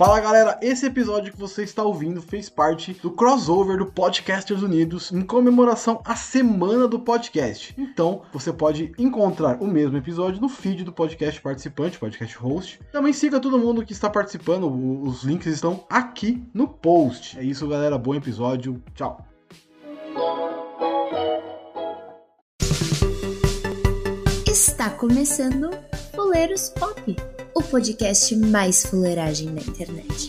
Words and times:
Fala 0.00 0.18
galera, 0.18 0.58
esse 0.62 0.86
episódio 0.86 1.30
que 1.30 1.38
você 1.38 1.62
está 1.62 1.84
ouvindo 1.84 2.22
fez 2.22 2.48
parte 2.48 2.94
do 3.02 3.10
crossover 3.10 3.76
do 3.76 3.84
Podcasters 3.84 4.62
Unidos 4.62 5.12
em 5.12 5.20
comemoração 5.20 6.00
à 6.06 6.16
semana 6.16 6.88
do 6.88 6.98
podcast. 6.98 7.74
Então 7.76 8.22
você 8.32 8.50
pode 8.50 8.94
encontrar 8.96 9.62
o 9.62 9.66
mesmo 9.66 9.98
episódio 9.98 10.40
no 10.40 10.48
feed 10.48 10.84
do 10.84 10.90
podcast 10.90 11.38
participante, 11.42 11.98
podcast 11.98 12.34
host. 12.38 12.80
Também 12.90 13.12
siga 13.12 13.38
todo 13.38 13.58
mundo 13.58 13.84
que 13.84 13.92
está 13.92 14.08
participando, 14.08 14.72
os 15.06 15.22
links 15.22 15.52
estão 15.52 15.84
aqui 15.90 16.42
no 16.54 16.66
post. 16.66 17.38
É 17.38 17.44
isso 17.44 17.68
galera, 17.68 17.98
bom 17.98 18.14
episódio, 18.14 18.82
tchau. 18.94 19.22
Está 24.46 24.88
começando 24.88 25.68
Fuleiros 26.30 26.68
Pop 26.68 27.16
o 27.56 27.60
podcast 27.60 28.36
mais 28.36 28.86
fuleiragem 28.86 29.52
da 29.52 29.62
internet. 29.62 30.28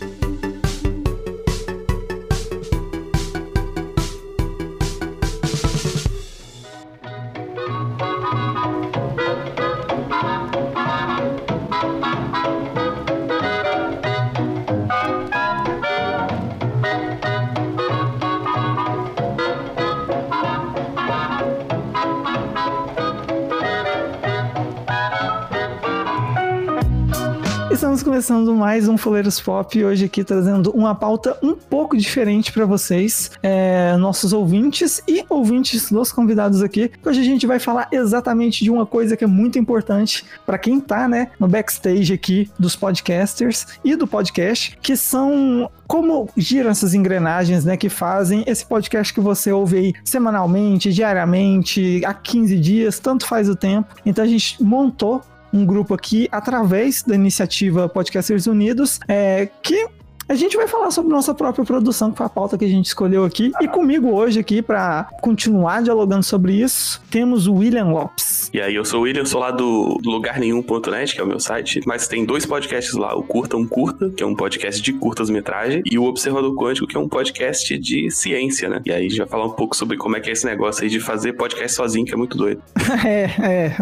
Mais 28.62 28.88
um 28.88 28.96
Foleiros 28.96 29.42
Pop, 29.42 29.84
hoje 29.84 30.06
aqui 30.06 30.24
trazendo 30.24 30.70
uma 30.70 30.94
pauta 30.94 31.36
um 31.42 31.56
pouco 31.56 31.98
diferente 31.98 32.52
para 32.52 32.64
vocês, 32.64 33.32
é, 33.42 33.98
nossos 33.98 34.34
ouvintes 34.34 35.02
e 35.08 35.26
ouvintes 35.28 35.92
dos 35.92 36.12
convidados 36.12 36.62
aqui. 36.62 36.92
Hoje 37.04 37.22
a 37.22 37.24
gente 37.24 37.48
vai 37.48 37.58
falar 37.58 37.88
exatamente 37.92 38.64
de 38.64 38.70
uma 38.70 38.86
coisa 38.86 39.18
que 39.18 39.24
é 39.24 39.28
muito 39.28 39.58
importante 39.58 40.24
para 40.46 40.60
quem 40.60 40.80
tá, 40.80 41.08
né, 41.08 41.32
no 41.40 41.48
backstage 41.48 42.14
aqui 42.14 42.52
dos 42.60 42.76
podcasters 42.76 43.66
e 43.84 43.96
do 43.96 44.06
podcast, 44.06 44.78
que 44.80 44.96
são 44.96 45.68
como 45.88 46.30
giram 46.38 46.70
essas 46.70 46.94
engrenagens, 46.94 47.66
né, 47.66 47.76
que 47.76 47.90
fazem 47.90 48.44
esse 48.46 48.64
podcast 48.64 49.12
que 49.12 49.20
você 49.20 49.52
ouve 49.52 49.78
aí 49.78 49.94
semanalmente, 50.06 50.94
diariamente, 50.94 52.02
há 52.06 52.14
15 52.14 52.60
dias, 52.60 53.00
tanto 53.00 53.26
faz 53.26 53.50
o 53.50 53.56
tempo. 53.56 53.94
Então 54.06 54.24
a 54.24 54.28
gente 54.28 54.64
montou 54.64 55.22
um 55.54 55.66
grupo 55.66 55.94
aqui 55.94 56.28
através 56.32 57.04
da 57.04 57.16
iniciativa 57.16 57.90
Podcasters 57.90 58.48
Unidos, 58.48 59.00
é, 59.08 59.48
que 59.62 59.88
a 60.28 60.36
gente 60.36 60.56
vai 60.56 60.68
falar 60.68 60.92
sobre 60.92 61.12
nossa 61.12 61.34
própria 61.34 61.66
produção, 61.66 62.12
que 62.12 62.18
foi 62.18 62.26
a 62.26 62.30
pauta 62.30 62.58
que 62.58 62.66
a 62.66 62.68
gente 62.68 62.86
escolheu 62.86 63.26
aqui. 63.26 63.52
E 63.62 63.68
comigo 63.68 64.12
hoje 64.12 64.40
aqui, 64.40 64.62
para 64.62 65.10
continuar 65.22 65.82
dialogando 65.82 66.24
sobre 66.24 66.54
isso, 66.54 67.02
temos 67.10 67.48
o 67.48 67.56
William 67.56 67.86
Lopes. 67.86 68.50
E 68.54 68.62
aí, 68.62 68.76
eu 68.76 68.84
sou 68.84 69.02
o 69.02 69.04
William, 69.04 69.26
sou 69.26 69.40
lá 69.40 69.52
do 69.52 69.98
lugarnenhum.net, 70.04 71.16
que 71.16 71.22
é 71.22 71.24
o 71.24 71.28
meu 71.28 71.40
site, 71.40 71.82
mas 71.86 72.08
tem 72.08 72.26
dois 72.26 72.46
podcasts 72.46 72.94
lá, 72.94 73.16
o 73.16 73.24
Curta 73.24 73.56
um 73.56 73.66
Curta, 73.66 74.10
que 74.10 74.24
é 74.24 74.26
um 74.26 74.36
podcast 74.36 74.82
de 74.82 74.94
curtas-metragem, 74.94 75.82
e 75.86 75.98
o 75.98 76.04
Observador 76.04 76.54
Quântico, 76.56 76.88
que 76.88 76.98
é 76.98 77.00
um 77.00 77.08
podcast 77.08 77.78
de 77.78 78.10
ciência, 78.12 78.70
né? 78.70 78.82
E 78.86 78.92
aí 78.92 79.06
a 79.06 79.10
gente 79.10 79.18
vai 79.18 79.28
falar 79.28 79.46
um 79.46 79.52
pouco 79.52 79.76
sobre 79.76 79.98
como 79.98 80.18
é 80.18 80.20
que 80.20 80.30
é 80.30 80.34
esse 80.34 80.46
negócio 80.46 80.84
aí 80.84 80.90
de 80.90 81.00
fazer 81.00 81.34
podcast 81.34 81.76
sozinho, 81.78 82.06
que 82.06 82.14
é 82.14 82.18
muito 82.18 82.38
doido. 82.38 82.62
é, 83.06 83.24
é. 83.42 83.76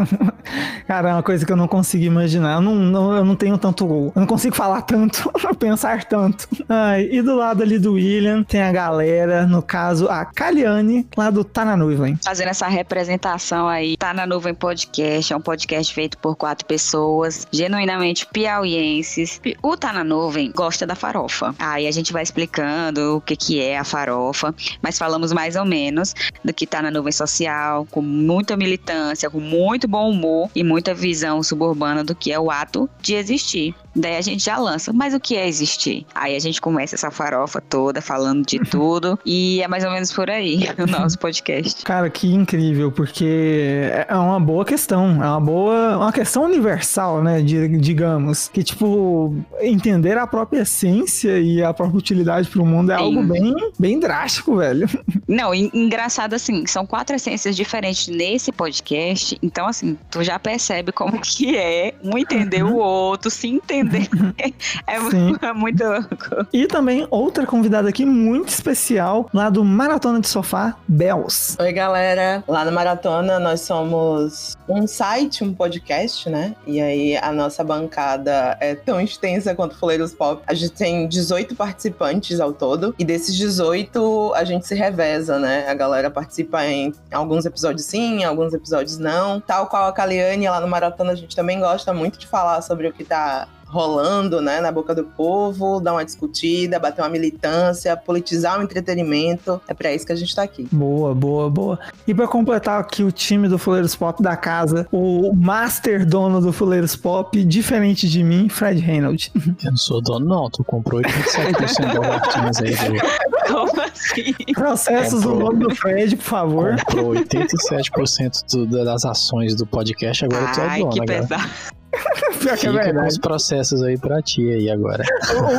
Cara, 0.87 1.09
é 1.09 1.13
uma 1.13 1.23
coisa 1.23 1.45
que 1.45 1.51
eu 1.51 1.57
não 1.57 1.67
consigo 1.67 2.03
imaginar. 2.03 2.55
Eu 2.55 2.61
não, 2.61 2.75
não, 2.75 3.17
eu 3.17 3.25
não 3.25 3.35
tenho 3.35 3.57
tanto. 3.57 3.85
Eu 3.85 4.13
não 4.15 4.27
consigo 4.27 4.55
falar 4.55 4.81
tanto, 4.83 5.31
pensar 5.59 6.03
tanto. 6.03 6.38
Ai, 6.67 7.09
e 7.11 7.21
do 7.21 7.35
lado 7.35 7.63
ali 7.63 7.79
do 7.79 7.93
William 7.93 8.43
tem 8.43 8.61
a 8.61 8.71
galera, 8.71 9.45
no 9.45 9.61
caso 9.61 10.07
a 10.07 10.25
Caliane, 10.25 11.07
lá 11.17 11.29
do 11.29 11.43
Tá 11.43 11.65
na 11.65 11.75
Nuvem. 11.75 12.17
Fazendo 12.23 12.49
essa 12.49 12.67
representação 12.67 13.67
aí, 13.67 13.97
Tá 13.97 14.13
na 14.13 14.25
Nuvem 14.25 14.53
Podcast, 14.53 15.33
é 15.33 15.35
um 15.35 15.41
podcast 15.41 15.93
feito 15.93 16.17
por 16.17 16.35
quatro 16.35 16.65
pessoas, 16.65 17.47
genuinamente 17.51 18.25
piauienses. 18.25 19.41
O 19.61 19.75
Tá 19.75 19.91
na 19.93 20.03
Nuvem 20.03 20.51
gosta 20.55 20.85
da 20.85 20.95
farofa. 20.95 21.55
Aí 21.57 21.87
a 21.87 21.91
gente 21.91 22.13
vai 22.13 22.23
explicando 22.23 23.17
o 23.17 23.21
que, 23.21 23.35
que 23.35 23.61
é 23.61 23.77
a 23.77 23.83
farofa, 23.83 24.53
mas 24.81 24.97
falamos 24.97 25.31
mais 25.31 25.55
ou 25.55 25.65
menos 25.65 26.13
do 26.43 26.53
que 26.53 26.67
tá 26.67 26.81
na 26.81 26.91
nuvem 26.91 27.11
social, 27.11 27.87
com 27.89 28.01
muita 28.01 28.55
militância, 28.55 29.29
com 29.29 29.39
muito 29.39 29.87
bom 29.87 30.09
humor 30.09 30.49
e 30.55 30.63
muita 30.63 30.93
visão 30.93 31.41
suburbana 31.41 32.03
do 32.03 32.15
que 32.15 32.31
é 32.31 32.39
o 32.39 32.51
ato 32.51 32.89
de 33.01 33.15
existir. 33.15 33.75
Daí 33.99 34.15
a 34.15 34.21
gente 34.21 34.43
já 34.43 34.57
lança, 34.57 34.93
mas 34.93 35.13
o 35.13 35.19
que 35.19 35.35
é 35.35 35.45
existir? 35.45 36.05
Aí 36.15 36.33
a 36.33 36.39
gente 36.39 36.61
começa 36.61 36.95
essa 36.95 37.11
farofa 37.11 37.59
toda 37.59 38.01
falando 38.01 38.45
de 38.45 38.59
tudo 38.71 39.19
e 39.25 39.61
é 39.61 39.67
mais 39.67 39.83
ou 39.83 39.91
menos 39.91 40.13
por 40.13 40.29
aí 40.29 40.61
o 40.79 40.87
nosso 40.89 41.19
podcast. 41.19 41.83
Cara, 41.83 42.09
que 42.09 42.33
incrível, 42.33 42.91
porque 42.91 43.91
é 44.07 44.15
uma 44.15 44.39
boa 44.39 44.63
questão, 44.63 45.21
é 45.21 45.27
uma 45.27 45.41
boa, 45.41 45.97
uma 45.97 46.13
questão 46.13 46.43
universal, 46.43 47.21
né, 47.21 47.41
digamos, 47.41 48.47
que 48.47 48.63
tipo 48.63 49.35
entender 49.59 50.17
a 50.17 50.25
própria 50.25 50.61
essência 50.61 51.37
e 51.37 51.61
a 51.61 51.73
própria 51.73 51.97
utilidade 51.97 52.49
para 52.49 52.61
o 52.61 52.65
mundo 52.65 52.91
é 52.93 52.97
Sim. 52.97 53.03
algo 53.03 53.23
bem, 53.23 53.55
bem 53.77 53.99
drástico, 53.99 54.55
velho. 54.55 54.87
Não, 55.27 55.53
engraçado 55.53 56.33
assim, 56.33 56.65
são 56.65 56.85
quatro 56.85 57.15
essências 57.15 57.55
diferentes 57.55 58.07
nesse 58.07 58.51
podcast, 58.51 59.37
então 59.43 59.67
assim, 59.67 59.97
tu 60.09 60.23
já 60.23 60.39
percebe 60.39 60.93
como 60.93 61.19
que 61.19 61.57
é 61.57 61.93
um 62.01 62.17
entender 62.17 62.63
o 62.63 62.77
outro, 62.77 63.29
se 63.29 63.47
entender 63.47 63.88
entender. 63.97 64.09
é, 64.87 64.95
é 64.95 65.53
muito 65.53 65.83
louco. 65.83 66.47
E 66.53 66.67
também 66.67 67.07
outra 67.09 67.45
convidada 67.45 67.89
aqui 67.89 68.05
muito 68.05 68.49
especial, 68.49 69.29
lá 69.33 69.49
do 69.49 69.63
Maratona 69.63 70.19
de 70.19 70.27
Sofá, 70.27 70.75
Bells. 70.87 71.57
Oi, 71.59 71.73
galera. 71.73 72.43
Lá 72.47 72.63
no 72.63 72.71
Maratona 72.71 73.39
nós 73.39 73.61
somos 73.61 74.57
um 74.67 74.85
site, 74.85 75.43
um 75.43 75.53
podcast, 75.53 76.29
né? 76.29 76.55
E 76.65 76.79
aí 76.79 77.17
a 77.17 77.31
nossa 77.31 77.63
bancada 77.63 78.57
é 78.59 78.75
tão 78.75 79.01
extensa 79.01 79.55
quanto 79.55 79.75
Fuleiros 79.75 80.13
Pop. 80.13 80.43
A 80.45 80.53
gente 80.53 80.73
tem 80.73 81.07
18 81.07 81.55
participantes 81.55 82.39
ao 82.39 82.53
todo. 82.53 82.93
E 82.97 83.03
desses 83.03 83.35
18, 83.35 84.33
a 84.35 84.43
gente 84.43 84.67
se 84.67 84.75
reveza, 84.75 85.39
né? 85.39 85.67
A 85.67 85.73
galera 85.73 86.09
participa 86.09 86.65
em 86.65 86.93
alguns 87.11 87.45
episódios 87.45 87.85
sim, 87.85 88.23
alguns 88.23 88.53
episódios 88.53 88.97
não. 88.97 89.39
Tal 89.39 89.67
qual 89.67 89.87
a 89.87 89.91
Caliane, 89.91 90.49
lá 90.49 90.59
no 90.59 90.67
Maratona, 90.67 91.11
a 91.11 91.15
gente 91.15 91.35
também 91.35 91.59
gosta 91.59 91.93
muito 91.93 92.19
de 92.19 92.27
falar 92.27 92.61
sobre 92.61 92.87
o 92.87 92.93
que 92.93 93.03
tá 93.03 93.47
rolando 93.69 94.41
né, 94.41 94.59
na 94.59 94.71
boca 94.71 94.95
do 94.95 95.03
povo, 95.03 95.79
dar 95.79 95.93
uma 95.93 96.03
discutida, 96.03 96.79
bater 96.79 97.01
uma 97.01 97.09
militância, 97.09 97.95
politizar 97.95 98.59
o 98.59 98.63
entretenimento. 98.63 99.61
É 99.67 99.73
para 99.73 99.93
isso 99.93 100.05
que 100.05 100.11
a 100.11 100.15
gente 100.15 100.35
tá 100.35 100.43
aqui. 100.43 100.67
Boa, 100.71 101.13
boa, 101.13 101.49
boa. 101.49 101.79
E 102.07 102.13
para 102.13 102.27
completar 102.27 102.79
aqui 102.79 103.03
o 103.03 103.11
time 103.11 103.47
do 103.47 103.57
Fuleiros 103.57 103.95
Pop 103.95 104.21
da 104.21 104.35
casa, 104.35 104.87
o 104.91 105.33
master 105.35 106.05
dono 106.05 106.41
do 106.41 106.51
Fuleiros 106.51 106.95
Pop, 106.95 107.43
diferente 107.43 108.09
de 108.09 108.23
mim, 108.23 108.49
Fred 108.49 108.81
Reynolds. 108.81 109.31
Eu 109.63 109.71
não 109.71 109.77
sou 109.77 110.01
dono, 110.01 110.25
não. 110.25 110.49
Tu 110.49 110.63
comprou 110.63 111.01
87% 111.01 112.43
das 112.43 112.57
aí 112.61 112.71
do. 112.71 113.29
Como 113.47 113.81
assim? 113.81 114.33
Processos 114.53 115.25
o 115.25 115.35
nome 115.35 115.59
do 115.59 115.75
Fred, 115.75 116.15
por 116.15 116.23
favor. 116.23 116.75
Comprou 116.85 117.13
87% 117.13 118.65
do, 118.67 118.83
das 118.83 119.05
ações 119.05 119.55
do 119.55 119.65
podcast, 119.65 120.25
agora 120.25 120.45
Ai, 120.45 120.53
tu 120.53 120.61
é 120.61 120.79
dono. 120.79 120.91
Que 120.91 121.05
pesado. 121.05 121.49
pior 122.39 122.57
que 122.57 122.67
é 122.67 122.71
verdade. 122.71 123.07
os 123.07 123.17
processos 123.17 123.81
aí 123.81 123.97
pra 123.97 124.21
ti 124.21 124.41
aí 124.49 124.69
agora. 124.69 125.03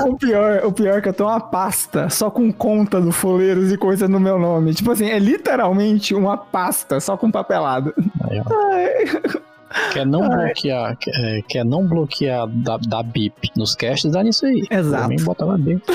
O, 0.04 0.10
o, 0.10 0.16
pior, 0.16 0.64
o 0.64 0.72
pior 0.72 0.98
é 0.98 1.00
que 1.00 1.08
eu 1.08 1.12
tenho 1.12 1.28
uma 1.28 1.40
pasta 1.40 2.08
só 2.08 2.30
com 2.30 2.52
conta 2.52 3.00
do 3.00 3.12
Foleiros 3.12 3.72
e 3.72 3.76
coisa 3.76 4.06
no 4.08 4.20
meu 4.20 4.38
nome. 4.38 4.74
Tipo 4.74 4.92
assim, 4.92 5.08
é 5.08 5.18
literalmente 5.18 6.14
uma 6.14 6.36
pasta 6.36 7.00
só 7.00 7.16
com 7.16 7.30
papelado. 7.30 7.94
Aí, 8.22 8.40
Quer 9.92 10.04
não 10.04 10.24
Ai. 10.24 10.46
bloquear, 10.46 10.96
quer, 10.96 11.12
é, 11.14 11.42
quer, 11.42 11.64
não 11.64 11.86
bloquear 11.86 12.46
da, 12.48 12.76
da 12.76 13.02
BIP 13.02 13.50
nos 13.56 13.74
caches, 13.74 14.10
dá 14.10 14.22
nisso 14.22 14.44
aí. 14.44 14.66
Exato. 14.68 14.98
Pra 14.98 15.08
mim, 15.08 15.22
bota 15.22 15.44
lá 15.44 15.56
dentro. 15.56 15.94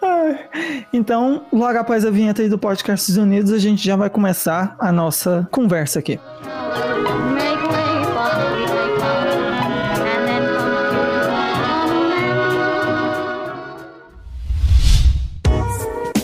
então, 0.92 1.44
logo 1.52 1.78
após 1.78 2.04
a 2.06 2.10
vinheta 2.10 2.40
aí 2.40 2.48
do 2.48 2.58
Podcast 2.58 3.12
Unidos, 3.18 3.52
a 3.52 3.58
gente 3.58 3.84
já 3.84 3.94
vai 3.94 4.08
começar 4.08 4.74
a 4.78 4.90
nossa 4.90 5.46
conversa 5.50 5.98
aqui. 5.98 6.18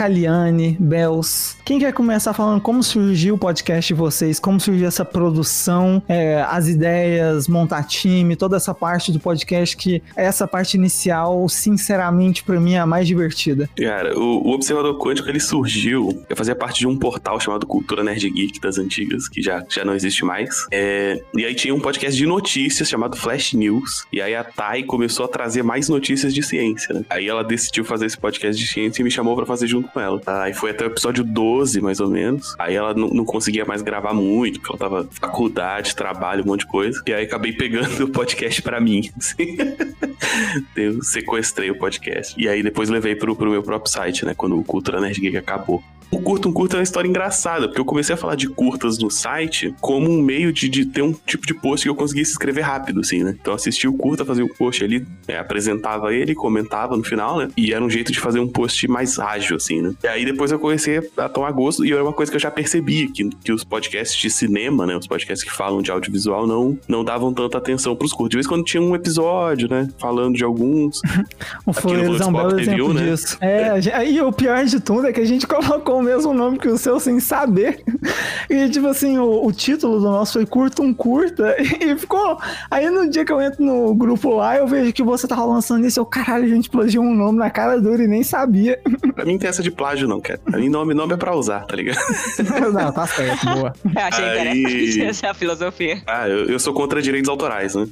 Caliane, 0.00 0.78
Bells, 0.80 1.56
quem 1.62 1.78
quer 1.78 1.92
começar 1.92 2.32
falando 2.32 2.58
como 2.58 2.82
surgiu 2.82 3.34
o 3.34 3.38
podcast 3.38 3.92
de 3.92 3.92
vocês, 3.92 4.40
como 4.40 4.58
surgiu 4.58 4.88
essa 4.88 5.04
produção, 5.04 6.02
é, 6.08 6.40
as 6.48 6.68
ideias, 6.68 7.46
montar 7.46 7.82
time, 7.82 8.34
toda 8.34 8.56
essa 8.56 8.72
parte 8.72 9.12
do 9.12 9.20
podcast 9.20 9.76
que 9.76 10.02
essa 10.16 10.48
parte 10.48 10.78
inicial, 10.78 11.46
sinceramente, 11.50 12.42
para 12.42 12.58
mim 12.58 12.72
é 12.72 12.78
a 12.78 12.86
mais 12.86 13.06
divertida. 13.06 13.68
Cara, 13.76 14.18
o, 14.18 14.48
o 14.48 14.52
Observador 14.54 14.96
Quântico 14.96 15.28
ele 15.28 15.38
surgiu, 15.38 16.24
eu 16.30 16.34
fazia 16.34 16.56
parte 16.56 16.78
de 16.78 16.86
um 16.86 16.96
portal 16.96 17.38
chamado 17.38 17.66
Cultura 17.66 18.02
Nerd 18.02 18.26
Geek 18.30 18.58
das 18.58 18.78
antigas, 18.78 19.28
que 19.28 19.42
já, 19.42 19.62
já 19.68 19.84
não 19.84 19.94
existe 19.94 20.24
mais. 20.24 20.66
É, 20.72 21.20
e 21.36 21.44
aí 21.44 21.54
tinha 21.54 21.74
um 21.74 21.80
podcast 21.80 22.16
de 22.16 22.24
notícias 22.24 22.88
chamado 22.88 23.18
Flash 23.18 23.52
News. 23.52 24.06
E 24.10 24.22
aí 24.22 24.34
a 24.34 24.44
Thay 24.44 24.82
começou 24.84 25.26
a 25.26 25.28
trazer 25.28 25.62
mais 25.62 25.90
notícias 25.90 26.32
de 26.32 26.42
ciência, 26.42 26.94
né? 26.94 27.04
Aí 27.10 27.28
ela 27.28 27.44
decidiu 27.44 27.84
fazer 27.84 28.06
esse 28.06 28.16
podcast 28.16 28.58
de 28.58 28.66
ciência 28.66 29.02
e 29.02 29.04
me 29.04 29.10
chamou 29.10 29.36
para 29.36 29.44
fazer 29.44 29.66
junto 29.66 29.89
com 29.90 30.00
ela. 30.00 30.20
Aí 30.26 30.54
foi 30.54 30.70
até 30.70 30.84
o 30.84 30.88
episódio 30.88 31.24
12, 31.24 31.80
mais 31.80 32.00
ou 32.00 32.08
menos. 32.08 32.54
Aí 32.58 32.74
ela 32.74 32.94
não, 32.94 33.08
não 33.08 33.24
conseguia 33.24 33.64
mais 33.64 33.82
gravar 33.82 34.14
muito, 34.14 34.60
porque 34.60 34.72
ela 34.72 34.78
tava 34.78 35.08
faculdade, 35.12 35.94
trabalho, 35.94 36.42
um 36.42 36.46
monte 36.46 36.60
de 36.60 36.66
coisa. 36.66 37.02
E 37.06 37.12
aí 37.12 37.24
acabei 37.24 37.52
pegando 37.52 38.04
o 38.04 38.08
podcast 38.08 38.62
para 38.62 38.80
mim. 38.80 39.10
Assim. 39.16 39.56
Eu 40.76 41.02
sequestrei 41.02 41.70
o 41.70 41.78
podcast. 41.78 42.34
E 42.38 42.48
aí 42.48 42.62
depois 42.62 42.88
levei 42.88 43.14
pro, 43.14 43.34
pro 43.36 43.50
meu 43.50 43.62
próprio 43.62 43.90
site, 43.90 44.24
né? 44.24 44.34
Quando 44.34 44.58
o 44.58 44.64
Cultura 44.64 45.00
Nerd 45.00 45.20
Geek 45.20 45.36
acabou. 45.36 45.82
O 46.10 46.20
Curto 46.20 46.48
um 46.48 46.52
Curto 46.52 46.74
é 46.74 46.78
uma 46.78 46.82
história 46.82 47.08
engraçada, 47.08 47.68
porque 47.68 47.80
eu 47.80 47.84
comecei 47.84 48.14
a 48.14 48.18
falar 48.18 48.34
de 48.34 48.48
curtas 48.48 48.98
no 48.98 49.10
site 49.10 49.74
como 49.80 50.10
um 50.10 50.20
meio 50.20 50.52
de, 50.52 50.68
de 50.68 50.84
ter 50.84 51.02
um 51.02 51.12
tipo 51.12 51.46
de 51.46 51.54
post 51.54 51.84
que 51.84 51.88
eu 51.88 51.94
conseguisse 51.94 52.32
escrever 52.32 52.62
rápido, 52.62 53.00
assim, 53.00 53.22
né? 53.22 53.36
Então 53.40 53.52
eu 53.52 53.56
assistia 53.56 53.88
o 53.88 53.94
curta, 53.94 54.24
fazia 54.24 54.44
o 54.44 54.48
post 54.48 54.82
ali, 54.82 55.06
é, 55.28 55.38
apresentava 55.38 56.12
ele, 56.12 56.34
comentava 56.34 56.96
no 56.96 57.04
final, 57.04 57.38
né? 57.38 57.48
E 57.56 57.72
era 57.72 57.84
um 57.84 57.88
jeito 57.88 58.10
de 58.10 58.18
fazer 58.18 58.40
um 58.40 58.48
post 58.48 58.88
mais 58.88 59.18
ágil, 59.18 59.56
assim, 59.56 59.80
né? 59.80 59.94
E 60.02 60.08
aí 60.08 60.24
depois 60.24 60.50
eu 60.50 60.58
comecei 60.58 61.00
a 61.16 61.28
tomar 61.28 61.52
gosto, 61.52 61.84
e 61.84 61.92
era 61.92 62.02
uma 62.02 62.12
coisa 62.12 62.30
que 62.30 62.36
eu 62.36 62.40
já 62.40 62.50
percebi, 62.50 63.08
que, 63.08 63.28
que 63.44 63.52
os 63.52 63.62
podcasts 63.62 64.20
de 64.20 64.30
cinema, 64.30 64.86
né? 64.86 64.96
Os 64.96 65.06
podcasts 65.06 65.48
que 65.48 65.56
falam 65.56 65.80
de 65.80 65.92
audiovisual 65.92 66.46
não, 66.46 66.76
não 66.88 67.04
davam 67.04 67.32
tanta 67.32 67.58
atenção 67.58 67.94
pros 67.94 68.12
curtos. 68.12 68.30
De 68.30 68.36
vez 68.36 68.46
quando 68.46 68.64
tinha 68.64 68.82
um 68.82 68.96
episódio, 68.96 69.68
né? 69.68 69.88
Falando 69.98 70.34
de 70.34 70.42
alguns. 70.42 71.00
o 71.64 71.72
Fuleiros 71.72 72.20
é 72.20 72.26
um 72.26 72.32
belo 72.32 72.58
exemplo 72.58 72.94
né? 72.94 73.10
disso. 73.10 73.38
É, 73.40 74.10
e 74.10 74.20
o 74.20 74.32
pior 74.32 74.64
de 74.64 74.80
tudo 74.80 75.06
é 75.06 75.12
que 75.12 75.20
a 75.20 75.24
gente 75.24 75.46
colocou 75.48 75.99
o 76.00 76.02
mesmo 76.02 76.34
nome 76.34 76.58
que 76.58 76.68
o 76.68 76.78
seu 76.78 76.98
sem 76.98 77.20
saber. 77.20 77.82
E 78.48 78.68
tipo 78.68 78.86
assim, 78.86 79.18
o, 79.18 79.46
o 79.46 79.52
título 79.52 80.00
do 80.00 80.10
nosso 80.10 80.34
foi 80.34 80.46
Curta 80.46 80.82
um 80.82 80.92
Curta. 80.92 81.56
E 81.80 81.96
ficou. 81.96 82.38
Aí 82.70 82.90
no 82.90 83.08
dia 83.08 83.24
que 83.24 83.32
eu 83.32 83.40
entro 83.40 83.64
no 83.64 83.94
grupo 83.94 84.34
lá, 84.34 84.56
eu 84.56 84.66
vejo 84.66 84.92
que 84.92 85.02
você 85.02 85.26
tava 85.26 85.44
lançando 85.44 85.86
isso. 85.86 85.98
Eu, 85.98 86.04
caralho, 86.04 86.44
a 86.44 86.48
gente 86.48 86.68
plagiou 86.68 87.04
um 87.04 87.14
nome 87.14 87.38
na 87.38 87.48
cara 87.48 87.80
dura 87.80 88.02
e 88.02 88.06
nem 88.06 88.22
sabia. 88.22 88.80
Pra 89.14 89.24
mim 89.24 89.32
não 89.32 89.38
tem 89.38 89.48
essa 89.48 89.62
de 89.62 89.70
plágio, 89.70 90.06
não, 90.06 90.20
cara. 90.20 90.38
Pra 90.38 90.58
mim 90.58 90.68
nome, 90.68 90.92
nome 90.94 91.14
é 91.14 91.16
pra 91.16 91.34
usar, 91.34 91.60
tá 91.60 91.76
ligado? 91.76 91.98
não, 92.72 92.92
tá 92.92 93.06
certo, 93.06 93.46
boa. 93.46 93.72
Eu 93.84 94.02
achei 94.02 94.24
Aí... 94.24 94.60
interessante 94.60 95.04
essa 95.08 95.34
filosofia. 95.34 96.02
Ah, 96.06 96.28
eu, 96.28 96.46
eu 96.46 96.58
sou 96.58 96.74
contra 96.74 97.00
direitos 97.00 97.28
autorais, 97.28 97.74
né? 97.74 97.86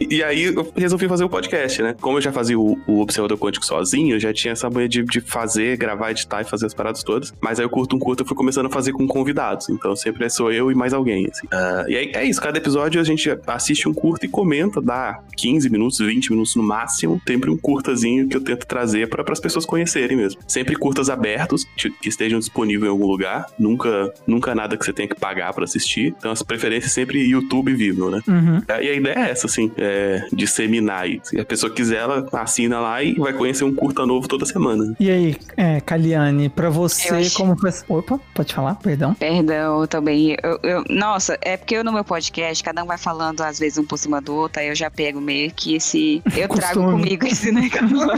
e 0.00 0.22
aí 0.22 0.44
eu 0.44 0.72
resolvi 0.76 1.08
fazer 1.08 1.24
o 1.24 1.26
um 1.26 1.30
podcast, 1.30 1.82
né? 1.82 1.94
Como 2.00 2.18
eu 2.18 2.22
já 2.22 2.32
fazia 2.32 2.58
o, 2.58 2.78
o 2.86 3.00
Observador 3.00 3.38
Quântico 3.38 3.64
sozinho, 3.64 4.16
eu 4.16 4.20
já 4.20 4.32
tinha 4.32 4.52
essa 4.52 4.68
manha 4.68 4.88
de, 4.88 5.02
de 5.02 5.20
fazer, 5.20 5.76
gravar, 5.76 5.95
editar 6.10 6.40
e 6.40 6.44
fazer 6.44 6.66
as 6.66 6.74
paradas 6.74 7.02
todas. 7.02 7.32
Mas 7.40 7.58
aí 7.58 7.64
eu 7.64 7.70
curto 7.70 7.96
um 7.96 7.98
curto, 7.98 8.22
eu 8.22 8.26
fui 8.26 8.36
começando 8.36 8.66
a 8.66 8.70
fazer 8.70 8.92
com 8.92 9.06
convidados. 9.06 9.68
Então 9.68 9.94
sempre 9.96 10.28
sou 10.30 10.52
eu 10.52 10.70
e 10.70 10.74
mais 10.74 10.92
alguém, 10.92 11.26
assim. 11.30 11.46
Uh, 11.46 11.88
e 11.88 11.96
aí 11.96 12.12
é 12.14 12.24
isso, 12.24 12.40
cada 12.40 12.58
episódio 12.58 13.00
a 13.00 13.04
gente 13.04 13.28
assiste 13.46 13.88
um 13.88 13.94
curto 13.94 14.24
e 14.24 14.28
comenta, 14.28 14.80
dá 14.80 15.20
15 15.36 15.68
minutos, 15.70 15.98
20 15.98 16.30
minutos 16.30 16.56
no 16.56 16.62
máximo. 16.62 17.20
Sempre 17.26 17.50
um 17.50 17.56
curtazinho 17.56 18.28
que 18.28 18.36
eu 18.36 18.40
tento 18.40 18.66
trazer 18.66 19.08
para 19.08 19.24
as 19.30 19.40
pessoas 19.40 19.64
conhecerem 19.64 20.16
mesmo. 20.16 20.40
Sempre 20.46 20.76
curtas 20.76 21.10
abertos, 21.10 21.64
que 21.76 22.08
estejam 22.08 22.38
disponíveis 22.38 22.88
em 22.88 22.90
algum 22.90 23.06
lugar. 23.06 23.46
Nunca, 23.58 24.12
nunca 24.26 24.54
nada 24.54 24.76
que 24.76 24.84
você 24.84 24.92
tenha 24.92 25.08
que 25.08 25.18
pagar 25.18 25.52
para 25.52 25.64
assistir. 25.64 26.14
Então 26.18 26.30
as 26.30 26.42
preferências 26.42 26.92
sempre 26.92 27.18
YouTube 27.26 27.74
vivo, 27.74 28.10
né? 28.10 28.20
Uhum. 28.26 28.62
E 28.68 28.88
a 28.88 28.94
ideia 28.94 29.14
é 29.14 29.30
essa, 29.30 29.46
assim, 29.46 29.70
é 29.76 30.26
disseminar. 30.32 31.08
E 31.08 31.20
se 31.22 31.38
a 31.38 31.44
pessoa 31.44 31.72
quiser, 31.72 31.98
ela 31.98 32.26
assina 32.32 32.80
lá 32.80 33.02
e 33.02 33.14
vai 33.14 33.32
conhecer 33.32 33.64
um 33.64 33.74
curta 33.74 34.06
novo 34.06 34.28
toda 34.28 34.44
semana. 34.44 34.94
E 34.98 35.10
aí, 35.10 35.36
é, 35.56 35.80
Kaliane, 35.86 36.48
pra 36.48 36.68
você, 36.68 37.14
acho... 37.14 37.36
como 37.36 37.56
foi. 37.58 37.70
Opa, 37.88 38.18
pode 38.34 38.52
falar, 38.52 38.74
perdão. 38.74 39.14
Perdão 39.14 39.86
também. 39.86 40.36
Eu, 40.42 40.58
eu, 40.62 40.84
nossa, 40.90 41.38
é 41.40 41.56
porque 41.56 41.76
eu 41.76 41.84
no 41.84 41.92
meu 41.92 42.04
podcast, 42.04 42.62
cada 42.62 42.82
um 42.82 42.86
vai 42.86 42.98
falando 42.98 43.40
às 43.42 43.58
vezes 43.58 43.78
um 43.78 43.84
por 43.84 43.96
cima 43.96 44.20
do 44.20 44.34
outro, 44.34 44.60
aí 44.60 44.68
eu 44.68 44.74
já 44.74 44.90
pego 44.90 45.20
meio 45.20 45.50
que 45.52 45.76
esse. 45.76 46.20
Eu 46.36 46.48
trago 46.48 46.90
comigo 46.90 47.24
esse 47.24 47.52
negócio. 47.52 48.08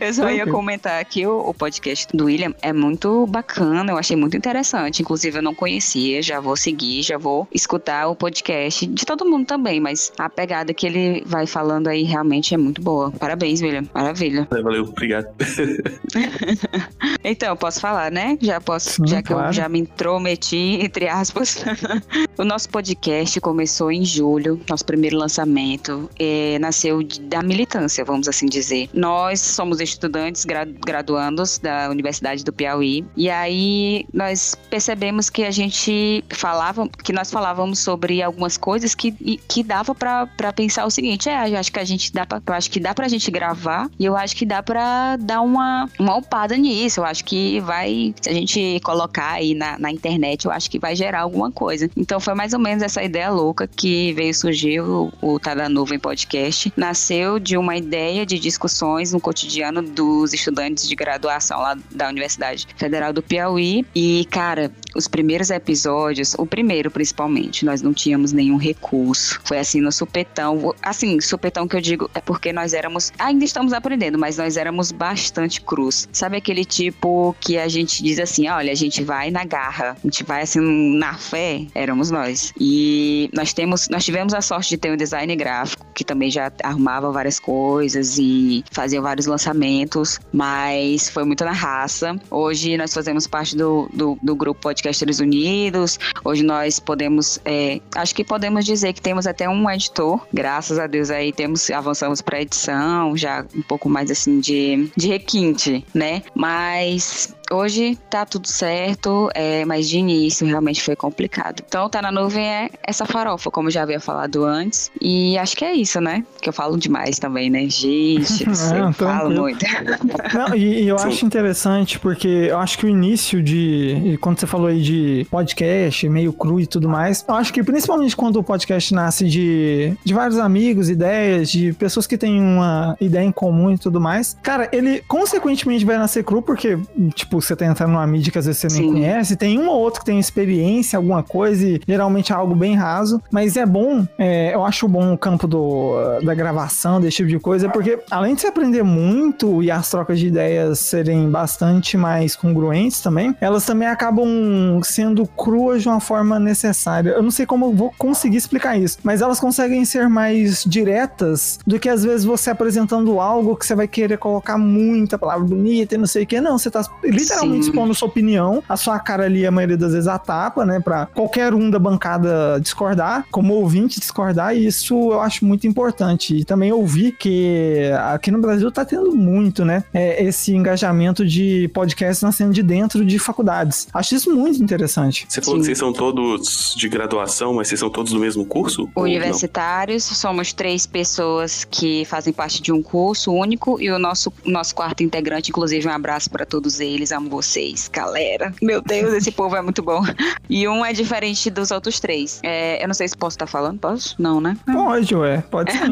eu 0.00 0.14
só 0.14 0.30
ia 0.30 0.46
comentar 0.46 1.04
que 1.04 1.26
o, 1.26 1.40
o 1.40 1.52
podcast 1.52 2.06
do 2.16 2.26
William 2.26 2.54
é 2.62 2.72
muito 2.72 3.26
bacana, 3.26 3.92
eu 3.92 3.98
achei 3.98 4.16
muito 4.16 4.36
interessante. 4.36 5.02
Inclusive, 5.02 5.38
eu 5.38 5.42
não 5.42 5.54
conhecia, 5.54 6.22
já 6.22 6.38
vou 6.38 6.56
seguir, 6.56 7.02
já 7.02 7.18
vou 7.18 7.48
escutar 7.52 8.06
o 8.06 8.14
podcast 8.14 8.86
de 8.86 9.04
todo 9.04 9.24
mundo 9.24 9.44
também, 9.44 9.80
mas 9.80 10.12
a 10.16 10.30
pegada 10.30 10.72
que 10.72 10.86
ele 10.86 11.24
vai 11.26 11.46
falando 11.46 11.88
aí 11.88 12.04
realmente 12.04 12.54
é 12.54 12.56
muito 12.56 12.80
boa. 12.80 13.10
Parabéns, 13.10 13.60
William. 13.60 13.84
Maravilha. 13.92 14.46
Valeu, 14.50 14.84
obrigado. 14.84 15.26
então, 17.24 17.56
posso 17.56 17.80
falar, 17.80 18.10
né? 18.10 18.38
Já 18.40 18.60
posso, 18.60 18.90
Sim, 18.90 19.06
já 19.06 19.22
que 19.22 19.32
eu 19.32 19.52
já 19.52 19.68
me 19.68 19.80
intrometi, 19.80 20.78
entre 20.82 21.08
aspas. 21.08 21.64
o 22.38 22.44
nosso 22.44 22.68
podcast 22.68 23.40
começou 23.40 23.90
em 23.90 24.04
julho, 24.04 24.60
nosso 24.68 24.84
primeiro 24.84 25.16
lançamento. 25.16 26.08
É, 26.18 26.58
nasceu 26.58 27.00
da 27.22 27.42
militância, 27.42 28.04
vamos 28.04 28.28
assim 28.28 28.46
dizer. 28.46 28.88
Nós 28.92 29.40
somos 29.40 29.80
estudantes 29.80 30.44
graduandos 30.44 31.58
da 31.58 31.88
Universidade 31.90 32.44
do 32.44 32.52
Piauí. 32.52 33.04
E 33.16 33.30
aí 33.30 34.04
nós 34.12 34.54
percebemos 34.70 35.30
que 35.30 35.44
a 35.44 35.50
gente 35.50 36.24
falava, 36.30 36.88
que 36.88 37.12
nós 37.12 37.30
falávamos 37.30 37.78
sobre 37.78 38.22
algumas 38.22 38.56
coisas 38.56 38.94
que, 38.94 39.12
que 39.48 39.62
dava 39.62 39.94
para 39.94 40.52
pensar 40.54 40.84
o 40.86 40.90
seguinte: 40.90 41.28
é, 41.28 41.50
eu 41.50 41.58
acho 41.58 41.72
que 41.72 41.78
a 41.78 41.84
gente 41.84 42.12
dá 42.12 42.26
pra, 42.26 42.42
eu 42.44 42.54
acho 42.54 42.70
que 42.70 42.80
dá 42.80 42.94
pra 42.94 43.08
gente 43.08 43.30
gravar 43.30 43.88
e 43.98 44.04
eu 44.04 44.16
acho 44.16 44.36
que 44.36 44.46
dá 44.46 44.62
pra 44.62 45.16
dar 45.16 45.40
uma, 45.40 45.88
uma 45.98 46.16
upada 46.16 46.56
nisso. 46.56 46.71
Eu 47.00 47.04
acho 47.04 47.24
que 47.24 47.60
vai, 47.60 48.14
se 48.20 48.28
a 48.28 48.32
gente 48.32 48.80
colocar 48.82 49.32
aí 49.32 49.54
na, 49.54 49.78
na 49.78 49.90
internet, 49.90 50.46
eu 50.46 50.50
acho 50.50 50.70
que 50.70 50.78
vai 50.78 50.94
gerar 50.96 51.20
alguma 51.20 51.50
coisa. 51.50 51.90
Então 51.96 52.18
foi 52.20 52.34
mais 52.34 52.52
ou 52.52 52.58
menos 52.58 52.82
essa 52.82 53.02
ideia 53.02 53.30
louca 53.30 53.66
que 53.66 54.12
veio 54.12 54.34
surgir 54.34 54.80
o, 54.80 55.12
o 55.20 55.38
Tá 55.38 55.54
da 55.54 55.68
Nuvem 55.68 55.98
Podcast. 55.98 56.72
Nasceu 56.76 57.38
de 57.38 57.56
uma 57.56 57.76
ideia 57.76 58.24
de 58.24 58.38
discussões 58.38 59.12
no 59.12 59.20
cotidiano 59.20 59.82
dos 59.82 60.32
estudantes 60.32 60.88
de 60.88 60.94
graduação 60.94 61.60
lá 61.60 61.76
da 61.90 62.08
Universidade 62.08 62.66
Federal 62.76 63.12
do 63.12 63.22
Piauí. 63.22 63.84
E, 63.94 64.26
cara, 64.30 64.70
os 64.94 65.08
primeiros 65.08 65.50
episódios, 65.50 66.34
o 66.38 66.46
primeiro 66.46 66.90
principalmente, 66.90 67.64
nós 67.64 67.82
não 67.82 67.92
tínhamos 67.92 68.32
nenhum 68.32 68.56
recurso. 68.56 69.40
Foi 69.44 69.58
assim 69.58 69.80
no 69.80 69.92
supetão. 69.92 70.74
Assim, 70.82 71.20
supetão 71.20 71.66
que 71.66 71.76
eu 71.76 71.80
digo 71.80 72.10
é 72.14 72.20
porque 72.20 72.52
nós 72.52 72.72
éramos, 72.72 73.12
ainda 73.18 73.44
estamos 73.44 73.72
aprendendo, 73.72 74.18
mas 74.18 74.36
nós 74.36 74.56
éramos 74.56 74.92
bastante 74.92 75.60
cruz. 75.60 76.08
Sabe 76.12 76.36
aquele 76.36 76.61
tipo 76.64 77.34
que 77.40 77.58
a 77.58 77.68
gente 77.68 78.02
diz 78.02 78.18
assim, 78.18 78.48
olha, 78.48 78.72
a 78.72 78.74
gente 78.74 79.02
vai 79.02 79.30
na 79.30 79.44
garra, 79.44 79.96
a 80.02 80.06
gente 80.06 80.24
vai 80.24 80.42
assim 80.42 80.60
na 80.96 81.14
fé, 81.14 81.66
éramos 81.74 82.10
nós. 82.10 82.52
E 82.58 83.30
nós 83.32 83.52
temos, 83.52 83.88
nós 83.88 84.04
tivemos 84.04 84.34
a 84.34 84.40
sorte 84.40 84.70
de 84.70 84.76
ter 84.76 84.92
um 84.92 84.96
design 84.96 85.34
gráfico 85.36 85.86
que 85.94 86.04
também 86.04 86.30
já 86.30 86.50
arrumava 86.62 87.10
várias 87.10 87.38
coisas 87.38 88.18
e 88.18 88.64
fazia 88.70 89.00
vários 89.00 89.26
lançamentos, 89.26 90.18
mas 90.32 91.08
foi 91.08 91.24
muito 91.24 91.44
na 91.44 91.52
raça. 91.52 92.18
Hoje 92.30 92.76
nós 92.76 92.92
fazemos 92.92 93.26
parte 93.26 93.56
do, 93.56 93.88
do, 93.92 94.18
do 94.22 94.34
grupo 94.34 94.60
Podcasters 94.60 95.20
Unidos. 95.20 95.98
Hoje 96.24 96.42
nós 96.42 96.78
podemos, 96.78 97.38
é, 97.44 97.80
acho 97.94 98.14
que 98.14 98.24
podemos 98.24 98.64
dizer 98.64 98.92
que 98.92 99.02
temos 99.02 99.26
até 99.26 99.48
um 99.48 99.70
editor. 99.70 100.26
Graças 100.32 100.78
a 100.78 100.86
Deus 100.86 101.10
aí 101.10 101.32
temos, 101.32 101.70
avançamos 101.70 102.20
para 102.20 102.40
edição, 102.40 103.16
já 103.16 103.44
um 103.54 103.62
pouco 103.62 103.88
mais 103.88 104.10
assim 104.10 104.40
de, 104.40 104.90
de 104.96 105.08
requinte, 105.08 105.84
né? 105.94 106.22
Mas 106.34 106.51
mais. 106.52 107.34
Hoje 107.52 107.98
tá 108.08 108.24
tudo 108.24 108.48
certo, 108.48 109.28
é, 109.34 109.62
mas 109.66 109.86
de 109.86 109.98
início 109.98 110.46
realmente 110.46 110.82
foi 110.82 110.96
complicado. 110.96 111.62
Então, 111.68 111.86
tá 111.86 112.00
na 112.00 112.10
nuvem 112.10 112.48
é 112.48 112.70
essa 112.82 113.04
farofa, 113.04 113.50
como 113.50 113.70
já 113.70 113.82
havia 113.82 114.00
falado 114.00 114.42
antes. 114.42 114.90
E 114.98 115.36
acho 115.36 115.54
que 115.54 115.62
é 115.62 115.74
isso, 115.74 116.00
né? 116.00 116.24
Que 116.40 116.48
eu 116.48 116.52
falo 116.52 116.78
demais 116.78 117.18
também, 117.18 117.50
né? 117.50 117.68
Gente, 117.68 118.48
eu 118.48 118.92
falo 118.96 119.30
muito. 119.30 119.66
Não, 120.32 120.56
e, 120.56 120.84
e, 120.84 120.88
eu 120.88 120.96
acho 120.96 121.26
interessante 121.26 121.98
porque 121.98 122.26
eu 122.28 122.58
acho 122.58 122.78
que 122.78 122.86
o 122.86 122.88
início 122.88 123.42
de. 123.42 124.18
Quando 124.22 124.40
você 124.40 124.46
falou 124.46 124.68
aí 124.68 124.80
de 124.80 125.26
podcast, 125.30 126.08
meio 126.08 126.32
cru 126.32 126.58
e 126.58 126.66
tudo 126.66 126.88
mais, 126.88 127.22
eu 127.28 127.34
acho 127.34 127.52
que 127.52 127.62
principalmente 127.62 128.16
quando 128.16 128.36
o 128.36 128.42
podcast 128.42 128.94
nasce 128.94 129.28
de, 129.28 129.94
de 130.02 130.14
vários 130.14 130.38
amigos, 130.38 130.88
ideias, 130.88 131.50
de 131.50 131.74
pessoas 131.74 132.06
que 132.06 132.16
têm 132.16 132.40
uma 132.40 132.96
ideia 132.98 133.26
em 133.26 133.32
comum 133.32 133.70
e 133.70 133.76
tudo 133.76 134.00
mais, 134.00 134.38
cara, 134.42 134.70
ele 134.72 135.02
consequentemente 135.06 135.84
vai 135.84 135.98
nascer 135.98 136.24
cru 136.24 136.40
porque, 136.40 136.78
tipo, 137.14 137.41
você 137.44 137.56
tá 137.56 137.66
entrando 137.66 137.90
numa 137.90 138.06
mídia 138.06 138.32
que 138.32 138.38
às 138.38 138.46
vezes 138.46 138.60
você 138.60 138.68
nem 138.68 138.88
Sim. 138.88 138.92
conhece. 138.92 139.36
Tem 139.36 139.58
um 139.58 139.68
ou 139.68 139.80
outro 139.80 140.00
que 140.00 140.06
tem 140.06 140.18
experiência, 140.18 140.96
alguma 140.96 141.22
coisa, 141.22 141.66
e 141.66 141.80
geralmente 141.86 142.32
é 142.32 142.34
algo 142.34 142.54
bem 142.54 142.74
raso. 142.74 143.20
Mas 143.30 143.56
é 143.56 143.66
bom, 143.66 144.06
é, 144.18 144.54
eu 144.54 144.64
acho 144.64 144.86
bom 144.88 145.12
o 145.12 145.18
campo 145.18 145.46
do, 145.46 146.20
da 146.24 146.34
gravação, 146.34 147.00
desse 147.00 147.18
tipo 147.18 147.28
de 147.28 147.38
coisa, 147.38 147.68
porque 147.68 147.98
além 148.10 148.34
de 148.34 148.40
você 148.40 148.46
aprender 148.46 148.82
muito 148.82 149.62
e 149.62 149.70
as 149.70 149.90
trocas 149.90 150.18
de 150.18 150.28
ideias 150.28 150.78
serem 150.78 151.30
bastante 151.30 151.96
mais 151.96 152.36
congruentes 152.36 153.00
também, 153.00 153.34
elas 153.40 153.64
também 153.64 153.88
acabam 153.88 154.80
sendo 154.82 155.26
cruas 155.26 155.82
de 155.82 155.88
uma 155.88 156.00
forma 156.00 156.38
necessária. 156.38 157.10
Eu 157.10 157.22
não 157.22 157.30
sei 157.30 157.46
como 157.46 157.66
eu 157.66 157.72
vou 157.72 157.92
conseguir 157.96 158.36
explicar 158.36 158.76
isso, 158.78 158.98
mas 159.02 159.20
elas 159.20 159.40
conseguem 159.40 159.84
ser 159.84 160.08
mais 160.08 160.64
diretas 160.64 161.58
do 161.66 161.78
que 161.78 161.88
às 161.88 162.04
vezes 162.04 162.24
você 162.24 162.50
apresentando 162.50 163.20
algo 163.20 163.56
que 163.56 163.66
você 163.66 163.74
vai 163.74 163.88
querer 163.88 164.18
colocar 164.18 164.58
muita 164.58 165.18
palavra 165.18 165.44
bonita 165.44 165.94
e 165.94 165.98
não 165.98 166.06
sei 166.06 166.24
o 166.24 166.26
que. 166.26 166.40
Não, 166.40 166.58
você 166.58 166.70
tá 166.70 166.82
literalmente 167.02 167.31
Sim. 167.40 167.58
expondo 167.58 167.94
sua 167.94 168.08
opinião, 168.08 168.62
a 168.68 168.76
sua 168.76 168.98
cara 168.98 169.24
ali, 169.24 169.46
a 169.46 169.50
maioria 169.50 169.76
das 169.76 169.92
vezes, 169.92 170.08
a 170.08 170.18
tapa, 170.18 170.64
né? 170.64 170.80
Pra 170.80 171.06
qualquer 171.06 171.54
um 171.54 171.70
da 171.70 171.78
bancada 171.78 172.58
discordar, 172.60 173.26
como 173.30 173.54
ouvinte 173.54 174.00
discordar, 174.00 174.56
e 174.56 174.66
isso 174.66 174.94
eu 174.94 175.20
acho 175.20 175.44
muito 175.44 175.66
importante. 175.66 176.36
E 176.36 176.44
também 176.44 176.72
ouvi 176.72 177.12
que 177.12 177.90
aqui 178.12 178.30
no 178.30 178.40
Brasil 178.40 178.70
tá 178.70 178.84
tendo 178.84 179.14
muito, 179.14 179.64
né? 179.64 179.84
é, 179.92 180.24
esse 180.24 180.54
engajamento 180.54 181.24
de 181.24 181.68
podcast 181.68 182.24
nascendo 182.24 182.52
de 182.52 182.62
dentro 182.62 183.04
de 183.04 183.18
faculdades. 183.18 183.86
Acho 183.92 184.14
isso 184.14 184.34
muito 184.34 184.62
interessante. 184.62 185.26
Você 185.28 185.40
falou 185.40 185.56
Sim. 185.56 185.60
que 185.60 185.66
vocês 185.66 185.78
são 185.78 185.92
todos 185.92 186.74
de 186.76 186.88
graduação, 186.88 187.54
mas 187.54 187.68
vocês 187.68 187.80
são 187.80 187.90
todos 187.90 188.12
do 188.12 188.18
mesmo 188.18 188.44
curso? 188.46 188.88
Universitários, 188.96 190.04
somos 190.04 190.52
três 190.52 190.86
pessoas 190.86 191.64
que 191.64 192.04
fazem 192.04 192.32
parte 192.32 192.62
de 192.62 192.72
um 192.72 192.82
curso 192.82 193.32
único 193.32 193.80
e 193.80 193.90
o 193.90 193.98
nosso, 193.98 194.32
nosso 194.44 194.74
quarto 194.74 195.02
integrante, 195.02 195.50
inclusive, 195.50 195.86
um 195.86 195.92
abraço 195.92 196.30
pra 196.30 196.46
todos 196.46 196.80
eles, 196.80 197.11
amo 197.12 197.28
vocês, 197.30 197.88
galera. 197.92 198.52
Meu 198.62 198.80
Deus, 198.82 199.12
esse 199.14 199.30
povo 199.32 199.54
é 199.56 199.62
muito 199.62 199.82
bom. 199.82 200.02
E 200.50 200.66
um 200.66 200.84
é 200.84 200.92
diferente 200.92 201.50
dos 201.50 201.70
outros 201.70 202.00
três. 202.00 202.40
É, 202.42 202.82
eu 202.82 202.88
não 202.88 202.94
sei 202.94 203.06
se 203.08 203.16
posso 203.16 203.34
estar 203.34 203.46
falando, 203.46 203.78
posso? 203.78 204.14
Não, 204.18 204.40
né? 204.40 204.56
Pode, 204.72 205.14
ué, 205.14 205.42
pode 205.50 205.72
ser. 205.72 205.82
A 205.84 205.88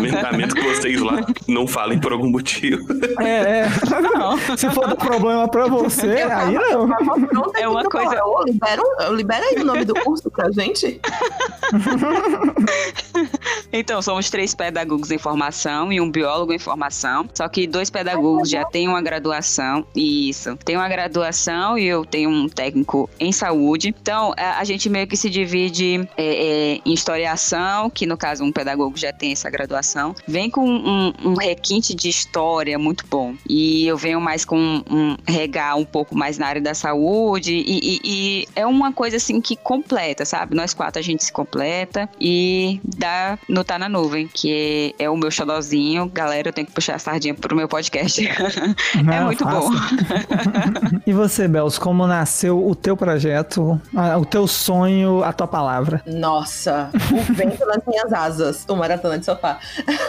men- 0.00 0.16
a 0.16 0.32
menos 0.32 0.54
que 0.54 0.60
vocês 0.62 1.00
lá 1.00 1.20
não 1.48 1.66
falem 1.66 2.00
por 2.00 2.12
algum 2.12 2.30
motivo. 2.30 2.82
É, 3.20 3.60
é. 3.60 3.68
Se 4.56 4.68
for 4.70 4.86
dar 4.88 4.96
problema 4.96 5.46
pra 5.48 5.66
você, 5.66 6.06
aí 6.22 6.54
não. 6.54 6.88
Pronto, 6.88 7.56
É 7.56 7.68
uma 7.68 7.84
coisa- 7.84 8.16
libera, 8.46 8.82
libera 9.10 9.44
aí 9.46 9.56
o 9.60 9.64
nome 9.64 9.84
do 9.84 9.94
curso 9.94 10.30
pra 10.30 10.50
gente. 10.50 11.00
Então, 13.72 14.02
somos 14.02 14.28
três 14.28 14.54
pedagogos 14.54 15.10
em 15.10 15.16
formação 15.18 15.90
e 15.92 16.00
um 16.00 16.10
biólogo 16.10 16.52
em 16.52 16.58
formação. 16.58 17.28
Só 17.34 17.48
que 17.48 17.66
dois 17.66 17.88
pedagogos 17.90 18.50
já 18.50 18.64
têm 18.64 18.86
uma 18.88 19.00
graduação. 19.00 19.86
Isso. 19.96 20.56
Tem 20.64 20.76
uma 20.76 20.88
graduação 20.88 21.76
e 21.78 21.84
eu 21.86 22.04
tenho 22.04 22.30
um 22.30 22.48
técnico 22.48 23.08
em 23.18 23.32
saúde. 23.32 23.88
Então, 24.00 24.32
a, 24.36 24.58
a 24.60 24.64
gente 24.64 24.88
meio 24.88 25.06
que 25.06 25.16
se 25.16 25.28
divide 25.30 26.08
é, 26.16 26.74
é, 26.76 26.80
em 26.84 26.92
historiação, 26.92 27.90
que 27.90 28.06
no 28.06 28.16
caso 28.16 28.44
um 28.44 28.52
pedagogo 28.52 28.96
já 28.96 29.12
tem 29.12 29.32
essa 29.32 29.50
graduação. 29.50 30.14
Vem 30.26 30.50
com 30.50 30.64
um, 30.68 31.12
um 31.24 31.34
requinte 31.34 31.94
de 31.94 32.08
história 32.08 32.78
muito 32.78 33.04
bom. 33.06 33.34
E 33.48 33.86
eu 33.86 33.96
venho 33.96 34.20
mais 34.20 34.44
com 34.44 34.58
um, 34.58 34.82
um 34.90 35.16
regar 35.26 35.76
um 35.76 35.84
pouco 35.84 36.16
mais 36.16 36.38
na 36.38 36.46
área 36.46 36.60
da 36.60 36.74
saúde. 36.74 37.52
E, 37.54 37.80
e- 37.82 38.00
e 38.04 38.48
é 38.54 38.66
uma 38.66 38.92
coisa 38.92 39.16
assim 39.16 39.40
que 39.40 39.56
completa, 39.56 40.24
sabe? 40.24 40.54
Nós 40.54 40.72
quatro 40.74 40.98
a 40.98 41.02
gente 41.02 41.24
se 41.24 41.32
completa 41.32 42.08
e 42.20 42.80
dá 42.84 43.38
no 43.48 43.62
Tá 43.64 43.78
na 43.78 43.88
Nuvem, 43.88 44.28
que 44.32 44.94
é, 44.98 45.04
é 45.04 45.10
o 45.10 45.16
meu 45.16 45.30
xodózinho. 45.30 46.06
Galera, 46.12 46.48
eu 46.48 46.52
tenho 46.52 46.66
que 46.66 46.72
puxar 46.72 46.96
a 46.96 46.98
sardinha 46.98 47.34
pro 47.34 47.54
meu 47.56 47.68
podcast. 47.68 48.20
é 48.26 49.02
Não, 49.02 49.26
muito 49.26 49.44
faça. 49.44 49.68
bom. 49.68 49.72
E 51.06 51.12
você, 51.12 51.48
Bels, 51.48 51.78
como 51.78 52.06
nasceu 52.06 52.64
o 52.64 52.74
teu 52.74 52.96
projeto, 52.96 53.80
a- 53.94 54.16
o 54.18 54.24
teu 54.24 54.46
sonho, 54.46 55.22
a 55.24 55.32
tua 55.32 55.46
palavra? 55.48 56.02
Nossa, 56.06 56.90
o 57.12 57.32
vento 57.34 57.64
nas 57.66 57.84
minhas 57.86 58.12
asas, 58.12 58.64
o 58.68 58.76
Maratona 58.76 59.18
de 59.18 59.24
Sofá. 59.26 59.58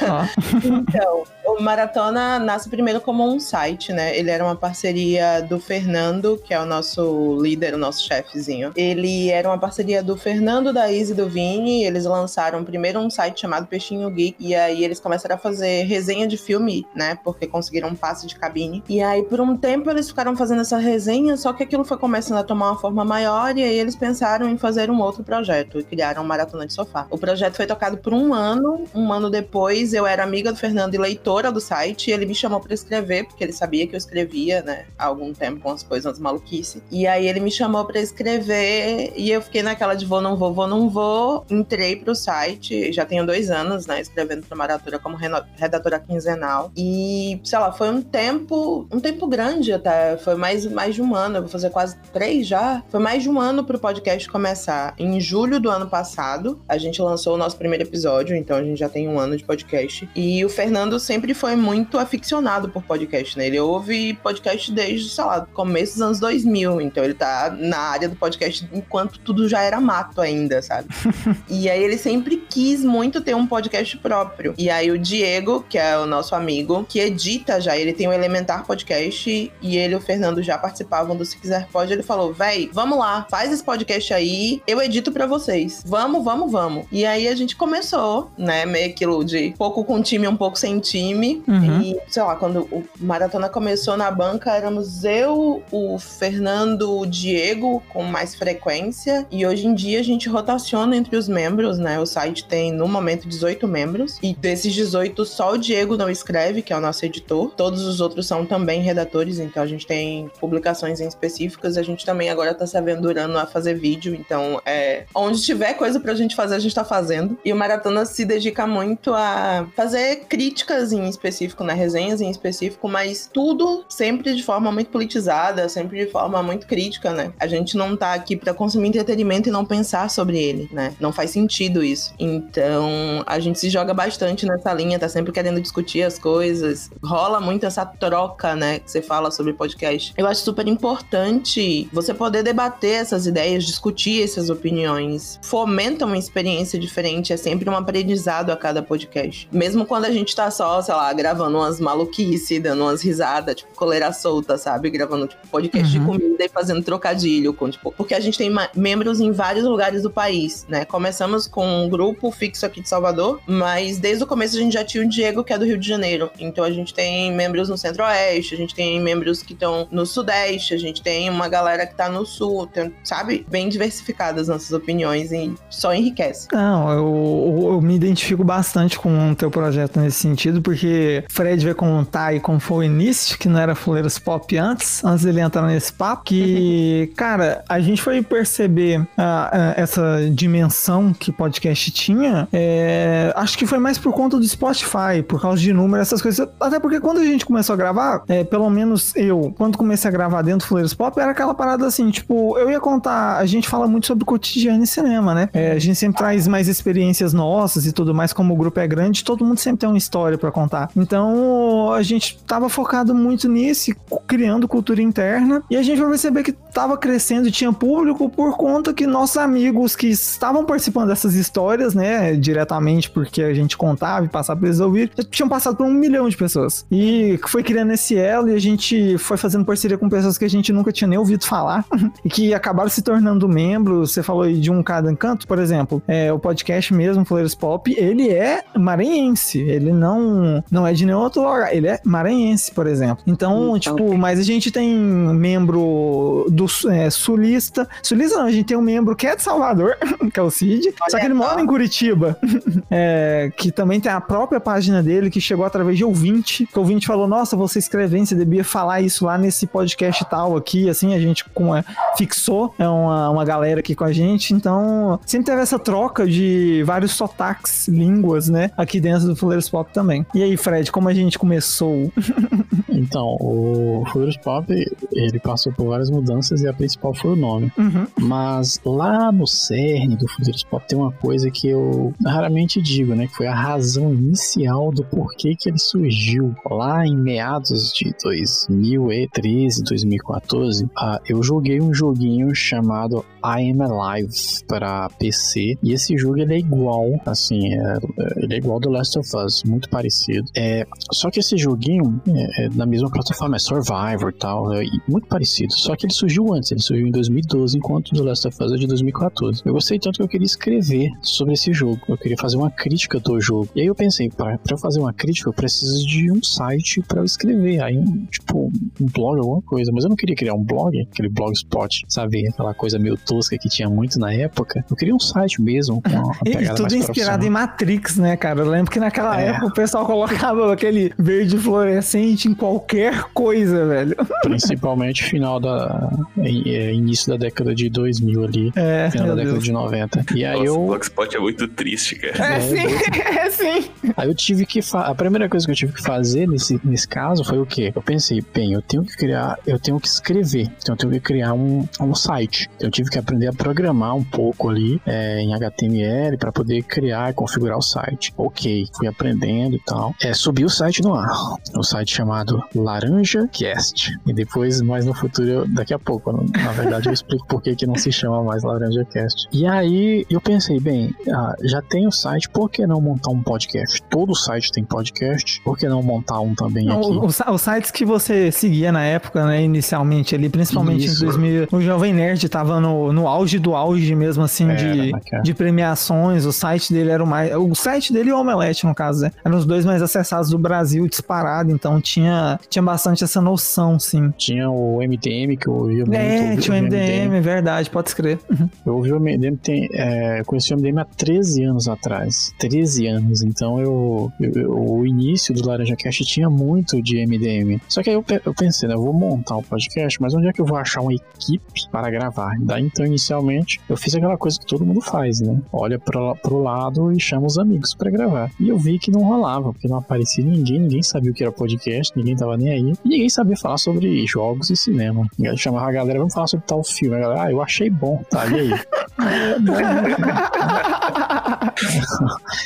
Ó. 0.04 0.24
Então, 0.94 1.24
o 1.46 1.62
Maratona 1.62 2.40
nasce 2.40 2.70
primeiro 2.70 3.02
como 3.02 3.28
um 3.28 3.40
site, 3.40 3.92
né? 3.92 4.18
Ele 4.18 4.30
era 4.30 4.44
uma 4.44 4.56
parceria 4.56 5.42
do 5.42 5.60
Fernando, 5.60 6.40
que 6.44 6.54
é 6.54 6.60
o 6.60 6.66
nosso 6.66 7.38
líder, 7.42 7.74
o 7.74 7.78
nosso 7.78 8.04
chefezinho. 8.06 8.72
Ele 8.76 9.30
era 9.30 9.48
uma 9.48 9.58
parceria 9.58 10.02
do 10.04 10.16
Fernando, 10.18 10.72
da 10.74 10.92
Izzy 10.92 11.14
e 11.14 11.16
do 11.16 11.28
Vini. 11.28 11.84
Eles 11.84 12.06
lançaram 12.06 12.64
primeiro 12.64 13.00
um 13.00 13.10
site 13.10 13.42
chamado 13.42 13.68
Peixinho 13.68 14.10
Geek. 14.10 14.36
E 14.40 14.56
aí 14.56 14.84
eles 14.84 15.00
começaram 15.00 15.36
a 15.36 15.38
fazer 15.40 15.84
resenha 15.84 16.28
de 16.28 16.38
filme, 16.38 16.86
né? 16.96 17.18
Porque 17.24 17.48
conseguiram 17.48 17.90
um 17.90 17.96
passe 17.96 18.26
de 18.28 18.36
cabine. 18.36 18.84
E 18.88 19.02
aí, 19.02 19.24
por 19.24 19.40
um 19.42 19.56
tempo, 19.58 19.90
eles 19.90 20.08
ficaram 20.10 20.33
fazendo 20.36 20.62
essa 20.62 20.78
resenha, 20.78 21.38
só 21.38 21.54
que 21.54 21.64
aquilo 21.64 21.84
foi 21.84 21.98
começando 21.98 22.38
a 22.38 22.44
tomar 22.44 22.72
uma 22.72 22.80
forma 22.80 23.06
maior. 23.06 23.58
E 23.58 23.64
aí 23.64 23.78
eles 23.78 23.96
pensaram 23.96 24.50
em 24.50 24.58
fazer 24.58 24.90
um 24.90 25.02
outro 25.02 25.24
projeto 25.24 25.80
e 25.80 25.84
criaram 25.84 26.24
Maratona 26.24 26.66
de 26.66 26.74
Sofá. 26.74 27.08
O 27.10 27.18
projeto 27.18 27.56
foi 27.56 27.66
tocado 27.66 27.98
por 27.98 28.14
um 28.14 28.34
ano. 28.34 28.86
Um 28.94 29.12
ano 29.12 29.30
depois, 29.30 29.94
eu 29.94 30.06
era 30.06 30.24
amiga 30.24 30.52
do 30.52 30.58
Fernando 30.58 30.96
e 30.96 30.98
leitora 30.98 31.52
do 31.52 31.60
site. 31.60 32.10
E 32.10 32.14
ele 32.14 32.26
me 32.26 32.36
chamou 32.36 32.60
pra 32.60 32.74
escrever, 32.74 33.26
porque 33.26 33.44
ele 33.44 33.54
sabia 33.54 33.88
que 33.88 33.96
eu 33.96 33.98
escrevia, 33.98 34.62
né? 34.62 34.86
Há 34.98 35.06
algum 35.06 35.34
tempo, 35.34 35.68
umas 35.68 35.84
coisas, 35.84 36.06
umas 36.06 36.20
maluquice. 36.20 36.82
E 36.92 37.06
aí 37.08 37.28
ele 37.28 37.40
me 37.40 37.52
chamou 37.52 37.86
pra 37.86 38.00
escrever. 38.00 39.14
E 39.16 39.30
eu 39.32 39.42
fiquei 39.42 39.62
naquela 39.62 39.94
de 39.94 40.06
vou, 40.06 40.22
não 40.22 40.36
vou, 40.36 40.54
vou, 40.54 40.68
não 40.68 40.90
vou. 40.90 41.46
Entrei 41.50 41.96
pro 41.96 42.16
site. 42.16 42.92
Já 42.92 43.06
tenho 43.06 43.26
dois 43.26 43.50
anos, 43.50 43.86
né? 43.86 44.02
Escrevendo 44.02 44.46
pra 44.46 44.58
Maratona 44.58 45.00
como 45.00 45.18
redatora 45.56 46.00
quinzenal. 46.00 46.72
E, 46.76 47.40
sei 47.44 47.60
lá, 47.60 47.72
foi 47.72 47.90
um 47.90 48.02
tempo. 48.02 48.88
Um 48.92 49.00
tempo 49.00 49.28
grande 49.28 49.74
até. 49.74 50.18
Foi 50.24 50.36
mais, 50.36 50.66
mais 50.66 50.96
de 50.96 51.02
um 51.02 51.14
ano. 51.16 51.38
Eu 51.38 51.42
vou 51.42 51.50
fazer 51.50 51.70
quase 51.70 51.98
três 52.14 52.48
já. 52.48 52.82
Foi 52.90 53.00
mais 53.00 53.24
de 53.24 53.30
um 53.30 53.40
ano 53.40 53.64
pro 53.64 53.78
podcast 53.78 54.28
começar. 54.30 54.96
Em 54.98 55.20
julho 55.20 55.60
do 55.60 55.70
ano 55.70 55.88
passado, 55.88 56.62
a 56.68 56.78
gente 56.78 57.02
lançou 57.02 57.36
o 57.36 57.38
nosso 57.38 57.58
primeiro 57.58 57.84
episódio. 57.84 58.36
Então 58.36 58.58
a 58.58 58.64
gente 58.64 58.80
já 58.80 58.88
tem 58.88 59.08
um 59.08 59.20
ano 59.20 59.36
de 59.36 59.44
podcast. 59.44 60.10
E 60.16 60.44
o 60.46 60.50
Fernando 60.50 61.00
sempre 61.00 61.34
foi 61.34 61.56
muito 61.56 61.98
aficionado 61.98 62.70
por 62.70 62.84
podcast, 62.84 63.38
né? 63.38 63.48
Ele 63.48 63.60
ouve 63.60 64.14
podcast 64.16 64.72
desde, 64.72 65.10
sei 65.10 65.24
lá, 65.26 65.46
começo 65.54 65.94
dos 65.94 66.02
anos 66.02 66.20
2000. 66.20 66.80
Então 66.80 67.04
ele 67.04 67.14
tá 67.14 67.54
na 67.60 67.80
área 67.80 68.08
do 68.08 68.16
podcast 68.16 68.68
enquanto 68.72 69.20
tudo 69.20 69.50
já 69.50 69.62
era 69.62 69.82
mato 69.82 70.22
ainda, 70.22 70.62
sabe? 70.62 70.88
e 71.50 71.70
aí 71.70 71.84
ele 71.84 71.98
sempre 71.98 72.38
quis 72.50 72.84
muito 72.84 73.20
ter 73.20 73.36
um 73.36 73.46
podcast 73.46 73.98
próprio. 73.98 74.54
E 74.58 74.70
aí 74.70 74.90
o 74.90 74.98
Diego, 74.98 75.66
que 75.68 75.78
é 75.78 75.98
o 75.98 76.06
nosso 76.06 76.34
amigo, 76.34 76.86
que 76.88 77.00
edita 77.00 77.60
já, 77.60 77.78
ele 77.78 77.92
tem 77.92 78.08
o 78.08 78.14
Elementar 78.14 78.66
Podcast 78.66 79.52
e 79.62 79.78
ele 79.78 79.96
o 79.96 80.02
Fernando 80.02 80.13
já 80.42 80.58
participavam 80.58 81.16
do 81.16 81.26
Se 81.26 81.38
Quiser 81.38 81.68
Pode. 81.72 81.94
Ele 81.94 82.04
falou: 82.04 82.34
véi, 82.34 82.70
vamos 82.72 82.98
lá, 82.98 83.26
faz 83.30 83.52
esse 83.52 83.64
podcast 83.64 84.14
aí, 84.14 84.62
eu 84.68 84.82
edito 84.82 85.12
pra 85.12 85.26
vocês. 85.26 85.84
Vamos, 85.86 86.24
vamos, 86.24 86.52
vamos. 86.52 86.86
E 86.92 87.06
aí 87.06 87.28
a 87.28 87.36
gente 87.36 87.56
começou, 87.56 88.32
né? 88.38 88.66
Meio 88.66 88.90
aquilo 88.90 89.24
de 89.24 89.54
pouco 89.58 89.84
com 89.84 90.02
time, 90.02 90.28
um 90.28 90.36
pouco 90.36 90.58
sem 90.58 90.80
time. 90.80 91.44
Uhum. 91.48 91.82
E, 91.82 92.00
sei 92.08 92.24
lá, 92.24 92.36
quando 92.36 92.62
o 92.72 92.84
Maratona 93.00 93.50
começou 93.50 93.98
na 93.98 94.10
banca, 94.12 94.52
éramos 94.52 95.04
eu, 95.04 95.64
o 95.72 95.98
Fernando, 96.00 97.00
o 97.00 97.06
Diego, 97.06 97.84
com 97.90 98.04
mais 98.04 98.36
frequência. 98.36 99.26
E 99.32 99.46
hoje 99.46 99.68
em 99.68 99.74
dia 99.74 100.00
a 100.00 100.04
gente 100.04 100.30
rotaciona 100.30 100.96
entre 100.96 101.16
os 101.16 101.28
membros, 101.28 101.78
né? 101.78 102.00
O 102.00 102.06
site 102.06 102.46
tem, 102.46 102.72
no 102.72 102.88
momento, 102.88 103.28
18 103.28 103.68
membros. 103.68 104.18
E 104.22 104.34
desses 104.34 104.74
18, 104.74 105.26
só 105.26 105.54
o 105.54 105.58
Diego 105.58 105.98
não 105.98 106.10
escreve, 106.10 106.62
que 106.62 106.74
é 106.74 106.78
o 106.78 106.82
nosso 106.82 107.06
editor. 107.06 107.52
Todos 107.56 107.86
os 107.86 108.02
outros 108.02 108.28
são 108.28 108.46
também 108.46 108.82
redatores, 108.82 109.40
então 109.40 109.64
a 109.64 109.68
gente 109.68 109.86
tem 109.86 110.03
publicações 110.40 111.00
em 111.00 111.08
específicas. 111.08 111.78
A 111.78 111.84
gente 111.84 112.06
também 112.06 112.30
agora 112.30 112.54
tá 112.54 112.66
se 112.66 112.78
aventurando 112.78 113.38
a 113.38 113.46
fazer 113.46 113.74
vídeo, 113.76 114.16
então 114.16 114.62
é. 114.66 115.06
Onde 115.14 115.42
tiver 115.42 115.74
coisa 115.74 116.00
pra 116.00 116.14
gente 116.14 116.36
fazer, 116.36 116.56
a 116.56 116.60
gente 116.60 116.76
tá 116.76 116.84
fazendo. 116.84 117.38
E 117.44 117.52
o 117.52 117.56
Maratona 117.56 118.06
se 118.06 118.26
dedica 118.26 118.66
muito 118.66 119.14
a 119.14 119.68
fazer 119.76 120.26
críticas 120.28 120.92
em 120.92 121.08
específico, 121.08 121.64
né? 121.64 121.74
Resenhas 121.74 122.22
em 122.22 122.30
específico, 122.30 122.88
mas 122.88 123.30
tudo 123.32 123.86
sempre 123.90 124.34
de 124.36 124.44
forma 124.44 124.72
muito 124.72 124.90
politizada, 124.90 125.68
sempre 125.70 126.06
de 126.06 126.12
forma 126.12 126.42
muito 126.44 126.68
crítica, 126.68 127.12
né? 127.12 127.34
A 127.40 127.48
gente 127.48 127.76
não 127.78 127.96
tá 127.96 128.14
aqui 128.14 128.36
pra 128.36 128.54
consumir 128.54 128.90
entretenimento 128.90 129.50
e 129.50 129.52
não 129.52 129.66
pensar 129.66 130.10
sobre 130.10 130.38
ele, 130.38 130.70
né? 130.72 130.94
Não 131.00 131.12
faz 131.12 131.32
sentido 131.32 131.84
isso. 131.84 132.14
Então, 132.20 133.24
a 133.26 133.40
gente 133.40 133.60
se 133.60 133.70
joga 133.70 133.94
bastante 133.94 134.46
nessa 134.46 134.74
linha, 134.74 135.00
tá 135.00 135.10
sempre 135.10 135.32
querendo 135.32 135.62
discutir 135.62 136.04
as 136.04 136.18
coisas. 136.20 136.90
Rola 137.04 137.40
muito 137.40 137.66
essa 137.66 137.86
troca, 137.86 138.56
né? 138.56 138.80
Que 138.80 138.92
você 138.92 139.02
fala 139.02 139.32
sobre 139.32 139.54
podcast. 139.54 139.93
Eu 140.18 140.28
acho 140.28 140.42
super 140.42 140.68
importante 140.68 141.88
você 141.92 142.14
poder 142.14 142.44
debater 142.44 142.96
essas 143.02 143.26
ideias, 143.28 143.66
discutir 143.66 144.24
essas 144.24 144.50
opiniões. 144.50 145.40
Fomenta 145.44 146.06
uma 146.06 146.18
experiência 146.18 146.80
diferente, 146.80 147.32
é 147.34 147.38
sempre 147.38 147.70
um 147.70 147.76
aprendizado 147.76 148.50
a 148.52 148.58
cada 148.58 148.82
podcast. 148.82 149.48
Mesmo 149.52 149.86
quando 149.86 150.06
a 150.06 150.12
gente 150.12 150.36
tá 150.36 150.50
só, 150.52 150.82
sei 150.82 150.94
lá, 150.96 151.12
gravando 151.14 151.58
umas 151.58 151.80
maluquices, 151.80 152.62
dando 152.62 152.82
umas 152.84 153.02
risadas, 153.02 153.56
tipo, 153.56 153.74
coleira 153.76 154.12
solta, 154.12 154.58
sabe? 154.58 154.90
Gravando, 154.90 155.28
tipo, 155.28 155.48
podcast 155.48 155.98
Uhum. 155.98 156.06
de 156.06 156.12
comida 156.12 156.46
e 156.46 156.50
fazendo 156.50 156.84
trocadilho 156.84 157.54
com, 157.54 157.70
tipo, 157.70 157.92
porque 157.96 158.14
a 158.14 158.20
gente 158.20 158.38
tem 158.38 158.52
membros 158.76 159.20
em 159.20 159.32
vários 159.32 159.66
lugares 159.66 160.04
do 160.04 160.10
país, 160.10 160.66
né? 160.70 160.86
Começamos 160.86 161.48
com 161.48 161.66
um 161.86 161.90
grupo 161.90 162.32
fixo 162.32 162.66
aqui 162.66 162.82
de 162.82 162.90
Salvador, 162.90 163.40
mas 163.48 164.00
desde 164.00 164.24
o 164.24 164.28
começo 164.28 164.56
a 164.56 164.60
gente 164.60 164.74
já 164.74 164.84
tinha 164.84 165.04
o 165.04 165.08
Diego, 165.10 165.44
que 165.44 165.54
é 165.54 165.58
do 165.58 165.66
Rio 165.66 165.78
de 165.78 165.88
Janeiro. 165.88 166.30
Então 166.40 166.64
a 166.64 166.72
gente 166.72 166.94
tem 166.94 167.32
membros 167.34 167.70
no 167.70 167.78
Centro-Oeste, 167.78 168.54
a 168.56 168.58
gente 168.58 168.74
tem 168.74 169.00
membros 169.02 169.44
que 169.44 169.54
estão 169.54 169.83
no 169.92 170.06
Sudeste, 170.06 170.74
a 170.74 170.78
gente 170.78 171.02
tem 171.02 171.30
uma 171.30 171.48
galera 171.48 171.86
que 171.86 171.96
tá 171.96 172.10
no 172.10 172.26
Sul, 172.26 172.68
tem, 172.68 172.94
sabe? 173.04 173.46
Bem 173.50 173.70
diversificadas 173.70 174.48
nossas 174.48 174.72
opiniões 174.72 175.32
e 175.32 175.54
só 175.70 175.94
enriquece. 175.94 176.48
Não, 176.52 176.92
eu, 176.92 177.70
eu, 177.74 177.82
me 177.82 177.96
identifico 177.96 178.44
bastante 178.44 178.98
com 178.98 179.32
o 179.32 179.36
teu 179.36 179.50
projeto 179.50 180.00
nesse 180.00 180.20
sentido, 180.20 180.62
porque 180.62 181.24
Fred 181.30 181.64
vai 181.64 181.74
contar 181.74 182.26
aí 182.26 182.40
como 182.40 182.60
foi 182.60 182.78
o 182.78 182.84
início, 182.84 183.38
que 183.38 183.48
não 183.48 183.60
era 183.60 183.76
Fuleiros 183.76 184.20
Pop 184.20 184.58
antes, 184.58 185.04
antes 185.04 185.26
dele 185.26 185.40
entrar 185.40 185.66
nesse 185.68 185.92
papo, 185.92 186.24
que, 186.24 187.12
cara, 187.18 187.64
a 187.68 187.80
gente 187.80 188.02
foi 188.02 188.22
perceber 188.22 189.00
uh, 189.00 189.04
uh, 189.04 189.74
essa 189.76 190.30
dimensão 190.32 191.14
que 191.14 191.32
podcast 191.32 191.92
tinha, 191.92 192.48
é, 192.52 193.34
acho 193.36 193.58
que 193.58 193.66
foi 193.66 193.80
mais 193.80 193.98
por 193.98 194.14
conta 194.14 194.38
do 194.38 194.48
Spotify, 194.48 195.24
por 195.28 195.42
causa 195.42 195.62
de 195.62 195.74
número, 195.74 196.02
essas 196.02 196.22
coisas. 196.22 196.48
Até 196.60 196.80
porque 196.80 197.00
quando 197.00 197.20
a 197.20 197.24
gente 197.24 197.46
começou 197.46 197.74
a 197.74 197.78
gravar, 197.78 198.24
é, 198.28 198.44
pelo 198.44 198.70
menos 198.70 199.16
eu, 199.16 199.54
quando 199.64 199.78
comecei 199.78 200.10
a 200.10 200.12
gravar 200.12 200.42
dentro 200.42 200.60
do 200.60 200.68
Fuleiros 200.68 200.94
Pop, 200.94 201.18
era 201.18 201.32
aquela 201.32 201.54
parada 201.54 201.88
assim, 201.88 202.12
tipo, 202.12 202.58
eu 202.58 202.70
ia 202.70 202.82
contar, 202.82 203.38
a 203.38 203.46
gente 203.46 203.70
fala 203.70 203.88
muito 203.88 204.06
sobre 204.08 204.26
cotidiano 204.26 204.84
e 204.84 204.88
cinema, 204.88 205.34
né? 205.34 205.48
É, 205.54 205.72
a 205.72 205.80
gente 205.80 205.96
sempre 205.96 206.18
traz 206.18 206.50
mais 206.50 206.68
experiências 206.68 207.32
nossas 207.32 207.86
e 207.86 207.94
tudo 207.94 208.14
mais, 208.14 208.34
como 208.34 208.54
o 208.54 208.58
grupo 208.58 208.78
é 208.82 208.86
grande, 208.86 209.24
todo 209.24 209.46
mundo 209.46 209.58
sempre 209.58 209.80
tem 209.80 209.90
uma 209.90 209.98
história 209.98 210.38
para 210.38 210.52
contar. 210.52 210.90
Então, 210.98 211.94
a 211.94 212.04
gente 212.04 212.38
tava 212.46 212.68
focado 212.68 213.16
muito 213.16 213.48
nisso, 213.48 213.96
criando 214.28 214.68
cultura 214.68 215.02
interna, 215.02 215.64
e 215.70 215.78
a 215.78 215.82
gente 215.82 216.02
vai 216.02 216.10
perceber 216.10 216.44
que 216.44 216.54
tava 216.74 216.98
crescendo 216.98 217.48
e 217.48 217.52
tinha 217.52 217.72
público 217.72 218.30
por 218.30 218.58
conta 218.58 218.94
que 218.94 219.06
nossos 219.06 219.38
amigos 219.38 219.96
que 219.96 220.08
estavam 220.08 220.66
participando 220.66 221.08
dessas 221.08 221.36
histórias, 221.36 221.94
né, 221.94 222.34
diretamente 222.34 223.10
porque 223.10 223.44
a 223.44 223.54
gente 223.54 223.78
contava 223.78 224.26
e 224.26 224.30
passava 224.30 224.60
pra 224.60 224.70
eles 224.70 224.80
ouvir, 224.80 225.12
já 225.16 225.24
tinham 225.24 225.48
passado 225.48 225.76
por 225.78 225.86
um 225.86 225.94
milhão 225.94 226.28
de 226.28 226.36
pessoas. 226.36 226.86
E 226.92 227.40
foi 227.48 227.64
criando 227.64 227.92
esse 227.92 228.18
elo 228.18 228.50
e 228.50 228.56
a 228.56 228.60
gente 228.60 229.18
foi 229.18 229.38
fazendo 229.38 229.64
parceria 229.66 229.98
com 229.98 230.10
pessoas 230.10 230.38
que 230.38 230.46
a 230.46 230.50
gente 230.50 230.74
nunca 230.74 230.92
tinha 230.92 231.08
nem 231.08 231.20
ouvido 231.20 231.46
falar 231.46 231.86
e 232.26 232.30
que 232.30 232.54
acabaram 232.54 232.90
se 232.90 233.02
tornando 233.02 233.48
membros. 233.48 234.12
Você 234.12 234.24
falou 234.24 234.44
aí 234.44 234.60
de 234.60 234.72
um 234.72 234.82
cada 234.82 235.12
encanto, 235.12 235.48
por 235.48 235.60
exemplo, 235.60 236.02
é, 236.08 236.34
o 236.34 236.40
podcast 236.40 236.94
mesmo, 236.94 237.24
Flores 237.24 237.54
Pop, 237.54 237.94
ele 237.96 238.30
é 238.30 238.64
maranhense, 238.78 239.60
ele 239.60 239.92
não, 239.92 240.64
não 240.72 240.88
é 240.88 240.94
de 240.94 241.06
nenhum 241.06 241.20
outro 241.20 241.44
lugar, 241.44 241.76
ele 241.76 241.88
é 241.88 242.00
maranhense, 242.04 242.72
por 242.72 242.88
exemplo. 242.88 243.24
Então, 243.28 243.78
então 243.78 243.80
tipo, 243.80 244.18
mas 244.18 244.40
a 244.40 244.44
gente 244.44 244.72
tem 244.72 244.96
membro 244.96 246.48
do 246.50 246.63
é, 246.90 247.10
sulista, 247.10 247.88
sulista 248.02 248.38
não, 248.38 248.46
a 248.46 248.52
gente 248.52 248.66
tem 248.66 248.78
um 248.78 248.82
membro 248.82 249.16
que 249.16 249.28
é 249.28 249.36
de 249.36 249.44
Salvador, 249.44 249.98
que 250.34 250.40
é 250.40 250.44
o 250.44 250.50
Cid, 250.50 250.88
Olha 250.88 251.10
só 251.10 251.20
que 251.20 251.26
ele 251.26 251.34
mora 251.34 251.62
em 251.62 251.66
Curitiba, 251.66 252.38
é, 252.90 253.52
que 253.58 253.72
também 253.72 254.00
tem 254.00 254.12
a 254.12 254.22
própria 254.22 254.60
página 254.60 255.02
dele, 255.02 255.30
que 255.30 255.42
chegou 255.42 255.66
através 255.66 255.98
de 255.98 256.04
ouvinte, 256.04 256.66
que 256.66 256.78
o 256.78 256.82
ouvinte 256.82 257.08
falou, 257.08 257.28
nossa, 257.28 257.56
você 257.56 257.80
escrevendo, 257.80 258.26
você 258.26 258.36
devia 258.36 258.64
falar 258.64 259.02
isso 259.02 259.26
lá 259.26 259.38
nesse 259.38 259.68
podcast 259.68 260.26
tal 260.26 260.56
aqui, 260.56 260.90
assim, 260.90 261.14
a 261.14 261.20
gente 261.20 261.46
com, 261.50 261.76
é, 261.76 261.84
fixou 262.18 262.74
é 262.78 262.88
uma, 262.88 263.30
uma 263.30 263.46
galera 263.46 263.80
aqui 263.80 263.96
com 263.96 264.04
a 264.04 264.12
gente, 264.12 264.54
então 264.54 265.20
sempre 265.26 265.48
teve 265.48 265.62
essa 265.62 265.80
troca 265.80 266.26
de 266.26 266.84
vários 266.86 267.12
sotaques, 267.12 267.88
línguas, 267.88 268.50
né, 268.50 268.72
aqui 268.78 269.00
dentro 269.00 269.28
do 269.28 269.36
Fuleiros 269.36 269.70
Pop 269.70 269.92
também. 269.94 270.26
E 270.34 270.44
aí, 270.44 270.58
Fred, 270.58 270.92
como 270.92 271.10
a 271.10 271.14
gente 271.14 271.38
começou? 271.38 272.12
então, 272.90 273.38
o 273.40 274.04
Fuleiros 274.12 274.38
Pop, 274.38 274.66
ele 275.12 275.40
passou 275.40 275.72
por 275.74 275.88
várias 275.88 276.10
mudanças 276.10 276.53
e 276.62 276.68
a 276.68 276.74
principal 276.74 277.14
foi 277.14 277.32
o 277.32 277.36
nome. 277.36 277.72
Uhum. 277.78 278.08
Mas 278.20 278.80
lá 278.86 279.32
no 279.32 279.48
cerne 279.48 280.16
do 280.16 280.28
Fuleiros 280.28 280.64
Pop 280.64 280.86
tem 280.88 280.98
uma 280.98 281.12
coisa 281.12 281.50
que 281.50 281.68
eu 281.68 282.14
raramente 282.26 282.82
digo, 282.82 283.16
né, 283.16 283.28
que 283.28 283.36
foi 283.36 283.48
a 283.48 283.56
razão 283.56 284.14
inicial 284.14 284.92
do 284.92 285.04
porquê 285.04 285.56
que 285.56 285.70
ele 285.70 285.80
surgiu. 285.80 286.54
Lá 286.70 287.06
em 287.06 287.16
meados 287.16 287.92
de 287.94 288.14
2013, 288.22 289.84
2014, 289.84 290.86
uh, 290.86 290.90
eu 291.28 291.42
joguei 291.44 291.82
um 291.82 291.94
joguinho 291.94 292.54
chamado 292.54 293.26
I 293.44 293.72
Am 293.72 293.82
Alive 293.82 294.34
para 294.68 295.10
PC 295.20 295.78
e 295.82 295.94
esse 295.94 296.18
jogo 296.18 296.38
ele 296.40 296.56
é 296.56 296.60
igual, 296.60 297.10
assim, 297.26 297.74
é, 297.74 297.98
ele 298.38 298.56
é 298.56 298.58
igual 298.58 298.80
do 298.80 298.90
Last 298.90 299.18
of 299.20 299.30
Us, 299.36 299.64
muito 299.64 299.90
parecido. 299.90 300.46
É, 300.56 300.86
só 301.12 301.30
que 301.30 301.40
esse 301.40 301.58
joguinho 301.58 302.22
é, 302.28 302.66
é 302.66 302.70
na 302.70 302.86
mesma 302.86 303.10
plataforma, 303.10 303.56
é 303.56 303.60
Survivor 303.60 304.30
e 304.30 304.38
tal, 304.38 304.74
é 304.74 304.84
muito 305.08 305.28
parecido. 305.28 305.74
Só 305.74 305.96
que 305.96 306.06
ele 306.06 306.14
surgiu 306.14 306.43
antes, 306.52 306.72
ele 306.72 306.82
surgiu 306.82 307.08
em 307.08 307.12
2012, 307.12 307.78
enquanto 307.78 308.16
The 308.16 308.24
Last 308.24 308.48
of 308.48 308.64
Us 308.64 308.72
é 308.72 308.76
de 308.76 308.88
2014. 308.88 309.62
Eu 309.64 309.74
gostei 309.74 310.00
tanto 310.00 310.18
que 310.18 310.24
eu 310.24 310.28
queria 310.28 310.46
escrever 310.46 311.12
sobre 311.22 311.54
esse 311.54 311.72
jogo, 311.72 312.00
eu 312.10 312.18
queria 312.18 312.38
fazer 312.38 312.58
uma 312.58 312.72
crítica 312.72 313.20
do 313.20 313.40
jogo. 313.40 313.70
E 313.76 313.82
aí 313.82 313.88
eu 313.88 313.96
pensei, 313.96 314.30
para 314.30 314.60
eu 314.70 314.78
fazer 314.78 315.00
uma 315.00 315.14
crítica, 315.14 315.50
eu 315.50 315.54
preciso 315.54 316.06
de 316.08 316.32
um 316.32 316.42
site 316.42 317.02
para 317.02 317.22
eu 317.22 317.24
escrever, 317.24 317.82
aí 317.82 317.98
um, 317.98 318.26
tipo, 318.26 318.72
um 319.00 319.06
blog, 319.14 319.40
alguma 319.40 319.62
coisa. 319.62 319.92
Mas 319.94 320.04
eu 320.04 320.10
não 320.10 320.16
queria 320.16 320.36
criar 320.36 320.54
um 320.56 320.64
blog, 320.64 321.00
aquele 321.02 321.30
blogspot, 321.30 322.04
sabe? 322.08 322.48
Aquela 322.48 322.74
coisa 322.74 322.98
meio 322.98 323.18
tosca 323.18 323.58
que 323.58 323.70
tinha 323.70 323.90
muito 323.90 324.20
na 324.20 324.34
época. 324.34 324.84
Eu 324.90 324.96
queria 324.96 325.16
um 325.16 325.20
site 325.20 325.62
mesmo, 325.62 326.02
com 326.02 326.10
uma 326.10 326.36
pegada 326.44 326.76
Tudo 326.76 326.96
inspirado 326.96 327.46
em 327.46 327.50
Matrix, 327.50 328.18
né, 328.18 328.36
cara? 328.36 328.62
Eu 328.62 328.70
lembro 328.70 328.92
que 328.92 329.00
naquela 329.00 329.40
é. 329.40 329.50
época 329.50 329.68
o 329.68 329.74
pessoal 329.74 330.06
colocava 330.06 330.74
aquele 330.74 331.14
verde 331.18 331.58
fluorescente 331.58 332.48
em 332.48 332.54
qualquer 332.54 333.24
coisa, 333.34 333.86
velho. 333.86 334.16
Principalmente 334.42 335.24
final 335.24 335.60
da... 335.60 336.10
É, 336.38 336.94
início 336.94 337.30
da 337.30 337.38
década 337.38 337.74
de 337.76 337.90
2000 337.90 338.44
ali. 338.44 338.72
É, 338.76 339.10
final 339.12 339.28
da 339.28 339.36
década 339.36 339.54
Deus. 339.54 339.64
de 339.64 339.72
90. 339.72 340.26
E 340.36 340.46
aí 340.46 340.60
Nossa, 340.60 340.66
eu... 340.66 340.84
o 340.84 340.88
blogspot 340.88 341.36
é 341.36 341.40
muito 341.40 341.68
triste, 341.68 342.16
cara. 342.16 342.56
É, 342.56 342.58
é 342.58 342.60
sim, 342.62 343.20
é 343.40 343.50
sim. 343.50 343.90
Aí 344.18 344.28
eu 344.28 344.34
tive 344.34 344.66
que... 344.66 344.82
Fa... 344.82 345.02
A 345.02 345.16
primeira 345.16 345.48
coisa 345.48 345.66
que 345.66 345.72
eu 345.72 345.76
tive 345.76 345.94
que 345.94 346.02
fazer 346.02 346.48
nesse, 346.48 346.80
nesse 346.84 347.08
caso 347.08 347.44
foi 347.44 347.60
o 347.60 347.66
quê? 347.66 347.92
Eu 347.96 348.02
pensei, 348.02 348.44
bem, 348.54 348.74
eu 348.74 348.82
tenho 348.82 349.04
que 349.04 349.16
criar... 349.16 349.58
Eu 349.66 349.80
tenho 349.80 350.00
que 350.00 350.08
escrever. 350.08 350.72
Então 350.82 350.94
eu 350.94 350.98
tenho 350.98 351.12
que 351.14 351.20
criar 351.20 351.54
um, 351.54 351.88
um 352.00 352.16
site. 352.16 352.70
Eu 352.80 352.90
tive 352.90 353.10
que 353.10 353.20
aprender 353.20 353.48
a 353.48 353.54
programar 353.54 354.16
um 354.16 354.24
pouco 354.24 354.70
ali 354.70 355.02
é, 355.06 355.40
em 355.40 355.54
HTML 355.54 356.38
para 356.38 356.52
poder 356.52 356.84
criar 356.84 357.32
e 357.32 357.34
configurar 357.34 357.78
o 357.78 357.82
site. 357.82 358.34
Ok, 358.38 358.88
fui 358.96 359.08
aprendendo 359.08 359.76
e 359.76 359.80
tal. 359.80 360.14
É, 360.22 360.34
subi 360.34 360.64
o 360.64 360.70
site 360.70 361.02
no 361.02 361.16
ar. 361.16 361.30
Um 361.76 361.84
site 361.84 362.14
chamado 362.14 362.62
Laranja 362.76 363.48
Cast. 363.52 364.12
E 364.26 364.34
depois, 364.34 364.82
mais 364.82 365.06
no 365.06 365.14
futuro, 365.14 365.66
daqui 365.68 365.94
a 365.94 366.00
pouco, 366.00 366.23
na 366.32 366.72
verdade, 366.72 367.10
eu 367.10 367.14
explico 367.14 367.46
por 367.48 367.62
que, 367.62 367.76
que 367.76 367.86
não 367.86 367.96
se 367.96 368.12
chama 368.12 368.44
mais 368.44 368.64
Laranja 368.64 369.06
Cast. 369.06 369.48
E 369.52 369.66
aí 369.66 370.26
eu 370.30 370.40
pensei, 370.40 370.80
bem, 370.80 371.14
ah, 371.30 371.54
já 371.64 371.82
tem 371.82 372.08
o 372.08 372.12
site, 372.12 372.50
por 372.50 372.70
que 372.70 372.86
não 372.88 373.02
montar 373.02 373.32
um 373.32 373.42
podcast? 373.42 374.02
Todo 374.10 374.36
site 374.36 374.72
tem 374.72 374.84
podcast, 374.84 375.62
por 375.64 375.78
que 375.78 375.88
não 375.88 376.02
montar 376.02 376.40
um 376.40 376.54
também 376.56 376.90
aqui? 376.90 377.00
Os, 377.00 377.40
os 377.40 377.62
sites 377.62 377.92
que 377.92 378.06
você 378.06 378.52
seguia 378.52 378.92
na 378.92 379.04
época, 379.04 379.46
né, 379.46 379.64
inicialmente 379.64 380.36
ali, 380.36 380.50
principalmente 380.50 381.06
Isso. 381.06 381.24
em 381.24 381.28
2000, 381.28 381.68
o 381.72 381.82
Jovem 381.82 382.14
Nerd 382.14 382.48
tava 382.50 382.80
no, 382.80 383.12
no 383.12 383.28
auge 383.28 383.60
do 383.60 383.76
auge 383.76 384.16
mesmo, 384.16 384.44
assim, 384.44 384.70
é, 384.70 384.76
de, 384.76 385.12
de 385.44 385.54
premiações, 385.54 386.46
o 386.46 386.52
site 386.52 386.94
dele 386.94 387.10
era 387.10 387.24
o 387.24 387.28
mais, 387.28 387.56
o 387.56 387.74
site 387.76 388.14
dele 388.14 388.30
e 388.30 388.34
o 388.34 388.40
Omelete, 388.40 388.86
no 388.86 388.94
caso, 388.96 389.24
né, 389.24 389.32
eram 389.44 389.58
os 389.58 389.66
dois 389.66 389.86
mais 389.86 390.02
acessados 390.02 390.50
do 390.50 390.58
Brasil, 390.58 391.08
disparado, 391.08 391.72
então 391.72 392.00
tinha, 392.00 392.60
tinha 392.70 392.84
bastante 392.84 393.24
essa 393.24 393.42
noção, 393.42 394.00
sim. 394.00 394.32
Tinha 394.38 394.70
o 394.70 395.00
MDM, 395.00 395.58
que 395.58 395.68
eu 395.68 395.74
ouvia 395.74 396.06
É, 396.18 396.56
tinha 396.58 396.78
o 396.78 396.84
MDM, 396.84 397.28
MDM, 397.28 397.42
verdade, 397.42 397.90
pode 397.90 398.10
escrever. 398.10 398.40
Uhum. 398.50 398.70
Eu 398.86 398.96
ouvi 398.96 399.12
o 399.12 399.20
MDM, 399.20 399.58
tem, 399.58 399.90
é, 399.94 400.44
conheci 400.46 400.74
o 400.74 400.78
MDM 400.78 401.00
há 401.00 401.06
13 401.06 401.64
anos 401.64 401.88
atrás, 401.88 402.54
13 402.60 403.08
anos, 403.08 403.44
então 403.44 403.80
eu, 403.80 404.32
eu, 404.40 404.52
eu 404.54 404.84
o 404.94 405.06
início 405.06 405.54
do 405.54 405.68
Laranja 405.68 405.96
Cast 405.96 406.24
tinha 406.26 406.50
muito 406.50 407.02
de 407.02 407.26
MDM, 407.26 407.80
só 407.88 408.04
que 408.04 408.10
aí 408.10 408.16
eu, 408.16 408.24
eu 408.46 408.54
pensei, 408.54 408.88
né, 408.88 408.96
eu 408.96 409.02
vou 409.02 409.14
montar 409.14 409.56
o 409.56 409.60
um 409.60 409.64
podcast, 409.64 410.22
mas 410.22 410.34
onde 410.34 410.48
é 410.48 410.54
que 410.54 410.62
eu 410.62 410.66
vou 410.66 410.78
achar 410.78 411.02
uma 411.02 411.14
equipe 411.14 411.90
para 411.92 412.10
gravar? 412.10 412.56
Daí 412.60 412.84
então, 412.84 413.06
inicialmente, 413.06 413.80
eu 413.90 413.98
fiz 413.98 414.14
aquela 414.16 414.38
coisa 414.38 414.60
que 414.60 414.66
todo 414.66 414.86
mundo 414.86 415.02
faz, 415.02 415.40
né? 415.42 415.60
Olha 415.72 415.98
pra, 415.98 416.36
pro 416.36 416.62
lado 416.62 417.12
e 417.12 417.20
chama 417.20 417.48
os 417.48 417.58
amigos 417.58 417.96
para 417.96 418.12
gravar. 418.12 418.52
E 418.60 418.70
eu 418.70 418.78
vi 418.78 419.00
que 419.00 419.10
não 419.10 419.24
rolava, 419.24 419.72
porque 419.74 419.88
não 419.88 419.98
aparecia 419.98 420.44
ninguém, 420.44 420.80
ninguém 420.80 421.02
sabia 421.02 421.32
o 421.32 421.34
que 421.34 421.44
era 421.44 421.52
podcast, 421.52 422.16
ninguém 422.16 422.36
tava 422.36 422.58
nem 422.58 422.70
aí. 422.70 422.94
E 423.04 423.10
ninguém 423.10 423.30
sabia 423.30 423.58
falar 423.58 423.78
sobre 423.78 424.26
jogos 424.28 424.70
e 424.70 424.76
cinema. 424.76 425.28
Eu 425.40 425.58
chamava 425.58 425.92
galera, 425.94 426.20
vamos 426.20 426.34
falar 426.34 426.48
sobre 426.48 426.66
tal 426.66 426.84
filme. 426.84 427.16
A 427.16 427.20
galera, 427.20 427.44
ah, 427.44 427.52
eu 427.52 427.62
achei 427.62 427.90
bom, 427.90 428.24
tá? 428.30 428.46
E 428.48 428.60
aí? 428.60 428.72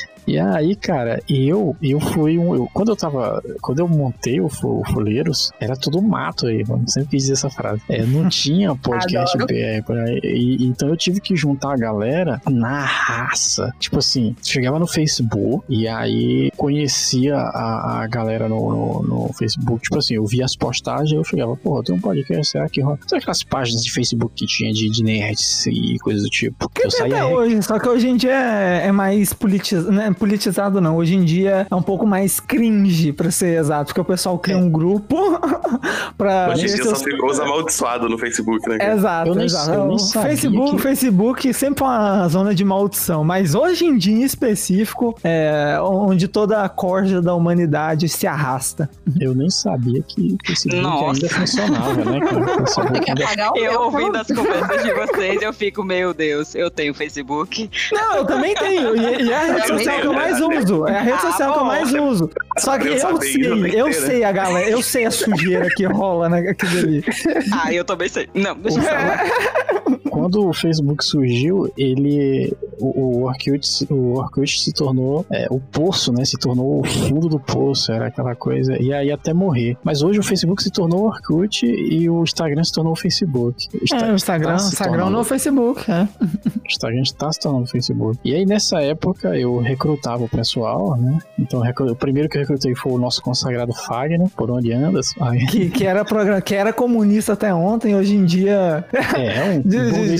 E 0.28 0.38
aí, 0.38 0.76
cara, 0.76 1.22
eu 1.28 1.76
eu 1.82 1.98
fui 1.98 2.38
um. 2.38 2.54
Eu, 2.54 2.68
quando 2.72 2.90
eu 2.90 2.96
tava. 2.96 3.42
Quando 3.60 3.78
eu 3.78 3.88
montei 3.88 4.40
o, 4.40 4.46
o 4.46 4.84
Fuleiros, 4.92 5.50
era 5.58 5.74
tudo 5.74 6.02
mato 6.02 6.46
aí, 6.46 6.64
mano. 6.66 6.84
Sempre 6.86 7.10
quis 7.10 7.22
dizer 7.22 7.32
essa 7.32 7.50
frase. 7.50 7.80
É, 7.88 8.04
não 8.04 8.28
tinha 8.30 8.74
podcast 8.76 9.36
BR. 9.38 9.82
E, 10.22 10.66
então 10.66 10.88
eu 10.88 10.96
tive 10.96 11.20
que 11.20 11.34
juntar 11.34 11.72
a 11.72 11.76
galera 11.76 12.40
na 12.48 12.84
raça. 12.84 13.72
Tipo 13.78 13.98
assim, 13.98 14.36
chegava 14.42 14.78
no 14.78 14.86
Facebook 14.86 15.64
e 15.68 15.88
aí 15.88 16.50
conhecia 16.56 17.36
a, 17.36 18.02
a 18.02 18.06
galera 18.06 18.48
no, 18.48 18.70
no, 18.70 19.02
no 19.02 19.32
Facebook. 19.32 19.82
Tipo 19.82 19.98
assim, 19.98 20.14
eu 20.14 20.26
via 20.26 20.44
as 20.44 20.54
postagens 20.54 21.08
eu 21.12 21.24
chegava, 21.24 21.56
porra, 21.56 21.82
tem 21.82 21.94
um 21.94 22.00
podcast, 22.00 22.52
será 22.52 22.68
que 22.68 22.80
rola? 22.80 22.98
Sabe 23.06 23.22
aquelas 23.22 23.42
páginas 23.42 23.82
de 23.82 23.92
Facebook 23.92 24.34
que 24.34 24.46
tinha 24.46 24.72
de, 24.72 24.90
de 24.90 25.02
nerds 25.02 25.66
e 25.66 25.98
coisas 25.98 26.22
do 26.22 26.28
tipo? 26.28 26.68
Que 26.70 26.86
eu 26.86 26.90
saía 26.90 27.24
até 27.24 27.24
hoje, 27.24 27.62
só 27.62 27.78
que 27.78 27.88
hoje 27.88 28.08
em 28.08 28.16
dia 28.16 28.32
é, 28.32 28.86
é 28.86 28.92
mais 28.92 29.32
politiz... 29.32 29.84
não 29.86 30.02
é 30.02 30.10
politizado, 30.18 30.80
não. 30.80 30.96
Hoje 30.96 31.14
em 31.14 31.24
dia 31.24 31.66
é 31.70 31.74
um 31.74 31.82
pouco 31.82 32.06
mais 32.06 32.40
cringe, 32.40 33.12
pra 33.12 33.30
ser 33.30 33.58
exato, 33.58 33.86
porque 33.86 34.00
o 34.00 34.04
pessoal 34.04 34.38
cria 34.38 34.58
um 34.58 34.70
grupo 34.70 35.16
pra. 36.18 36.50
Hoje 36.50 36.62
em 36.64 36.66
dia 36.74 36.76
só 36.84 36.94
seus- 36.94 37.02
ficou 37.02 37.30
os 37.30 37.40
amaldiçoados 37.40 38.10
no 38.10 38.18
Facebook, 38.18 38.68
né? 38.68 38.78
cara? 38.78 38.94
Exato, 38.94 39.28
Eu 39.30 39.34
nem- 39.34 39.44
exato. 39.46 39.70
eu 39.70 39.98
Facebook, 40.22 40.76
que- 40.76 40.82
Facebook 40.82 41.54
sempre 41.54 41.78
foi 41.78 41.88
uma 41.88 42.28
zona 42.28 42.54
de 42.54 42.64
maldição, 42.64 43.24
mas 43.24 43.54
hoje 43.54 43.84
em 43.86 43.96
dia 43.96 44.14
em 44.14 44.22
específico 44.22 45.14
é 45.22 45.78
onde 45.80 46.28
toda 46.28 46.62
a 46.62 46.68
corja 46.68 47.22
da 47.22 47.34
humanidade 47.34 48.08
se 48.08 48.26
arrasta. 48.26 48.88
Eu 49.20 49.34
nem 49.34 49.48
sabia 49.50 50.02
que 50.02 50.36
o 50.42 50.46
Facebook 50.46 50.82
Nossa. 50.82 51.12
ainda 51.14 51.28
funcionava, 51.28 52.04
né, 52.04 52.20
cara? 52.20 53.52
Eu 53.56 53.62
meu, 53.72 53.80
ouvindo 53.82 54.16
as 54.16 54.26
conversas 54.26 54.82
de 54.82 54.92
vocês, 54.94 55.42
eu 55.42 55.52
fico, 55.52 55.82
meu 55.84 56.12
Deus, 56.12 56.54
eu 56.54 56.70
tenho 56.70 56.92
Facebook. 56.94 57.70
Não, 57.92 58.16
eu 58.16 58.24
também 58.24 58.54
tenho. 58.54 58.96
E, 58.96 59.22
e 59.24 59.30
é 59.32 59.34
a 59.36 59.44
rede 59.54 59.70
Eu 59.70 59.78
social 59.78 59.98
eu 60.08 60.14
mais 60.14 60.40
uso. 60.40 60.86
É 60.86 60.96
a 60.96 61.00
rede 61.00 61.16
Ah, 61.16 61.20
social 61.20 61.52
que 61.52 61.58
eu 61.58 61.64
mais 61.64 61.94
uso. 61.94 62.30
Só 62.58 62.78
que 62.78 62.88
Eu 62.88 62.94
eu 62.94 63.20
sei, 63.20 63.80
eu 63.80 63.92
sei 63.92 64.24
a 64.24 64.32
galera, 64.32 64.68
eu 64.70 64.82
sei 64.82 65.06
a 65.06 65.10
sujeira 65.10 65.68
que 65.76 65.84
rola 65.84 66.28
naquilo 66.28 66.78
ali. 66.78 67.04
Ah, 67.52 67.72
eu 67.72 67.84
também 67.84 68.08
sei. 68.08 68.28
Não, 68.34 68.56
deixa 68.56 68.78
eu 68.78 68.82
falar. 68.82 69.24
Quando 70.10 70.48
o 70.48 70.52
Facebook 70.52 71.04
surgiu, 71.04 71.72
ele. 71.76 72.52
O, 72.80 73.18
o, 73.20 73.22
Orkut, 73.24 73.66
se- 73.66 73.86
o 73.92 74.14
Orkut 74.14 74.60
se 74.60 74.72
tornou 74.72 75.24
é, 75.30 75.46
o 75.50 75.58
poço, 75.60 76.12
né? 76.12 76.24
Se 76.24 76.38
tornou 76.38 76.80
o 76.80 76.84
fundo 76.84 77.28
do 77.28 77.38
poço, 77.40 77.92
era 77.92 78.06
aquela 78.06 78.34
coisa. 78.34 78.80
E 78.80 78.92
aí 78.92 79.10
até 79.10 79.32
morrer. 79.32 79.76
Mas 79.82 80.02
hoje 80.02 80.18
o 80.18 80.22
Facebook 80.22 80.62
se 80.62 80.70
tornou 80.70 81.02
o 81.02 81.06
Orkut 81.06 81.64
e 81.66 82.08
o 82.08 82.22
Instagram 82.22 82.64
se 82.64 82.72
tornou 82.72 82.92
o 82.92 82.96
Facebook. 82.96 83.66
Insta- 83.82 83.96
É, 83.96 84.12
o 84.12 84.14
Instagram, 84.14 84.58
se 84.58 84.68
Instagram 84.72 84.96
tornando- 85.04 85.18
no 85.18 85.24
Facebook, 85.24 85.90
é. 85.90 86.08
O 86.68 86.70
Instagram 86.70 87.00
está 87.02 87.32
se 87.32 87.40
tornando 87.40 87.64
o 87.64 87.66
Facebook. 87.66 88.18
E 88.24 88.34
aí 88.34 88.44
nessa 88.44 88.82
época 88.82 89.36
eu 89.38 89.58
recrutava 89.58 90.22
o 90.24 90.28
pessoal, 90.28 90.96
né? 90.96 91.18
Então 91.38 91.62
o 91.62 91.96
primeiro 91.96 92.28
que 92.28 92.36
eu 92.36 92.42
recrutei 92.42 92.74
foi 92.74 92.92
o 92.92 92.98
nosso 92.98 93.22
consagrado 93.22 93.72
Fagner, 93.72 94.28
por 94.36 94.50
onde 94.50 94.70
andas? 94.72 95.12
Fagner? 95.14 95.48
Que, 95.50 95.70
que, 95.70 95.84
era 95.86 96.04
programa, 96.04 96.40
que 96.42 96.54
era 96.54 96.72
comunista 96.72 97.32
até 97.32 97.52
ontem, 97.54 97.94
hoje 97.96 98.14
em 98.14 98.24
dia. 98.24 98.84
É, 99.16 99.50
um 99.56 99.60
De- 99.68 99.90
de- 99.92 100.16
de- 100.16 100.18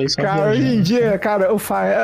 aí, 0.00 0.08
só 0.08 0.22
Cara, 0.22 0.50
hoje 0.52 0.60
em 0.60 0.64
viajando. 0.64 0.82
dia, 0.84 1.18
cara, 1.18 1.52
o 1.52 1.58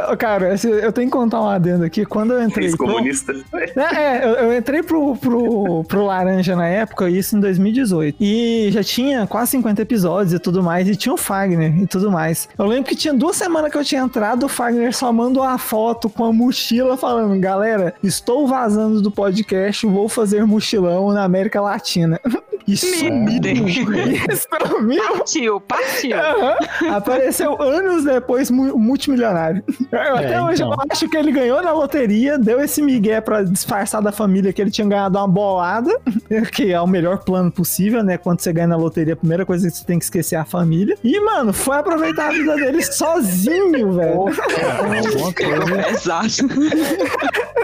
Fa... 0.07 0.17
Cara, 0.17 0.55
eu 0.83 0.93
tenho 0.93 1.09
que 1.09 1.13
contar 1.17 1.41
um 1.43 1.49
adendo 1.49 1.85
aqui. 1.85 2.05
Quando 2.05 2.33
eu 2.33 2.43
entrei. 2.43 2.71
pro- 2.71 2.87
Ex-comunista. 2.87 3.33
É, 3.77 3.97
é, 3.97 4.25
eu, 4.25 4.31
eu 4.51 4.57
entrei 4.57 4.83
pro, 4.83 5.17
pro, 5.17 5.85
pro 5.85 6.05
Laranja 6.07 6.55
na 6.57 6.67
época, 6.67 7.09
isso 7.09 7.37
em 7.37 7.41
2018. 7.41 8.17
E 8.21 8.69
já 8.71 8.83
tinha 8.83 9.27
quase 9.27 9.53
50 9.53 9.83
episódios 9.83 10.33
e 10.33 10.39
tudo 10.39 10.63
mais, 10.63 10.89
e 10.89 10.97
tinha 10.97 11.13
o 11.13 11.17
Fagner 11.19 11.77
e 11.83 11.87
tudo 11.87 12.11
mais. 12.11 12.49
Eu 12.59 12.67
lembro 12.67 12.85
que 12.85 12.97
tinha 12.97 13.15
duas 13.15 13.37
semanas 13.37 13.71
que 13.71 13.79
eu 13.79 13.85
tinha 13.85 14.03
entrado, 14.03 14.47
o 14.47 14.49
Fagner 14.49 14.95
só 14.95 15.13
mandou 15.13 15.43
uma 15.43 15.59
foto 15.59 16.09
com 16.09 16.25
a 16.25 16.33
mochila 16.33 16.97
falando: 16.97 17.39
galera, 17.41 17.95
estou 18.03 18.47
vazando 18.47 19.01
do 19.01 19.11
podcast, 19.11 19.87
vou 19.87 20.09
fazer 20.09 20.45
mochilão 20.47 21.13
na 21.13 21.25
América 21.25 21.61
Latina. 21.61 22.21
Isso 22.67 24.49
pra 24.49 24.81
mim 24.81 24.97
Partiu, 24.99 25.61
partiu. 25.61 26.17
Aham. 26.19 26.57
Apareceu 26.97 27.61
anos 27.61 28.05
depois, 28.05 28.51
mu- 28.51 28.79
multimilionário. 28.79 29.63
Eu, 29.93 30.17
até 30.17 30.41
hoje 30.43 30.63
então. 30.63 30.73
eu 30.73 30.79
acho 30.91 31.09
que 31.09 31.17
ele 31.17 31.31
ganhou 31.33 31.63
na 31.63 31.73
loteria, 31.73 32.39
deu 32.39 32.61
esse 32.61 32.81
migué 32.81 33.21
pra 33.21 33.43
disfarçar 33.43 34.01
da 34.03 34.13
família 34.13 34.53
que 34.53 34.61
ele 34.63 34.71
tinha 34.71 34.87
ganhado 34.87 35.19
uma 35.19 35.29
bolada, 35.29 35.91
que 36.53 36.73
é 36.73 36.81
o 36.81 36.87
melhor 36.87 37.19
plano 37.25 37.51
possível, 37.51 38.03
né? 38.03 38.17
Quando 38.17 38.41
você 38.41 38.53
ganha 38.53 38.67
na 38.69 38.77
loteria, 38.77 39.15
a 39.15 39.17
primeira 39.17 39.45
coisa 39.45 39.69
que 39.71 39.77
você 39.77 39.85
tem 39.85 39.99
que 39.99 40.05
esquecer 40.05 40.37
é 40.37 40.39
a 40.39 40.45
família. 40.45 40.97
E, 41.05 41.21
mano, 41.21 41.53
foi 41.53 41.77
aproveitar 41.77 42.29
a 42.29 42.33
vida 42.33 42.55
dele 42.57 42.83
sozinho, 42.83 43.93
velho. 43.93 44.21
Alguma 44.21 45.33
coisa, 45.33 45.91
Exato. 45.91 46.49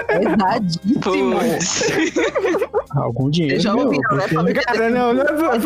Pesadíssimo. 0.04 1.34
Algum 2.96 3.30
dinheiro. 3.30 3.56
Eu 3.56 3.60
já 3.60 3.74
ouvi, 3.74 3.98
né? 3.98 4.28
Família 4.28 4.62
Cara, 4.62 4.90
não, 4.90 5.14
não 5.14 5.22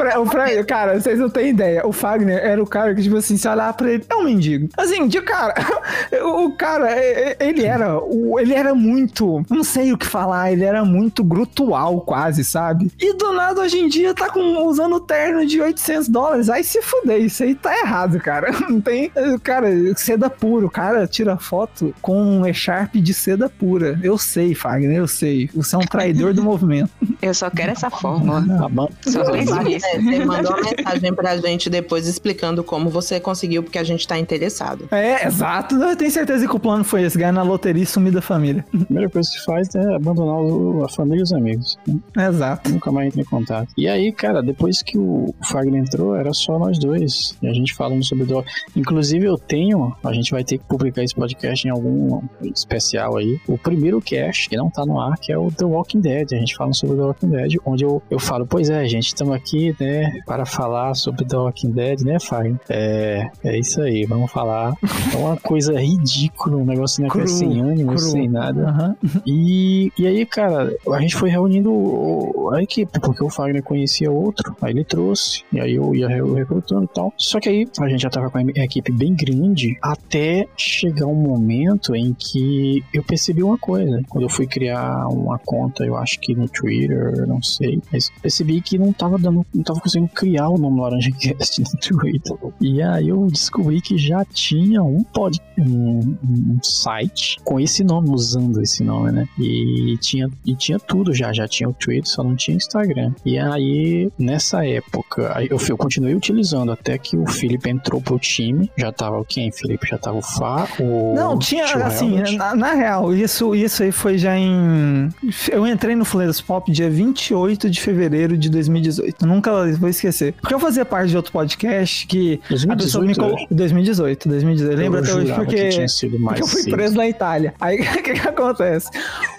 é 0.06 0.18
o 0.18 0.26
Fra- 0.26 0.64
cara, 0.64 1.00
vocês 1.00 1.18
não 1.18 1.28
têm 1.28 1.48
ideia. 1.50 1.86
O 1.86 1.92
Fagner 1.92 2.38
era 2.38 2.62
o 2.62 2.66
cara 2.66 2.94
que, 2.94 3.02
tipo 3.02 3.16
assim, 3.16 3.36
se 3.36 3.48
olhar 3.48 3.72
pra 3.74 3.90
ele, 3.92 4.04
é 4.08 4.14
um 4.14 4.24
mendigo. 4.24 4.68
Assim, 4.76 5.06
de 5.08 5.20
cara, 5.22 5.54
o 6.24 6.52
cara, 6.52 6.90
é- 6.90 7.36
é- 7.40 7.48
ele 7.48 7.64
era, 7.64 7.98
o- 7.98 8.38
ele 8.38 8.54
era 8.54 8.74
muito, 8.74 9.42
não 9.50 9.64
sei 9.64 9.92
o 9.92 9.98
que 9.98 10.06
falar, 10.06 10.52
ele 10.52 10.64
era 10.64 10.84
muito 10.84 11.22
grutual 11.24 12.00
quase, 12.00 12.44
sabe? 12.44 12.90
E 13.00 13.14
do 13.16 13.32
nada, 13.32 13.60
hoje 13.60 13.78
em 13.78 13.88
dia, 13.88 14.14
tá 14.14 14.28
com, 14.30 14.66
usando 14.66 15.00
terno 15.00 15.46
de 15.46 15.60
800 15.60 16.08
dólares. 16.08 16.48
Aí 16.48 16.62
se 16.64 16.80
fuder, 16.82 17.20
isso 17.20 17.42
aí 17.42 17.54
tá 17.54 17.76
errado, 17.78 18.18
cara. 18.20 18.50
Não 18.68 18.80
tem, 18.80 19.10
cara, 19.42 19.68
seda 19.96 20.28
pura. 20.30 20.66
O 20.66 20.70
cara 20.70 21.06
tira 21.06 21.36
foto 21.36 21.94
com 22.00 22.20
um 22.20 22.46
echarpe 22.46 23.00
de 23.00 23.12
seda 23.14 23.48
pura. 23.48 23.98
Eu 24.02 24.16
sei, 24.24 24.54
Fagner, 24.54 24.96
eu 24.96 25.06
sei. 25.06 25.48
Você 25.54 25.76
é 25.76 25.78
um 25.78 25.82
traidor 25.82 26.32
do 26.34 26.42
movimento. 26.42 26.90
Eu 27.22 27.32
só 27.32 27.48
quero 27.48 27.72
essa 27.72 27.88
fórmula. 27.88 28.44
Ah, 28.60 28.68
bom, 28.68 28.86
Só 29.06 29.24
penso 29.32 29.56
nisso. 29.62 29.86
Você 29.94 30.24
mandou 30.26 30.52
uma 30.52 30.70
mensagem 30.76 31.14
pra 31.14 31.36
gente 31.38 31.70
depois 31.70 32.06
explicando 32.06 32.62
como 32.62 32.90
você 32.90 33.18
conseguiu, 33.18 33.62
porque 33.62 33.78
a 33.78 33.84
gente 33.84 34.06
tá 34.06 34.18
interessado. 34.18 34.86
É, 34.90 35.26
exato. 35.26 35.74
Eu 35.76 35.96
tenho 35.96 36.10
certeza 36.10 36.46
que 36.46 36.54
o 36.54 36.58
plano 36.58 36.84
foi 36.84 37.02
esse, 37.02 37.16
ganhar 37.16 37.32
na 37.32 37.42
loteria 37.42 37.82
e 37.82 37.86
sumir 37.86 38.12
da 38.12 38.20
família. 38.20 38.62
a 38.74 38.84
primeira 38.84 39.08
coisa 39.08 39.30
que 39.30 39.42
faz 39.42 39.68
é 39.74 39.94
abandonar 39.94 40.34
o- 40.42 40.84
a 40.84 40.88
família 40.90 41.20
e 41.20 41.22
os 41.22 41.32
amigos. 41.32 41.78
né? 42.14 42.28
Exato. 42.28 42.70
Nunca 42.70 42.92
mais 42.92 43.06
entra 43.06 43.22
em 43.22 43.24
contato. 43.24 43.68
E 43.78 43.88
aí, 43.88 44.12
cara, 44.12 44.42
depois 44.42 44.82
que 44.82 44.98
o 44.98 45.34
Fagner 45.44 45.80
entrou, 45.80 46.14
era 46.14 46.32
só 46.34 46.58
nós 46.58 46.78
dois. 46.78 47.34
E 47.40 47.48
a 47.48 47.54
gente 47.54 47.72
falando 47.72 48.04
sobre 48.04 48.26
Doc. 48.26 48.44
Inclusive, 48.76 49.24
eu 49.24 49.38
tenho, 49.38 49.96
a 50.04 50.12
gente 50.12 50.30
vai 50.30 50.44
ter 50.44 50.58
que 50.58 50.64
publicar 50.66 51.02
esse 51.02 51.14
podcast 51.14 51.66
em 51.66 51.70
algum 51.70 52.20
especial 52.42 53.16
aí. 53.16 53.38
O 53.48 53.56
primeiro 53.56 54.00
cast, 54.04 54.48
que 54.48 54.56
não 54.56 54.70
tá 54.70 54.84
no 54.86 55.00
ar, 55.00 55.18
que 55.18 55.32
é 55.32 55.38
o 55.38 55.50
The 55.50 55.64
Walking 55.64 56.00
Dead. 56.00 56.32
A 56.32 56.36
gente 56.36 56.54
fala 56.54 56.72
sobre 56.72 56.96
The 56.96 57.02
Walking 57.02 57.28
Dead, 57.28 57.52
onde 57.64 57.84
eu, 57.84 58.02
eu 58.10 58.18
falo, 58.18 58.46
pois 58.46 58.70
é, 58.70 58.86
gente, 58.86 59.06
estamos 59.08 59.34
aqui, 59.34 59.74
né, 59.80 60.12
para 60.26 60.44
falar 60.46 60.94
sobre 60.94 61.24
The 61.24 61.36
Walking 61.36 61.70
Dead, 61.70 62.00
né, 62.02 62.18
Fagner? 62.20 62.60
É, 62.68 63.28
é 63.42 63.58
isso 63.58 63.80
aí, 63.80 64.04
vamos 64.06 64.30
falar. 64.30 64.74
É 65.12 65.16
uma 65.16 65.36
coisa 65.36 65.78
ridícula, 65.80 66.56
um 66.56 66.64
negócio 66.64 67.02
né, 67.02 67.08
Cru, 67.08 67.26
sem 67.26 67.60
ânimo, 67.60 67.90
cru. 67.90 67.98
sem 67.98 68.28
nada. 68.28 68.68
Aham. 68.68 68.96
E, 69.26 69.90
e 69.98 70.06
aí, 70.06 70.26
cara, 70.26 70.74
a 70.92 71.00
gente 71.00 71.16
foi 71.16 71.30
reunindo 71.30 72.50
a 72.52 72.62
equipe, 72.62 73.00
porque 73.00 73.24
o 73.24 73.30
Fagner 73.30 73.62
conhecia 73.62 74.10
outro, 74.10 74.54
aí 74.60 74.72
ele 74.72 74.84
trouxe, 74.84 75.42
e 75.52 75.60
aí 75.60 75.74
eu 75.74 75.94
ia 75.94 76.08
re- 76.08 76.22
recrutando 76.34 76.84
e 76.84 76.88
tal. 76.94 77.12
Só 77.16 77.40
que 77.40 77.48
aí 77.48 77.66
a 77.80 77.88
gente 77.88 78.00
já 78.02 78.10
tava 78.10 78.30
com 78.30 78.38
a 78.38 78.42
equipe 78.42 78.92
bem 78.92 79.14
grande, 79.14 79.76
até 79.82 80.46
chegar 80.56 81.06
um 81.06 81.14
momento 81.14 81.94
em 81.94 82.12
que 82.14 82.82
eu 82.92 83.02
percebi 83.02 83.42
uma 83.42 83.58
coisa. 83.58 83.93
Quando 84.08 84.24
eu 84.24 84.28
fui 84.28 84.46
criar 84.46 85.08
uma 85.08 85.38
conta, 85.38 85.84
eu 85.84 85.96
acho 85.96 86.18
que 86.20 86.34
no 86.34 86.48
Twitter, 86.48 87.26
não 87.26 87.42
sei, 87.42 87.80
mas 87.92 88.10
percebi 88.22 88.60
que 88.60 88.78
não 88.78 88.92
tava 88.92 89.18
dando, 89.18 89.44
não 89.54 89.62
tava 89.62 89.80
conseguindo 89.80 90.10
criar 90.12 90.48
o 90.48 90.58
nome 90.58 90.80
Laranja 90.80 91.10
Cast 91.12 91.60
no 91.62 91.80
Twitter. 91.80 92.36
E 92.60 92.82
aí 92.82 93.08
eu 93.08 93.26
descobri 93.26 93.80
que 93.80 93.96
já 93.96 94.24
tinha 94.24 94.82
um 94.82 95.02
pod, 95.02 95.40
um, 95.58 96.16
um 96.24 96.58
site 96.62 97.38
com 97.44 97.60
esse 97.60 97.84
nome, 97.84 98.10
usando 98.10 98.60
esse 98.60 98.82
nome, 98.82 99.12
né? 99.12 99.28
E 99.38 99.96
tinha, 100.00 100.28
e 100.44 100.54
tinha 100.54 100.78
tudo 100.78 101.14
já, 101.14 101.32
já 101.32 101.46
tinha 101.46 101.68
o 101.68 101.72
Twitter, 101.72 102.06
só 102.06 102.22
não 102.22 102.34
tinha 102.36 102.56
Instagram. 102.56 103.12
E 103.24 103.38
aí, 103.38 104.10
nessa 104.18 104.66
época, 104.66 105.34
eu, 105.48 105.58
eu 105.68 105.76
continuei 105.76 106.14
utilizando 106.14 106.72
até 106.72 106.98
que 106.98 107.16
o 107.16 107.26
Felipe 107.26 107.70
entrou 107.70 108.00
pro 108.00 108.18
time. 108.18 108.70
Já 108.76 108.92
tava 108.92 109.18
o 109.18 109.24
quem, 109.24 109.52
Felipe? 109.52 109.86
Já 109.86 109.98
tava 109.98 110.18
o 110.18 110.22
Fá, 110.22 110.66
o. 110.80 111.14
Não, 111.14 111.38
tinha, 111.38 111.64
assim, 111.64 112.18
na, 112.36 112.54
na 112.54 112.74
real, 112.74 113.14
isso, 113.14 113.54
isso 113.54 113.83
aí 113.84 113.92
foi 113.92 114.18
já 114.18 114.36
em. 114.36 115.08
Eu 115.50 115.66
entrei 115.66 115.94
no 115.94 116.04
Fuleiros 116.04 116.40
Pop 116.40 116.70
dia 116.70 116.90
28 116.90 117.70
de 117.70 117.80
fevereiro 117.80 118.36
de 118.36 118.48
2018. 118.50 119.26
Nunca 119.26 119.52
vou 119.76 119.88
esquecer. 119.88 120.34
Porque 120.40 120.54
eu 120.54 120.58
fazia 120.60 120.84
parte 120.84 121.10
de 121.10 121.16
outro 121.16 121.32
podcast 121.32 122.06
que 122.06 122.40
a 122.44 122.76
pessoa 122.76 123.04
me 123.04 123.14
2018, 123.14 123.20
colocou. 123.20 123.46
2018, 123.50 124.28
2018. 124.28 124.76
Lembra 124.78 125.00
eu 125.00 125.04
até 125.04 125.14
hoje 125.14 125.32
porque. 125.34 125.56
que 125.56 125.68
tinha 125.70 125.88
sido 125.88 126.18
mais 126.18 126.38
Porque 126.38 126.42
eu 126.42 126.46
fui 126.48 126.62
cedo. 126.62 126.74
preso 126.74 126.96
na 126.96 127.08
Itália. 127.08 127.54
Aí 127.60 127.80
o 127.80 128.02
que, 128.02 128.12
que 128.14 128.28
acontece? 128.28 128.88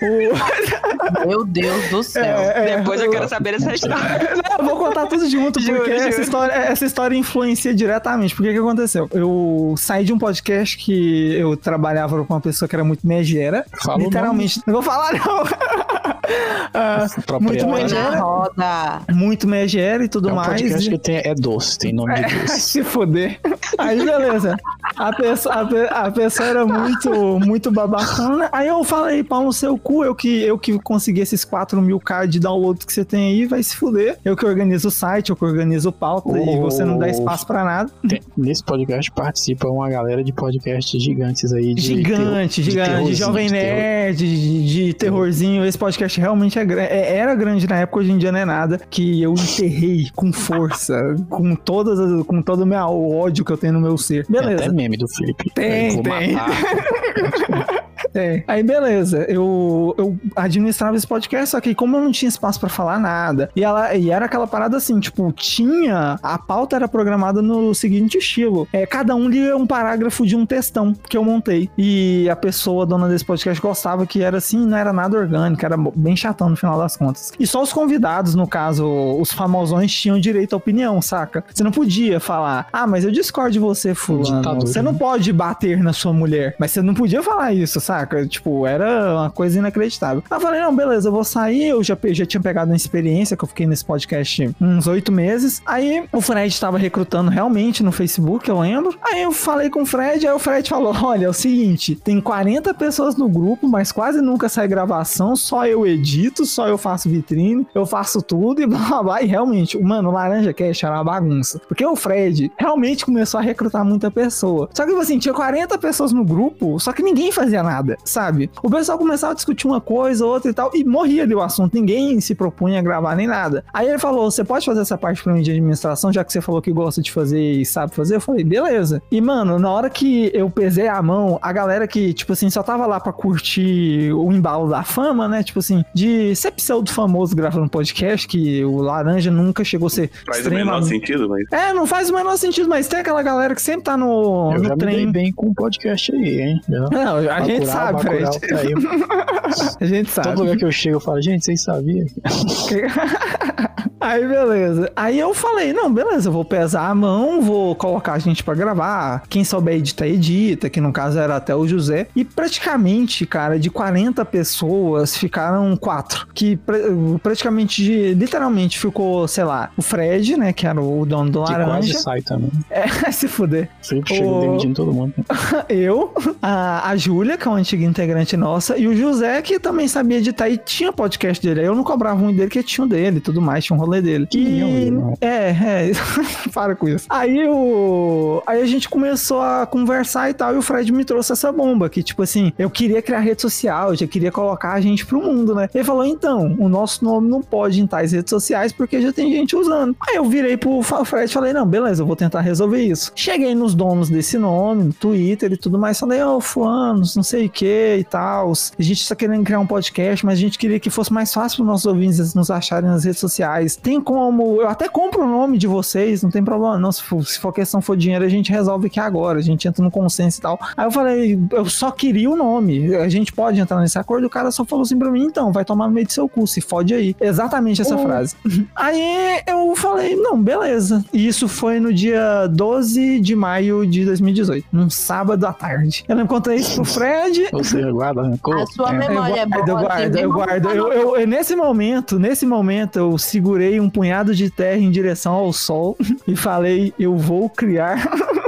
O, 0.01 1.25
Meu 1.27 1.45
Deus 1.45 1.89
do 1.89 2.03
céu. 2.03 2.23
é, 2.23 2.71
é, 2.71 2.77
Depois 2.77 3.01
eu 3.01 3.10
quero 3.12 3.27
saber 3.27 3.55
essa 3.55 3.73
história. 3.73 3.95
Não, 4.36 4.58
eu 4.60 4.65
vou 4.65 4.77
contar 4.77 5.05
tudo 5.08 5.27
junto, 5.29 5.60
Juro, 5.62 5.77
porque 5.77 5.91
essa 5.91 6.12
juro. 6.12 6.21
história, 6.23 6.53
essa 6.53 6.86
história 6.86 7.15
influencia 7.15 7.73
diretamente. 7.73 8.36
Porque 8.36 8.51
que 8.51 8.58
aconteceu? 8.58 9.10
Eu 9.13 9.75
saí 9.77 10.03
de 10.05 10.13
um 10.13 10.17
podcast 10.17 10.77
que 10.77 11.34
eu 11.36 11.55
trabalhava 11.58 12.23
com 12.23 12.34
uma 12.34 12.41
pessoa 12.41 12.67
que 12.67 12.75
era 12.75 12.84
muito 12.84 13.05
megera. 13.05 13.65
Fala 13.81 13.99
o 14.35 14.41
literalmente. 14.41 14.61
Não 14.67 14.73
vou 14.73 14.83
falar, 14.83 15.13
não. 15.13 15.43
Ah, 16.73 17.05
muito 17.07 17.25
Proprietário. 17.25 17.73
megera, 17.73 18.19
roda. 18.19 19.01
muito 19.13 19.47
megera 19.47 20.03
e 20.03 20.09
tudo 20.09 20.29
É 20.29 20.31
um 20.33 20.35
mais. 20.35 20.47
podcast 20.61 20.87
e- 20.87 20.91
que 20.91 20.97
tem, 20.97 21.17
é 21.23 21.33
doce, 21.35 21.77
tem 21.77 21.93
nome 21.93 22.15
de 22.15 22.35
doce. 22.35 22.59
Se 22.65 22.83
fuder. 22.83 23.39
Aí, 23.77 24.03
beleza. 24.03 24.57
A 24.97 25.13
pessoa, 25.13 25.55
a, 25.55 26.07
a 26.07 26.11
pessoa 26.11 26.49
era 26.49 26.65
muito, 26.65 27.09
muito 27.39 27.71
babacana. 27.71 28.49
Aí 28.51 28.67
eu 28.67 28.83
falei, 28.83 29.23
pau 29.23 29.43
no 29.43 29.53
seu 29.53 29.77
cu, 29.77 30.03
eu 30.03 30.13
que, 30.15 30.41
eu 30.41 30.57
que 30.57 30.77
consegui 30.79 31.21
esses 31.21 31.45
4 31.45 31.79
mil 31.81 31.99
k 31.99 32.25
de 32.25 32.39
download 32.39 32.83
que 32.85 32.91
você 32.91 33.05
tem 33.05 33.29
aí, 33.33 33.45
vai 33.45 33.61
se 33.63 33.75
fuder. 33.77 34.17
Eu 34.25 34.35
que 34.35 34.45
organizo 34.45 34.87
o 34.87 34.91
site, 34.91 35.29
eu 35.29 35.35
que 35.35 35.45
organizo 35.45 35.89
o 35.89 35.93
pauta 35.93 36.37
e 36.37 36.57
você 36.59 36.83
não 36.83 36.97
dá 36.97 37.07
espaço 37.07 37.45
pra 37.47 37.63
nada. 37.63 37.91
Tem- 38.07 38.21
nesse 38.35 38.63
podcast 38.63 39.11
participa 39.11 39.67
uma 39.69 39.89
galera 39.89 40.23
de 40.23 40.33
podcasts 40.33 41.01
gigantes 41.01 41.53
aí. 41.53 41.73
De 41.75 41.81
Gigante, 41.81 42.63
gigante, 42.63 43.05
de 43.05 43.15
Jovem. 43.15 43.49
Nerd, 43.49 44.24
de, 44.25 44.65
de 44.88 44.93
terrorzinho. 44.93 45.65
Esse 45.65 45.77
podcast 45.77 46.19
realmente 46.19 46.57
é, 46.59 46.63
é- 46.63 47.17
era 47.17 47.35
grande 47.35 47.67
na 47.67 47.77
época, 47.79 47.99
hoje 47.99 48.11
em 48.11 48.17
dia 48.17 48.31
não 48.31 48.39
é 48.39 48.45
nada. 48.45 48.79
Que 48.89 49.21
eu 49.21 49.33
enterrei 49.33 50.07
com 50.15 50.31
força, 50.33 51.15
com 51.29 51.55
todas 51.55 51.99
as- 51.99 52.23
com 52.25 52.41
todo 52.41 52.61
o 52.61 52.65
meu 52.65 52.77
ódio 53.13 53.43
que 53.45 53.51
eu 53.51 53.57
tenho 53.57 53.73
no 53.73 53.81
meu 53.81 53.97
ser. 53.97 54.25
Tem 54.25 54.39
Beleza. 54.41 54.63
até 54.65 54.73
meme 54.73 54.97
do 54.97 55.07
Felipe. 55.07 55.49
Tem, 55.53 55.91
vou 55.95 56.03
tem. 58.15 58.38
É. 58.38 58.43
Aí 58.47 58.63
beleza, 58.63 59.25
eu, 59.28 59.93
eu 59.97 60.17
administrava 60.36 60.95
esse 60.95 61.06
podcast, 61.06 61.49
só 61.49 61.60
que 61.60 61.75
como 61.75 61.97
eu 61.97 62.01
não 62.01 62.12
tinha 62.12 62.30
espaço 62.30 62.60
pra 62.60 62.69
falar 62.69 62.97
nada, 62.97 63.49
e, 63.56 63.63
ela, 63.63 63.93
e 63.93 64.10
era 64.10 64.25
aquela 64.25 64.47
parada 64.47 64.78
assim, 64.78 64.99
tipo, 64.99 65.32
tinha. 65.34 66.17
A 66.23 66.38
pauta 66.38 66.78
era 66.78 66.88
programada 66.88 67.41
no 67.41 67.75
seguinte 67.75 68.17
estilo: 68.17 68.67
é, 68.71 68.86
cada 68.86 69.13
um 69.15 69.28
lia 69.28 69.58
um 69.58 69.67
parágrafo 69.67 70.25
de 70.25 70.36
um 70.36 70.45
textão 70.45 70.93
que 71.10 71.17
eu 71.17 71.23
montei. 71.23 71.69
E 71.78 72.30
a 72.30 72.36
pessoa, 72.36 72.86
dona 72.86 73.10
desse 73.10 73.25
podcast, 73.25 73.62
gostava 73.62 74.06
que 74.06 74.23
era 74.23 74.38
assim, 74.38 74.65
não 74.65 74.78
era 74.78 74.93
nada 74.93 75.17
orgânico, 75.17 75.65
era 75.65 75.75
bem 75.78 76.15
chatão 76.15 76.49
no 76.49 76.56
final 76.56 76.78
das 76.78 76.95
contas. 76.95 77.34
E 77.38 77.45
só 77.45 77.62
os 77.62 77.73
convidados, 77.73 78.36
no 78.36 78.47
caso, 78.47 78.88
os 79.19 79.32
famosões, 79.32 79.91
tinham 79.91 80.19
direito 80.19 80.54
à 80.54 80.58
opinião, 80.58 81.01
saca? 81.01 81.43
Você 81.54 81.63
não 81.63 81.71
podia 81.71 82.19
falar, 82.19 82.67
ah, 82.71 82.88
mas 82.88 83.04
eu 83.04 83.12
discordo 83.12 83.51
de 83.51 83.60
você, 83.60 83.93
fulano. 83.93 84.62
Você 84.62 84.82
não 84.82 84.93
né? 84.93 84.99
pode 84.99 85.34
bater 85.34 85.84
na 85.84 85.91
sua 85.91 86.13
mulher. 86.13 86.56
Mas 86.58 86.71
você 86.71 86.82
não 86.82 86.93
podia 86.93 87.21
falar 87.21 87.54
isso, 87.54 87.80
saca? 87.82 88.04
Tipo, 88.27 88.65
era 88.65 89.13
uma 89.13 89.29
coisa 89.29 89.59
inacreditável. 89.59 90.23
Aí 90.29 90.37
eu 90.37 90.41
falei, 90.41 90.61
não, 90.61 90.75
beleza, 90.75 91.07
eu 91.07 91.11
vou 91.11 91.23
sair. 91.23 91.67
Eu 91.69 91.83
já, 91.83 91.97
já 92.11 92.25
tinha 92.25 92.41
pegado 92.41 92.71
uma 92.71 92.77
experiência, 92.77 93.35
que 93.37 93.43
eu 93.43 93.47
fiquei 93.47 93.67
nesse 93.67 93.85
podcast 93.85 94.55
uns 94.59 94.87
oito 94.87 95.11
meses. 95.11 95.61
Aí 95.65 96.05
o 96.11 96.21
Fred 96.21 96.59
tava 96.59 96.77
recrutando 96.77 97.29
realmente 97.29 97.83
no 97.83 97.91
Facebook, 97.91 98.49
eu 98.49 98.59
lembro. 98.59 98.97
Aí 99.01 99.21
eu 99.21 99.31
falei 99.31 99.69
com 99.69 99.83
o 99.83 99.85
Fred, 99.85 100.27
aí 100.27 100.33
o 100.33 100.39
Fred 100.39 100.69
falou: 100.69 100.95
olha, 101.03 101.25
é 101.25 101.29
o 101.29 101.33
seguinte, 101.33 101.95
tem 101.95 102.19
40 102.21 102.73
pessoas 102.73 103.15
no 103.15 103.29
grupo, 103.29 103.67
mas 103.67 103.91
quase 103.91 104.21
nunca 104.21 104.49
sai 104.49 104.67
gravação, 104.67 105.35
só 105.35 105.65
eu 105.65 105.85
edito, 105.85 106.45
só 106.45 106.67
eu 106.67 106.77
faço 106.77 107.09
vitrine, 107.09 107.65
eu 107.73 107.85
faço 107.85 108.21
tudo 108.21 108.61
e 108.61 108.65
blá 108.67 108.79
blá 108.79 109.03
blá. 109.03 109.21
E 109.21 109.25
realmente, 109.27 109.77
mano, 109.81 110.09
o 110.09 110.11
Laranja 110.11 110.53
Cash 110.53 110.83
era 110.83 110.95
uma 110.95 111.03
bagunça. 111.03 111.61
Porque 111.67 111.85
o 111.85 111.95
Fred 111.95 112.51
realmente 112.57 113.05
começou 113.05 113.39
a 113.39 113.43
recrutar 113.43 113.85
muita 113.85 114.09
pessoa. 114.11 114.69
Só 114.73 114.83
que, 114.83 114.89
tipo 114.89 115.01
assim, 115.01 115.19
tinha 115.19 115.33
40 115.33 115.77
pessoas 115.77 116.11
no 116.11 116.23
grupo, 116.23 116.79
só 116.79 116.91
que 116.91 117.03
ninguém 117.03 117.31
fazia 117.31 117.63
nada, 117.63 117.94
sabe? 118.03 118.49
O 118.62 118.69
pessoal 118.69 118.97
começava 118.97 119.34
a 119.34 119.36
discutir 119.36 119.67
uma 119.67 119.81
coisa, 119.81 120.25
outra 120.25 120.49
e 120.51 120.53
tal, 120.53 120.71
e 120.73 120.84
morria 120.84 121.23
ali 121.23 121.36
o 121.36 121.41
assunto. 121.41 121.73
Ninguém 121.73 122.19
se 122.19 122.36
propunha 122.36 122.79
a 122.79 122.81
gravar 122.81 123.15
nem 123.15 123.27
nada. 123.27 123.63
Aí 123.73 123.88
ele 123.88 123.99
falou: 123.99 124.29
Você 124.29 124.43
pode 124.43 124.65
fazer 124.65 124.81
essa 124.81 124.97
parte 124.97 125.23
pra 125.23 125.34
mim 125.34 125.41
de 125.41 125.51
administração, 125.51 126.12
já 126.12 126.23
que 126.23 126.31
você 126.31 126.41
falou 126.41 126.62
que 126.62 126.71
gosta 126.71 127.01
de 127.01 127.12
fazer 127.12 127.39
e 127.41 127.65
sabe 127.65 127.93
fazer? 127.95 128.15
Eu 128.15 128.21
falei: 128.21 128.43
Beleza. 128.43 129.01
E, 129.12 129.21
mano, 129.21 129.60
na 129.60 129.71
hora 129.71 129.89
que 129.89 130.31
eu 130.34 130.49
pesei 130.49 130.88
a 130.88 131.01
mão, 131.01 131.39
a 131.41 131.51
galera 131.51 131.88
que, 131.88 132.13
tipo 132.13 132.34
assim, 132.34 132.49
só 132.49 132.63
tava 132.63 132.86
lá 132.86 132.99
pra 132.99 133.13
curtir 133.13 134.12
o 134.13 134.31
embalo 134.31 134.69
da 134.69 134.84
fama, 134.84 135.27
né? 135.27 135.43
Tipo 135.43 135.60
assim, 135.60 135.84
de 135.93 136.36
ser 136.36 136.51
pseudo 136.51 136.91
famoso 136.91 137.36
gravando 137.36 137.69
podcast, 137.69 138.27
que 138.27 138.63
o 138.63 138.77
Laranja 138.81 139.31
nunca 139.31 139.63
chegou 139.63 139.88
a 139.88 139.89
ser 139.89 140.10
Faz 140.25 140.45
o 140.45 140.49
menor 140.49 140.81
sentido, 140.84 141.27
mas. 141.29 141.45
É, 141.51 141.73
não 141.73 141.86
faz 141.86 142.10
o 142.10 142.13
menor 142.13 142.38
sentido, 142.38 142.67
mas 142.69 142.88
tem 142.88 142.99
aquela 142.99 143.21
galera 143.21 143.53
que 143.55 143.62
sempre 143.62 143.84
tá 143.84 143.97
no, 143.97 144.51
Eu 144.53 144.62
no 144.62 144.67
já 144.69 144.75
me 144.75 144.86
dei 144.86 144.95
trem. 144.95 145.12
bem 145.12 145.31
com 145.34 145.47
o 145.47 145.53
podcast 145.53 146.13
aí, 146.13 146.41
hein? 146.41 146.62
Já. 146.67 146.79
Não, 146.91 147.17
a 147.17 147.41
gente 147.41 147.65
sabe, 147.75 148.03
Bacurau, 148.03 148.39
aí. 148.59 148.73
A 149.79 149.85
gente 149.85 150.09
sabe. 150.09 150.29
Todo 150.29 150.39
lugar 150.39 150.57
que 150.57 150.65
eu 150.65 150.71
chego 150.71 150.95
eu 150.97 151.01
falo, 151.01 151.21
gente, 151.21 151.45
vocês 151.45 151.61
sabiam? 151.61 152.05
Aí, 153.99 154.27
beleza. 154.27 154.91
Aí 154.95 155.17
eu 155.17 155.34
falei, 155.34 155.73
não, 155.73 155.91
beleza, 155.91 156.27
eu 156.29 156.34
vou 156.34 156.43
pesar 156.45 156.89
a 156.89 156.95
mão, 156.95 157.41
vou 157.41 157.73
colocar 157.75 158.13
a 158.13 158.19
gente 158.19 158.43
pra 158.43 158.53
gravar. 158.53 159.23
Quem 159.29 159.43
souber 159.43 159.75
editar, 159.75 160.05
edita, 160.08 160.69
que 160.69 160.79
no 160.81 160.91
caso 160.91 161.17
era 161.17 161.36
até 161.38 161.55
o 161.55 161.67
José. 161.67 162.08
E 162.15 162.23
praticamente, 162.25 163.25
cara, 163.25 163.58
de 163.58 163.69
40 163.69 164.23
pessoas, 164.25 165.17
ficaram 165.17 165.75
quatro. 165.77 166.27
Que 166.34 166.55
pra- 166.58 166.77
praticamente, 167.23 167.84
de- 167.84 168.13
literalmente, 168.13 168.77
ficou, 168.77 169.27
sei 169.27 169.43
lá, 169.43 169.71
o 169.77 169.81
Fred, 169.81 170.38
né, 170.38 170.53
que 170.53 170.67
era 170.67 170.79
o 170.81 171.05
dono 171.05 171.29
do 171.31 171.43
Que 171.43 171.53
quase 171.53 171.62
Laranja. 171.65 171.99
sai 171.99 172.21
também. 172.21 172.51
É, 172.69 172.86
se 173.12 173.27
fuder. 173.27 173.69
O 173.81 174.08
chegou 174.08 174.38
Ô. 174.38 174.41
demitindo 174.41 174.73
todo 174.75 174.93
mundo. 174.93 175.13
Eu, 175.69 176.13
a, 176.41 176.89
a 176.89 176.95
Júlia, 176.97 177.38
que 177.38 177.47
é 177.47 177.51
uma 177.51 177.58
antiga 177.60 177.84
integrante 177.86 178.36
nossa, 178.38 178.77
e 178.77 178.88
o 178.88 178.95
José, 178.95 179.41
que 179.41 179.60
também 179.60 179.88
sabia 179.88 180.17
editar 180.17 180.49
e 180.49 180.58
tinha 180.58 180.91
podcast 180.91 181.41
dele. 181.45 181.62
Aí 181.62 181.65
eu 181.65 181.75
não 181.75 181.84
cobrava 181.84 182.15
muito 182.19 182.36
dele, 182.36 182.47
porque 182.49 182.62
tinha 182.63 182.84
um 182.86 182.88
dele 182.88 183.17
e 183.17 183.21
tudo 183.21 183.41
mais, 183.41 183.63
tinha 183.63 183.75
um 183.75 183.79
rolê 183.85 184.01
dele. 184.01 184.27
Que 184.27 184.39
E, 184.39 184.93
é, 185.21 185.49
é, 185.49 185.91
para 186.53 186.75
com 186.75 186.87
isso. 186.87 187.05
Aí 187.09 187.47
o. 187.47 188.41
Aí 188.45 188.61
a 188.61 188.65
gente 188.65 188.89
começou 188.89 189.41
a 189.41 189.65
conversar 189.65 190.29
e 190.29 190.33
tal, 190.33 190.55
e 190.55 190.57
o 190.57 190.61
Fred 190.61 190.91
me 190.91 191.05
trouxe 191.05 191.31
essa 191.31 191.51
bomba, 191.51 191.89
que 191.89 192.03
tipo 192.03 192.23
assim, 192.23 192.51
eu 192.57 192.69
queria 192.69 193.01
criar 193.01 193.19
rede 193.19 193.41
social, 193.41 193.89
eu 193.89 193.95
já 193.95 194.07
queria 194.07 194.31
colocar 194.31 194.73
a 194.73 194.81
gente 194.81 195.05
pro 195.05 195.21
mundo, 195.21 195.55
né? 195.55 195.69
Ele 195.73 195.83
falou, 195.83 196.05
então, 196.05 196.55
o 196.59 196.67
nosso 196.67 197.03
nome 197.03 197.29
não 197.29 197.41
pode 197.41 197.81
em 197.81 197.87
tais 197.87 198.11
redes 198.11 198.29
sociais 198.29 198.71
porque 198.71 199.01
já 199.01 199.11
tem 199.11 199.31
gente 199.31 199.55
usando. 199.55 199.95
Aí 200.07 200.15
eu 200.15 200.25
virei 200.25 200.57
pro 200.57 200.81
Fred 200.81 201.29
e 201.29 201.33
falei, 201.33 201.53
não, 201.53 201.65
beleza, 201.65 202.01
eu 202.01 202.07
vou 202.07 202.15
tentar 202.15 202.41
resolver 202.41 202.81
isso. 202.81 203.11
Cheguei 203.15 203.53
nos 203.55 203.73
donos 203.73 204.09
desse 204.09 204.37
nome, 204.37 204.85
no 204.85 204.93
Twitter 204.93 205.53
e 205.53 205.57
tudo 205.57 205.77
mais, 205.77 205.99
falei, 205.99 206.23
ô, 206.23 206.39
fulanos, 206.39 207.15
não 207.15 207.23
sei 207.23 207.45
o 207.45 207.49
que 207.49 207.97
e 207.97 208.03
tal. 208.03 208.53
A 208.77 208.81
gente 208.81 209.07
tá 209.07 209.15
querendo 209.15 209.43
criar 209.43 209.59
um 209.59 209.67
podcast, 209.67 210.25
mas 210.25 210.37
a 210.37 210.41
gente 210.41 210.57
queria 210.57 210.79
que 210.79 210.89
fosse 210.89 211.11
mais 211.11 211.33
fácil 211.33 211.57
para 211.57 211.65
nossos 211.65 211.85
ouvintes 211.85 212.33
nos 212.33 212.49
acharem 212.49 212.89
nas 212.89 213.03
redes 213.03 213.19
sociais. 213.19 213.74
Tem 213.81 213.99
como, 214.01 214.61
eu 214.61 214.67
até 214.69 214.88
compro 214.88 215.23
o 215.23 215.27
nome 215.27 215.57
de 215.57 215.67
vocês, 215.67 216.23
não 216.23 216.29
tem 216.31 216.43
problema 216.43 216.77
não, 216.77 216.91
se 216.91 217.01
for, 217.03 217.25
se 217.25 217.39
for 217.39 217.51
questão 217.53 217.81
for 217.81 217.95
dinheiro, 217.95 218.23
a 218.25 218.29
gente 218.29 218.51
resolve 218.51 218.88
aqui 218.88 218.99
agora, 218.99 219.39
a 219.39 219.41
gente 219.41 219.67
entra 219.67 219.83
no 219.83 219.91
consenso 219.91 220.39
e 220.39 220.41
tal. 220.41 220.59
Aí 220.75 220.85
eu 220.85 220.91
falei, 220.91 221.39
eu 221.51 221.65
só 221.65 221.91
queria 221.91 222.29
o 222.29 222.35
nome, 222.35 222.95
a 222.95 223.07
gente 223.09 223.31
pode 223.33 223.59
entrar 223.59 223.79
nesse 223.79 223.97
acordo, 223.99 224.25
o 224.27 224.29
cara 224.29 224.51
só 224.51 224.65
falou 224.65 224.83
assim 224.83 224.97
pra 224.97 225.11
mim, 225.11 225.23
então, 225.25 225.51
vai 225.51 225.63
tomar 225.65 225.88
no 225.88 225.93
meio 225.93 226.05
do 226.07 226.13
seu 226.13 226.27
cu, 226.27 226.45
se 226.47 226.61
fode 226.61 226.93
aí. 226.93 227.15
Exatamente 227.19 227.81
essa 227.81 227.97
frase. 227.97 228.35
Aí 228.75 229.41
eu 229.47 229.75
falei, 229.75 230.15
não, 230.15 230.41
beleza. 230.41 231.03
E 231.13 231.27
isso 231.27 231.47
foi 231.47 231.79
no 231.79 231.93
dia 231.93 232.47
12 232.47 233.19
de 233.19 233.35
maio 233.35 233.85
de 233.85 234.05
2018, 234.05 234.65
num 234.71 234.89
sábado 234.89 235.45
à 235.45 235.53
tarde. 235.53 236.03
Eu 236.07 236.15
não 236.15 236.27
contei 236.27 236.55
isso 236.57 236.75
pro 236.75 236.85
Fred, 236.85 237.47
Você 237.53 237.91
guarda 237.91 238.21
rancor. 238.21 238.61
A 238.61 238.65
sua 238.67 238.89
É. 238.93 238.97
memória 238.97 239.41
é 239.41 239.45
boa. 239.45 239.65
eu 239.67 239.77
guardo, 239.79 240.15
eu 240.17 240.29
vamos 240.29 240.45
guardo. 240.45 240.69
Eu, 240.69 240.93
eu- 240.93 241.15
eu- 241.17 241.27
nesse 241.27 241.55
momento, 241.55 242.19
nesse 242.19 242.45
momento, 242.45 242.97
eu 242.99 243.17
segurei 243.17 243.64
um 243.80 243.89
punhado 243.89 244.34
de 244.34 244.49
terra 244.49 244.78
em 244.78 244.91
direção 244.91 245.34
ao 245.34 245.54
sol 245.54 245.97
e 246.28 246.36
falei, 246.36 246.93
eu 246.99 247.17
vou 247.17 247.49
criar 247.49 248.10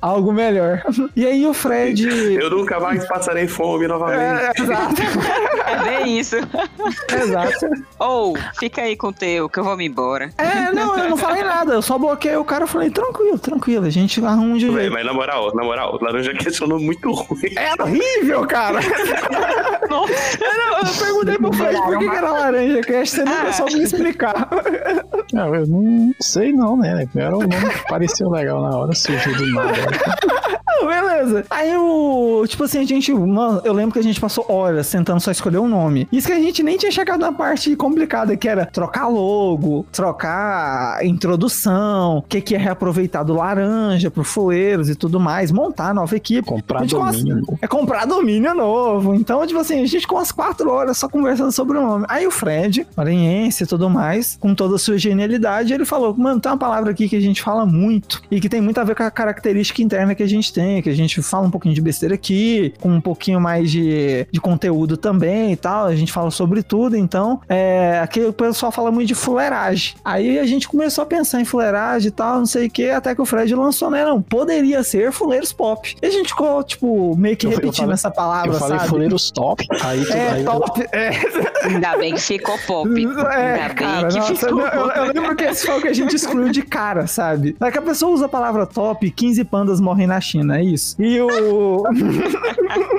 algo 0.00 0.32
melhor. 0.32 0.82
E 1.16 1.26
aí 1.26 1.46
o 1.46 1.52
Fred. 1.54 2.06
Eu 2.34 2.50
nunca 2.50 2.78
mais 2.80 3.06
passarei 3.06 3.46
fome 3.48 3.86
novamente. 3.86 4.18
É, 4.20 4.52
exato, 4.62 4.94
É 5.66 5.76
bem 5.84 6.18
isso. 6.18 6.36
exato. 7.12 7.66
Ou, 7.98 8.34
fica 8.58 8.82
aí 8.82 8.96
com 8.96 9.08
o 9.08 9.12
teu, 9.12 9.48
que 9.48 9.58
eu 9.58 9.64
vou 9.64 9.76
me 9.76 9.86
embora. 9.86 10.30
É, 10.38 10.72
não, 10.72 10.96
eu 10.98 11.10
não 11.10 11.16
falei 11.16 11.42
nada, 11.42 11.74
eu 11.74 11.82
só 11.82 11.98
bloqueei 11.98 12.36
o 12.36 12.44
cara 12.44 12.64
e 12.64 12.68
falei, 12.68 12.90
tranquilo, 12.90 13.38
tranquilo, 13.38 13.86
a 13.86 13.90
gente 13.90 14.24
arruma 14.24 14.54
um 14.54 14.58
de 14.58 14.70
jeito. 14.70 14.92
Mas 14.92 15.04
na 15.04 15.12
moral, 15.12 15.54
na 15.54 15.62
moral, 15.64 15.98
laranja 16.00 16.32
questionou 16.34 16.78
muito 16.78 17.10
ruim. 17.12 17.52
É 17.56 17.82
horrível, 17.82 18.46
cara. 18.46 18.78
Nossa. 19.88 20.12
Eu, 20.40 20.88
eu 20.88 20.94
perguntei 21.06 21.38
pro 21.38 21.52
Fred 21.52 21.80
por 21.82 21.98
que, 21.98 22.08
que 22.10 22.16
era 22.16 22.30
laranja 22.30 22.80
cast, 22.82 23.16
você 23.16 23.24
nunca 23.24 23.48
Ah. 23.48 23.52
soube 23.52 23.74
me 23.76 23.82
explicar. 23.84 24.48
Não, 25.32 25.54
eu 25.54 25.66
não 25.66 26.10
sei 26.20 26.52
não, 26.52 26.76
né? 26.76 27.06
Era 27.16 27.36
o 27.36 27.40
nome 27.40 27.48
que 27.70 27.88
pareceu 27.88 28.28
legal 28.30 28.60
na 28.62 28.76
hora, 28.76 28.94
surgiu 28.94 29.34
do 29.36 29.46
nada. 29.52 29.67
Yeah. 29.68 30.58
beleza. 30.86 31.44
Aí 31.50 31.76
o. 31.76 32.44
Tipo 32.46 32.64
assim, 32.64 32.78
a 32.78 32.84
gente. 32.84 33.12
Mano, 33.12 33.60
eu 33.64 33.72
lembro 33.72 33.92
que 33.92 33.98
a 33.98 34.02
gente 34.02 34.20
passou 34.20 34.44
horas 34.48 34.90
tentando 34.90 35.20
só 35.20 35.30
escolher 35.30 35.58
um 35.58 35.68
nome. 35.68 36.08
Isso 36.12 36.26
que 36.26 36.32
a 36.32 36.40
gente 36.40 36.62
nem 36.62 36.76
tinha 36.76 36.92
chegado 36.92 37.20
na 37.20 37.32
parte 37.32 37.74
complicada, 37.76 38.36
que 38.36 38.48
era 38.48 38.66
trocar 38.66 39.08
logo, 39.08 39.86
trocar 39.92 41.04
introdução, 41.04 42.18
o 42.18 42.22
que, 42.22 42.40
que 42.40 42.54
é 42.54 42.58
reaproveitar 42.58 43.24
do 43.24 43.34
laranja 43.34 44.10
pro 44.10 44.24
Fuleiros 44.24 44.88
e 44.88 44.94
tudo 44.94 45.18
mais, 45.18 45.50
montar 45.50 45.94
nova 45.94 46.16
equipe. 46.16 46.46
Comprar 46.46 46.84
domínio. 46.86 47.58
É 47.60 47.66
comprar 47.66 48.06
domínio 48.06 48.54
novo. 48.54 49.14
Então, 49.14 49.46
tipo 49.46 49.58
assim, 49.58 49.82
a 49.82 49.86
gente 49.86 50.06
com 50.06 50.16
umas 50.16 50.32
quatro 50.32 50.70
horas 50.70 50.98
só 50.98 51.08
conversando 51.08 51.52
sobre 51.52 51.78
o 51.78 51.82
nome. 51.82 52.04
Aí 52.08 52.26
o 52.26 52.30
Fred, 52.30 52.86
maranhense 52.96 53.64
e 53.64 53.66
tudo 53.66 53.88
mais, 53.88 54.36
com 54.40 54.54
toda 54.54 54.76
a 54.76 54.78
sua 54.78 54.98
genialidade, 54.98 55.72
ele 55.72 55.84
falou: 55.84 56.14
Mano, 56.16 56.40
tem 56.40 56.50
uma 56.50 56.58
palavra 56.58 56.90
aqui 56.90 57.08
que 57.08 57.16
a 57.16 57.20
gente 57.20 57.42
fala 57.42 57.64
muito 57.64 58.22
e 58.30 58.40
que 58.40 58.48
tem 58.48 58.60
muito 58.60 58.78
a 58.78 58.84
ver 58.84 58.94
com 58.94 59.02
a 59.02 59.10
característica 59.10 59.82
interna 59.82 60.14
que 60.14 60.22
a 60.22 60.28
gente 60.28 60.52
tem, 60.52 60.67
também, 60.68 60.82
que 60.82 60.90
a 60.90 60.94
gente 60.94 61.22
fala 61.22 61.46
um 61.46 61.50
pouquinho 61.50 61.74
de 61.74 61.80
besteira 61.80 62.14
aqui, 62.14 62.74
com 62.80 62.88
um 62.90 63.00
pouquinho 63.00 63.40
mais 63.40 63.70
de, 63.70 64.26
de 64.30 64.40
conteúdo 64.40 64.96
também 64.96 65.52
e 65.52 65.56
tal. 65.56 65.86
A 65.86 65.96
gente 65.96 66.12
fala 66.12 66.30
sobre 66.30 66.62
tudo, 66.62 66.96
então 66.96 67.40
é, 67.48 68.00
aqui 68.02 68.20
o 68.20 68.32
pessoal 68.32 68.70
fala 68.70 68.90
muito 68.90 69.08
de 69.08 69.14
fuleiragem. 69.14 69.94
Aí 70.04 70.38
a 70.38 70.46
gente 70.46 70.68
começou 70.68 71.02
a 71.02 71.06
pensar 71.06 71.40
em 71.40 71.44
fuleiragem 71.44 72.08
e 72.08 72.10
tal, 72.10 72.38
não 72.38 72.46
sei 72.46 72.66
o 72.66 72.70
que, 72.70 72.90
até 72.90 73.14
que 73.14 73.22
o 73.22 73.24
Fred 73.24 73.54
lançou, 73.54 73.90
né? 73.90 74.04
Não, 74.04 74.20
poderia 74.20 74.82
ser 74.82 75.10
fuleiros 75.12 75.52
pop. 75.52 75.96
E 76.02 76.06
a 76.06 76.10
gente 76.10 76.28
ficou, 76.28 76.62
tipo, 76.62 77.16
meio 77.16 77.36
que 77.36 77.46
Eu- 77.46 77.50
eu 77.50 77.56
repetindo 77.56 77.76
falei- 77.84 77.94
essa 77.94 78.10
palavra, 78.10 78.50
Eu 78.52 78.58
falei 78.58 78.78
sabe? 78.78 78.90
fuleiros 78.90 79.30
top, 79.30 79.64
aí, 79.82 80.04
tu- 80.04 80.12
É, 80.12 80.28
aí 80.30 80.44
top. 80.44 80.86
É, 80.92 81.10
Ainda 81.66 81.96
bem 81.96 82.14
que 82.14 82.20
ficou 82.20 82.58
pop. 82.66 82.88
é, 82.90 83.02
Ainda 83.62 83.74
cara, 83.74 84.08
bem 84.08 84.08
que 84.10 84.18
nossa, 84.18 84.34
ficou 84.34 84.60
eu, 84.60 84.66
eu- 84.66 84.90
eu 84.90 85.12
lembro 85.12 85.36
que 85.36 85.44
esse 85.44 85.66
foi 85.66 85.78
o 85.78 85.82
que 85.82 85.88
a 85.88 85.92
gente 85.92 86.14
excluiu 86.14 86.50
de 86.50 86.62
cara, 86.62 87.06
sabe? 87.06 87.56
É 87.60 87.70
que 87.70 87.78
a 87.78 87.82
pessoa 87.82 88.12
usa 88.12 88.26
a 88.26 88.28
palavra 88.28 88.66
top, 88.66 89.10
15 89.10 89.44
pandas 89.44 89.80
morrem 89.80 90.06
na 90.06 90.20
China, 90.20 90.57
é 90.58 90.64
isso. 90.64 91.00
E 91.00 91.20
o. 91.20 91.84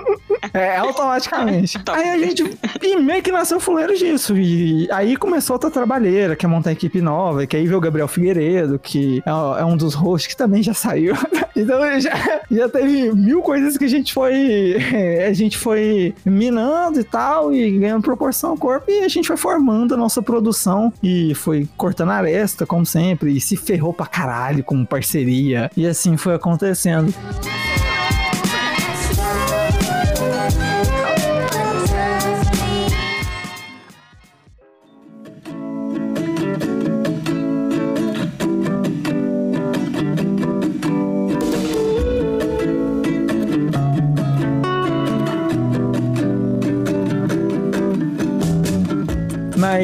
É, 0.53 0.77
automaticamente. 0.77 1.77
Aí 1.87 2.09
a 2.09 2.17
gente. 2.17 2.57
E 2.81 2.95
meio 2.97 3.21
que 3.21 3.31
nasceu 3.31 3.59
fuleiro 3.59 3.95
disso. 3.95 4.37
E 4.37 4.87
aí 4.91 5.15
começou 5.15 5.55
outra 5.55 5.69
trabalheira, 5.69 6.35
que 6.35 6.45
é 6.45 6.49
montar 6.49 6.71
equipe 6.71 7.01
nova, 7.01 7.45
que 7.45 7.55
aí 7.55 7.65
veio 7.65 7.77
o 7.77 7.81
Gabriel 7.81 8.07
Figueiredo, 8.07 8.79
que 8.79 9.21
é, 9.25 9.61
é 9.61 9.65
um 9.65 9.77
dos 9.77 9.93
hosts 9.93 10.27
que 10.27 10.37
também 10.37 10.63
já 10.63 10.73
saiu. 10.73 11.15
Então 11.55 11.99
já, 11.99 12.41
já 12.49 12.69
teve 12.69 13.11
mil 13.11 13.41
coisas 13.41 13.77
que 13.77 13.83
a 13.83 13.87
gente 13.87 14.13
foi. 14.13 14.77
A 15.27 15.33
gente 15.33 15.57
foi 15.57 16.13
minando 16.23 16.99
e 17.01 17.03
tal, 17.03 17.53
e 17.53 17.77
ganhando 17.77 18.01
proporção 18.01 18.51
ao 18.51 18.57
corpo, 18.57 18.89
e 18.89 19.03
a 19.03 19.07
gente 19.07 19.27
foi 19.27 19.35
formando 19.35 19.93
a 19.93 19.97
nossa 19.97 20.21
produção 20.21 20.93
e 21.03 21.35
foi 21.35 21.67
cortando 21.75 22.11
aresta, 22.11 22.65
como 22.65 22.85
sempre, 22.85 23.35
e 23.35 23.41
se 23.41 23.57
ferrou 23.57 23.93
pra 23.93 24.05
caralho 24.05 24.63
com 24.63 24.85
parceria. 24.85 25.69
E 25.75 25.85
assim 25.85 26.15
foi 26.15 26.35
acontecendo. 26.35 27.13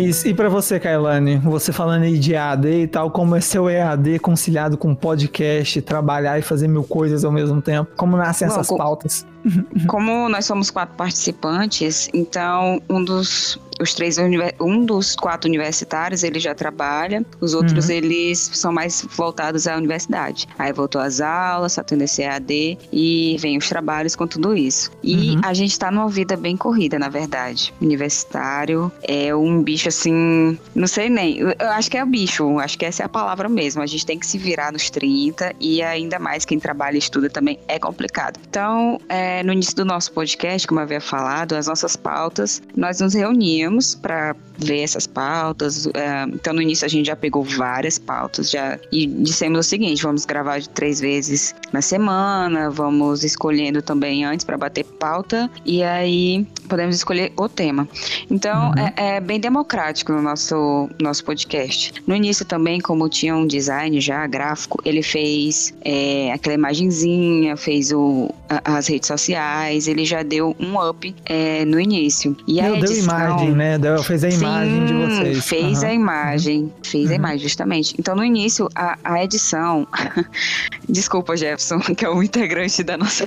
Mas 0.02 0.26
e 0.26 0.34
pra 0.34 0.50
você, 0.50 0.80
Kailane? 0.80 1.38
Você 1.38 1.72
falando 1.72 2.04
aí 2.04 2.18
de 2.20 2.34
EAD 2.34 2.68
e 2.84 2.88
tal, 2.88 3.10
como 3.12 3.36
é 3.36 3.42
seu 3.42 3.70
EAD 3.70 4.20
conciliado 4.20 4.78
com 4.78 4.94
podcast, 4.94 5.82
trabalhar 5.82 6.38
e 6.38 6.42
fazer 6.42 6.68
mil 6.68 6.84
coisas 6.84 7.24
ao 7.24 7.32
mesmo 7.32 7.62
tempo? 7.62 7.92
Como 7.96 8.18
nascem 8.18 8.48
Bom, 8.48 8.54
essas 8.54 8.68
co- 8.68 8.78
pautas? 8.78 9.26
Como 9.88 10.28
nós 10.30 10.46
somos 10.46 10.70
quatro 10.72 10.96
participantes, 10.96 12.10
então 12.14 12.82
um 12.90 13.04
dos 13.04 13.60
os 13.78 13.94
três 13.94 14.16
um 14.62 14.86
dos 14.86 15.18
quatro 15.18 15.50
universitários 15.50 16.24
ele 16.24 16.40
já 16.40 16.56
trabalha, 16.56 17.26
os 17.42 17.54
outros 17.54 17.90
Uhum. 17.90 17.96
eles 17.96 18.50
são 18.54 18.72
mais 18.72 19.06
voltados 19.18 19.68
à 19.68 19.76
universidade. 19.76 20.48
Aí 20.58 20.72
voltou 20.72 21.02
às 21.02 21.20
aulas, 21.20 21.74
só 21.74 21.84
tendo 21.84 22.04
esse 22.04 22.22
EAD 22.22 22.78
e 22.90 23.36
vem 23.38 23.58
os 23.58 23.68
trabalhos 23.68 24.16
com 24.16 24.26
tudo 24.26 24.56
isso. 24.56 24.90
E 25.04 25.32
Uhum. 25.36 25.42
a 25.44 25.54
gente 25.54 25.78
tá 25.78 25.92
numa 25.92 26.08
vida 26.08 26.38
bem 26.38 26.56
corrida, 26.56 26.98
na 26.98 27.10
verdade. 27.10 27.74
Universitário 27.82 28.90
é 29.04 29.36
um 29.36 29.62
bicho 29.62 29.90
assim, 29.90 30.58
não 30.74 30.88
sei 30.88 31.10
nem, 31.10 31.38
eu 31.40 31.54
eu 31.60 31.70
acho 31.72 31.92
que 31.92 31.98
é 31.98 32.04
o 32.04 32.08
bicho, 32.08 32.58
acho 32.60 32.78
que 32.78 32.86
essa 32.86 33.04
é 33.04 33.06
a 33.06 33.10
palavra 33.10 33.50
mesmo. 33.50 33.82
A 33.82 33.86
gente 33.86 34.06
tem 34.06 34.18
que 34.18 34.26
se 34.26 34.38
virar 34.38 34.72
nos 34.72 34.90
30 34.90 35.54
e 35.60 35.82
ainda 35.82 36.18
mais 36.18 36.46
quem 36.46 36.60
trabalha 36.60 36.96
e 36.96 37.00
estuda 37.00 37.30
também 37.30 37.60
é 37.68 37.78
complicado. 37.78 38.40
Então, 38.48 39.00
é, 39.10 39.35
no 39.44 39.54
início 39.54 39.76
do 39.76 39.86
nosso 39.86 40.12
podcast, 40.12 40.68
como 40.68 40.80
eu 40.80 40.84
havia 40.84 41.02
falado, 41.02 41.54
as 41.54 41.68
nossas 41.68 41.96
pautas, 41.96 42.62
nós 42.76 43.00
nos 43.00 43.14
reuníamos 43.14 43.96
para 43.96 44.36
ver 44.58 44.82
essas 44.82 45.06
pautas. 45.06 45.88
é, 45.88 46.24
então, 46.34 46.54
no 46.54 46.62
início 46.62 46.86
a 46.86 46.90
gente 46.90 47.08
já 47.08 47.16
pegou 47.16 47.44
várias 47.44 47.98
pautas 47.98 48.50
já 48.50 48.80
e 48.92 49.06
dissemos 49.06 49.60
o 49.60 49.64
seguinte: 49.64 50.02
vamos 50.04 50.26
gravar 50.26 50.60
de 50.60 50.70
três 50.70 51.00
vezes 51.00 51.54
na 51.74 51.82
semana, 51.82 52.70
vamos 52.70 53.24
escolhendo 53.24 53.82
também 53.82 54.24
antes 54.26 54.46
para 54.46 54.58
bater 54.58 54.84
pauta 54.86 55.50
e 55.66 55.84
aí 55.84 56.46
podemos 56.70 56.96
escolher 56.96 57.32
o 57.38 57.48
tema. 57.50 57.88
Então, 58.30 58.70
Uhum. 58.70 58.74
é, 58.98 59.16
é 59.18 59.20
bem 59.20 59.40
democrático 59.40 60.12
no 60.12 60.22
nosso, 60.22 60.90
nosso 61.02 61.24
podcast. 61.24 61.94
No 62.08 62.16
início 62.16 62.46
também, 62.46 62.80
como 62.80 63.08
tinha 63.10 63.36
um 63.36 63.46
design 63.46 64.00
já 64.00 64.26
gráfico, 64.26 64.82
ele 64.86 65.04
fez 65.04 65.74
é, 65.84 66.32
aquela 66.34 66.56
imagenzinha, 66.56 67.56
fez 67.58 67.92
o, 67.92 68.30
a- 68.50 68.78
as 68.78 68.88
redes 68.88 69.08
sociais, 69.08 69.25
ele 69.34 70.06
já 70.06 70.24
deu 70.24 70.56
um 70.60 70.78
up 70.90 71.16
é, 71.26 71.66
no 71.66 71.80
início. 71.80 72.36
E 72.48 72.60
a 72.60 72.64
Meu, 72.64 72.74
deu 72.78 72.84
edição, 72.92 73.04
imagem, 73.18 73.52
né? 73.52 73.78
Deu, 73.78 74.04
fez 74.04 74.24
a 74.24 74.30
imagem 74.30 74.86
de 74.86 74.88
Sim, 74.94 75.06
vocês. 75.06 75.46
Fez 75.46 75.84
Aham. 75.84 75.88
a 75.92 75.94
imagem, 75.94 76.74
fez 76.84 77.06
a 77.08 77.10
Uhum. 77.10 77.16
imagem, 77.16 77.40
justamente. 77.40 77.96
Então, 78.00 78.16
no 78.16 78.24
início, 78.24 78.70
a, 78.76 78.98
a 79.04 79.24
edição. 79.24 79.88
Desculpa, 80.88 81.36
Jefferson, 81.36 81.80
que 81.96 82.06
é 82.06 82.10
o 82.10 82.22
integrante 82.22 82.84
da 82.84 82.98
nossa, 82.98 83.26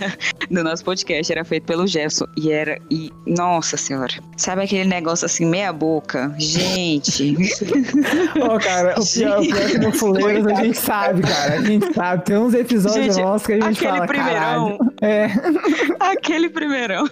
do 0.50 0.62
nosso 0.62 0.84
podcast, 0.84 1.32
era 1.32 1.44
feito 1.44 1.64
pelo 1.64 1.86
Jefferson. 1.86 2.26
E 2.36 2.50
era. 2.52 2.78
E, 2.90 3.10
nossa 3.26 3.76
senhora. 3.76 4.12
Sabe 4.36 4.62
aquele 4.62 4.88
negócio 4.88 5.26
assim, 5.26 5.44
meia-boca? 5.46 6.34
Gente. 6.38 7.36
Ô, 8.40 8.58
cara, 8.58 8.94
o 9.00 9.06
pior, 9.06 9.38
o 9.40 9.42
pior 9.42 9.60
é 9.60 9.66
que 9.70 9.78
no 9.78 9.92
Fuleiros 9.92 10.46
a 10.46 10.54
gente 10.54 10.78
sabe, 10.78 11.22
cara. 11.22 11.54
A 11.54 11.62
gente 11.62 11.92
sabe. 11.94 12.24
Tem 12.24 12.36
uns 12.36 12.54
episódios 12.54 13.16
nossos 13.16 13.46
que 13.46 13.52
a 13.54 13.60
gente 13.60 13.78
aquele 13.78 13.92
fala, 13.92 14.06
primeirão. 14.06 14.78
caralho. 14.78 14.78
É. 15.00 15.26
aquele 16.00 16.48
primeirão. 16.48 17.04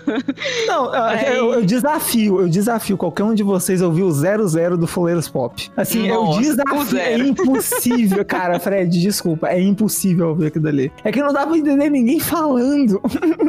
Não, 0.66 0.86
eu, 0.94 1.02
Aí- 1.04 1.36
eu- 1.36 1.52
eu 1.54 1.64
desafio, 1.64 2.40
eu 2.40 2.48
desafio 2.48 2.96
qualquer 2.96 3.24
um 3.24 3.34
de 3.34 3.42
vocês 3.42 3.80
ouvir 3.82 4.02
o 4.02 4.10
00 4.10 4.76
do 4.76 4.86
Fuleiros 4.86 5.28
Pop. 5.28 5.70
Assim, 5.76 6.06
eu 6.08 6.24
Nossa, 6.24 6.38
o 6.38 6.42
desafio. 6.42 6.98
É 6.98 7.18
impossível, 7.18 8.24
cara, 8.26 8.58
Fred, 8.58 9.00
desculpa. 9.00 9.48
É 9.48 9.60
impossível 9.60 10.28
ouvir 10.30 10.46
aquilo 10.46 10.64
dali. 10.64 10.92
É 11.04 11.12
que 11.12 11.20
não 11.22 11.32
dá 11.32 11.46
pra 11.46 11.56
entender 11.56 11.90
ninguém 11.90 12.18
falando. 12.20 13.00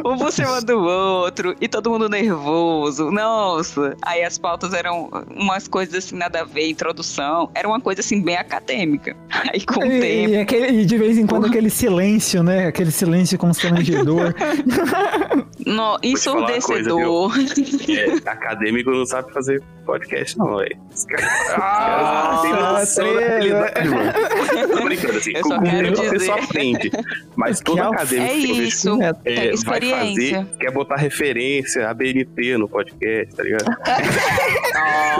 um 0.04 0.16
por 0.16 0.32
cima 0.32 0.60
do 0.60 0.78
outro, 0.78 1.54
e 1.60 1.68
todo 1.68 1.90
mundo 1.90 2.08
nervoso. 2.08 3.10
Nossa. 3.10 3.96
Aí 4.02 4.22
as 4.22 4.38
pautas 4.38 4.72
eram 4.72 5.08
umas 5.34 5.66
coisas 5.68 5.94
assim, 5.94 6.16
nada 6.16 6.40
a 6.40 6.44
ver, 6.44 6.68
introdução. 6.70 7.50
Era 7.54 7.66
uma 7.68 7.80
coisa 7.80 8.00
assim, 8.00 8.20
bem 8.22 8.36
acadêmica. 8.36 9.16
Aí 9.52 9.64
com 9.64 9.80
o 9.80 9.86
E, 9.86 10.00
tempo. 10.00 10.30
e 10.30 10.36
aquele- 10.38 10.80
e 10.82 10.84
de 10.84 10.98
vez 10.98 11.18
em 11.18 11.26
quando 11.26 11.46
aquele 11.46 11.70
silêncio, 11.70 12.42
né? 12.42 12.66
Aquele 12.66 12.90
silêncio 12.90 13.36
constrangedor. 13.38 14.27
No, 15.66 15.82
uma 15.82 15.98
coisa, 16.00 16.06
ensurdecedor. 16.06 17.32
É, 17.88 18.30
acadêmico 18.30 18.90
não 18.90 19.04
sabe 19.06 19.32
fazer 19.32 19.62
podcast, 19.84 20.36
não, 20.38 20.56
velho. 20.56 20.76
Os 20.94 21.04
caras 21.04 21.26
Ah, 21.56 22.38
têm 22.42 22.52
noção 22.52 23.14
da 23.14 23.20
realidade, 23.20 23.88
mano. 23.88 24.12
Tô 24.76 24.84
brincando, 24.84 25.18
assim, 25.18 25.32
só 25.42 25.58
com 25.58 25.64
o 25.64 25.68
a 25.68 25.82
dizer. 25.90 26.10
pessoa 26.10 26.38
aprende. 26.42 26.90
Mas 27.36 27.60
todo 27.60 27.78
é 27.78 27.82
acadêmico 27.82 28.26
É 28.32 28.38
que 28.40 28.44
eu 28.50 28.54
vejo 28.54 28.62
isso. 28.62 29.02
É, 29.02 29.12
Tem 29.12 29.32
é, 29.34 29.36
vai 29.46 29.48
experiência. 29.54 30.36
fazer, 30.42 30.56
quer 30.58 30.70
botar 30.72 30.96
referência, 30.96 31.88
ABNT 31.88 32.58
no 32.58 32.68
podcast, 32.68 33.34
tá 33.34 33.42
ligado? 33.42 33.64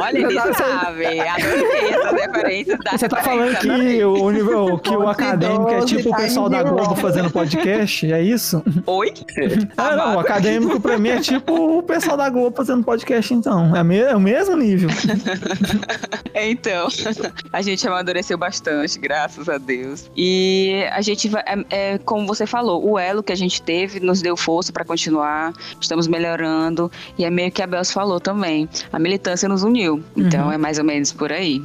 Olha, 0.01 0.18
ele 0.18 0.40
sabe. 0.55 1.21
Adorei 1.21 1.88
essas 1.90 2.12
referências 2.21 2.79
da 2.85 2.90
Você 2.92 3.09
tá 3.09 3.23
falando 3.23 3.51
referência, 3.53 3.87
que 3.97 4.05
o, 4.05 4.31
nível, 4.31 4.79
que 4.79 4.90
o 4.97 5.09
acadêmico 5.09 5.68
é 5.71 5.79
12, 5.81 5.97
tipo 5.97 6.11
o 6.11 6.16
pessoal 6.16 6.49
da 6.49 6.62
de 6.62 6.71
Globo 6.71 6.94
fazendo 6.97 7.31
podcast? 7.31 8.12
É 8.12 8.21
isso? 8.23 8.62
Oi? 8.98 9.12
Ah, 9.76 9.94
não. 9.96 10.16
O 10.16 10.20
acadêmico 10.20 10.80
pra 10.80 10.98
mim 10.98 11.11
é 11.11 11.20
tipo 11.20 11.78
o 11.78 11.82
pessoal 11.82 12.16
da 12.16 12.28
Globo 12.28 12.56
fazendo 12.56 12.82
podcast, 12.82 13.32
então. 13.32 13.74
É, 13.76 13.82
me- 13.84 13.98
é 13.98 14.14
o 14.16 14.20
mesmo 14.20 14.56
nível. 14.56 14.88
Então, 16.40 16.87
a 17.52 17.61
gente 17.62 17.87
amadureceu 17.88 18.38
bastante, 18.38 18.96
graças 18.98 19.48
a 19.48 19.58
Deus. 19.58 20.08
E 20.16 20.84
a 20.92 21.00
gente 21.00 21.28
vai, 21.28 21.42
é, 21.44 21.64
é, 21.94 21.98
como 21.98 22.26
você 22.28 22.46
falou, 22.46 22.88
o 22.88 22.96
elo 22.96 23.24
que 23.24 23.32
a 23.32 23.37
gente 23.37 23.61
teve 23.61 23.98
nos 23.98 24.22
deu 24.22 24.37
força 24.37 24.72
para 24.72 24.84
continuar. 24.84 25.52
Estamos 25.80 26.06
melhorando. 26.06 26.92
E 27.18 27.24
é 27.24 27.30
meio 27.30 27.50
que 27.50 27.61
a 27.61 27.66
Bels 27.66 27.90
falou 27.90 28.20
também. 28.20 28.68
A 28.92 28.98
militância 29.00 29.48
nos 29.48 29.64
uniu. 29.64 30.02
Então 30.16 30.46
Uhum. 30.46 30.52
é 30.52 30.58
mais 30.58 30.78
ou 30.78 30.84
menos 30.84 31.12
por 31.12 31.32
aí. 31.32 31.61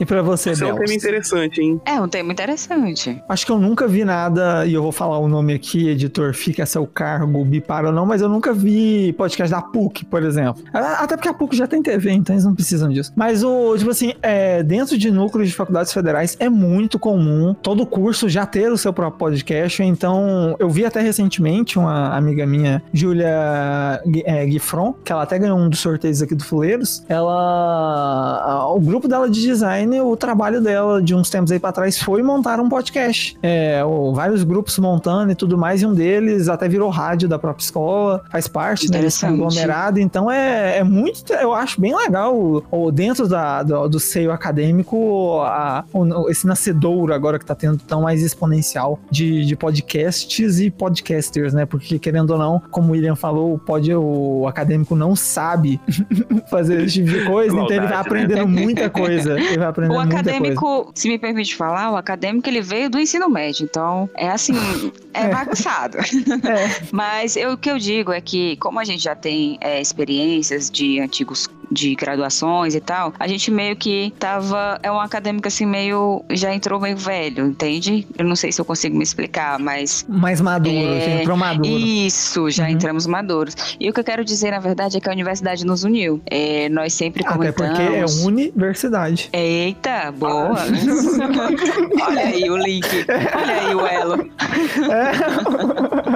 E 0.00 0.06
pra 0.06 0.22
você, 0.22 0.52
Isso 0.52 0.64
é 0.64 0.68
um 0.68 0.70
tema 0.76 0.86
Bels? 0.86 0.92
interessante, 0.96 1.60
hein? 1.60 1.80
É 1.84 2.00
um 2.00 2.08
tema 2.08 2.32
interessante. 2.32 3.22
Acho 3.28 3.44
que 3.44 3.52
eu 3.52 3.58
nunca 3.58 3.86
vi 3.86 4.04
nada, 4.06 4.64
e 4.64 4.72
eu 4.72 4.82
vou 4.82 4.92
falar 4.92 5.18
o 5.18 5.28
nome 5.28 5.52
aqui, 5.52 5.88
editor, 5.90 6.32
fica 6.42 6.62
a 6.62 6.66
seu 6.66 6.86
cargo, 6.86 7.44
bipara 7.44 7.88
ou 7.88 7.92
não, 7.92 8.04
mas 8.06 8.20
eu 8.20 8.28
nunca 8.28 8.52
vi 8.52 9.12
podcast 9.14 9.50
da 9.50 9.62
PUC, 9.62 10.04
por 10.04 10.22
exemplo. 10.22 10.62
Até 10.72 11.16
porque 11.16 11.28
a 11.28 11.34
PUC 11.34 11.56
já 11.56 11.66
tem 11.66 11.82
TV, 11.82 12.10
então 12.12 12.34
eles 12.34 12.44
não 12.44 12.54
precisam 12.54 12.88
disso. 12.88 13.12
Mas 13.16 13.42
o, 13.44 13.76
tipo 13.76 13.90
assim, 13.90 14.12
é, 14.22 14.62
dentro 14.62 14.96
de 14.98 15.10
núcleos 15.10 15.48
de 15.48 15.54
faculdades 15.54 15.92
federais 15.92 16.36
é 16.40 16.48
muito 16.48 16.98
comum 16.98 17.54
todo 17.54 17.86
curso 17.86 18.28
já 18.28 18.44
ter 18.46 18.70
o 18.70 18.76
seu 18.78 18.92
próprio 18.92 19.18
podcast. 19.18 19.82
Então, 19.82 20.56
eu 20.58 20.68
vi 20.68 20.84
até 20.84 21.00
recentemente 21.00 21.78
uma 21.78 22.16
amiga 22.16 22.46
minha, 22.46 22.82
Júlia 22.92 23.28
é, 24.24 24.46
que 25.04 25.12
ela 25.12 25.22
até 25.22 25.38
ganhou 25.38 25.58
um 25.58 25.68
dos 25.68 25.80
sorteios 25.80 26.22
aqui 26.22 26.34
do 26.34 26.44
Fuleiros. 26.44 27.04
Ela. 27.08 28.66
o 28.74 28.80
grupo 28.80 29.08
dela 29.08 29.28
de 29.28 29.40
design, 29.42 30.00
o 30.00 30.16
trabalho 30.16 30.60
dela 30.60 31.02
de 31.02 31.14
uns 31.14 31.30
tempos 31.30 31.50
aí 31.52 31.58
pra 31.58 31.72
trás 31.72 31.98
foi 32.00 32.22
montar 32.22 32.60
um 32.60 32.68
podcast. 32.68 33.36
É, 33.42 33.84
o- 33.84 34.12
vários 34.12 34.42
grupos 34.44 34.78
montando 34.78 35.32
e 35.32 35.34
tudo 35.34 35.56
mais, 35.58 35.82
e 35.82 35.86
um 35.86 35.94
deles 35.94 36.31
até 36.48 36.68
virou 36.68 36.88
rádio 36.90 37.28
da 37.28 37.38
própria 37.38 37.64
escola, 37.64 38.22
faz 38.30 38.46
parte 38.48 38.90
né, 38.90 39.00
desse 39.00 39.24
Interessante. 39.24 39.30
conglomerado. 39.32 39.98
Então 40.00 40.30
é, 40.30 40.78
é 40.78 40.84
muito, 40.84 41.32
eu 41.34 41.52
acho 41.54 41.80
bem 41.80 41.94
legal 41.96 42.36
o, 42.36 42.62
o- 42.70 42.90
dentro 42.90 43.26
da, 43.28 43.62
do, 43.62 43.88
do 43.88 44.00
seio 44.00 44.30
acadêmico, 44.32 45.40
a- 45.42 45.84
o- 45.92 46.28
esse 46.30 46.46
nascedouro 46.46 47.12
agora 47.14 47.38
que 47.38 47.44
tá 47.44 47.54
tendo 47.54 47.78
tão 47.78 48.02
mais 48.02 48.22
exponencial 48.22 48.98
de, 49.10 49.44
de 49.44 49.56
podcasts 49.56 50.60
e 50.60 50.70
podcasters, 50.70 51.52
né? 51.54 51.66
Porque 51.66 51.98
querendo 51.98 52.30
ou 52.30 52.38
não, 52.38 52.60
como 52.70 52.88
o 52.88 52.92
William 52.92 53.14
falou, 53.16 53.54
o, 53.54 53.58
pod, 53.58 53.94
o 53.94 54.46
acadêmico 54.46 54.94
não 54.94 55.14
sabe 55.16 55.80
fazer 56.50 56.82
esse 56.82 56.94
tipo 56.94 57.10
de 57.10 57.24
coisa, 57.24 57.52
então 57.54 57.66
ele 57.66 57.80
vai 57.80 57.88
Maldade, 57.88 58.06
aprendendo 58.08 58.48
muita 58.48 58.90
coisa. 58.90 59.38
Ele 59.38 59.58
vai 59.58 59.68
aprendendo 59.68 59.96
O 59.96 60.00
muita 60.00 60.14
coisa. 60.22 60.30
acadêmico, 60.30 60.92
se 60.94 61.08
me 61.08 61.18
permite 61.18 61.54
falar, 61.56 61.90
o 61.92 61.96
acadêmico 61.96 62.48
ele 62.48 62.60
veio 62.60 62.88
do 62.90 62.98
ensino 62.98 63.28
médio, 63.28 63.64
então 63.64 64.08
é 64.16 64.28
assim, 64.30 64.54
é, 65.14 65.22
É. 65.24 65.28
bagunçado. 65.28 65.98
É. 66.28 66.82
Mas 66.92 67.36
eu- 67.36 67.52
o 67.52 67.56
que 67.56 67.70
eu 67.70 67.78
digo 67.78 68.12
é 68.12 68.20
que, 68.20 68.56
como 68.56 68.78
a 68.80 68.84
gente 68.84 69.02
já 69.04 69.14
tem 69.14 69.58
é, 69.60 69.80
experiências 69.80 70.70
de 70.70 71.00
antigos 71.00 71.48
de 71.70 71.94
graduações 71.94 72.74
e 72.74 72.80
tal, 72.80 73.14
a 73.18 73.26
gente 73.26 73.50
meio 73.50 73.74
que 73.74 74.12
tava. 74.18 74.78
É 74.82 74.92
um 74.92 75.00
acadêmico 75.00 75.48
assim, 75.48 75.64
meio. 75.64 76.22
Já 76.30 76.54
entrou 76.54 76.78
meio 76.78 76.96
velho, 76.98 77.46
entende? 77.46 78.06
Eu 78.18 78.26
não 78.26 78.36
sei 78.36 78.52
se 78.52 78.60
eu 78.60 78.64
consigo 78.64 78.94
me 78.94 79.02
explicar, 79.02 79.58
mas. 79.58 80.04
Mais 80.06 80.38
maduro, 80.40 80.76
É, 80.76 81.22
entrou 81.22 81.34
maduro. 81.36 81.66
Isso, 81.78 82.50
já 82.50 82.64
Uhum. 82.64 82.70
entramos 82.70 83.06
maduros. 83.06 83.54
E 83.80 83.88
o 83.88 83.92
que 83.92 84.00
eu 84.00 84.04
quero 84.04 84.22
dizer, 84.22 84.50
na 84.50 84.58
verdade, 84.58 84.98
é 84.98 85.00
que 85.00 85.08
a 85.08 85.12
universidade 85.12 85.64
nos 85.64 85.82
uniu. 85.82 86.20
É, 86.26 86.68
nós 86.68 86.92
sempre 86.92 87.24
Até 87.24 87.32
comentamos. 87.32 87.78
porque 87.78 87.96
é 87.96 88.04
universidade. 88.26 89.30
Eita, 89.32 90.12
boa! 90.12 90.56
Olha 92.06 92.20
aí 92.26 92.50
o 92.50 92.56
link, 92.58 92.86
olha 93.34 93.54
aí 93.54 93.74
o 93.74 93.86
elo. 93.86 94.28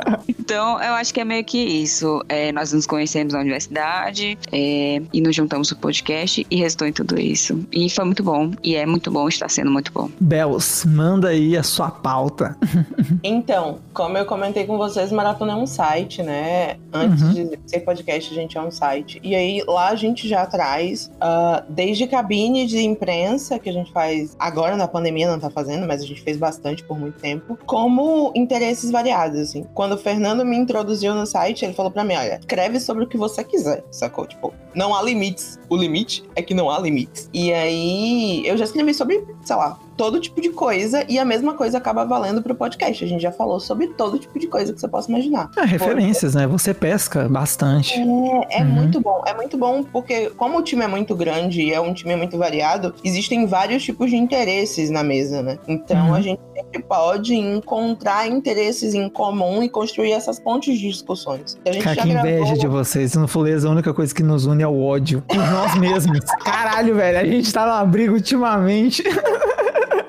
Então, 0.46 0.80
eu 0.80 0.94
acho 0.94 1.12
que 1.12 1.20
é 1.20 1.24
meio 1.24 1.44
que 1.44 1.58
isso. 1.58 2.22
É, 2.28 2.52
nós 2.52 2.72
nos 2.72 2.86
conhecemos 2.86 3.32
na 3.32 3.40
universidade 3.40 4.38
é, 4.52 5.02
e 5.12 5.20
nos 5.20 5.34
juntamos 5.34 5.72
no 5.72 5.76
podcast 5.78 6.46
e 6.48 6.56
restou 6.56 6.86
em 6.86 6.92
tudo 6.92 7.18
isso. 7.18 7.66
E 7.72 7.90
foi 7.90 8.04
muito 8.04 8.22
bom. 8.22 8.52
E 8.62 8.76
é 8.76 8.86
muito 8.86 9.10
bom, 9.10 9.26
está 9.26 9.48
sendo 9.48 9.72
muito 9.72 9.90
bom. 9.92 10.08
Belos, 10.20 10.84
manda 10.84 11.30
aí 11.30 11.56
a 11.56 11.64
sua 11.64 11.90
pauta. 11.90 12.56
Então, 13.22 13.78
como 13.94 14.18
eu 14.18 14.26
comentei 14.26 14.64
com 14.66 14.76
vocês, 14.76 15.10
Maratona 15.12 15.52
é 15.52 15.56
um 15.56 15.66
site, 15.66 16.22
né? 16.22 16.76
Antes 16.92 17.22
Uhum. 17.22 17.32
de 17.32 17.58
ser 17.66 17.80
podcast, 17.80 18.32
a 18.32 18.34
gente 18.34 18.58
é 18.58 18.60
um 18.60 18.70
site. 18.70 19.20
E 19.22 19.34
aí, 19.34 19.62
lá 19.66 19.88
a 19.88 19.94
gente 19.96 20.28
já 20.28 20.44
traz, 20.46 21.10
ah, 21.20 21.62
desde 21.68 22.06
cabine 22.06 22.66
de 22.66 22.80
imprensa, 22.84 23.58
que 23.58 23.68
a 23.68 23.72
gente 23.72 23.92
faz 23.92 24.36
agora 24.38 24.76
na 24.76 24.86
pandemia, 24.88 25.30
não 25.30 25.38
tá 25.38 25.50
fazendo, 25.50 25.86
mas 25.86 26.02
a 26.02 26.06
gente 26.06 26.20
fez 26.22 26.36
bastante 26.36 26.82
por 26.84 26.98
muito 26.98 27.18
tempo, 27.20 27.58
como 27.64 28.32
interesses 28.34 28.90
variados, 28.90 29.38
assim. 29.38 29.64
Quando 29.74 29.92
o 29.92 29.98
Fernando 29.98 30.35
me 30.44 30.56
introduziu 30.56 31.14
no 31.14 31.26
site, 31.26 31.64
ele 31.64 31.74
falou 31.74 31.90
pra 31.90 32.04
mim, 32.04 32.14
olha, 32.14 32.38
escreve 32.38 32.80
sobre 32.80 33.04
o 33.04 33.06
que 33.06 33.16
você 33.16 33.42
quiser, 33.44 33.84
sacou? 33.90 34.26
Tipo, 34.26 34.52
não 34.74 34.94
há 34.94 35.02
limites. 35.02 35.58
O 35.68 35.76
limite 35.76 36.24
é 36.34 36.42
que 36.42 36.54
não 36.54 36.70
há 36.70 36.78
limites. 36.78 37.28
E 37.32 37.52
aí, 37.52 38.46
eu 38.46 38.56
já 38.56 38.64
escrevi 38.64 38.92
sobre, 38.94 39.24
sei 39.44 39.56
lá, 39.56 39.78
todo 39.96 40.20
tipo 40.20 40.40
de 40.40 40.50
coisa 40.50 41.04
e 41.08 41.18
a 41.18 41.24
mesma 41.24 41.54
coisa 41.54 41.78
acaba 41.78 42.04
valendo 42.04 42.42
pro 42.42 42.54
podcast. 42.54 43.04
A 43.04 43.08
gente 43.08 43.20
já 43.22 43.32
falou 43.32 43.58
sobre 43.60 43.88
todo 43.88 44.18
tipo 44.18 44.38
de 44.38 44.46
coisa 44.46 44.72
que 44.72 44.80
você 44.80 44.88
possa 44.88 45.10
imaginar. 45.10 45.50
É, 45.56 45.64
referências, 45.64 46.34
né? 46.34 46.46
Você 46.46 46.74
pesca 46.74 47.28
bastante. 47.28 47.94
É, 47.94 48.60
é 48.60 48.62
Uhum. 48.62 48.68
muito 48.70 49.00
bom, 49.00 49.22
é 49.26 49.34
muito 49.34 49.56
bom 49.56 49.82
porque 49.82 50.30
como 50.30 50.58
o 50.58 50.62
time 50.62 50.84
é 50.84 50.88
muito 50.88 51.14
grande 51.14 51.62
e 51.62 51.72
é 51.72 51.80
um 51.80 51.92
time 51.94 52.14
muito 52.16 52.36
variado, 52.38 52.94
existem 53.04 53.46
vários 53.46 53.82
tipos 53.84 54.10
de 54.10 54.16
interesses 54.16 54.90
na 54.90 55.02
mesa, 55.02 55.42
né? 55.42 55.58
Então 55.66 56.08
Uhum. 56.08 56.14
a 56.14 56.20
gente 56.20 56.40
sempre 56.54 56.82
pode 56.82 57.34
encontrar 57.34 58.28
interesses 58.28 58.94
em 58.94 59.08
comum 59.08 59.62
e 59.62 59.68
construir 59.68 60.12
essas 60.12 60.38
pontes 60.38 60.78
de 60.78 60.88
discussões. 60.88 61.58
A 61.66 61.72
gente 61.72 61.82
Cara, 61.84 61.96
já 61.96 62.02
que 62.02 62.08
inveja 62.10 62.38
gravou- 62.38 62.58
de 62.58 62.66
vocês. 62.66 63.14
No 63.14 63.26
Fuleza, 63.28 63.68
a 63.68 63.70
única 63.70 63.92
coisa 63.94 64.14
que 64.14 64.22
nos 64.22 64.46
une 64.46 64.62
é 64.62 64.68
o 64.68 64.82
ódio. 64.82 65.22
Por 65.26 65.36
nós 65.36 65.74
mesmos. 65.76 66.20
Caralho, 66.44 66.94
velho. 66.94 67.18
A 67.18 67.24
gente 67.24 67.52
tá 67.52 67.64
numa 67.64 67.84
briga 67.84 68.12
ultimamente. 68.12 69.02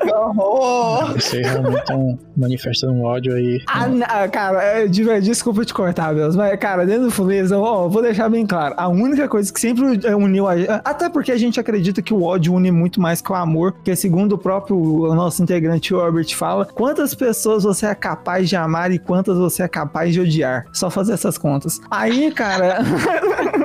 Que 0.07 0.13
horror! 0.13 1.13
Vocês 1.13 1.45
realmente 1.45 1.79
estão 1.79 2.19
manifestando 2.35 2.93
um 2.93 3.03
ódio 3.03 3.33
aí. 3.33 3.61
Ah, 3.67 3.87
n- 3.87 4.03
ah, 4.07 4.27
cara, 4.27 4.63
é, 4.63 4.87
desculpa 4.87 5.65
te 5.65 5.73
cortar, 5.73 6.13
Belos, 6.13 6.35
mas, 6.35 6.57
cara, 6.59 6.85
dentro 6.85 7.03
do 7.05 7.11
Fuleza, 7.11 7.57
ó, 7.57 7.87
vou 7.87 8.01
deixar 8.01 8.29
bem 8.29 8.45
claro. 8.45 8.73
A 8.77 8.87
única 8.87 9.27
coisa 9.27 9.51
que 9.51 9.59
sempre 9.59 9.99
é, 10.05 10.15
uniu 10.15 10.47
a 10.47 10.57
gente. 10.57 10.69
Até 10.83 11.09
porque 11.09 11.31
a 11.31 11.37
gente 11.37 11.59
acredita 11.59 12.01
que 12.01 12.13
o 12.13 12.23
ódio 12.23 12.53
une 12.53 12.71
muito 12.71 13.01
mais 13.01 13.21
que 13.21 13.31
o 13.31 13.35
amor, 13.35 13.73
porque 13.73 13.95
segundo 13.95 14.33
o 14.33 14.37
próprio 14.37 14.77
o 14.77 15.13
nosso 15.15 15.41
integrante 15.43 15.93
o 15.93 16.05
Herbert 16.05 16.33
fala, 16.35 16.65
quantas 16.65 17.13
pessoas 17.13 17.63
você 17.63 17.87
é 17.87 17.95
capaz 17.95 18.47
de 18.49 18.55
amar 18.55 18.91
e 18.91 18.99
quantas 18.99 19.37
você 19.37 19.63
é 19.63 19.67
capaz 19.67 20.13
de 20.13 20.21
odiar. 20.21 20.65
Só 20.71 20.89
fazer 20.89 21.13
essas 21.13 21.37
contas. 21.37 21.79
Aí, 21.91 22.31
cara. 22.31 22.77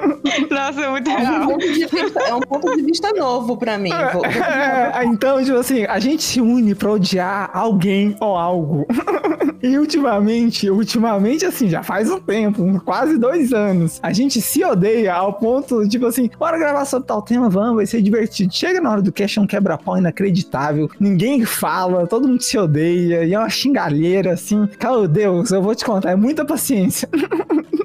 Nossa, 0.51 0.81
é 0.83 0.91
muito 0.91 1.11
É 1.11 1.15
um, 1.15 1.19
legal. 1.19 1.47
ponto 1.49 1.61
de 1.73 1.87
vista, 1.87 2.21
é 2.21 2.35
um 2.35 2.41
ponto 2.41 2.77
de 2.77 2.83
vista 2.83 3.13
novo 3.13 3.57
pra 3.57 3.79
mim. 3.79 3.91
Vou- 4.13 4.25
É, 4.27 5.05
então, 5.05 5.43
tipo 5.45 5.57
assim, 5.57 5.85
a 5.85 5.99
gente 5.99 6.23
se 6.23 6.41
une 6.41 6.75
pra 6.75 6.93
odiar 6.93 7.51
alguém 7.53 8.17
ou 8.21 8.37
algo. 8.37 8.87
E 9.65 9.79
ultimamente, 9.79 10.69
ultimamente, 10.69 11.47
assim, 11.47 11.69
já 11.69 11.85
faz 11.85 12.11
um 12.11 12.19
tempo, 12.19 12.81
quase 12.85 13.17
dois 13.17 13.53
anos, 13.53 14.01
a 14.03 14.13
gente 14.13 14.41
se 14.41 14.65
odeia 14.65 15.15
ao 15.15 15.35
ponto, 15.35 15.89
tipo 15.89 16.05
assim, 16.07 16.29
bora 16.37 16.59
gravar 16.59 16.85
sobre 16.85 17.07
tal 17.07 17.23
tema, 17.23 17.49
vamos, 17.49 17.77
vai 17.77 17.87
ser 17.87 18.03
divertido. 18.03 18.53
Chega 18.53 18.81
na 18.81 18.91
hora 18.91 19.01
do 19.01 19.13
cast, 19.13 19.39
é 19.39 19.43
um 19.43 19.47
quebra-pau 19.47 19.97
inacreditável, 19.97 20.91
ninguém 20.99 21.45
fala, 21.45 22.09
todo 22.09 22.27
mundo 22.27 22.43
se 22.43 22.59
odeia, 22.59 23.25
e 23.25 23.33
é 23.35 23.39
uma 23.39 23.49
xingalheira, 23.49 24.33
assim. 24.33 24.69
Meu 24.83 25.07
Deus, 25.07 25.53
eu 25.53 25.63
vou 25.63 25.77
te 25.77 25.85
contar, 25.85 26.11
é 26.11 26.17
muita 26.17 26.45
paciência. 26.45 27.09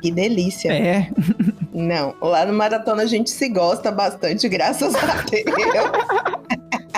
Que 0.02 0.10
delícia. 0.10 0.72
É, 0.74 1.12
Não, 1.78 2.16
lá 2.20 2.44
no 2.44 2.54
Maratona 2.54 3.04
a 3.04 3.06
gente 3.06 3.30
se 3.30 3.48
gosta 3.50 3.92
bastante, 3.92 4.50
graças 4.50 4.96
a 4.96 5.22
Deus. 5.30 6.37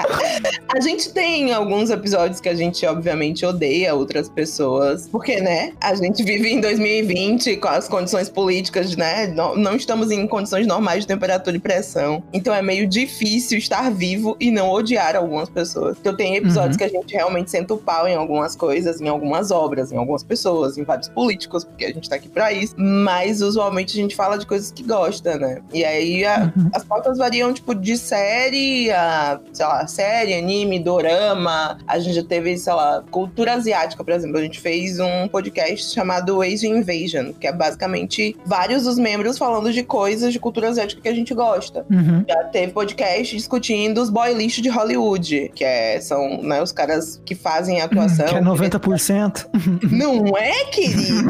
a 0.76 0.80
gente 0.80 1.12
tem 1.12 1.52
alguns 1.54 1.90
episódios 1.90 2.40
que 2.40 2.50
a 2.50 2.56
gente, 2.56 2.86
obviamente, 2.86 3.46
odeia 3.46 3.94
outras 3.96 4.30
pessoas. 4.30 5.08
Porque, 5.08 5.40
né? 5.42 5.74
A 5.82 5.94
gente 5.96 6.24
vive 6.24 6.50
em 6.50 6.62
2020 6.62 7.58
com 7.58 7.68
as 7.68 7.88
condições 7.88 8.30
políticas, 8.30 8.96
né? 8.96 9.28
Não, 9.28 9.56
não 9.56 9.76
estamos 9.76 10.12
em 10.12 10.26
condições 10.28 10.66
normais 10.68 11.02
de 11.02 11.08
temperatura 11.08 11.56
e 11.56 11.60
pressão. 11.60 12.24
Então 12.34 12.54
é 12.54 12.62
meio 12.62 12.88
difícil 12.88 13.58
estar 13.58 13.90
vivo 13.92 14.36
e 14.40 14.52
não 14.52 14.70
odiar 14.70 15.16
algumas 15.16 15.50
pessoas. 15.50 15.98
Então 16.00 16.16
tem 16.16 16.36
episódios 16.36 16.76
Uhum. 16.76 16.78
que 16.78 16.84
a 16.84 16.90
gente 16.90 17.14
realmente 17.14 17.50
senta 17.52 17.74
o 17.74 17.78
pau 17.78 18.08
em 18.08 18.16
algumas 18.16 18.56
coisas, 18.56 19.02
em 19.02 19.08
algumas 19.08 19.52
obras, 19.52 19.92
em 19.92 19.98
algumas 19.98 20.24
pessoas, 20.24 20.78
em 20.78 20.84
vários 20.84 21.10
políticos, 21.10 21.64
porque 21.64 21.86
a 21.86 21.92
gente 21.94 22.10
tá 22.10 22.16
aqui 22.16 22.30
pra 22.30 22.52
isso. 22.52 22.76
Mas 22.78 23.42
usualmente 23.42 23.98
a 23.98 24.02
gente 24.02 24.16
fala 24.16 24.38
de 24.38 24.46
coisas 24.46 24.72
que 24.72 24.84
gosta, 24.84 25.38
né? 25.38 25.62
E 25.74 25.84
aí 25.84 26.26
a- 26.26 26.52
Uhum. 26.56 26.70
as 26.74 26.84
pautas 26.84 27.18
variam, 27.18 27.54
tipo, 27.54 27.74
de 27.76 27.98
série 27.98 28.92
a, 28.92 29.40
sei 29.54 29.66
lá, 29.66 29.88
série, 29.90 30.34
anime, 30.34 30.80
dorama. 30.80 31.78
A 31.88 32.00
gente 32.00 32.16
já 32.16 32.24
teve, 32.24 32.58
sei 32.58 32.74
lá, 32.74 33.04
cultura 33.12 33.54
asiática, 33.54 34.04
por 34.04 34.14
exemplo. 34.14 34.38
A 34.38 34.42
gente 34.42 34.60
fez 34.60 35.00
um 35.00 35.28
podcast 35.28 35.94
chamado 35.94 36.42
Asian 36.42 36.78
Invasion, 36.78 37.34
que 37.34 37.48
é 37.48 37.52
basicamente 37.52 38.36
vários 38.46 38.84
dos 38.84 38.98
membros 38.98 39.38
falando 39.38 39.72
de 39.74 39.84
coisas 39.84 40.32
de 40.32 40.40
cultura 40.40 40.70
asiática 40.70 41.02
que 41.02 41.10
a 41.10 41.14
gente 41.14 41.34
gosta. 41.34 41.86
uhum. 41.90 42.24
Já 42.28 42.44
teve 42.46 42.72
podcast 42.72 43.36
discutindo 43.36 44.02
os 44.02 44.10
boy 44.10 44.34
lixo 44.34 44.62
de 44.62 44.70
Hollywood, 44.70 45.52
que 45.54 45.64
é, 45.64 46.00
são 46.00 46.42
né, 46.42 46.62
os 46.62 46.72
caras 46.72 47.22
que 47.26 47.36
fazem 47.36 47.82
a 47.82 47.86
atuação. 47.86 48.28
que 48.28 48.36
é 48.36 48.42
90%. 48.42 49.48
Não 49.92 50.38
é, 50.38 50.66
querido? 50.66 51.30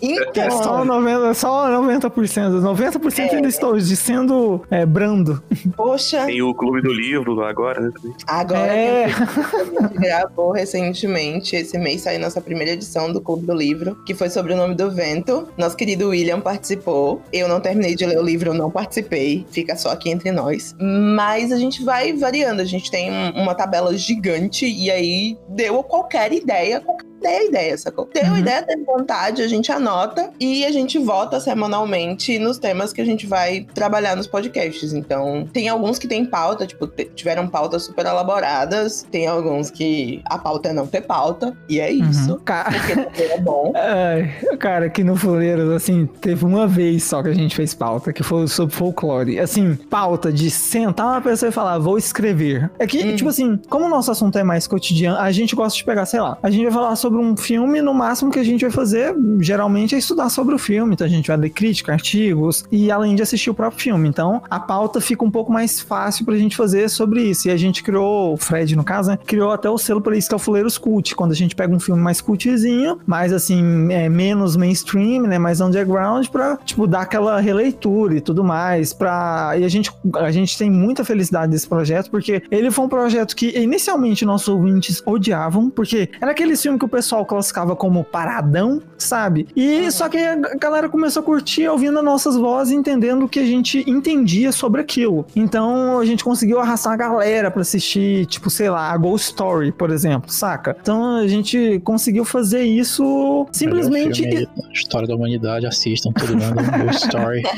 Então, 0.00 0.44
É 0.44 0.50
só 0.50 0.84
90%, 0.84 1.34
só 1.34 1.68
90%. 1.82 2.60
90% 2.62 3.34
ainda 3.34 3.48
estou 3.48 3.76
dizendo 3.76 4.62
é, 4.70 4.86
brando. 4.86 5.42
poxa, 5.76 6.26
Tem 6.26 6.40
o 6.42 6.54
Clube 6.54 6.82
do 6.82 6.92
Livro 6.92 7.07
lá 7.16 7.48
agora, 7.50 7.80
né? 7.80 7.90
agora 8.26 8.72
É. 8.72 9.06
que 9.08 9.10
a 9.12 9.82
gente 9.82 9.94
gravou 9.98 10.52
recentemente, 10.52 11.56
esse 11.56 11.76
mês 11.78 12.02
saiu 12.02 12.20
nossa 12.20 12.40
primeira 12.40 12.72
edição 12.72 13.12
do 13.12 13.20
Clube 13.20 13.46
do 13.46 13.54
Livro, 13.54 13.96
que 14.04 14.14
foi 14.14 14.28
sobre 14.30 14.52
o 14.52 14.56
nome 14.56 14.74
do 14.74 14.90
vento. 14.90 15.48
Nosso 15.56 15.76
querido 15.76 16.08
William 16.10 16.40
participou. 16.40 17.22
Eu 17.32 17.48
não 17.48 17.60
terminei 17.60 17.94
de 17.94 18.04
ler 18.06 18.18
o 18.18 18.22
livro, 18.22 18.50
eu 18.50 18.54
não 18.54 18.70
participei. 18.70 19.46
Fica 19.50 19.76
só 19.76 19.90
aqui 19.90 20.10
entre 20.10 20.30
nós. 20.32 20.74
Mas 20.80 21.50
a 21.52 21.56
gente 21.56 21.84
vai 21.84 22.12
variando. 22.12 22.60
A 22.60 22.64
gente 22.64 22.90
tem 22.90 23.10
um- 23.10 23.42
uma 23.42 23.54
tabela 23.54 23.96
gigante 23.96 24.66
e 24.66 24.90
aí 24.90 25.36
deu 25.48 25.82
qualquer 25.82 26.32
ideia, 26.32 26.80
qualquer 26.80 27.07
dê 27.20 27.28
a 27.28 27.44
ideia, 27.44 27.76
sacou? 27.78 28.08
Deu 28.12 28.24
Uhum. 28.24 28.34
a 28.34 28.38
ideia, 28.40 28.62
tem 28.62 28.84
vontade, 28.84 29.42
a 29.42 29.48
gente 29.48 29.70
anota 29.72 30.30
e 30.40 30.64
a 30.64 30.70
gente 30.72 30.98
vota 30.98 31.40
semanalmente 31.40 32.38
nos 32.38 32.58
temas 32.58 32.92
que 32.92 33.00
a 33.00 33.04
gente 33.04 33.26
vai 33.26 33.66
trabalhar 33.74 34.16
nos 34.16 34.26
podcasts. 34.26 34.92
Então, 34.92 35.48
tem 35.52 35.68
alguns 35.68 35.98
que 35.98 36.06
tem 36.08 36.24
pauta, 36.24 36.66
tipo, 36.66 36.86
tiveram 37.14 37.46
pautas 37.48 37.84
super 37.84 38.06
elaboradas, 38.06 39.06
tem 39.10 39.26
alguns 39.26 39.70
que 39.70 40.20
a 40.26 40.38
pauta 40.38 40.68
é 40.68 40.72
não 40.72 40.86
ter 40.86 41.02
pauta, 41.02 41.56
e 41.68 41.80
é 41.80 41.90
isso. 41.90 42.32
Uhum. 42.32 42.40
Ca- 42.44 42.64
Porque 43.04 43.22
é 43.22 43.40
bom. 43.40 43.72
Ai, 43.76 44.56
cara, 44.58 44.86
aqui 44.86 45.02
no 45.04 45.16
Fuleiros, 45.16 45.70
assim, 45.70 46.06
teve 46.20 46.44
uma 46.44 46.66
vez 46.66 47.04
só 47.04 47.22
que 47.22 47.28
a 47.28 47.34
gente 47.34 47.54
fez 47.54 47.74
pauta, 47.74 48.12
que 48.12 48.22
foi 48.22 48.46
sobre 48.48 48.74
folclore. 48.74 49.38
Assim, 49.40 49.74
pauta 49.74 50.32
de 50.32 50.50
sentar 50.50 51.06
uma 51.06 51.20
pessoa 51.20 51.48
e 51.48 51.52
falar, 51.52 51.78
vou 51.78 51.96
escrever. 51.98 52.70
É 52.78 52.86
que, 52.86 53.02
Hum. 53.02 53.16
tipo 53.16 53.28
assim, 53.28 53.58
como 53.68 53.86
o 53.86 53.88
nosso 53.88 54.10
assunto 54.10 54.38
é 54.38 54.42
mais 54.44 54.66
cotidiano, 54.66 55.18
a 55.18 55.30
gente 55.32 55.54
gosta 55.56 55.76
de 55.76 55.84
pegar, 55.84 56.04
sei 56.06 56.20
lá, 56.20 56.36
a 56.42 56.50
gente 56.50 56.62
vai 56.64 56.72
falar 56.72 56.96
sobre 56.96 57.07
um 57.16 57.36
filme, 57.36 57.80
no 57.80 57.94
máximo 57.94 58.30
que 58.30 58.38
a 58.38 58.44
gente 58.44 58.62
vai 58.62 58.70
fazer, 58.70 59.14
geralmente, 59.40 59.94
é 59.94 59.98
estudar 59.98 60.28
sobre 60.28 60.54
o 60.54 60.58
filme. 60.58 60.94
Então 60.94 61.06
a 61.06 61.10
gente 61.10 61.28
vai 61.28 61.36
ler 61.36 61.50
crítica, 61.50 61.92
artigos, 61.92 62.64
e 62.70 62.90
além 62.90 63.14
de 63.14 63.22
assistir 63.22 63.50
o 63.50 63.54
próprio 63.54 63.80
filme. 63.80 64.08
Então 64.08 64.42
a 64.50 64.60
pauta 64.60 65.00
fica 65.00 65.24
um 65.24 65.30
pouco 65.30 65.52
mais 65.52 65.80
fácil 65.80 66.24
pra 66.24 66.36
gente 66.36 66.56
fazer 66.56 66.88
sobre 66.88 67.22
isso. 67.22 67.48
E 67.48 67.50
a 67.50 67.56
gente 67.56 67.82
criou, 67.82 68.34
o 68.34 68.36
Fred, 68.36 68.76
no 68.76 68.84
caso, 68.84 69.10
né, 69.10 69.18
criou 69.26 69.52
até 69.52 69.68
o 69.68 69.78
selo 69.78 70.00
pra 70.00 70.16
isso, 70.16 70.28
que 70.28 70.34
é 70.34 70.36
o 70.36 70.40
Fuleiros 70.40 70.78
Cult. 70.78 71.14
Quando 71.14 71.32
a 71.32 71.34
gente 71.34 71.54
pega 71.54 71.74
um 71.74 71.80
filme 71.80 72.00
mais 72.00 72.20
cultzinho, 72.20 72.98
mais 73.06 73.32
assim, 73.32 73.92
é, 73.92 74.08
menos 74.08 74.56
mainstream, 74.56 75.22
né, 75.22 75.38
mais 75.38 75.60
underground, 75.60 76.26
pra, 76.28 76.56
tipo, 76.64 76.86
dar 76.86 77.02
aquela 77.02 77.40
releitura 77.40 78.16
e 78.16 78.20
tudo 78.20 78.44
mais. 78.44 78.92
Pra... 78.92 79.54
E 79.58 79.64
a 79.64 79.68
gente, 79.68 79.90
a 80.16 80.30
gente 80.30 80.56
tem 80.56 80.70
muita 80.70 81.04
felicidade 81.04 81.52
desse 81.52 81.66
projeto, 81.66 82.10
porque 82.10 82.42
ele 82.50 82.70
foi 82.70 82.84
um 82.84 82.88
projeto 82.88 83.34
que 83.34 83.56
inicialmente 83.58 84.24
nossos 84.24 84.48
ouvintes 84.48 85.02
odiavam, 85.06 85.70
porque 85.70 86.08
era 86.20 86.32
aquele 86.32 86.56
filme 86.56 86.78
que 86.78 86.84
o 86.84 86.88
pessoal 86.98 87.24
classificava 87.24 87.76
como 87.76 88.02
paradão, 88.02 88.82
sabe? 88.96 89.46
E 89.54 89.88
só 89.92 90.08
que 90.08 90.18
a 90.18 90.34
galera 90.56 90.88
começou 90.88 91.22
a 91.22 91.24
curtir 91.24 91.68
ouvindo 91.68 91.96
as 91.96 92.04
nossas 92.04 92.34
vozes, 92.36 92.72
entendendo 92.72 93.24
o 93.24 93.28
que 93.28 93.38
a 93.38 93.44
gente 93.44 93.88
entendia 93.88 94.50
sobre 94.50 94.80
aquilo. 94.80 95.24
Então 95.36 96.00
a 96.00 96.04
gente 96.04 96.24
conseguiu 96.24 96.58
arrastar 96.58 96.92
a 96.94 96.96
galera 96.96 97.52
pra 97.52 97.60
assistir, 97.62 98.26
tipo, 98.26 98.50
sei 98.50 98.68
lá, 98.68 98.90
a 98.90 98.96
Ghost 98.96 99.28
Story, 99.28 99.70
por 99.70 99.90
exemplo, 99.90 100.28
saca? 100.32 100.76
Então 100.80 101.18
a 101.18 101.28
gente 101.28 101.80
conseguiu 101.84 102.24
fazer 102.24 102.62
isso 102.64 103.46
simplesmente. 103.52 104.22
Filme 104.24 104.48
história 104.72 105.06
da 105.06 105.14
humanidade, 105.14 105.66
assistam 105.66 106.10
todo 106.12 106.36
mundo. 106.36 106.56
Ghost 106.84 107.06
Story. 107.06 107.42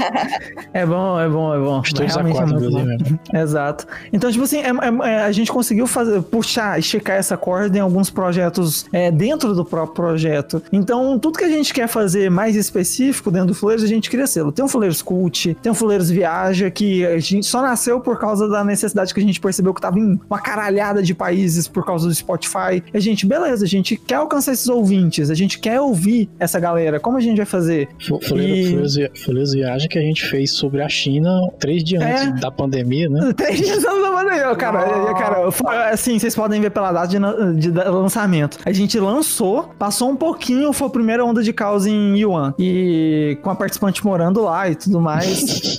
É 0.73 0.87
bom, 0.87 1.19
é 1.19 1.29
bom, 1.29 1.55
é 1.55 1.59
bom. 1.59 1.81
A 1.81 2.05
Realmente 2.05 2.39
é 2.39 2.47
bom. 2.47 2.57
inclusive. 2.57 3.21
Exato. 3.33 3.87
Então, 4.13 4.31
tipo 4.31 4.45
assim, 4.45 4.59
é- 4.61 5.09
é, 5.09 5.23
a 5.23 5.33
gente 5.33 5.51
conseguiu 5.51 5.87
fazer, 5.87 6.23
puxar, 6.23 6.79
esticar 6.79 7.17
essa 7.17 7.37
corda 7.37 7.77
em 7.77 7.81
alguns 7.81 8.09
projetos 8.11 8.87
é, 8.93 9.11
dentro 9.11 9.30
do 9.39 9.65
próprio 9.65 9.95
projeto. 9.95 10.63
Então, 10.73 11.19
tudo 11.19 11.39
que 11.39 11.45
a 11.45 11.49
gente 11.49 11.73
quer 11.73 11.89
fazer 11.89 12.31
mais 12.31 12.57
específico 12.57 13.31
dentro 13.31 13.49
do 13.49 13.55
Fuleiros, 13.55 13.85
a 13.85 13.89
gente 13.89 14.11
cria 14.11 14.27
selo. 14.27 14.53
Tem 14.53 14.65
um 14.65 14.69
Fuleiros 14.69 15.03
Cult, 15.03 15.55
tem 15.63 15.71
um 15.73 15.75
Fuleiros 15.75 16.11
Viaja, 16.11 16.71
que 16.71 17.05
a 17.07 17.19
gente 17.19 17.47
só 17.47 17.63
nasceu 17.63 18.01
por 18.01 18.19
causa 18.19 18.49
da 18.49 18.65
necessidade 18.65 19.13
que 19.15 19.21
a 19.21 19.23
gente 19.23 19.41
percebeu 19.41 19.73
que 19.75 19.81
tava 19.81 19.99
em 19.99 20.19
uma 20.29 20.39
caralhada 20.41 21.03
de 21.03 21.15
países 21.15 21.67
por 21.69 21.85
causa 21.85 22.07
do 22.09 22.15
Spotify. 22.15 22.83
E 22.93 22.97
a 22.97 23.01
gente, 23.01 23.27
beleza, 23.27 23.65
a 23.65 23.69
gente 23.69 23.97
quer 23.97 24.17
alcançar 24.17 24.53
esses 24.53 24.69
ouvintes, 24.69 25.31
a 25.31 25.35
gente 25.35 25.59
quer 25.59 25.81
ouvir 25.81 26.29
essa 26.39 26.59
galera. 26.61 26.99
Como 27.01 27.17
a 27.17 27.21
gente 27.21 27.37
vai 27.37 27.47
fazer? 27.47 27.89
Fu- 28.07 28.21
Fuleiro, 28.21 28.55
E- 28.55 28.67
Fuleiros 28.69 28.95
Via- 28.97 29.11
Fuleiros 29.25 29.53
Viagem 29.53 29.89
que 29.89 29.99
a 29.99 30.03
gente 30.03 30.25
fez 30.29 30.51
sobre 30.53 30.83
a 30.83 30.89
China 30.89 31.31
três 31.59 31.83
dias 31.85 32.03
É. 32.03 32.23
antes 32.27 32.41
da 32.41 32.51
pandemia, 32.51 33.09
né? 33.09 33.33
Três 33.37 33.59
dias 33.61 33.85
antes 33.85 34.03
da 34.03 34.11
pandemia, 34.11 34.55
cara. 34.57 35.13
cara 35.15 35.51
foi- 35.51 35.77
assim, 35.91 36.19
vocês 36.19 36.35
podem 36.35 36.61
ver 36.61 36.71
pela 36.71 36.93
data 36.93 37.09
de, 37.09 37.19
de 37.61 37.71
lançamento. 37.71 38.59
A 38.65 38.73
gente 38.73 38.99
lançou, 39.21 39.71
passou 39.79 40.11
um 40.11 40.17
pouquinho, 40.17 40.73
foi 40.73 40.87
a 40.87 40.91
primeira 40.91 41.25
onda 41.25 41.43
de 41.43 41.53
caos 41.53 41.85
em 41.85 42.17
Yuan. 42.19 42.55
E 42.59 43.39
com 43.43 43.51
a 43.51 43.55
participante 43.55 44.05
morando 44.05 44.41
lá 44.41 44.69
e 44.71 44.75
tudo 44.75 44.99
mais. 44.99 45.79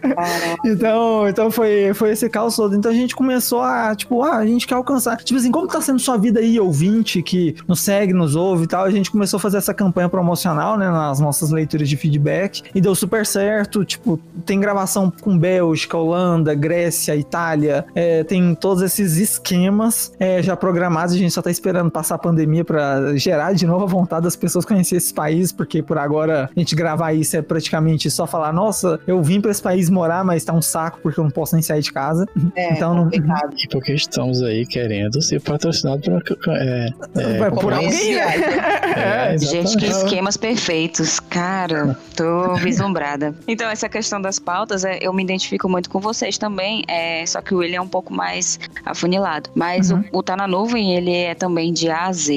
então, 0.64 1.28
então 1.28 1.50
foi, 1.50 1.92
foi 1.92 2.12
esse 2.12 2.28
caos 2.30 2.56
todo. 2.56 2.74
Então 2.74 2.90
a 2.90 2.94
gente 2.94 3.14
começou 3.14 3.60
a, 3.60 3.94
tipo, 3.94 4.22
ah, 4.22 4.36
a 4.36 4.46
gente 4.46 4.66
quer 4.66 4.74
alcançar. 4.74 5.18
Tipo 5.18 5.38
assim, 5.38 5.52
como 5.52 5.68
tá 5.68 5.80
sendo 5.82 5.98
sua 5.98 6.16
vida 6.16 6.40
aí, 6.40 6.58
ouvinte, 6.58 7.22
que 7.22 7.54
nos 7.68 7.80
segue, 7.80 8.14
nos 8.14 8.34
ouve 8.34 8.64
e 8.64 8.66
tal, 8.66 8.84
a 8.84 8.90
gente 8.90 9.10
começou 9.10 9.36
a 9.36 9.40
fazer 9.40 9.58
essa 9.58 9.74
campanha 9.74 10.08
promocional, 10.08 10.78
né, 10.78 10.90
nas 10.90 11.20
nossas 11.20 11.50
leituras 11.50 11.88
de 11.88 11.96
feedback. 11.96 12.62
E 12.74 12.80
deu 12.80 12.94
super 12.94 13.26
certo. 13.26 13.84
Tipo, 13.84 14.18
tem 14.46 14.58
gravação 14.58 15.12
com 15.20 15.38
Bélgica, 15.38 15.98
Holanda, 15.98 16.54
Grécia, 16.54 17.14
Itália. 17.14 17.84
é, 17.94 18.24
tem 18.24 18.54
todos 18.54 18.82
esses 18.82 19.16
esquemas 19.16 20.12
é, 20.18 20.42
já 20.42 20.56
programados. 20.56 21.14
A 21.14 21.18
gente 21.18 21.32
só 21.32 21.42
tá 21.42 21.50
esperando 21.50 21.90
passar 21.90 22.14
a 22.14 22.18
pandemia 22.18 22.64
pra 22.64 22.77
gerar 23.16 23.52
de 23.52 23.66
novo 23.66 23.84
a 23.84 23.86
vontade 23.86 24.24
das 24.24 24.36
pessoas 24.36 24.64
conhecer 24.64 24.96
esses 24.96 25.12
países, 25.12 25.52
porque 25.52 25.82
por 25.82 25.98
agora 25.98 26.50
a 26.54 26.58
gente 26.58 26.74
gravar 26.74 27.12
isso 27.12 27.36
é 27.36 27.42
praticamente 27.42 28.10
só 28.10 28.26
falar: 28.26 28.52
nossa, 28.52 28.98
eu 29.06 29.22
vim 29.22 29.40
pra 29.40 29.50
esse 29.50 29.62
país 29.62 29.88
morar, 29.90 30.24
mas 30.24 30.44
tá 30.44 30.52
um 30.52 30.62
saco 30.62 30.98
porque 31.02 31.18
eu 31.20 31.24
não 31.24 31.30
posso 31.30 31.54
nem 31.54 31.62
sair 31.62 31.82
de 31.82 31.92
casa. 31.92 32.26
É, 32.54 32.72
Então, 32.74 32.94
não-. 32.94 33.10
E 33.12 33.68
porque 33.70 33.92
estamos 33.94 34.42
aí 34.42 34.66
querendo 34.66 35.20
ser 35.22 35.40
patrocinados 35.40 36.06
por, 36.06 36.36
é, 36.56 36.88
é, 37.16 37.38
Vai 37.38 37.50
por 37.50 37.72
alguém, 37.72 37.88
esse 37.88 38.14
né? 38.14 38.22
aí. 38.22 39.34
é, 39.34 39.38
Gente, 39.38 39.76
que 39.76 39.86
esquemas 39.86 40.36
perfeitos. 40.36 41.20
Cara, 41.20 41.96
tô 42.16 42.54
vislumbrada. 42.56 43.34
Então, 43.46 43.68
essa 43.70 43.88
questão 43.88 44.20
das 44.20 44.38
pautas, 44.38 44.84
é, 44.84 44.98
eu 45.00 45.12
me 45.12 45.22
identifico 45.22 45.68
muito 45.68 45.88
com 45.90 46.00
vocês 46.00 46.38
também, 46.38 46.82
é, 46.88 47.24
só 47.26 47.40
que 47.40 47.54
o 47.54 47.58
William 47.58 47.78
é 47.78 47.80
um 47.82 47.88
pouco 47.88 48.12
mais 48.12 48.58
afunilado. 48.84 49.50
Mas 49.54 49.90
Uhum. 49.90 50.04
o, 50.12 50.18
o 50.18 50.22
Tá 50.22 50.36
na 50.36 50.46
Nuvem, 50.46 50.94
ele 50.96 51.12
é 51.14 51.34
também 51.34 51.72
de 51.72 51.88
A 51.90 52.06
a 52.06 52.12
Z, 52.12 52.32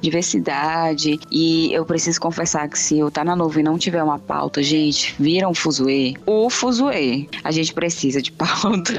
diversidade. 0.00 1.18
E 1.30 1.72
eu 1.72 1.84
preciso 1.84 2.20
confessar 2.20 2.68
que 2.68 2.78
se 2.78 3.02
o 3.02 3.10
Tá 3.10 3.24
na 3.24 3.36
Nuvem 3.36 3.64
não 3.64 3.78
tiver 3.78 4.02
uma 4.02 4.18
pauta, 4.18 4.62
gente, 4.62 5.14
vira 5.18 5.48
um 5.48 5.54
fuzuê. 5.54 6.14
O 6.26 6.50
fuzuê. 6.50 7.26
A 7.42 7.50
gente 7.50 7.72
precisa 7.72 8.20
de 8.20 8.32
pauta. 8.32 8.92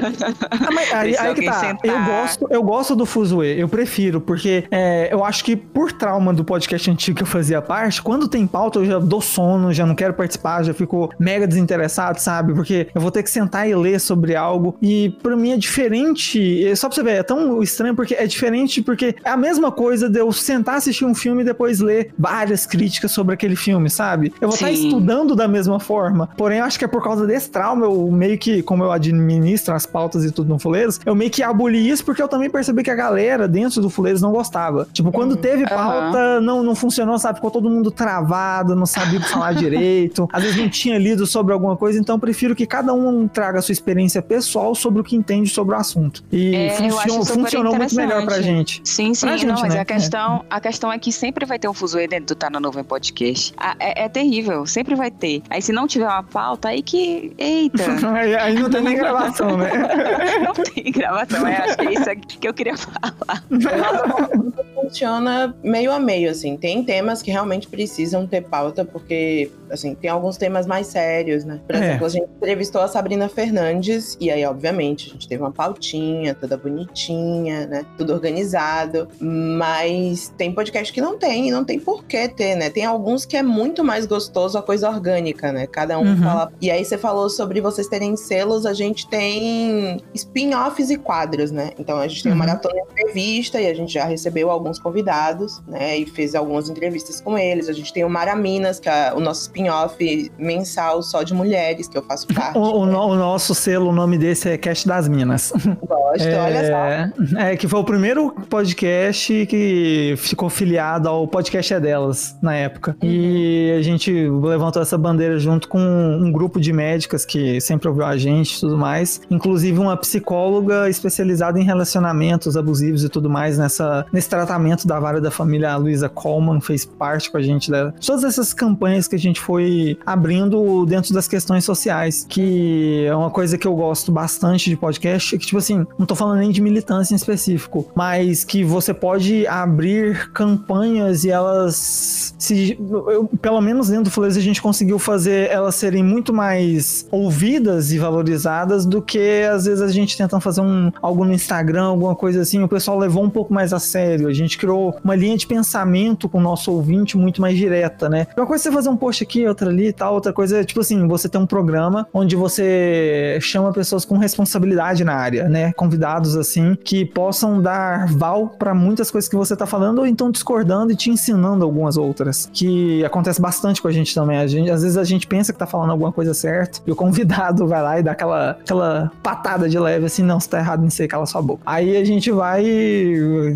Ah, 0.50 0.70
mas 0.72 0.92
aí, 0.92 1.16
aí 1.16 1.34
que 1.34 1.44
tá. 1.44 1.52
sentar. 1.52 1.84
Eu 1.84 2.04
gosto, 2.04 2.46
eu 2.50 2.62
gosto 2.62 2.96
do 2.96 3.06
Fuzue, 3.06 3.58
eu 3.58 3.68
prefiro, 3.68 4.20
porque 4.20 4.64
é, 4.70 5.08
eu 5.12 5.24
acho 5.24 5.44
que 5.44 5.56
por 5.56 5.92
trauma 5.92 6.32
do 6.32 6.44
podcast 6.44 6.90
antigo 6.90 7.18
que 7.18 7.22
eu 7.22 7.26
fazia 7.26 7.60
parte, 7.60 8.00
quando 8.02 8.28
tem 8.28 8.46
pauta 8.46 8.78
eu 8.78 8.86
já 8.86 8.98
dou 8.98 9.20
sono, 9.20 9.72
já 9.72 9.84
não 9.86 9.94
quero 9.94 10.14
participar, 10.14 10.62
já 10.62 10.72
fico 10.72 11.10
mega 11.18 11.46
desinteressado, 11.46 12.20
sabe? 12.20 12.54
Porque 12.54 12.88
eu 12.94 13.00
vou 13.00 13.10
ter 13.10 13.22
que 13.22 13.30
sentar 13.30 13.68
e 13.68 13.74
ler 13.74 14.00
sobre 14.00 14.34
algo 14.34 14.76
e 14.80 15.10
pra 15.22 15.36
mim 15.36 15.52
é 15.52 15.56
diferente, 15.56 16.74
só 16.76 16.88
pra 16.88 16.96
você 16.96 17.02
ver, 17.02 17.16
é 17.16 17.22
tão 17.22 17.62
estranho 17.62 17.94
porque 17.94 18.14
é 18.14 18.26
diferente 18.26 18.82
porque 18.82 19.14
é 19.24 19.30
a 19.30 19.36
mesma 19.36 19.70
coisa 19.70 20.08
de 20.08 20.18
eu 20.18 20.32
sentar 20.32 20.63
assistir 20.72 21.04
um 21.04 21.14
filme 21.14 21.42
e 21.42 21.44
depois 21.44 21.80
ler 21.80 22.12
várias 22.18 22.64
críticas 22.66 23.10
sobre 23.12 23.34
aquele 23.34 23.54
filme, 23.56 23.90
sabe? 23.90 24.32
Eu 24.40 24.48
vou 24.48 24.54
estar 24.54 24.68
Sim. 24.68 24.88
estudando 24.88 25.36
da 25.36 25.46
mesma 25.46 25.78
forma, 25.78 26.28
porém 26.36 26.58
eu 26.58 26.64
acho 26.64 26.78
que 26.78 26.84
é 26.84 26.88
por 26.88 27.02
causa 27.02 27.26
desse 27.26 27.50
trauma, 27.50 27.84
eu 27.86 28.10
meio 28.10 28.38
que, 28.38 28.62
como 28.62 28.82
eu 28.82 28.90
administro 28.92 29.74
as 29.74 29.86
pautas 29.86 30.24
e 30.24 30.30
tudo 30.30 30.48
no 30.48 30.58
Fuleiros, 30.58 30.98
eu 31.04 31.14
meio 31.14 31.30
que 31.30 31.42
aboli 31.42 31.88
isso 31.88 32.04
porque 32.04 32.22
eu 32.22 32.28
também 32.28 32.48
percebi 32.50 32.82
que 32.82 32.90
a 32.90 32.94
galera 32.94 33.46
dentro 33.46 33.80
do 33.80 33.90
Fuleiros 33.90 34.22
não 34.22 34.32
gostava. 34.32 34.88
Tipo, 34.92 35.12
quando 35.12 35.36
teve 35.36 35.66
pauta, 35.68 36.40
não, 36.40 36.62
não 36.62 36.74
funcionou, 36.74 37.18
sabe? 37.18 37.36
Ficou 37.36 37.50
todo 37.50 37.68
mundo 37.68 37.90
travado, 37.90 38.74
não 38.74 38.86
sabia 38.86 39.18
o 39.18 39.22
que 39.22 39.28
falar 39.28 39.52
direito, 39.54 40.28
às 40.32 40.42
vezes 40.42 40.56
não 40.58 40.68
tinha 40.68 40.98
lido 40.98 41.26
sobre 41.26 41.52
alguma 41.52 41.76
coisa, 41.76 41.98
então 41.98 42.16
eu 42.16 42.20
prefiro 42.20 42.54
que 42.54 42.66
cada 42.66 42.92
um 42.94 43.26
traga 43.28 43.58
a 43.58 43.62
sua 43.62 43.72
experiência 43.72 44.22
pessoal 44.22 44.74
sobre 44.74 45.00
o 45.00 45.04
que 45.04 45.16
entende 45.16 45.48
sobre 45.50 45.74
o 45.74 45.78
assunto. 45.78 46.22
E 46.32 46.54
É, 46.54 46.70
funcion- 46.70 47.24
funcionou 47.24 47.74
muito 47.76 47.94
melhor 47.94 48.24
pra 48.24 48.40
gente. 48.40 48.80
Sim, 48.84 49.14
sim, 49.14 49.20
Pra 49.26 49.30
não, 49.32 49.38
gente, 49.38 49.60
mas 49.60 49.74
né? 49.74 49.80
a 49.80 49.84
questão, 49.84 50.44
a 50.54 50.60
questão 50.60 50.92
é 50.92 51.00
que 51.00 51.10
sempre 51.10 51.44
vai 51.44 51.58
ter 51.58 51.68
um 51.68 51.74
fuzuê 51.74 52.06
dentro 52.06 52.26
do 52.26 52.38
Tá 52.38 52.48
na 52.48 52.60
Nuvem 52.60 52.84
Podcast. 52.84 53.52
Ah, 53.56 53.74
é, 53.80 54.04
é 54.04 54.08
terrível, 54.08 54.64
sempre 54.66 54.94
vai 54.94 55.10
ter. 55.10 55.42
Aí 55.50 55.60
se 55.60 55.72
não 55.72 55.88
tiver 55.88 56.06
uma 56.06 56.22
pauta, 56.22 56.68
aí 56.68 56.80
que. 56.80 57.34
Eita! 57.36 57.82
Aí, 58.14 58.36
aí 58.36 58.54
não 58.54 58.70
tem 58.70 58.82
nem 58.82 58.96
gravação, 58.96 59.56
né? 59.56 59.70
não 60.46 60.52
tem 60.52 60.92
gravação, 60.92 61.44
é, 61.46 61.56
acho 61.56 61.76
que 61.76 61.88
é 61.88 61.92
isso 61.94 62.38
que 62.38 62.46
eu 62.46 62.54
queria 62.54 62.76
falar. 62.76 63.42
funciona 64.84 65.54
meio 65.62 65.90
a 65.92 65.98
meio, 65.98 66.30
assim. 66.30 66.56
Tem 66.56 66.82
temas 66.84 67.22
que 67.22 67.30
realmente 67.30 67.66
precisam 67.68 68.26
ter 68.26 68.42
pauta, 68.42 68.84
porque, 68.84 69.50
assim, 69.70 69.94
tem 69.94 70.10
alguns 70.10 70.36
temas 70.36 70.66
mais 70.66 70.86
sérios, 70.86 71.44
né? 71.44 71.60
Por 71.66 71.74
É. 71.76 71.78
exemplo, 71.78 72.06
a 72.06 72.08
gente 72.08 72.28
entrevistou 72.36 72.80
a 72.82 72.88
Sabrina 72.88 73.28
Fernandes, 73.28 74.16
e 74.20 74.30
aí, 74.30 74.44
obviamente, 74.44 75.08
a 75.08 75.12
gente 75.12 75.28
teve 75.28 75.42
uma 75.42 75.52
pautinha, 75.52 76.34
toda 76.34 76.56
bonitinha, 76.56 77.66
né? 77.66 77.86
Tudo 77.96 78.12
organizado. 78.12 79.08
Mas 79.20 80.32
tem 80.36 80.52
podcast 80.52 80.92
que 80.92 81.00
não 81.00 81.18
tem, 81.18 81.48
e 81.48 81.50
não 81.50 81.64
tem 81.64 81.78
por 81.78 82.04
que 82.04 82.28
ter, 82.28 82.54
né? 82.56 82.70
Tem 82.70 82.84
alguns 82.84 83.24
que 83.24 83.36
é 83.36 83.42
muito 83.42 83.82
mais 83.84 84.06
gostoso 84.06 84.58
a 84.58 84.62
coisa 84.62 84.88
orgânica, 84.88 85.52
né? 85.52 85.66
Cada 85.66 85.98
um 85.98 86.04
Uhum. 86.04 86.16
fala. 86.22 86.52
E 86.60 86.70
aí, 86.70 86.84
você 86.84 86.98
falou 86.98 87.28
sobre 87.30 87.60
vocês 87.60 87.88
terem 87.88 88.16
selos, 88.16 88.66
a 88.66 88.72
gente 88.72 89.08
tem 89.08 89.98
spin-offs 90.14 90.90
e 90.90 90.96
quadros, 90.96 91.50
né? 91.50 91.70
Então, 91.78 91.98
a 91.98 92.06
gente 92.08 92.22
tem 92.22 92.32
Uhum. 92.32 92.38
uma 92.38 92.46
maratona 92.46 92.74
de 92.74 92.92
entrevista 92.92 93.60
e 93.60 93.66
a 93.66 93.74
gente 93.74 93.92
já 93.92 94.04
recebeu 94.04 94.50
alguns 94.50 94.73
alguns 94.74 94.78
convidados, 94.78 95.62
né? 95.66 95.98
E 95.98 96.06
fez 96.06 96.34
algumas 96.34 96.68
entrevistas 96.68 97.20
com 97.20 97.38
eles. 97.38 97.68
A 97.68 97.72
gente 97.72 97.92
tem 97.92 98.04
o 98.04 98.08
Mara 98.10 98.34
Minas, 98.34 98.80
que 98.80 98.88
é 98.88 99.12
o 99.14 99.20
nosso 99.20 99.42
spin-off 99.42 100.30
mensal 100.38 101.02
só 101.02 101.22
de 101.22 101.34
mulheres, 101.34 101.88
que 101.88 101.96
eu 101.96 102.02
faço 102.02 102.26
parte. 102.34 102.58
O, 102.58 102.86
no- 102.86 103.06
o 103.08 103.14
nosso 103.16 103.54
selo, 103.54 103.90
o 103.90 103.92
nome 103.92 104.18
desse 104.18 104.48
é 104.48 104.58
Cast 104.58 104.86
das 104.86 105.08
Minas. 105.08 105.52
Gosto, 105.54 106.26
olha 106.28 106.66
só. 106.66 107.38
É, 107.38 107.52
é, 107.52 107.56
que 107.56 107.68
foi 107.68 107.80
o 107.80 107.84
primeiro 107.84 108.30
podcast 108.48 109.46
que 109.46 110.14
ficou 110.16 110.48
filiado 110.48 111.08
ao 111.08 111.26
podcast 111.28 111.74
é 111.74 111.80
delas 111.80 112.36
na 112.42 112.54
época. 112.54 112.96
E 113.02 113.74
a 113.78 113.82
gente 113.82 114.10
levantou 114.28 114.80
essa 114.82 114.96
bandeira 114.98 115.38
junto 115.38 115.68
com 115.68 115.78
um 115.80 116.30
grupo 116.32 116.60
de 116.60 116.72
médicas 116.72 117.24
que 117.24 117.60
sempre 117.60 117.88
ouviu 117.88 118.04
a 118.04 118.16
gente 118.16 118.56
e 118.56 118.60
tudo 118.60 118.76
mais. 118.76 119.20
Inclusive 119.30 119.78
uma 119.78 119.96
psicóloga 119.96 120.88
especializada 120.88 121.58
em 121.60 121.64
relacionamentos 121.64 122.56
abusivos 122.56 123.04
e 123.04 123.08
tudo 123.08 123.28
mais 123.28 123.58
nessa, 123.58 124.06
nesse 124.12 124.28
tratamento 124.28 124.63
da 124.86 124.98
vara 124.98 125.20
da 125.20 125.30
família, 125.30 125.72
a 125.72 125.76
Luísa 125.76 126.08
Coleman, 126.08 126.60
fez 126.60 126.84
parte 126.84 127.30
com 127.30 127.36
a 127.38 127.42
gente 127.42 127.70
da, 127.70 127.88
de 127.90 128.06
todas 128.06 128.24
essas 128.24 128.52
campanhas 128.54 129.06
que 129.06 129.14
a 129.14 129.18
gente 129.18 129.40
foi 129.40 129.98
abrindo 130.06 130.84
dentro 130.86 131.12
das 131.12 131.28
questões 131.28 131.64
sociais, 131.64 132.26
que 132.28 133.04
é 133.06 133.14
uma 133.14 133.30
coisa 133.30 133.56
que 133.58 133.66
eu 133.66 133.74
gosto 133.74 134.10
bastante 134.10 134.70
de 134.70 134.76
podcast, 134.76 135.36
que 135.38 135.46
tipo 135.46 135.58
assim, 135.58 135.86
não 135.98 136.06
tô 136.06 136.14
falando 136.14 136.38
nem 136.38 136.50
de 136.50 136.60
militância 136.60 137.12
em 137.14 137.16
específico, 137.16 137.86
mas 137.94 138.44
que 138.44 138.64
você 138.64 138.92
pode 138.94 139.46
abrir 139.46 140.30
campanhas 140.32 141.24
e 141.24 141.30
elas 141.30 142.34
se 142.38 142.76
eu- 142.90 143.28
pelo 143.40 143.60
menos 143.60 143.88
dentro 143.88 144.04
do 144.04 144.10
Fuleiros 144.10 144.36
a 144.36 144.40
gente 144.40 144.60
conseguiu 144.60 144.98
fazer 144.98 145.50
elas 145.50 145.74
serem 145.74 146.02
muito 146.02 146.32
mais 146.32 147.06
ouvidas 147.10 147.92
e 147.92 147.98
valorizadas 147.98 148.84
do 148.86 149.00
que 149.00 149.42
às 149.42 149.64
vezes 149.64 149.80
a 149.82 149.88
gente 149.88 150.16
tentando 150.16 150.40
fazer 150.40 150.60
um 150.60 150.90
algo 151.02 151.24
no 151.24 151.32
Instagram, 151.32 151.84
alguma 151.84 152.14
coisa 152.14 152.40
assim, 152.42 152.62
o 152.62 152.68
pessoal 152.68 152.98
levou 152.98 153.24
um 153.24 153.30
pouco 153.30 153.52
mais 153.52 153.72
a 153.72 153.78
sério. 153.78 154.28
A 154.28 154.32
gente 154.32 154.53
criou 154.58 154.96
uma 155.02 155.14
linha 155.14 155.36
de 155.36 155.46
pensamento 155.46 156.28
com 156.28 156.38
o 156.38 156.40
nosso 156.40 156.72
ouvinte 156.72 157.16
muito 157.16 157.40
mais 157.40 157.56
direta, 157.56 158.08
né? 158.08 158.26
Uma 158.36 158.46
coisa 158.46 158.62
é 158.62 158.64
você 158.64 158.72
fazer 158.72 158.88
um 158.88 158.96
post 158.96 159.22
aqui, 159.22 159.46
outra 159.46 159.70
ali 159.70 159.88
e 159.88 159.92
tal, 159.92 160.14
outra 160.14 160.32
coisa 160.32 160.60
é 160.60 160.64
tipo 160.64 160.80
assim, 160.80 161.06
você 161.06 161.28
tem 161.28 161.40
um 161.40 161.46
programa 161.46 162.06
onde 162.12 162.36
você 162.36 163.38
chama 163.40 163.72
pessoas 163.72 164.04
com 164.04 164.16
responsabilidade 164.16 165.04
na 165.04 165.14
área, 165.14 165.48
né? 165.48 165.72
Convidados 165.72 166.36
assim 166.36 166.76
que 166.82 167.04
possam 167.04 167.60
dar 167.60 168.06
val 168.08 168.48
pra 168.58 168.74
muitas 168.74 169.10
coisas 169.10 169.28
que 169.28 169.36
você 169.36 169.56
tá 169.56 169.66
falando 169.66 169.98
ou 169.98 170.06
então 170.06 170.30
discordando 170.30 170.92
e 170.92 170.96
te 170.96 171.10
ensinando 171.10 171.64
algumas 171.64 171.96
outras, 171.96 172.48
que 172.52 173.04
acontece 173.04 173.40
bastante 173.40 173.80
com 173.80 173.88
a 173.88 173.92
gente 173.92 174.14
também. 174.14 174.38
A 174.38 174.46
gente, 174.46 174.70
às 174.70 174.82
vezes 174.82 174.96
a 174.96 175.04
gente 175.04 175.26
pensa 175.26 175.52
que 175.52 175.58
tá 175.58 175.66
falando 175.66 175.90
alguma 175.90 176.12
coisa 176.12 176.34
certa 176.34 176.80
e 176.86 176.90
o 176.90 176.96
convidado 176.96 177.66
vai 177.68 177.82
lá 177.82 177.98
e 177.98 178.02
dá 178.02 178.12
aquela, 178.12 178.50
aquela 178.50 179.12
patada 179.22 179.68
de 179.68 179.78
leve 179.78 180.06
assim, 180.06 180.22
não, 180.22 180.40
você 180.40 180.48
tá 180.48 180.58
errado 180.58 180.82
nisso 180.82 181.02
aí, 181.02 181.08
cala 181.08 181.26
sua 181.26 181.42
boca. 181.42 181.62
Aí 181.66 181.96
a 181.96 182.04
gente 182.04 182.30
vai 182.30 182.64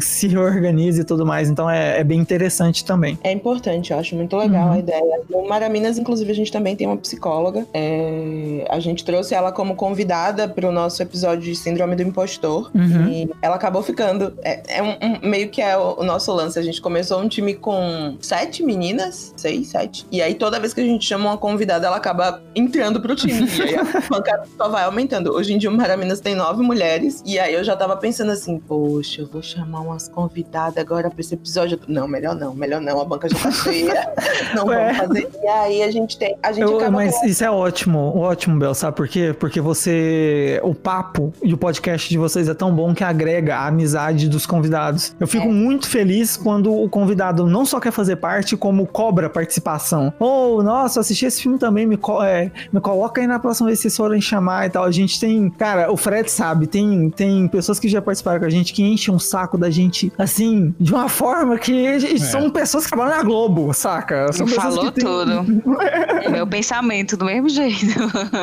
se 0.00 0.28
reorganiza 0.28 0.87
e 0.96 1.04
tudo 1.04 1.26
mais, 1.26 1.48
então 1.50 1.68
é, 1.68 1.98
é 2.00 2.04
bem 2.04 2.18
interessante 2.20 2.84
também. 2.84 3.18
É 3.22 3.32
importante, 3.32 3.92
eu 3.92 3.98
acho 3.98 4.14
muito 4.14 4.36
legal 4.36 4.68
Uhum. 4.68 4.72
a 4.74 4.78
ideia. 4.78 5.20
No 5.28 5.46
Maraminas, 5.48 5.98
inclusive, 5.98 6.30
a 6.30 6.34
gente 6.34 6.50
também 6.52 6.74
tem 6.76 6.86
uma 6.86 6.96
psicóloga. 6.96 7.66
É, 7.74 8.64
A 8.70 8.78
gente 8.80 9.04
trouxe 9.04 9.34
ela 9.34 9.50
como 9.52 9.74
convidada 9.74 10.48
para 10.48 10.68
o 10.68 10.72
nosso 10.72 11.02
episódio 11.02 11.42
de 11.42 11.54
Síndrome 11.56 11.96
do 11.96 12.02
Impostor. 12.02 12.70
Uhum. 12.74 13.08
E 13.08 13.30
ela 13.42 13.56
acabou 13.56 13.82
ficando. 13.82 14.32
É, 14.42 14.78
é 14.78 14.82
um, 14.82 14.90
um- 15.02 15.28
meio 15.28 15.48
que 15.48 15.60
é 15.60 15.76
o, 15.76 16.00
o 16.00 16.04
nosso 16.04 16.32
lance. 16.32 16.58
A 16.58 16.62
gente 16.62 16.80
começou 16.80 17.20
um 17.20 17.28
time 17.28 17.54
com 17.54 18.16
sete 18.20 18.62
meninas, 18.62 19.32
seis, 19.36 19.68
sete. 19.68 20.06
E 20.10 20.20
aí 20.22 20.34
toda 20.34 20.60
vez 20.60 20.72
que 20.74 20.80
a 20.80 20.84
gente 20.84 21.04
chama 21.04 21.26
uma 21.30 21.36
convidada, 21.38 21.86
ela 21.86 21.96
acaba 21.96 22.42
entrando 22.54 23.00
pro 23.00 23.14
time. 23.16 23.46
E 23.58 23.62
aí 23.62 23.76
a 23.76 23.84
bancada 24.08 24.44
só 24.56 24.68
vai 24.68 24.84
aumentando. 24.84 25.32
Hoje 25.32 25.52
em 25.54 25.58
dia 25.58 25.70
o 25.70 25.72
Maraminas 25.76 26.20
tem 26.20 26.34
nove 26.34 26.62
mulheres. 26.62 27.22
E 27.26 27.38
aí 27.38 27.54
eu 27.54 27.64
já 27.64 27.74
tava 27.76 27.96
pensando 27.96 28.30
assim, 28.32 28.58
poxa, 28.58 29.22
eu 29.22 29.26
vou 29.26 29.42
chamar 29.42 29.80
umas 29.80 30.08
convidadas 30.08 30.77
agora 30.80 31.10
pra 31.10 31.20
esse 31.20 31.34
episódio. 31.34 31.78
Não, 31.88 32.06
melhor 32.08 32.34
não, 32.34 32.54
melhor 32.54 32.80
não. 32.80 33.00
A 33.00 33.04
banca 33.04 33.28
já 33.28 33.38
tá 33.38 33.50
cheia. 33.50 34.08
Não 34.54 34.66
Ué. 34.66 34.92
vamos 34.92 34.96
fazer. 34.98 35.28
E 35.42 35.46
aí 35.46 35.82
a 35.82 35.90
gente 35.90 36.16
tem. 36.18 36.36
A 36.42 36.52
gente 36.52 36.62
Eu- 36.70 36.90
mas 36.90 37.14
com- 37.18 37.26
isso 37.26 37.44
é 37.44 37.50
ótimo, 37.50 38.16
ótimo, 38.18 38.58
Bel, 38.58 38.74
sabe 38.74 38.96
por 38.96 39.06
quê? 39.08 39.34
Porque 39.38 39.60
você. 39.60 40.60
O 40.62 40.74
papo 40.74 41.32
e 41.42 41.52
o 41.52 41.56
podcast 41.58 42.08
de 42.08 42.16
vocês 42.18 42.48
é 42.48 42.54
tão 42.54 42.74
bom 42.74 42.94
que 42.94 43.04
agrega 43.04 43.56
a 43.56 43.66
amizade 43.66 44.28
dos 44.28 44.46
convidados. 44.46 45.14
Eu 45.20 45.26
fico 45.26 45.46
É. 45.46 45.50
muito 45.50 45.88
feliz 45.88 46.36
quando 46.36 46.72
o 46.74 46.88
convidado 46.88 47.46
não 47.46 47.64
só 47.66 47.78
quer 47.80 47.92
fazer 47.92 48.16
parte, 48.16 48.56
como 48.56 48.86
cobra 48.86 49.28
participação. 49.28 50.12
Ou, 50.18 50.62
nossa, 50.62 50.98
eu 50.98 51.00
assisti 51.02 51.26
esse 51.26 51.42
filme 51.42 51.58
também, 51.58 51.86
me, 51.86 51.96
co- 51.96 52.22
é, 52.22 52.50
me 52.72 52.80
coloca 52.80 53.20
aí 53.20 53.26
na 53.26 53.38
próxima 53.38 53.66
vez 53.66 53.78
que 53.78 53.82
vocês 53.82 53.96
forem 53.96 54.20
chamar 54.20 54.66
e 54.66 54.70
tal. 54.70 54.84
A 54.84 54.90
gente 54.90 55.18
tem. 55.20 55.50
Cara, 55.50 55.90
o 55.92 55.96
Fred 55.96 56.30
sabe, 56.30 56.66
tem, 56.66 57.10
tem 57.10 57.46
pessoas 57.48 57.78
que 57.78 57.88
já 57.88 58.00
participaram 58.00 58.40
com 58.40 58.46
a 58.46 58.50
gente 58.50 58.72
que 58.72 58.82
enchem 58.82 59.14
um 59.14 59.18
saco 59.18 59.56
da 59.58 59.70
gente, 59.70 60.12
assim, 60.18 60.67
de 60.78 60.92
uma 60.92 61.08
forma 61.08 61.58
que 61.58 62.18
são 62.18 62.50
pessoas 62.50 62.84
que 62.84 62.90
trabalham 62.90 63.16
na 63.18 63.22
Globo, 63.22 63.72
saca? 63.72 64.32
São 64.32 64.46
pessoas 64.46 64.74
Falou 64.74 64.92
que 64.92 65.00
têm- 65.00 65.04
tudo. 65.04 65.62
Meu 66.30 66.46
pensamento 66.46 67.16
do 67.16 67.24
mesmo 67.24 67.48
jeito. 67.48 67.86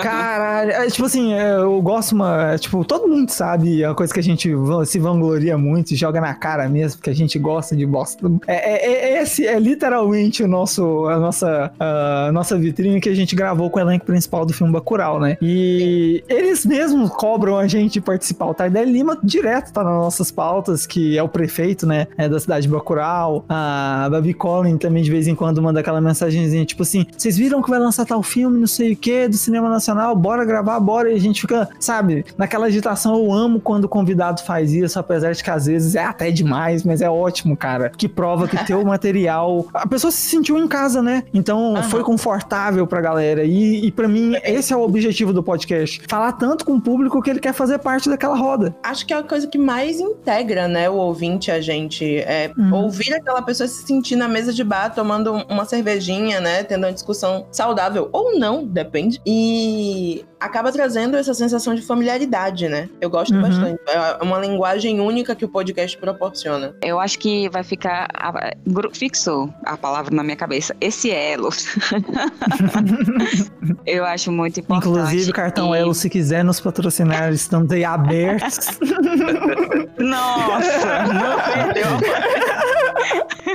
Caralho, 0.02 0.72
é, 0.72 0.88
tipo 0.88 1.06
assim, 1.06 1.34
é, 1.34 1.58
eu 1.58 1.82
gosto 1.82 2.14
uma. 2.14 2.54
é, 2.54 2.58
Tipo, 2.58 2.84
todo 2.86 3.08
mundo 3.08 3.30
sabe 3.30 3.84
a 3.84 3.94
coisa 3.94 4.14
que 4.14 4.20
a 4.20 4.24
gente 4.24 4.50
se 4.86 5.00
vangloria 5.00 5.58
muito 5.58 5.92
e 5.92 5.96
joga 5.96 6.20
na 6.22 6.34
cara 6.34 6.68
mesmo, 6.70 6.98
porque 6.98 7.10
a 7.10 7.16
gente 7.16 7.38
gosta 7.38 7.76
de 7.76 7.86
bosta. 7.86 8.28
É, 8.48 8.56
é- 8.56 9.16
é- 9.18 9.22
esse 9.24 9.46
é 9.46 9.60
literalmente 9.60 10.44
o 10.44 10.48
nosso, 10.48 11.06
a 11.08 11.20
nossa, 11.20 11.72
a 11.80 12.32
nossa 12.32 12.58
vitrine 12.58 13.00
que 13.00 13.10
a 13.10 13.16
gente 13.16 13.36
gravou 13.36 13.70
com 13.70 13.80
o 13.80 13.82
elenco 13.82 14.06
principal 14.06 14.46
do 14.46 14.54
filme 14.54 14.72
Bacurau, 14.74 15.20
né? 15.20 15.38
E 15.42 16.24
eles 16.28 16.66
mesmos 16.66 17.10
cobram 17.12 17.58
a 17.58 17.68
gente 17.68 17.94
de 17.94 18.02
participar. 18.02 18.46
O 18.48 18.54
Tardé 18.54 18.84
Lima 18.84 19.18
direto 19.24 19.72
tá 19.72 19.84
nas 19.84 19.94
nossas 19.94 20.32
pautas, 20.32 20.86
que 20.86 21.18
é 21.18 21.24
o 21.24 21.30
prefeito, 21.30 21.86
né? 21.86 22.08
É 22.18 22.30
da 22.30 22.40
cidade 22.40 22.68
de 22.68 22.74
Bacurau. 22.74 23.46
A 23.50 24.08
Babi 24.10 24.34
Collin 24.34 24.78
também 24.78 25.04
de 25.04 25.12
vez 25.12 25.28
em 25.28 25.36
quando 25.36 25.62
manda 25.62 25.80
aquela 25.80 26.02
mensagenzinha, 26.02 26.66
tipo 26.66 26.84
assim, 26.84 27.06
vocês 27.16 27.38
viram 27.38 27.62
que 27.62 27.70
vai 27.70 27.80
lançar 27.80 28.06
tal 28.06 28.22
filme, 28.24 28.60
não 28.60 28.68
sei 28.68 28.94
o 28.94 28.98
que, 28.98 29.28
do 29.28 29.38
cinema 29.38 29.70
nacional, 29.70 30.16
bora 30.16 30.46
gravar, 30.46 30.80
bora. 30.80 31.12
E 31.12 31.16
a 31.16 31.20
gente 31.20 31.42
fica, 31.42 31.68
sabe, 31.80 32.26
naquela 32.38 32.68
agitação. 32.68 33.16
Eu 33.16 33.32
amo 33.32 33.60
quando 33.60 33.86
o 33.86 33.90
convidado 33.90 34.42
faz 34.44 34.74
isso, 34.74 35.00
apesar 35.00 35.34
de 35.34 35.44
que 35.44 35.50
às 35.50 35.66
vezes 35.66 35.96
é 35.96 36.04
até 36.04 36.32
demais, 36.32 36.84
mas 36.84 37.02
é 37.02 37.10
ótimo, 37.10 37.56
cara. 37.56 37.92
Que 37.96 38.08
prova 38.08 38.48
que 38.48 38.64
teu 38.66 38.84
material. 38.86 39.66
A 39.74 39.88
pessoa 39.88 40.12
se 40.12 40.30
sentiu 40.30 40.58
em 40.58 40.68
casa, 40.68 41.02
né? 41.02 41.24
Então 41.34 41.76
foi 41.90 42.04
confortável 42.04 42.86
pra 42.88 43.02
galera. 43.02 43.44
E, 43.44 43.86
e 43.86 43.92
para 43.92 44.08
mim, 44.08 44.34
esse 44.44 44.74
é 44.74 44.78
o 44.78 44.82
objetivo 44.82 45.34
do 45.34 45.44
podcast. 45.44 46.02
Falar 46.08 46.34
tanto 46.34 46.66
com 46.66 46.76
o 46.76 46.82
público 46.82 47.22
que 47.22 47.30
ele 47.30 47.40
quer 47.40 47.54
fazer 47.54 47.80
parte 47.80 48.10
daquela 48.10 48.36
roda. 48.36 48.76
Acho 48.84 49.06
que 49.06 49.14
é 49.14 49.18
a 49.18 49.24
coisa 49.24 49.48
que 49.48 49.58
mais 49.58 50.00
integra, 50.00 50.68
né, 50.68 50.90
o 50.90 50.96
ouvinte 50.96 51.52
a 51.52 51.60
gente. 51.60 52.05
É 52.20 52.52
Uhum. 52.58 52.74
ouvir 52.86 53.14
aquela 53.14 53.42
pessoa 53.42 53.68
se 53.68 53.86
sentir 53.86 54.16
na 54.16 54.28
mesa 54.28 54.54
de 54.54 54.64
bar, 54.64 54.94
tomando 54.94 55.34
uma 55.50 55.66
cervejinha, 55.66 56.40
né? 56.40 56.64
Tendo 56.64 56.86
uma 56.86 56.94
discussão 56.94 57.48
saudável. 57.52 58.10
Ou 58.12 58.38
não, 58.38 58.66
depende. 58.66 59.22
E 59.26 60.24
acaba 60.46 60.72
trazendo 60.72 61.18
essa 61.18 61.34
sensação 61.34 61.76
de 61.76 61.82
familiaridade, 61.82 62.68
né? 62.70 62.90
Eu 63.02 63.10
gosto 63.10 63.34
Uhum. 63.34 63.42
bastante. 63.42 63.80
É 63.88 64.24
uma 64.24 64.40
linguagem 64.40 65.00
única 65.00 65.36
que 65.36 65.46
o 65.46 65.50
podcast 65.50 65.98
proporciona. 65.98 66.76
Eu 66.82 67.00
acho 67.00 67.20
que 67.20 67.50
vai 67.50 67.64
ficar. 67.64 68.08
a- 68.14 68.52
gru- 68.66 68.92
Fixou 68.94 69.54
a 69.66 69.76
palavra 69.78 70.16
na 70.16 70.24
minha 70.24 70.36
cabeça. 70.36 70.76
Esse 70.80 71.12
elo. 71.12 71.50
Eu 73.86 74.06
acho 74.06 74.32
muito 74.32 74.60
importante. 74.60 74.88
Inclusive, 74.90 75.32
cartão 75.32 75.76
E- 75.76 75.80
Elo, 75.80 75.94
se 75.94 76.10
quiser 76.10 76.44
nos 76.44 76.60
patrocinar, 76.60 77.32
estamos 77.34 77.72
aí 77.72 77.84
abertos. 77.84 78.78
Nossa! 79.98 81.04
Não 81.14 81.42
perdeu. 81.42 81.86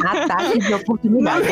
Ataque 0.04 0.58
de 0.58 0.74
oportunidade. 0.74 1.46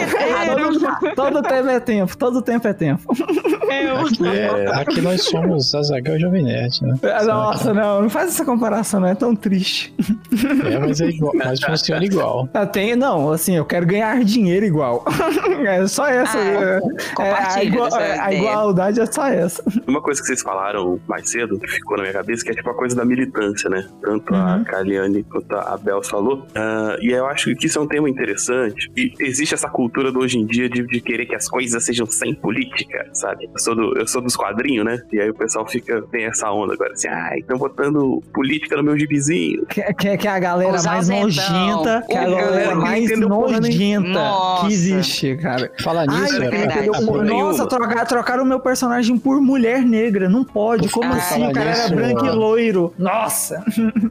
todo, 0.56 1.14
todo 1.14 1.42
tempo 1.42 1.68
é 1.68 1.80
tempo, 1.80 2.16
todo 2.16 2.42
tempo 2.42 2.68
é 2.68 2.72
tempo. 2.72 3.02
Aqui, 3.12 4.26
é- 4.28 4.66
aqui 4.80 5.00
nós 5.00 5.22
somos 5.24 5.74
Azaghal 5.74 6.16
e 6.16 6.20
Jovem 6.20 6.44
Nerd, 6.44 6.82
né? 6.82 6.94
Nossa, 7.26 7.74
não, 7.74 8.02
não 8.02 8.10
faz 8.10 8.30
essa 8.30 8.44
comparação, 8.44 9.00
não 9.00 9.08
é 9.08 9.14
tão 9.14 9.34
triste. 9.36 9.94
É, 10.70 10.78
mas, 10.78 11.00
é 11.00 11.06
igual, 11.08 11.32
mas 11.34 11.60
funciona 11.62 12.04
igual. 12.04 12.48
Eu 12.54 12.66
tenho, 12.66 12.96
não, 12.96 13.32
assim, 13.32 13.56
eu 13.56 13.64
quero 13.64 13.86
ganhar 13.86 14.22
dinheiro 14.24 14.64
igual. 14.64 15.04
É 15.58 15.86
só 15.88 16.06
essa. 16.06 16.38
Ah, 16.38 16.44
é- 16.44 16.54
é, 16.54 16.76
a, 16.78 16.80
compartilha 17.14 17.64
igua- 17.64 17.90
dessa 17.90 18.22
a 18.22 18.32
igualdade 18.32 19.00
é 19.00 19.06
só 19.06 19.26
essa. 19.26 19.62
Uma 19.88 20.00
coisa 20.00 20.20
que 20.20 20.26
vocês 20.28 20.40
falaram 20.40 21.00
mais 21.08 21.28
cedo, 21.30 21.58
que 21.58 21.66
ficou 21.68 21.96
na 21.96 22.04
minha 22.04 22.12
cabeça, 22.12 22.44
que 22.44 22.52
é 22.52 22.54
tipo 22.54 22.70
a 22.70 22.74
coisa 22.74 22.94
da 22.94 23.04
militância, 23.04 23.68
né? 23.68 23.84
Tanto 24.00 24.32
a 24.34 24.56
Uhum. 24.56 24.64
Kaliane 24.64 25.24
quanto 25.24 25.52
a 25.56 25.76
Bel 25.76 26.02
falou. 26.02 26.46
Ah, 26.54 26.96
e 27.00 27.10
eu 27.10 27.26
acho 27.26 27.54
que 27.56 27.66
isso 27.66 27.78
é 27.78 27.82
um 27.82 27.87
tema 27.88 28.08
interessante. 28.08 28.90
E 28.96 29.12
existe 29.20 29.54
essa 29.54 29.68
cultura 29.68 30.12
do 30.12 30.20
hoje 30.20 30.38
em 30.38 30.46
dia 30.46 30.68
de, 30.68 30.86
de 30.86 31.00
querer 31.00 31.26
que 31.26 31.34
as 31.34 31.48
coisas 31.48 31.84
sejam 31.84 32.06
sem 32.06 32.34
política, 32.34 33.08
sabe? 33.12 33.48
Eu 33.52 33.58
sou, 33.58 33.74
do, 33.74 33.98
eu 33.98 34.06
sou 34.06 34.20
dos 34.20 34.36
quadrinhos, 34.36 34.84
né? 34.84 35.00
E 35.12 35.20
aí 35.20 35.30
o 35.30 35.34
pessoal 35.34 35.66
fica, 35.66 36.02
tem 36.10 36.24
essa 36.24 36.50
onda 36.52 36.74
agora, 36.74 36.92
assim, 36.92 37.08
ai, 37.08 37.38
estão 37.38 37.58
botando 37.58 38.22
política 38.32 38.76
no 38.76 38.82
meu 38.82 38.98
gibizinho. 38.98 39.66
Que, 39.66 39.82
que, 39.94 40.16
que 40.16 40.28
é 40.28 40.30
a 40.30 40.38
galera 40.38 40.74
Os 40.74 40.84
mais 40.86 41.08
nojenta, 41.08 42.04
que 42.08 42.14
é 42.14 42.18
a 42.18 42.24
galera 42.24 42.46
galera 42.50 42.74
mais 42.76 43.18
nojenta 43.18 44.20
que 44.60 44.72
existe, 44.72 45.36
cara. 45.36 45.70
Fala 45.82 46.04
Ai, 46.08 46.20
nisso, 46.20 46.42
é 46.42 46.66
cara. 46.66 46.88
Porra 47.06 47.24
nossa, 47.24 47.66
trocar, 47.66 48.06
trocaram 48.06 48.42
o 48.44 48.46
meu 48.46 48.60
personagem 48.60 49.16
por 49.18 49.40
mulher 49.40 49.82
negra. 49.82 50.28
Não 50.28 50.44
pode. 50.44 50.88
Como 50.88 51.12
Ah, 51.12 51.16
assim? 51.16 51.46
O 51.46 51.52
cara 51.52 51.70
era 51.70 51.84
isso, 51.86 51.94
branco 51.94 52.24
e 52.24 52.28
mano. 52.28 52.40
loiro. 52.40 52.94
Nossa. 52.98 53.64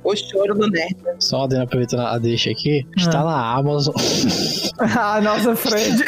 O 0.03 0.15
choro 0.15 0.55
do 0.55 0.67
nerd. 0.69 0.95
Só 1.19 1.43
aproveitando 1.45 2.01
a 2.01 2.17
deixa 2.17 2.49
aqui, 2.51 2.85
está 2.95 3.21
Ah. 3.21 3.23
na 3.25 3.53
Amazon. 3.55 3.66
ah, 4.79 5.21
nossa, 5.21 5.55
Fred. 5.55 6.03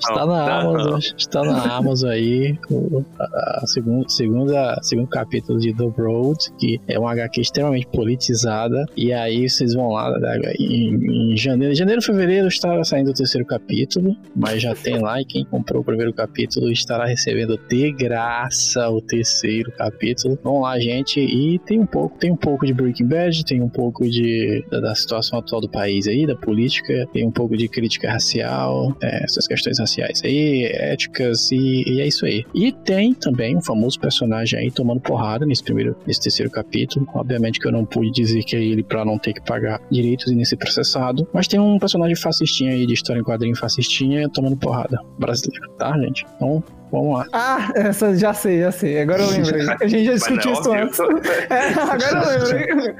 Está 0.00 0.26
na 0.26 0.46
Não, 0.46 0.70
Amazon, 0.70 1.00
está 1.16 1.44
na 1.44 1.76
Amazon 1.76 2.10
aí, 2.10 2.58
o 2.70 3.04
a, 3.18 3.60
a 3.62 3.66
segundo, 3.66 4.10
segunda, 4.10 4.78
segundo 4.82 5.08
capítulo 5.08 5.58
de 5.58 5.74
The 5.74 5.90
Road, 5.96 6.38
que 6.58 6.80
é 6.88 6.98
uma 6.98 7.12
HQ 7.12 7.40
extremamente 7.40 7.86
politizada, 7.88 8.84
e 8.96 9.12
aí 9.12 9.48
vocês 9.48 9.74
vão 9.74 9.90
lá 9.90 10.10
né, 10.18 10.52
em, 10.58 11.32
em 11.32 11.36
janeiro, 11.36 11.74
janeiro, 11.74 12.02
fevereiro 12.02 12.48
está 12.48 12.82
saindo 12.84 13.10
o 13.10 13.14
terceiro 13.14 13.46
capítulo, 13.46 14.16
mas 14.34 14.62
já 14.62 14.74
tem 14.74 14.98
lá, 15.00 15.20
e 15.20 15.24
quem 15.24 15.44
comprou 15.44 15.82
o 15.82 15.84
primeiro 15.84 16.12
capítulo 16.12 16.70
estará 16.70 17.06
recebendo 17.06 17.58
de 17.68 17.92
graça 17.92 18.88
o 18.88 19.00
terceiro 19.00 19.72
capítulo. 19.72 20.38
Vão 20.42 20.60
lá, 20.60 20.78
gente, 20.78 21.20
e 21.20 21.58
tem 21.60 21.80
um 21.80 21.86
pouco, 21.86 22.18
tem 22.18 22.30
um 22.30 22.36
pouco 22.36 22.66
de 22.66 22.72
Breaking 22.72 23.06
Bad, 23.06 23.44
tem 23.44 23.60
um 23.62 23.68
pouco 23.68 24.08
de, 24.08 24.64
da, 24.70 24.80
da 24.80 24.94
situação 24.94 25.38
atual 25.38 25.60
do 25.60 25.68
país 25.68 26.06
aí, 26.06 26.26
da 26.26 26.36
política, 26.36 27.01
tem 27.06 27.26
um 27.26 27.30
pouco 27.30 27.56
de 27.56 27.68
crítica 27.68 28.10
racial, 28.10 28.96
é, 29.02 29.24
essas 29.24 29.46
questões 29.46 29.78
raciais 29.78 30.22
aí, 30.24 30.64
éticas, 30.64 31.50
e, 31.50 31.84
e 31.86 32.00
é 32.00 32.06
isso 32.06 32.24
aí. 32.26 32.44
E 32.54 32.72
tem 32.72 33.14
também 33.14 33.56
um 33.56 33.62
famoso 33.62 33.98
personagem 33.98 34.58
aí 34.58 34.70
tomando 34.70 35.00
porrada 35.00 35.46
nesse 35.46 35.62
primeiro, 35.62 35.96
nesse 36.06 36.20
terceiro 36.20 36.50
capítulo. 36.50 37.06
Obviamente 37.14 37.58
que 37.58 37.66
eu 37.66 37.72
não 37.72 37.84
pude 37.84 38.10
dizer 38.10 38.42
que 38.42 38.56
é 38.56 38.62
ele 38.62 38.82
pra 38.82 39.04
não 39.04 39.18
ter 39.18 39.32
que 39.32 39.42
pagar 39.42 39.80
direitos 39.90 40.30
e 40.30 40.34
nem 40.34 40.44
ser 40.44 40.56
processado, 40.56 41.26
mas 41.32 41.48
tem 41.48 41.60
um 41.60 41.78
personagem 41.78 42.16
fascistinha 42.16 42.72
aí 42.72 42.86
de 42.86 42.94
história 42.94 43.20
em 43.20 43.24
quadrinho 43.24 43.56
fascistinha 43.56 44.28
tomando 44.28 44.56
porrada 44.56 44.98
brasileiro, 45.18 45.68
tá, 45.78 45.96
gente? 45.98 46.24
Então, 46.36 46.62
vamos 46.90 47.18
lá. 47.18 47.26
Ah, 47.32 47.72
essa 47.74 48.16
já 48.16 48.32
sei, 48.34 48.60
já 48.60 48.72
sei. 48.72 49.00
Agora 49.00 49.22
eu 49.22 49.30
lembrei. 49.30 49.66
A 49.80 49.86
gente 49.86 50.04
já 50.04 50.12
é 50.12 50.14
discutiu 50.14 50.52
isso 50.52 50.72
antes. 50.72 50.98
É, 51.50 51.68
agora 51.68 52.38
eu 52.38 52.44
lembrei. 52.44 52.94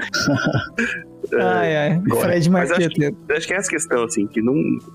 Ai, 1.41 1.77
ai. 1.77 2.03
Fred 2.21 2.51
Mas 2.51 2.71
acho 2.71 2.81
Marqueteiro. 2.81 3.17
Eu 3.29 3.37
acho 3.37 3.47
que 3.47 3.55
é 3.55 3.57
essa 3.57 3.71
questão, 3.71 4.05
assim, 4.05 4.27
que 4.27 4.41
não, 4.43 4.55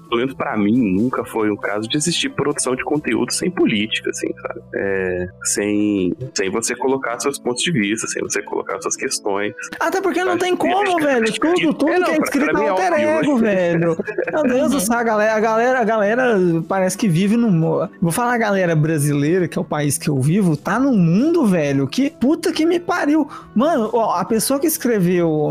pelo 0.10 0.18
menos 0.22 0.34
pra 0.34 0.56
mim, 0.58 0.94
nunca 0.96 1.24
foi 1.26 1.50
um 1.52 1.56
caso 1.56 1.88
de 1.88 1.98
existir 1.98 2.30
produção 2.30 2.76
de 2.76 2.84
conteúdo 2.84 3.32
sem 3.34 3.50
política, 3.50 4.10
assim, 4.10 4.28
sabe? 4.42 4.60
É, 4.76 5.28
sem, 5.44 6.14
sem 6.36 6.50
você 6.50 6.76
colocar 6.76 7.20
seus 7.20 7.40
pontos 7.40 7.64
de 7.64 7.72
vista, 7.72 8.08
sem 8.08 8.22
você 8.22 8.42
colocar 8.42 8.80
suas 8.82 8.96
questões. 8.96 9.54
Até 9.80 10.02
porque 10.02 10.24
não 10.24 10.38
tem 10.38 10.56
que- 10.56 10.68
como, 10.68 10.98
que- 10.98 11.04
velho. 11.06 11.26
que- 11.26 11.40
Tudo, 11.40 11.74
tudo 11.74 11.92
É, 11.92 12.00
não, 12.00 12.06
que 12.06 12.12
é 12.12 12.18
escrito 12.24 12.58
é 12.58 12.64
é 12.66 12.70
alter 12.70 12.92
óbvio, 12.94 13.10
ego, 13.10 13.32
mas- 13.34 13.42
velho. 13.42 13.98
Meu 14.34 14.44
Deus 14.44 14.72
do 14.72 14.80
céu, 14.80 14.98
a 14.98 15.04
galera, 15.04 15.34
a 15.36 15.40
galera, 15.40 15.80
a 15.80 15.84
galera 15.84 16.38
parece 16.68 16.98
que 16.98 17.08
vive 17.08 17.38
no. 17.38 17.88
Vou 18.02 18.12
falar 18.12 18.34
a 18.34 18.38
galera 18.38 18.76
brasileira, 18.76 19.48
que 19.48 19.58
é 19.58 19.62
o 19.62 19.66
país 19.66 19.98
que 19.98 20.10
eu 20.10 20.20
vivo, 20.20 20.56
tá 20.58 20.80
num 20.80 20.96
mundo, 20.98 21.46
velho, 21.46 21.88
que 21.88 22.10
puta 22.10 22.52
que 22.52 22.66
me 22.66 22.80
pariu. 22.80 23.28
Mano, 23.56 23.90
ó, 23.94 24.16
a 24.16 24.26
pessoa 24.26 24.60
que 24.60 24.68
escreveu. 24.68 25.50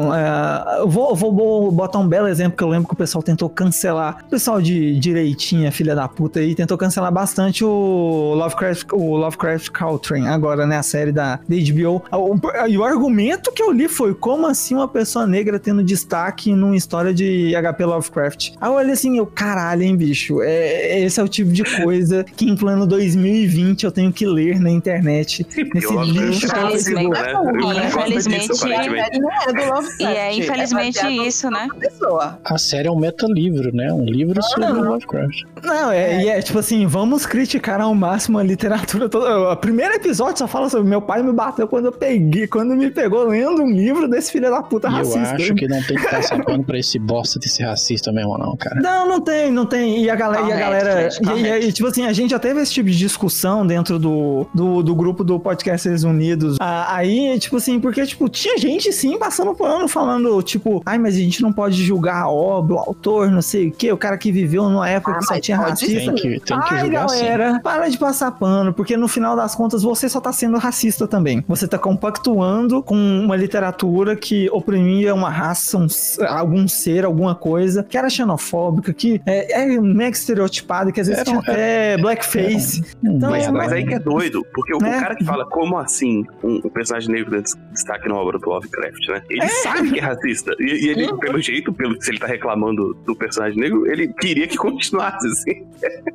eu 0.76 0.76
vou, 0.85 1.11
eu 1.11 1.15
vou 1.17 1.33
bo- 1.33 1.71
botar 1.71 1.99
um 1.99 2.09
belo 2.09 2.27
exemplo 2.29 2.57
que 2.57 2.63
eu 2.65 2.69
lembro 2.69 2.89
que 2.89 2.95
o 2.95 2.97
pessoal 2.97 3.23
tentou 3.23 3.49
cancelar. 3.49 4.25
O 4.27 4.31
pessoal 4.31 4.61
de 4.61 4.99
direitinha, 4.99 5.71
filha 5.73 5.95
da 5.95 6.09
puta 6.09 6.41
aí, 6.41 6.55
tentou 6.55 6.77
cancelar 6.77 7.13
bastante 7.13 7.65
o 7.65 8.35
Lovecraft, 8.37 8.87
o 8.93 9.17
Lovecraft 9.17 9.71
Country, 9.71 10.27
agora, 10.27 10.67
né? 10.67 10.79
A 10.79 10.83
série 10.83 11.13
da, 11.13 11.37
da 11.49 11.57
HBO. 11.57 12.03
O- 12.13 12.37
E 12.69 12.77
o 12.79 12.85
argumento 12.85 13.53
que 13.53 13.63
eu 13.63 13.71
li 13.73 13.89
foi: 13.89 14.15
como 14.15 14.47
assim 14.47 14.75
uma 14.75 14.89
pessoa 14.89 15.27
negra 15.27 15.59
tendo 15.59 15.83
destaque 15.83 16.53
numa 16.55 16.77
história 16.77 17.13
de 17.15 17.53
HP 17.55 17.85
Lovecraft? 17.85 18.53
Aí 18.61 18.69
eu 18.69 18.75
olhei 18.75 18.93
assim, 18.93 19.17
eu, 19.19 19.27
caralho, 19.27 19.83
hein, 19.83 19.97
bicho? 19.97 20.43
É, 20.43 21.01
esse 21.01 21.21
é 21.21 21.23
o 21.23 21.29
tipo 21.29 21.51
de 21.53 21.63
coisa 21.83 22.25
que 22.37 22.45
em 22.49 22.57
plano 22.57 22.87
2020 22.87 23.85
eu 23.85 23.93
tenho 23.93 24.13
que 24.13 24.27
ler 24.27 24.59
na 24.61 24.71
internet. 24.71 25.45
Porque 25.67 25.75
Nesse 25.75 25.87
o 25.87 25.93
Lovecraft 25.93 26.29
lixo 26.31 26.47
é 26.47 27.33
eu 27.33 27.45
né? 27.45 27.91
Gosto 27.91 28.13
disso, 28.13 28.29
infelizmente, 28.29 29.19
não 29.21 29.31
é 29.33 29.47
do 29.47 29.75
Lovecraft. 29.75 30.01
E 30.01 30.05
é 30.05 30.35
infelizmente 30.73 31.03
baseado 31.03 31.27
isso, 31.27 31.51
né? 31.51 31.69
Pessoa. 31.79 32.39
A 32.45 32.59
série 32.59 32.89
é 32.89 32.91
um 32.91 32.99
metalivro, 32.99 33.75
né? 33.75 33.93
Um 33.93 34.05
livro 34.05 34.43
sobre 34.43 34.67
não. 34.67 34.83
Lovecraft. 34.93 35.43
Não, 35.63 35.91
é, 35.91 36.25
e 36.25 36.29
é 36.29 36.43
tipo 36.43 36.59
assim, 36.59 36.87
vamos 36.87 37.27
criticar 37.27 37.81
ao 37.81 37.95
máximo 37.95 38.39
a 38.39 38.43
literatura 38.43 39.09
toda. 39.09 39.53
O 39.53 39.57
primeiro 39.57 39.95
episódio 39.95 40.39
só 40.39 40.47
fala 40.49 40.69
sobre 40.69 40.89
meu 40.89 41.03
pai 41.03 41.23
me 41.23 41.33
bateu 41.33 41.67
quando 41.67 41.87
eu 41.87 41.93
peguei, 41.93 42.47
quando 42.47 42.75
me 42.77 42.91
pegou 42.91 43.25
lendo 43.25 43.63
um 43.63 43.71
livro 43.71 44.09
desse 44.09 44.33
filho 44.33 44.51
da 44.51 44.63
puta 44.63 44.89
E 44.89 44.91
eu 44.91 44.97
racista. 44.97 45.35
acho 45.35 45.55
que 45.55 45.69
não 45.69 45.83
tem 45.83 45.97
que 45.97 46.09
passar 46.09 46.43
pano 46.45 46.63
pra 46.65 46.79
esse 46.79 46.99
bosta 46.99 47.39
de 47.39 47.49
ser 47.49 47.65
racista 47.65 48.13
mesmo, 48.13 48.37
não, 48.39 48.57
cara. 48.57 48.81
Não, 48.81 49.09
não 49.09 49.21
tem, 49.21 49.51
não 49.51 49.67
tem. 49.67 50.03
E 50.03 50.11
a 50.11 50.15
galera, 50.15 50.47
e 50.49 50.53
a 50.53 50.57
galera 50.57 51.09
e, 51.37 51.43
e, 51.43 51.69
e, 51.69 51.73
tipo 51.73 51.89
assim, 51.89 52.07
a 52.07 52.13
gente 52.13 52.31
já 52.31 52.39
teve 52.39 52.61
esse 52.61 52.73
tipo 52.73 52.89
de 52.89 52.97
discussão 52.97 53.67
dentro 53.67 53.99
do, 53.99 54.47
do, 54.55 54.83
do 54.83 54.95
grupo 54.95 55.25
do 55.25 55.39
Podcasters 55.39 56.05
Unidos. 56.05 56.57
Ah, 56.61 56.97
aí, 56.97 57.39
tipo 57.39 57.57
assim, 57.57 57.81
porque, 57.81 58.05
tipo, 58.07 58.29
tinha 58.29 58.57
gente 58.59 58.93
sim 58.93 59.19
passando 59.19 59.55
pano, 59.55 59.89
falando, 59.89 60.43
tipo, 60.43 60.56
ai, 60.85 60.99
mas 60.99 61.15
a 61.17 61.19
gente 61.19 61.43
não 61.43 61.53
pode 61.53 61.83
julgar 61.83 62.23
a 62.23 62.29
obra, 62.29 62.75
o 62.75 62.79
autor, 62.79 63.31
não 63.31 63.43
sei 63.43 63.69
o 63.69 63.73
quê, 63.73 63.93
o 63.93 63.97
cara 63.97 64.17
que 64.19 64.31
viveu 64.33 64.69
numa 64.69 64.89
época 64.89 65.13
Ah, 65.13 65.19
que 65.19 65.25
só 65.27 65.41
tinha 65.41 65.57
racista. 65.57 66.13
Tem 66.13 66.15
que, 66.15 66.41
tem 66.41 66.61
que 66.61 66.75
Ai, 66.75 66.81
julgar 66.81 67.09
sim. 67.09 67.21
galera, 67.25 67.61
para 67.63 67.89
de 67.89 67.99
passar 67.99 68.31
pano, 68.33 68.73
porque 68.73 68.97
no 68.97 69.09
final 69.09 69.37
das 69.37 69.55
contas 69.55 69.83
você 69.83 70.09
só 70.09 70.21
tá 70.21 70.33
sendo 70.33 70.59
racista 70.59 71.07
também. 71.07 71.45
Você 71.49 71.67
tá 71.69 71.79
compactuando 71.79 72.83
com 72.83 72.95
uma 72.97 73.37
literatura 73.37 74.17
que 74.17 74.49
oprimia 74.51 75.15
uma 75.15 75.31
raça, 75.31 75.79
um 75.79 75.87
algum 76.29 76.67
ser, 76.69 77.05
alguma 77.05 77.35
coisa, 77.35 77.83
que 77.83 77.97
era 77.97 78.09
xenofóbica, 78.09 78.93
que 78.93 79.21
é, 79.27 79.63
é 79.75 79.81
mega 79.81 80.17
estereotipada, 80.17 80.91
que 80.93 81.01
às 81.01 81.09
vezes 81.09 81.25
tinha 81.25 81.39
até 81.39 81.97
blackface. 81.99 82.83
Hum, 83.05 83.17
Então, 83.17 83.31
mas- 83.31 83.47
é, 83.47 83.51
Mas 83.51 83.73
aí 83.73 83.87
que 83.87 83.95
é 83.95 83.99
doido, 83.99 84.45
porque 84.55 84.73
o, 84.75 84.79
o 84.79 84.81
Né? 84.83 85.01
cara 85.01 85.15
que 85.17 85.25
fala 85.25 85.45
como 85.47 85.79
assim 85.79 86.25
um, 86.43 86.61
um 86.65 86.69
personagem 86.71 87.11
negro 87.11 87.43
destaque 87.73 88.09
na 88.09 88.15
obra 88.15 88.39
do 88.39 88.49
Lovecraft, 88.49 89.09
né? 89.09 89.23
Ele 89.31 89.49
sabe 89.49 89.91
que 89.93 89.99
é 89.99 90.03
racista. 90.03 90.36
E, 90.59 90.87
e 90.87 90.89
ele, 90.89 91.13
pelo 91.19 91.41
jeito, 91.41 91.73
pelo 91.73 92.01
se 92.01 92.11
ele 92.11 92.19
tá 92.19 92.27
reclamando 92.27 92.95
do 93.07 93.15
personagem 93.17 93.59
negro, 93.59 93.87
ele 93.91 94.09
queria 94.09 94.47
que 94.47 94.57
continuasse, 94.57 95.27
assim. 95.29 95.65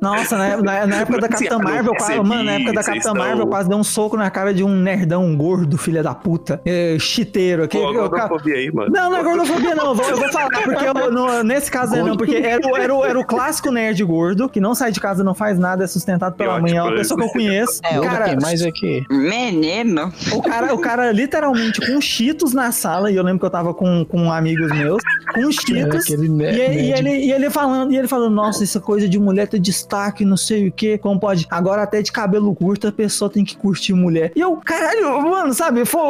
Nossa, 0.00 0.36
na, 0.36 0.56
na- 0.58 0.86
na 0.86 0.96
época 0.96 1.20
da 1.20 1.28
Capitã 1.28 1.58
Marvel, 1.58 1.94
quase, 1.94 2.06
percebi, 2.12 2.28
mano, 2.28 2.44
na 2.44 2.52
época 2.52 2.72
da 2.72 2.82
Capitã 2.82 2.98
estão- 3.10 3.14
Marvel, 3.14 3.46
quase 3.46 3.68
deu 3.68 3.78
um 3.78 3.84
soco 3.84 4.16
na 4.16 4.30
cara 4.30 4.52
de 4.54 4.64
um 4.64 4.68
nerdão 4.76 5.34
gordo, 5.36 5.76
filha 5.78 6.02
da 6.02 6.14
puta. 6.14 6.60
É, 6.64 6.96
chiteiro. 6.98 7.62
Pô, 7.68 7.78
Aquele, 7.86 7.98
a 7.98 8.04
o 8.06 8.10
cara- 8.10 8.28
gordofobia 8.28 8.54
aí, 8.56 8.72
mano. 8.72 8.90
Não, 8.92 9.10
não 9.10 9.18
é 9.18 9.22
gordofobia, 9.22 9.74
não. 9.74 9.86
Eu 9.88 9.94
vou, 9.94 10.08
eu 10.08 10.16
vou 10.16 10.32
falar, 10.32 10.48
porque 10.62 10.84
eu- 10.84 11.10
no- 11.12 11.42
nesse 11.42 11.70
caso 11.70 11.94
aí 11.94 12.02
não, 12.02 12.16
porque 12.16 12.36
era, 12.36 12.66
o- 12.66 12.76
era, 12.76 12.92
era 13.10 13.18
o 13.18 13.24
clássico 13.24 13.70
nerd 13.70 14.02
gordo, 14.04 14.48
que 14.48 14.60
não 14.60 14.74
sai 14.74 14.90
de 14.92 15.00
casa, 15.00 15.22
não 15.24 15.34
faz 15.34 15.58
nada, 15.58 15.84
é 15.84 15.86
sustentado 15.86 16.34
pela 16.36 16.60
mãe, 16.60 16.76
é 16.76 16.82
uma 16.82 16.94
pessoa 16.94 17.18
que 17.20 17.26
eu 17.26 17.30
conheço. 17.32 17.80
É, 17.84 17.98
cara, 18.00 18.24
quem 18.30 18.40
mais 18.40 18.62
é 18.62 18.70
que. 18.70 19.04
Menino. 19.10 20.12
o 20.32 20.42
cara, 20.42 20.74
o 20.74 20.78
cara 20.78 21.12
literalmente 21.12 21.80
com 21.86 22.00
cheetos 22.00 22.52
na 22.52 22.70
sala, 22.72 23.10
e 23.10 23.16
eu 23.16 23.22
lembro 23.22 23.40
que 23.40 23.46
eu 23.46 23.50
tava 23.50 23.72
com, 23.74 24.04
com 24.12 24.30
amigos 24.30 24.70
meus, 24.70 25.02
com 25.34 25.40
É 25.48 25.52
cheetos. 25.52 26.02
aquele 26.04 26.28
E, 26.28 26.82
e 26.88 26.92
ele, 26.92 27.10
e 27.26 27.32
ele 27.32 27.48
falando, 27.48 27.90
e 27.92 27.96
ele 27.96 28.06
falando, 28.06 28.34
nossa, 28.34 28.62
essa 28.62 28.78
coisa 28.78 29.08
de 29.08 29.18
mulher 29.18 29.48
ter 29.48 29.58
destaque, 29.58 30.22
não 30.24 30.36
sei 30.36 30.68
o 30.68 30.72
que, 30.72 30.98
como 30.98 31.18
pode. 31.18 31.46
Agora 31.50 31.82
até 31.82 32.02
de 32.02 32.12
cabelo 32.12 32.54
curto 32.54 32.86
a 32.86 32.92
pessoa 32.92 33.30
tem 33.30 33.42
que 33.44 33.56
curtir 33.56 33.94
mulher. 33.94 34.30
E 34.36 34.40
eu, 34.40 34.54
caralho, 34.58 35.20
mano, 35.22 35.54
sabe? 35.54 35.84
Foi, 35.86 36.00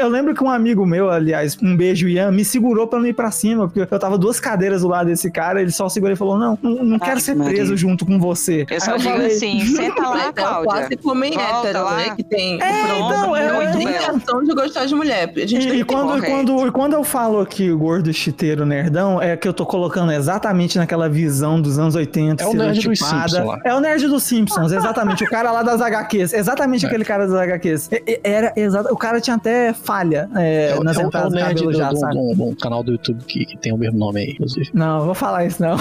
eu 0.00 0.08
lembro 0.08 0.34
que 0.34 0.42
um 0.42 0.50
amigo 0.50 0.84
meu, 0.84 1.08
aliás, 1.08 1.56
um 1.62 1.76
beijo, 1.76 2.08
Ian, 2.08 2.32
me 2.32 2.44
segurou 2.44 2.88
pra 2.88 2.98
não 2.98 3.06
ir 3.06 3.14
pra 3.14 3.30
cima, 3.30 3.68
porque 3.68 3.94
eu 3.94 3.98
tava 3.98 4.18
duas 4.18 4.40
cadeiras 4.40 4.82
do 4.82 4.88
lado 4.88 5.06
desse 5.06 5.30
cara, 5.30 5.62
ele 5.62 5.70
só 5.70 5.88
segurou 5.88 6.12
e 6.14 6.16
falou: 6.16 6.36
Não, 6.36 6.58
não, 6.60 6.82
não 6.84 6.98
quero 6.98 7.14
Ai, 7.14 7.20
ser 7.20 7.36
Maria. 7.36 7.54
preso 7.54 7.76
junto 7.76 8.04
com 8.04 8.18
você. 8.18 8.62
Eu 8.62 8.74
Aí 8.74 8.80
só 8.80 8.96
digo 8.96 9.10
falei, 9.10 9.26
assim, 9.28 9.60
senta 9.66 10.02
lá, 10.08 10.28
é 10.28 10.32
Cláudia. 10.32 10.70
clássico 10.72 11.10
homem 11.10 11.32
Volta 11.34 11.68
hétero, 11.68 11.84
lá. 11.84 11.96
né? 11.96 12.14
Que 12.16 12.24
tem 12.24 12.60
É, 12.60 12.86
pronto, 12.86 13.12
então, 13.14 13.36
é, 13.36 13.52
não 13.52 13.62
é, 13.62 13.72
tem 13.72 13.86
é. 13.88 14.02
intenção 14.02 14.42
de 14.42 14.54
gostar 14.54 14.86
de 14.86 14.94
mulher. 14.94 15.32
A 15.36 15.46
gente 15.46 15.66
E, 15.66 15.70
tem 15.70 15.80
e 15.80 15.84
quando, 15.84 16.18
e, 16.18 16.26
quando, 16.26 16.66
e 16.66 16.70
quando 16.72 16.92
eu 16.94 17.04
falo 17.04 17.43
aqui 17.44 17.70
gordo, 17.70 18.12
chiteiro, 18.12 18.66
nerdão, 18.66 19.22
é 19.22 19.36
que 19.36 19.46
eu 19.46 19.52
tô 19.54 19.64
colocando 19.64 20.10
exatamente 20.12 20.76
naquela 20.78 21.08
visão 21.08 21.60
dos 21.60 21.78
anos 21.78 21.94
80, 21.94 22.42
É 22.42 22.46
o 22.46 22.52
nerd 22.54 22.88
dos. 22.88 22.98
Simpsons 22.98 23.32
lá. 23.46 23.58
É 23.64 23.74
o 23.74 23.80
nerd 23.80 24.08
dos 24.08 24.22
Simpsons, 24.24 24.72
exatamente. 24.72 25.22
o 25.24 25.30
cara 25.30 25.52
lá 25.52 25.62
das 25.62 25.80
HQs. 25.80 26.32
Exatamente 26.32 26.84
aquele 26.86 27.04
cara 27.04 27.26
das 27.28 27.36
HQs. 27.36 27.90
Era 28.24 28.52
exato. 28.56 28.92
O 28.92 28.96
cara 28.96 29.20
tinha 29.20 29.36
até 29.36 29.72
falha 29.72 30.28
é, 30.34 30.70
É, 30.70 30.76
o- 30.78 30.82
nas 30.82 30.96
é 30.96 31.00
o- 31.00 31.02
é 31.02 31.04
o 31.04 31.08
entradas 31.08 31.30
do 31.30 31.34
nerd 31.36 31.48
cabelo 31.54 31.70
do, 31.72 31.78
já, 31.78 31.88
do- 31.90 31.96
sabe? 31.98 32.14
do 32.34 32.56
canal 32.56 32.82
do 32.82 32.92
YouTube 32.92 33.22
que, 33.26 33.44
que 33.44 33.56
tem 33.58 33.72
o 33.72 33.76
mesmo 33.76 33.98
nome 33.98 34.20
aí, 34.20 34.30
inclusive. 34.32 34.70
Não, 34.74 34.98
eu 35.00 35.04
vou 35.04 35.14
falar 35.14 35.44
isso 35.44 35.62
não. 35.62 35.76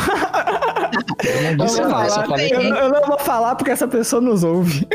Eu 1.23 1.57
não 1.57 1.65
Eu, 1.65 1.89
nada, 1.89 2.09
falar. 2.09 2.43
Eu, 2.43 2.59
que 2.59 2.65
eu 2.67 2.89
não 2.89 3.01
vou 3.07 3.17
falar 3.19 3.55
porque 3.55 3.71
essa 3.71 3.87
pessoa 3.87 4.21
nos 4.21 4.43
ouve. 4.43 4.87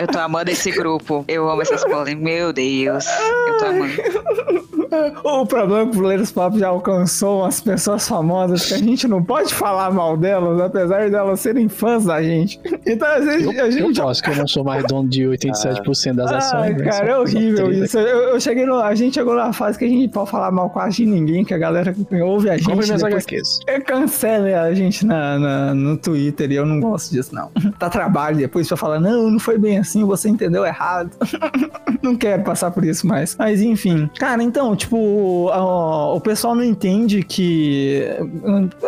Eu 0.00 0.06
tô 0.06 0.18
amando 0.18 0.50
esse 0.50 0.70
grupo. 0.70 1.24
Eu 1.26 1.48
amo 1.48 1.62
essas 1.62 1.82
polêmicas. 1.84 2.22
Meu 2.22 2.52
Deus. 2.52 3.06
Eu 3.48 3.56
tô 3.58 3.64
amando. 3.66 4.65
O 5.24 5.46
problema 5.46 5.82
é 5.82 5.84
que 5.84 5.90
o 5.90 5.94
Fuleiros 5.94 6.30
Pop 6.32 6.58
já 6.58 6.68
alcançou 6.68 7.44
as 7.44 7.60
pessoas 7.60 8.06
famosas 8.08 8.66
que 8.66 8.74
a 8.74 8.78
gente 8.78 9.06
não 9.08 9.22
pode 9.22 9.52
falar 9.54 9.90
mal 9.90 10.16
delas, 10.16 10.60
apesar 10.60 11.08
de 11.08 11.14
elas 11.14 11.40
serem 11.40 11.68
fãs 11.68 12.04
da 12.04 12.22
gente. 12.22 12.60
Então 12.86 13.08
a 13.08 13.20
gente. 13.20 13.56
Eu, 13.56 13.64
a 13.64 13.70
gente 13.70 13.98
eu 13.98 14.04
posso, 14.06 14.22
que 14.22 14.30
eu 14.30 14.36
não 14.36 14.46
sou 14.46 14.62
mais 14.62 14.84
dono 14.84 15.08
de 15.08 15.22
87% 15.24 16.14
das 16.14 16.30
Ai, 16.30 16.38
ações. 16.38 16.76
né? 16.76 16.84
cara, 16.84 17.06
é 17.10 17.18
horrível 17.18 17.56
só 17.56 17.64
30. 17.66 17.84
isso. 17.84 17.98
Eu, 17.98 18.18
eu 18.28 18.40
cheguei 18.40 18.64
no, 18.64 18.76
a 18.76 18.94
gente 18.94 19.14
chegou 19.14 19.34
numa 19.34 19.52
fase 19.52 19.76
que 19.78 19.84
a 19.84 19.88
gente 19.88 20.08
pode 20.12 20.30
falar 20.30 20.52
mal 20.52 20.70
quase 20.70 20.98
de 20.98 21.06
ninguém, 21.06 21.44
que 21.44 21.52
a 21.52 21.58
galera 21.58 21.94
ouve 22.22 22.48
a 22.48 22.56
gente. 22.56 22.66
Compre 22.66 22.86
minhas 22.86 23.02
HQs. 23.02 23.60
É, 23.66 24.54
a 24.56 24.72
gente 24.74 25.04
na, 25.04 25.38
na- 25.38 25.74
no 25.74 25.96
Twitter 25.96 26.50
e 26.52 26.54
eu 26.56 26.64
não 26.66 26.78
gosto 26.80 27.10
disso, 27.10 27.34
não. 27.34 27.50
Tá 27.78 27.90
trabalho 27.90 28.36
depois 28.36 28.68
pra 28.68 28.76
falar, 28.76 29.00
não, 29.00 29.30
não 29.30 29.38
foi 29.38 29.58
bem 29.58 29.78
assim, 29.78 30.04
você 30.04 30.28
entendeu 30.28 30.64
errado. 30.64 31.10
não 32.02 32.16
quero 32.16 32.42
passar 32.42 32.70
por 32.70 32.84
isso 32.84 33.06
mais. 33.06 33.34
Mas 33.36 33.60
enfim. 33.60 34.08
Cara, 34.18 34.42
então, 34.42 34.75
tipo, 34.76 35.46
ó, 35.52 36.16
o 36.16 36.20
pessoal 36.20 36.54
não 36.54 36.64
entende 36.64 37.22
que. 37.22 38.04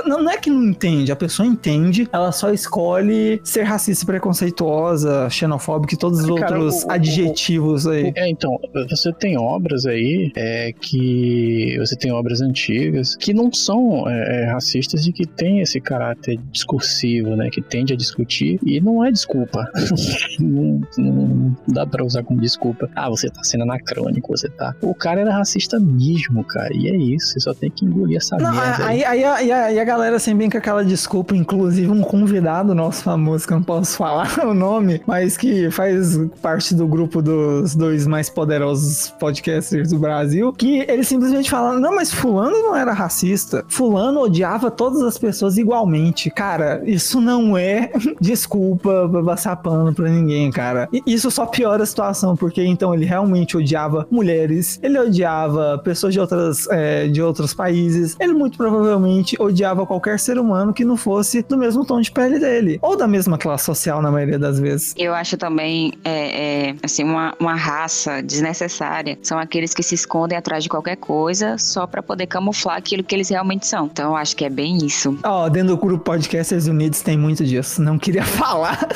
Não, 0.06 0.22
não 0.22 0.30
é 0.30 0.36
que 0.36 0.50
não 0.50 0.64
entende, 0.64 1.10
a 1.12 1.16
pessoa 1.16 1.46
entende, 1.46 2.08
ela 2.12 2.32
só 2.32 2.50
escolhe 2.52 3.40
ser 3.44 3.62
racista, 3.62 4.04
e 4.04 4.06
preconceituosa, 4.06 5.28
xenofóbica 5.30 5.94
e 5.94 5.98
todos 5.98 6.20
os 6.20 6.40
Cara, 6.40 6.58
outros 6.58 6.84
o- 6.84 6.88
o- 6.88 6.90
adjetivos 6.90 7.86
aí. 7.86 8.12
É, 8.14 8.28
então, 8.28 8.58
você 8.88 9.12
tem 9.12 9.38
obras 9.38 9.86
aí 9.86 10.32
é, 10.36 10.72
que. 10.72 11.76
Você 11.78 11.96
tem 11.96 12.12
obras 12.12 12.40
antigas 12.40 13.16
que 13.16 13.32
não 13.32 13.52
são 13.52 14.08
é, 14.08 14.42
é, 14.42 14.52
racistas 14.52 15.06
e 15.06 15.12
que 15.12 15.26
tem 15.26 15.60
esse 15.60 15.80
caráter 15.80 16.38
discursivo, 16.52 17.36
né? 17.36 17.48
Que 17.50 17.60
tende 17.62 17.92
a 17.92 17.96
discutir 17.96 18.58
e 18.64 18.80
não 18.80 19.04
é 19.04 19.10
desculpa. 19.10 19.66
não, 20.40 20.80
não 20.98 21.56
dá 21.66 21.86
pra 21.86 22.04
usar 22.04 22.22
como 22.22 22.40
desculpa. 22.40 22.88
Ah, 22.94 23.08
você 23.08 23.28
tá 23.28 23.42
sendo 23.42 23.62
anacrônico, 23.62 24.36
você 24.36 24.48
tá. 24.48 24.74
O 24.82 24.94
cara 24.94 25.20
era 25.20 25.32
racista 25.32 25.77
mesmo, 25.78 26.44
cara. 26.44 26.74
E 26.74 26.88
é 26.88 26.96
isso, 26.96 27.28
você 27.28 27.40
só 27.40 27.54
tem 27.54 27.70
que 27.70 27.84
engolir 27.84 28.16
essa 28.16 28.36
Não, 28.36 28.52
merda. 28.52 28.86
aí. 28.86 29.04
aí, 29.04 29.24
aí, 29.24 29.52
aí, 29.52 29.80
a 29.80 29.84
galera 29.84 30.18
sempre 30.18 30.38
vem 30.40 30.50
com 30.50 30.58
aquela 30.58 30.84
desculpa, 30.84 31.36
inclusive 31.36 31.88
um 31.90 32.02
convidado 32.02 32.74
nosso 32.74 33.02
famoso, 33.02 33.46
que 33.46 33.52
eu 33.52 33.56
não 33.56 33.64
posso 33.64 33.96
falar 33.98 34.28
o 34.44 34.54
nome, 34.54 35.00
mas 35.06 35.36
que 35.36 35.70
faz 35.70 36.18
parte 36.40 36.74
do 36.74 36.86
grupo 36.86 37.20
dos 37.20 37.74
dois 37.74 38.06
mais 38.06 38.28
poderosos 38.30 39.10
podcasters 39.18 39.90
do 39.90 39.98
Brasil, 39.98 40.52
que 40.52 40.80
ele 40.88 41.04
simplesmente 41.04 41.50
fala, 41.50 41.78
não, 41.78 41.94
mas 41.94 42.12
fulano 42.12 42.56
não 42.62 42.76
era 42.76 42.92
racista, 42.92 43.64
fulano 43.68 44.20
odiava 44.20 44.70
todas 44.70 45.02
as 45.02 45.18
pessoas 45.18 45.58
igualmente. 45.58 46.30
Cara, 46.30 46.82
isso 46.84 47.20
não 47.20 47.56
é 47.56 47.90
desculpa 48.20 49.08
pra 49.10 49.22
passar 49.22 49.56
pano 49.56 49.92
pra 49.92 50.08
ninguém, 50.08 50.50
cara. 50.50 50.88
E 50.92 51.02
isso 51.06 51.30
só 51.30 51.46
piora 51.46 51.82
a 51.82 51.86
situação, 51.86 52.36
porque 52.36 52.62
então 52.64 52.94
ele 52.94 53.04
realmente 53.04 53.56
odiava 53.56 54.06
mulheres, 54.10 54.78
ele 54.82 54.98
odiava 54.98 55.67
pessoas 55.76 56.14
de, 56.14 56.20
outras, 56.20 56.66
é, 56.70 57.08
de 57.08 57.20
outros 57.20 57.52
países, 57.52 58.16
ele 58.20 58.32
muito 58.32 58.56
provavelmente 58.56 59.36
odiava 59.40 59.86
qualquer 59.86 60.18
ser 60.18 60.38
humano 60.38 60.72
que 60.72 60.84
não 60.84 60.96
fosse 60.96 61.42
do 61.42 61.58
mesmo 61.58 61.84
tom 61.84 62.00
de 62.00 62.10
pele 62.10 62.38
dele, 62.38 62.78
ou 62.80 62.96
da 62.96 63.06
mesma 63.06 63.36
classe 63.36 63.64
social 63.64 64.00
na 64.00 64.10
maioria 64.10 64.38
das 64.38 64.58
vezes. 64.58 64.94
Eu 64.96 65.14
acho 65.14 65.36
também, 65.36 65.92
é, 66.04 66.68
é, 66.68 66.76
assim, 66.82 67.04
uma, 67.04 67.34
uma 67.38 67.54
raça 67.54 68.22
desnecessária 68.22 69.18
são 69.22 69.38
aqueles 69.38 69.74
que 69.74 69.82
se 69.82 69.94
escondem 69.94 70.36
atrás 70.38 70.62
de 70.62 70.68
qualquer 70.68 70.96
coisa 70.96 71.56
só 71.58 71.86
pra 71.86 72.02
poder 72.02 72.26
camuflar 72.26 72.76
aquilo 72.76 73.02
que 73.02 73.14
eles 73.14 73.28
realmente 73.28 73.66
são. 73.66 73.86
Então 73.86 74.10
eu 74.10 74.16
acho 74.16 74.36
que 74.36 74.44
é 74.44 74.50
bem 74.50 74.78
isso. 74.78 75.18
Ó, 75.24 75.48
dentro 75.48 75.68
do 75.68 75.76
grupo 75.76 76.04
Podcasters 76.04 76.66
Unidos 76.66 77.02
tem 77.02 77.16
muito 77.16 77.44
disso. 77.44 77.82
Não 77.82 77.98
queria 77.98 78.24
falar. 78.38 78.88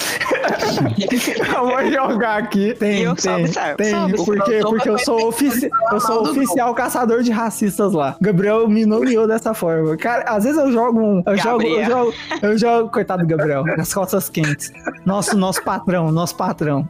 eu 1.56 1.66
vou 1.66 1.90
jogar 1.90 2.38
aqui. 2.38 2.74
Tem, 2.74 3.02
Eu 3.02 3.14
tem, 3.14 3.44
tem, 3.76 3.90
Sobe. 3.90 4.16
porque, 4.24 4.60
porque 4.60 4.88
eu 4.88 4.98
sou, 4.98 5.28
ofici 5.28 5.70
eu 5.92 6.00
sou 6.00 6.22
oficial 6.22 6.61
caçador 6.74 7.22
de 7.22 7.30
racistas 7.30 7.92
lá. 7.92 8.16
Gabriel 8.20 8.68
me 8.68 8.86
nomeou 8.86 9.26
dessa 9.26 9.54
forma. 9.54 9.96
Cara, 9.96 10.24
às 10.24 10.44
vezes 10.44 10.58
eu 10.58 10.70
jogo 10.72 11.00
um. 11.00 11.22
Eu 11.26 11.36
jogo, 11.36 11.62
eu 11.62 11.84
jogo, 11.84 12.14
eu 12.42 12.58
jogo, 12.58 12.90
coitado 12.90 13.22
do 13.22 13.28
Gabriel, 13.28 13.64
as 13.78 13.92
costas 13.92 14.28
quentes. 14.28 14.72
Nosso, 15.04 15.36
nosso 15.36 15.62
patrão, 15.62 16.12
nosso 16.12 16.36
patrão. 16.36 16.88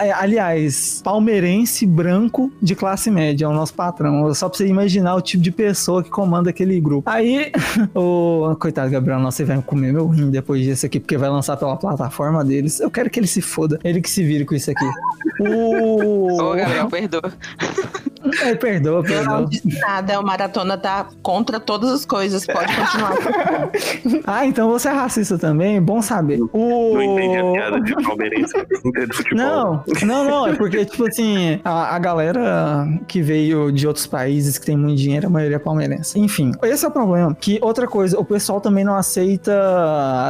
É, 0.00 0.12
aliás, 0.12 1.00
palmeirense 1.02 1.86
branco 1.86 2.52
de 2.60 2.74
classe 2.74 3.10
média 3.10 3.44
é 3.46 3.48
o 3.48 3.52
nosso 3.52 3.74
patrão. 3.74 4.32
Só 4.34 4.48
pra 4.48 4.58
você 4.58 4.66
imaginar 4.66 5.14
o 5.14 5.20
tipo 5.20 5.42
de 5.42 5.50
pessoa 5.50 6.02
que 6.02 6.10
comanda 6.10 6.50
aquele 6.50 6.80
grupo. 6.80 7.08
Aí, 7.08 7.52
o. 7.94 8.54
Coitado, 8.58 8.90
Gabriel, 8.90 9.18
nossa, 9.18 9.42
ele 9.42 9.52
vai 9.52 9.62
comer 9.62 9.92
meu 9.92 10.06
rim 10.08 10.30
depois 10.30 10.62
disso 10.62 10.86
aqui, 10.86 11.00
porque 11.00 11.16
vai 11.16 11.30
lançar 11.30 11.56
pela 11.56 11.76
plataforma 11.76 12.44
deles. 12.44 12.80
Eu 12.80 12.90
quero 12.90 13.10
que 13.10 13.18
ele 13.18 13.26
se 13.26 13.40
foda. 13.40 13.78
Ele 13.84 14.00
que 14.00 14.10
se 14.10 14.22
vire 14.22 14.44
com 14.44 14.54
isso 14.54 14.70
aqui. 14.70 14.86
O. 15.38 16.40
Ô, 16.40 16.54
Gabriel, 16.54 16.88
perdoa. 16.88 17.30
É, 18.42 18.54
perdoa, 18.54 18.98
Eu 18.98 19.02
perdoa. 19.02 19.40
não 19.40 19.44
disse 19.46 19.78
nada, 19.78 20.20
o 20.20 20.24
Maratona 20.24 20.76
tá 20.76 21.06
contra 21.22 21.58
todas 21.60 21.90
as 21.90 22.04
coisas. 22.04 22.46
Pode 22.46 22.74
continuar. 22.74 23.16
Ah, 24.26 24.44
então 24.46 24.68
você 24.68 24.88
é 24.88 24.92
racista 24.92 25.38
também? 25.38 25.80
Bom 25.80 26.02
saber. 26.02 26.40
O... 26.52 26.94
Não 26.94 27.02
entendi 27.02 27.36
a 27.36 27.52
piada 27.52 27.80
de 27.80 27.94
palmeirense 28.02 28.52
não 28.56 28.90
entendo 28.90 29.14
futebol. 29.14 29.38
Não, 29.38 29.84
não, 30.04 30.24
não, 30.24 30.46
é 30.48 30.54
porque, 30.54 30.84
tipo 30.84 31.06
assim, 31.06 31.60
a, 31.64 31.94
a 31.94 31.98
galera 31.98 32.86
que 33.06 33.22
veio 33.22 33.70
de 33.70 33.86
outros 33.86 34.06
países 34.06 34.58
que 34.58 34.66
tem 34.66 34.76
muito 34.76 34.96
dinheiro, 34.96 35.26
a 35.26 35.30
maioria 35.30 35.56
é 35.56 35.58
palmeirense. 35.58 36.18
Enfim, 36.18 36.52
esse 36.62 36.84
é 36.84 36.88
o 36.88 36.90
problema. 36.90 37.34
Que 37.34 37.58
outra 37.62 37.86
coisa, 37.86 38.18
o 38.18 38.24
pessoal 38.24 38.60
também 38.60 38.84
não 38.84 38.96
aceita 38.96 39.52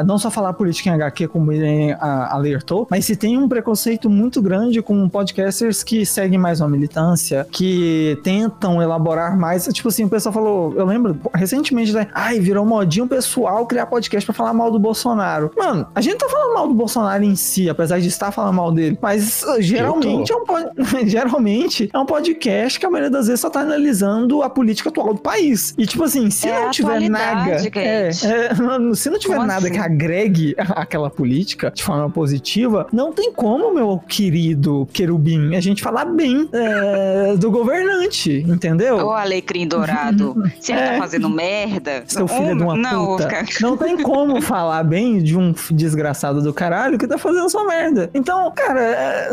não 0.07 0.19
só 0.19 0.31
falar 0.31 0.53
política 0.53 0.91
em 0.91 0.93
HQ, 0.93 1.29
como 1.29 1.53
ele 1.53 1.97
alertou, 2.01 2.87
mas 2.91 3.05
se 3.05 3.17
tem 3.17 3.37
um 3.39 3.49
preconceito 3.49 4.11
muito 4.11 4.43
grande 4.43 4.83
com 4.83 5.09
podcasters 5.09 5.83
que 5.83 6.05
seguem 6.05 6.39
mais 6.39 6.61
uma 6.61 6.69
militância, 6.69 7.47
que 7.51 7.86
tentam 8.23 8.83
elaborar 8.83 9.37
mais. 9.39 9.67
Tipo 9.73 9.89
assim, 9.89 10.05
o 10.05 10.09
pessoal 10.09 10.33
falou, 10.33 10.75
eu 10.75 10.85
lembro 10.85 11.19
recentemente, 11.35 11.93
né? 11.93 12.09
Ai, 12.13 12.41
virou 12.41 12.65
modinho 12.65 13.07
pessoal 13.07 13.67
criar 13.67 13.87
podcast 13.87 14.25
pra 14.25 14.35
falar 14.35 14.53
mal 14.53 14.71
do 14.71 14.79
Bolsonaro. 14.79 15.51
Mano, 15.57 15.87
a 15.95 16.01
gente 16.01 16.19
tá 16.19 16.29
falando 16.29 16.55
mal 16.55 16.69
do 16.69 16.75
Bolsonaro 16.75 17.23
em 17.23 17.37
si, 17.37 17.69
apesar 17.69 18.01
de 18.01 18.09
estar 18.09 18.31
falando 18.31 18.55
mal 18.55 18.73
dele, 18.73 18.99
mas 19.01 19.43
uh, 19.43 19.61
geralmente 19.61 20.33
é 20.33 20.37
um 20.37 20.45
geralmente 21.07 21.91
é 21.93 21.99
um 21.99 22.07
podcast 22.07 22.79
que 22.79 22.87
a 22.87 22.91
maioria 22.91 23.11
das 23.11 23.27
vezes 23.27 23.41
só 23.41 23.51
tá 23.51 23.61
analisando 23.61 24.43
a 24.43 24.51
política 24.51 24.89
atual 24.89 25.15
do 25.15 25.21
país. 25.21 25.75
E 25.77 25.87
tipo 25.87 26.05
assim, 26.05 26.31
se 26.31 26.49
É 26.49 26.65
não 26.65 26.71
tiver 26.71 27.09
nada, 27.09 27.51
é, 27.75 28.11
é, 28.25 28.55
mano, 28.55 28.95
se 28.95 29.11
não 29.11 29.19
tiver 29.19 29.35
Como 29.35 29.47
nada 29.47 29.67
assim? 29.67 29.73
que 29.73 29.79
agregue 29.79 30.55
aquela 30.59 31.11
política 31.11 31.71
de 31.75 31.83
forma 31.83 32.09
positiva, 32.11 32.87
não 32.93 33.13
tem 33.13 33.33
como, 33.33 33.75
meu 33.75 33.99
querido 33.99 34.89
querubim, 34.93 35.55
a 35.55 35.61
gente 35.61 35.83
falar 35.83 36.05
bem 36.07 36.49
é, 36.53 37.37
do 37.37 37.51
governante, 37.81 38.45
entendeu? 38.49 38.97
Ô, 39.07 39.13
Alecrim 39.13 39.67
Dourado, 39.67 40.35
se 40.61 40.73
ele 40.73 40.81
É. 40.81 40.93
tá 40.93 40.99
fazendo 40.99 41.29
merda. 41.29 42.05
Seu 42.07 42.27
filho 42.27 42.57
de 42.57 42.63
uma 42.63 42.77
não, 42.77 43.17
puta. 43.17 43.29
Não 43.61 43.77
tem 43.77 44.03
como 44.03 44.41
falar 44.43 44.83
bem 44.85 45.19
de 45.23 45.37
um 45.37 45.55
desgraçado 45.71 46.43
do 46.43 46.53
caralho 46.53 46.99
que 46.99 47.07
tá 47.07 47.19
fazendo 47.19 47.49
sua 47.51 47.65
merda. 47.67 48.11
Então, 48.15 48.51
cara, 48.55 48.81
é, 48.81 49.31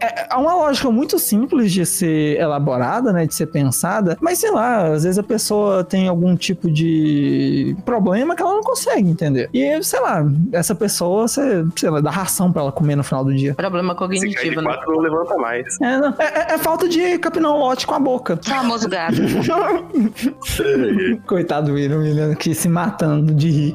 é- 0.00 0.26
é 0.30 0.34
uma 0.36 0.54
lógica 0.54 0.90
muito 0.90 1.18
simples 1.18 1.72
de 1.72 1.84
ser 1.86 2.38
elaborada, 2.38 3.12
né? 3.12 3.26
De 3.26 3.34
ser 3.34 3.46
pensada. 3.46 4.16
Mas 4.20 4.38
sei 4.38 4.50
lá, 4.50 4.86
às 4.92 5.04
vezes 5.04 5.18
a 5.18 5.22
pessoa 5.22 5.84
tem 5.84 6.08
algum 6.08 6.36
tipo 6.36 6.70
de 6.70 7.76
problema 7.84 8.34
que 8.36 8.42
ela 8.42 8.52
não 8.54 8.62
consegue 8.62 9.08
entender. 9.08 9.48
E, 9.52 9.82
sei 9.82 10.00
lá, 10.00 10.24
essa 10.52 10.74
pessoa, 10.74 11.26
você, 11.28 11.64
sei 11.76 11.90
lá, 11.90 12.00
dá 12.00 12.10
ração 12.10 12.52
pra 12.52 12.62
ela 12.62 12.72
comer 12.72 12.96
no 12.96 13.04
final 13.04 13.24
do 13.24 13.34
dia. 13.34 13.54
Problema 13.54 13.94
cognitivo, 13.94 14.60
né? 14.60 14.70
quatro, 14.70 14.92
não 14.92 15.00
levanta 15.00 15.36
mais. 15.36 15.80
É, 15.80 15.98
não, 15.98 16.14
é- 16.18 16.24
é- 16.52 16.54
é 16.54 16.58
falta 16.58 16.88
de 16.88 17.18
capinar 17.18 17.52
lote 17.70 17.86
com 17.86 17.94
a 17.94 18.00
boca. 18.00 18.38
Famoso 18.42 18.88
gato. 18.88 19.16
Coitado 21.26 21.68
do 21.68 21.74
William, 21.74 21.98
William 21.98 22.32
aqui 22.32 22.54
se 22.54 22.68
matando 22.68 23.32
de 23.32 23.50
rir. 23.50 23.74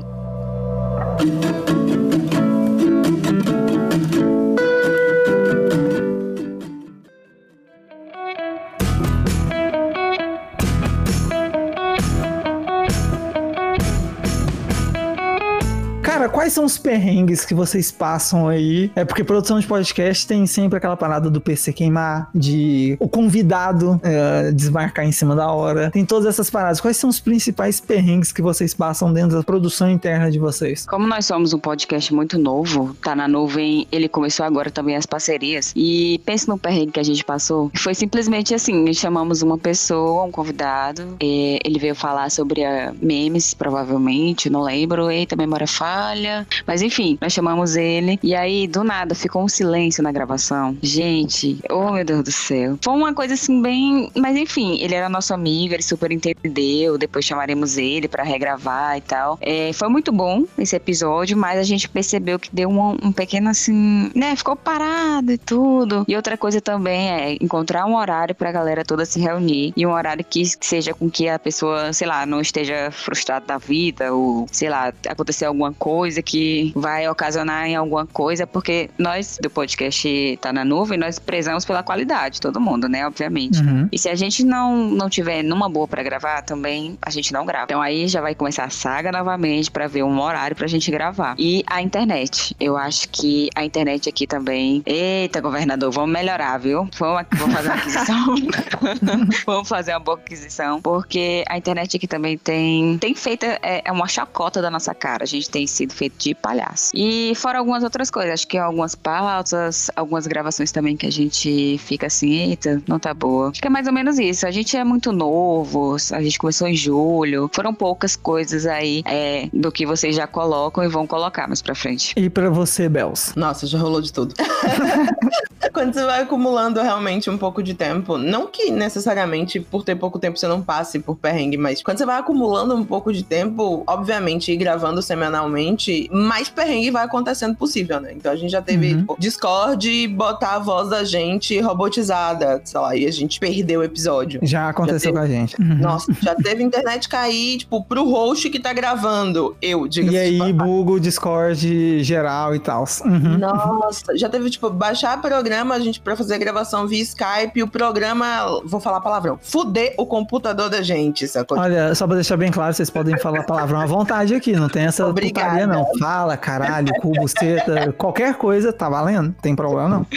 Cara, 16.15 16.29
quais 16.29 16.53
são 16.53 16.63
os 16.63 16.77
perrengues 16.77 17.43
que 17.43 17.53
vocês 17.53 17.91
passam 17.91 18.47
aí? 18.47 18.89
É 18.95 19.03
porque 19.03 19.21
produção 19.21 19.59
de 19.59 19.67
podcast 19.67 20.25
tem 20.25 20.47
sempre 20.47 20.77
aquela 20.77 20.95
parada 20.95 21.29
do 21.29 21.41
PC 21.41 21.73
queimar, 21.73 22.29
de 22.33 22.95
o 23.01 23.09
convidado 23.09 23.99
é, 24.01 24.49
desmarcar 24.53 25.03
em 25.03 25.11
cima 25.11 25.35
da 25.35 25.51
hora. 25.51 25.91
Tem 25.91 26.05
todas 26.05 26.25
essas 26.25 26.49
paradas. 26.49 26.79
Quais 26.79 26.95
são 26.95 27.09
os 27.09 27.19
principais 27.19 27.81
perrengues 27.81 28.31
que 28.31 28.41
vocês 28.41 28.73
passam 28.73 29.11
dentro 29.11 29.35
da 29.35 29.43
produção 29.43 29.91
interna 29.91 30.31
de 30.31 30.39
vocês? 30.39 30.85
Como 30.85 31.05
nós 31.05 31.25
somos 31.25 31.51
um 31.51 31.59
podcast 31.59 32.13
muito 32.13 32.39
novo, 32.39 32.95
tá 33.03 33.13
na 33.13 33.27
nuvem, 33.27 33.85
ele 33.91 34.07
começou 34.07 34.45
agora 34.45 34.71
também 34.71 34.95
as 34.95 35.05
parcerias. 35.05 35.73
E 35.75 36.21
pense 36.25 36.47
no 36.47 36.57
perrengue 36.57 36.93
que 36.93 36.99
a 37.01 37.03
gente 37.03 37.25
passou. 37.25 37.69
Foi 37.75 37.93
simplesmente 37.93 38.55
assim: 38.55 38.93
chamamos 38.93 39.41
uma 39.41 39.57
pessoa, 39.57 40.23
um 40.23 40.31
convidado, 40.31 41.17
ele 41.19 41.77
veio 41.77 41.93
falar 41.93 42.31
sobre 42.31 42.63
ah, 42.63 42.93
memes, 43.01 43.53
provavelmente, 43.53 44.49
não 44.49 44.61
lembro. 44.61 45.11
Eita, 45.11 45.35
memória 45.35 45.67
falha. 45.67 46.04
Olha. 46.05 46.47
Mas 46.65 46.81
enfim, 46.81 47.17
nós 47.21 47.33
chamamos 47.33 47.75
ele. 47.75 48.19
E 48.21 48.35
aí, 48.35 48.67
do 48.67 48.83
nada, 48.83 49.15
ficou 49.15 49.43
um 49.43 49.47
silêncio 49.47 50.03
na 50.03 50.11
gravação. 50.11 50.77
Gente, 50.81 51.59
oh 51.69 51.91
meu 51.91 52.05
Deus 52.05 52.23
do 52.23 52.31
céu. 52.31 52.77
Foi 52.81 52.93
uma 52.93 53.13
coisa 53.13 53.33
assim, 53.33 53.61
bem. 53.61 54.11
Mas 54.15 54.37
enfim, 54.37 54.77
ele 54.81 54.95
era 54.95 55.09
nosso 55.09 55.33
amigo, 55.33 55.73
ele 55.73 55.83
super 55.83 56.11
entendeu. 56.11 56.97
Depois 56.97 57.25
chamaremos 57.25 57.77
ele 57.77 58.07
para 58.07 58.23
regravar 58.23 58.97
e 58.97 59.01
tal. 59.01 59.37
É, 59.41 59.71
foi 59.73 59.89
muito 59.89 60.11
bom 60.11 60.43
esse 60.57 60.75
episódio, 60.75 61.37
mas 61.37 61.59
a 61.59 61.63
gente 61.63 61.89
percebeu 61.89 62.39
que 62.39 62.49
deu 62.53 62.69
um, 62.69 62.97
um 63.01 63.11
pequeno 63.11 63.49
assim, 63.49 64.11
né? 64.15 64.35
Ficou 64.35 64.55
parado 64.55 65.31
e 65.31 65.37
tudo. 65.37 66.05
E 66.07 66.15
outra 66.15 66.37
coisa 66.37 66.61
também 66.61 67.09
é 67.09 67.37
encontrar 67.41 67.85
um 67.85 67.95
horário 67.95 68.35
pra 68.35 68.51
galera 68.51 68.83
toda 68.83 69.05
se 69.05 69.19
reunir. 69.19 69.73
E 69.75 69.85
um 69.85 69.91
horário 69.91 70.23
que 70.23 70.43
seja 70.61 70.93
com 70.93 71.09
que 71.09 71.27
a 71.27 71.39
pessoa, 71.39 71.93
sei 71.93 72.07
lá, 72.07 72.25
não 72.25 72.41
esteja 72.41 72.91
frustrada 72.91 73.45
da 73.45 73.57
vida 73.57 74.13
ou, 74.13 74.47
sei 74.51 74.69
lá, 74.69 74.93
acontecer 75.07 75.45
alguma 75.45 75.73
coisa 75.73 75.94
que 76.23 76.71
vai 76.75 77.07
ocasionar 77.07 77.67
em 77.67 77.75
alguma 77.75 78.05
coisa, 78.05 78.45
porque 78.47 78.89
nós 78.97 79.37
do 79.41 79.49
podcast 79.49 80.37
Tá 80.41 80.51
na 80.53 80.63
Nuvem, 80.65 80.97
nós 80.97 81.19
prezamos 81.19 81.63
pela 81.65 81.83
qualidade, 81.83 82.39
todo 82.41 82.59
mundo, 82.59 82.87
né? 82.89 83.05
Obviamente. 83.07 83.59
Uhum. 83.61 83.87
E 83.91 83.97
se 83.97 84.09
a 84.09 84.15
gente 84.15 84.43
não, 84.43 84.75
não 84.89 85.09
tiver 85.09 85.43
numa 85.43 85.69
boa 85.69 85.87
pra 85.87 86.03
gravar, 86.03 86.41
também 86.41 86.97
a 87.01 87.09
gente 87.09 87.31
não 87.33 87.45
grava. 87.45 87.65
Então 87.65 87.81
aí 87.81 88.07
já 88.07 88.21
vai 88.21 88.35
começar 88.35 88.65
a 88.65 88.69
saga 88.69 89.11
novamente 89.11 89.71
pra 89.71 89.87
ver 89.87 90.03
um 90.03 90.19
horário 90.19 90.55
pra 90.55 90.67
gente 90.67 90.89
gravar. 90.91 91.35
E 91.37 91.63
a 91.67 91.81
internet. 91.81 92.55
Eu 92.59 92.77
acho 92.77 93.09
que 93.09 93.49
a 93.55 93.63
internet 93.65 94.09
aqui 94.09 94.27
também. 94.27 94.81
Eita, 94.85 95.39
governador, 95.41 95.91
vamos 95.91 96.11
melhorar, 96.11 96.57
viu? 96.57 96.87
Vamos, 96.97 97.19
aqui- 97.21 97.35
vamos 97.37 97.55
fazer 97.55 97.69
uma 97.69 97.75
aquisição. 97.75 98.35
vamos 99.45 99.67
fazer 99.69 99.91
uma 99.93 99.99
boa 99.99 100.17
aquisição. 100.17 100.81
Porque 100.81 101.43
a 101.47 101.57
internet 101.57 101.97
aqui 101.97 102.07
também 102.07 102.37
tem, 102.37 102.97
tem 102.97 103.13
feito 103.15 103.45
é, 103.45 103.81
é 103.85 103.91
uma 103.91 104.07
chacota 104.07 104.61
da 104.61 104.69
nossa 104.69 104.93
cara. 104.93 105.23
A 105.23 105.27
gente 105.27 105.49
tem 105.49 105.65
sido 105.85 105.93
feito 105.93 106.15
de 106.17 106.35
palhaço. 106.35 106.91
E 106.93 107.33
fora 107.35 107.59
algumas 107.59 107.83
outras 107.83 108.09
coisas. 108.09 108.33
Acho 108.33 108.47
que 108.47 108.57
algumas 108.57 108.95
pautas, 108.95 109.89
algumas 109.95 110.27
gravações 110.27 110.71
também 110.71 110.97
que 110.97 111.05
a 111.05 111.11
gente 111.11 111.77
fica 111.79 112.07
assim, 112.07 112.31
eita, 112.31 112.81
não 112.87 112.99
tá 112.99 113.13
boa. 113.13 113.49
Acho 113.49 113.61
que 113.61 113.67
é 113.67 113.69
mais 113.69 113.87
ou 113.87 113.93
menos 113.93 114.19
isso. 114.19 114.45
A 114.45 114.51
gente 114.51 114.75
é 114.75 114.83
muito 114.83 115.11
novo, 115.11 115.95
a 116.11 116.21
gente 116.21 116.37
começou 116.39 116.67
em 116.67 116.75
julho. 116.75 117.49
Foram 117.53 117.73
poucas 117.73 118.15
coisas 118.15 118.65
aí 118.65 119.03
é, 119.05 119.47
do 119.53 119.71
que 119.71 119.85
vocês 119.85 120.15
já 120.15 120.27
colocam 120.27 120.83
e 120.83 120.87
vão 120.87 121.05
colocar 121.05 121.47
mais 121.47 121.61
pra 121.61 121.75
frente. 121.75 122.13
E 122.17 122.29
pra 122.29 122.49
você, 122.49 122.89
Bels? 122.89 123.33
Nossa, 123.35 123.67
já 123.67 123.77
rolou 123.77 124.01
de 124.01 124.11
tudo. 124.11 124.33
Quando 125.75 125.93
você 125.93 126.05
vai 126.05 126.21
acumulando 126.21 126.81
realmente 126.81 127.29
um 127.29 127.37
pouco 127.37 127.61
de 127.61 127.73
tempo, 127.73 128.17
não 128.17 128.47
que 128.47 128.71
necessariamente 128.71 129.59
por 129.59 129.83
ter 129.83 129.93
pouco 129.95 130.17
tempo 130.17 130.39
você 130.39 130.47
não 130.47 130.61
passe 130.61 130.99
por 130.99 131.17
perrengue, 131.17 131.57
mas 131.57 131.83
quando 131.83 131.97
você 131.97 132.05
vai 132.05 132.17
acumulando 132.17 132.73
um 132.73 132.85
pouco 132.85 133.11
de 133.11 133.23
tempo, 133.23 133.83
obviamente, 133.85 134.53
e 134.53 134.55
gravando 134.55 135.01
semanalmente, 135.01 136.09
mais 136.13 136.47
perrengue 136.47 136.91
vai 136.91 137.03
acontecendo 137.03 137.57
possível, 137.57 137.99
né? 137.99 138.13
Então 138.15 138.31
a 138.31 138.37
gente 138.37 138.51
já 138.51 138.61
teve 138.61 138.93
Uhum. 138.93 138.99
tipo, 138.99 139.17
Discord 139.19 140.07
botar 140.07 140.55
a 140.55 140.59
voz 140.59 140.89
da 140.89 141.03
gente 141.03 141.59
robotizada, 141.59 142.61
sei 142.63 142.79
lá, 142.79 142.95
e 142.95 143.05
a 143.05 143.11
gente 143.11 143.37
perdeu 143.37 143.81
o 143.81 143.83
episódio. 143.83 144.39
Já 144.43 144.69
aconteceu 144.69 145.11
Já 145.11 145.19
com 145.19 145.25
a 145.25 145.27
gente. 145.27 145.61
Uhum. 145.61 145.75
Nossa, 145.75 146.13
já 146.21 146.35
teve 146.41 146.63
internet 146.63 147.09
cair, 147.09 147.57
tipo, 147.57 147.83
pro 147.83 148.09
host 148.09 148.49
que 148.49 148.59
tá 148.59 148.71
gravando. 148.71 149.57
Eu, 149.61 149.87
diga 149.87 150.11
E 150.11 150.17
aí, 150.17 150.53
buga 150.53 150.93
o 150.93 150.99
Discord 150.99 152.01
geral 152.03 152.55
e 152.55 152.59
tal. 152.59 152.85
Uhum. 153.03 153.37
Nossa, 153.37 154.17
já 154.17 154.29
teve, 154.29 154.49
tipo, 154.49 154.69
baixar 154.69 155.19
programa, 155.21 155.64
a 155.73 155.79
gente, 155.79 155.99
pra 155.99 156.15
fazer 156.15 156.37
gravação 156.37 156.87
via 156.87 157.01
Skype, 157.01 157.61
o 157.63 157.67
programa, 157.67 158.61
vou 158.65 158.79
falar 158.79 159.01
palavrão, 159.01 159.39
fuder 159.41 159.93
o 159.97 160.05
computador 160.05 160.69
da 160.69 160.81
gente, 160.81 161.27
sacou? 161.27 161.57
Olha, 161.57 161.93
só 161.95 162.05
pra 162.05 162.15
deixar 162.15 162.37
bem 162.37 162.51
claro, 162.51 162.73
vocês 162.73 162.89
podem 162.89 163.17
falar 163.19 163.43
palavrão 163.43 163.79
à 163.79 163.85
vontade 163.85 164.33
aqui, 164.35 164.53
não 164.53 164.69
tem 164.69 164.83
essa 164.85 165.05
Obrigada. 165.07 165.47
putaria 165.49 165.67
não. 165.67 165.85
Fala, 165.99 166.35
caralho, 166.37 166.91
cubo, 167.01 167.27
seta, 167.27 167.91
qualquer 167.93 168.35
coisa, 168.35 168.71
tá 168.73 168.89
valendo? 168.89 169.33
Tem 169.41 169.55
problema 169.55 169.89
não. 169.89 170.07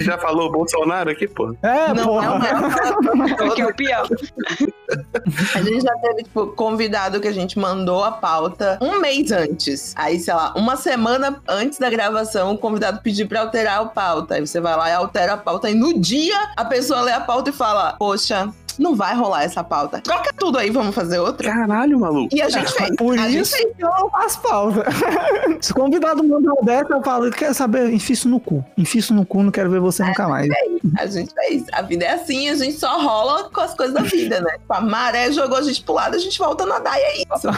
Já 0.00 0.18
falou 0.18 0.50
Bolsonaro 0.50 1.10
aqui, 1.10 1.26
pô? 1.28 1.54
É, 1.62 1.92
Não, 1.94 2.04
porra. 2.04 2.38
não 2.38 3.24
é 3.26 3.54
Que 3.54 3.62
é 3.62 3.66
o 3.66 3.74
pior. 3.74 4.06
A 5.54 5.62
gente 5.62 5.80
já 5.82 5.94
teve, 5.98 6.22
tipo, 6.24 6.46
convidado 6.48 7.20
que 7.20 7.28
a 7.28 7.32
gente 7.32 7.58
mandou 7.58 8.04
a 8.04 8.12
pauta 8.12 8.78
um 8.80 9.00
mês 9.00 9.30
antes. 9.32 9.92
Aí, 9.96 10.18
sei 10.18 10.34
lá, 10.34 10.52
uma 10.56 10.76
semana 10.76 11.40
antes 11.48 11.78
da 11.78 11.90
gravação, 11.90 12.52
o 12.52 12.58
convidado 12.58 13.00
pediu 13.02 13.26
pra 13.28 13.40
alterar 13.40 13.80
a 13.80 13.84
pauta. 13.86 14.34
Aí 14.34 14.46
você 14.46 14.60
vai 14.66 14.76
lá 14.76 14.90
e 14.90 14.92
altera 14.92 15.34
a 15.34 15.36
pauta. 15.36 15.70
E 15.70 15.74
no 15.74 15.96
dia, 16.00 16.50
a 16.56 16.64
pessoa 16.64 17.00
lê 17.00 17.12
a 17.12 17.20
pauta 17.20 17.50
e 17.50 17.52
fala: 17.52 17.94
Poxa, 17.96 18.52
não 18.78 18.94
vai 18.94 19.14
rolar 19.14 19.44
essa 19.44 19.62
pauta. 19.62 20.00
Troca 20.00 20.32
tudo 20.36 20.58
aí, 20.58 20.70
vamos 20.70 20.94
fazer 20.94 21.18
outra. 21.18 21.50
Caralho, 21.50 21.98
maluco. 21.98 22.34
E 22.34 22.42
a 22.42 22.48
gente 22.48 22.72
fez. 22.72 22.96
Por 22.96 23.18
a 23.18 23.28
gente 23.28 23.42
isso 23.42 23.56
que 23.56 23.84
eu 23.84 23.88
não 23.88 24.10
faço 24.10 24.40
pauta. 24.40 24.84
Se 25.60 25.72
o 25.72 25.74
convidado 25.74 26.22
mandar 26.22 26.52
o 26.52 26.64
dessa, 26.64 26.92
eu 26.92 27.02
falo, 27.02 27.30
quer 27.30 27.54
saber? 27.54 27.92
Enfia 27.92 28.14
isso 28.14 28.28
no 28.28 28.40
cu. 28.40 28.64
Enfia 28.76 29.00
isso 29.00 29.14
no 29.14 29.24
cu, 29.24 29.42
não 29.42 29.50
quero 29.50 29.70
ver 29.70 29.80
você 29.80 30.04
nunca 30.04 30.28
mais. 30.28 30.48
A 30.98 31.06
gente 31.06 31.32
fez. 31.34 31.64
A 31.72 31.82
vida 31.82 32.04
é 32.04 32.14
assim, 32.14 32.48
a 32.48 32.54
gente 32.54 32.78
só 32.78 33.00
rola 33.00 33.50
com 33.50 33.60
as 33.60 33.74
coisas 33.74 33.94
da 33.94 34.02
vida, 34.02 34.40
né? 34.40 34.56
A 34.68 34.80
maré 34.80 35.30
jogou 35.32 35.58
a 35.58 35.62
gente 35.62 35.82
pro 35.82 35.94
lado, 35.94 36.16
a 36.16 36.18
gente 36.18 36.38
volta 36.38 36.64
a 36.64 36.66
nadar 36.66 36.98
e 36.98 37.02
é 37.02 37.16
isso. 37.18 37.48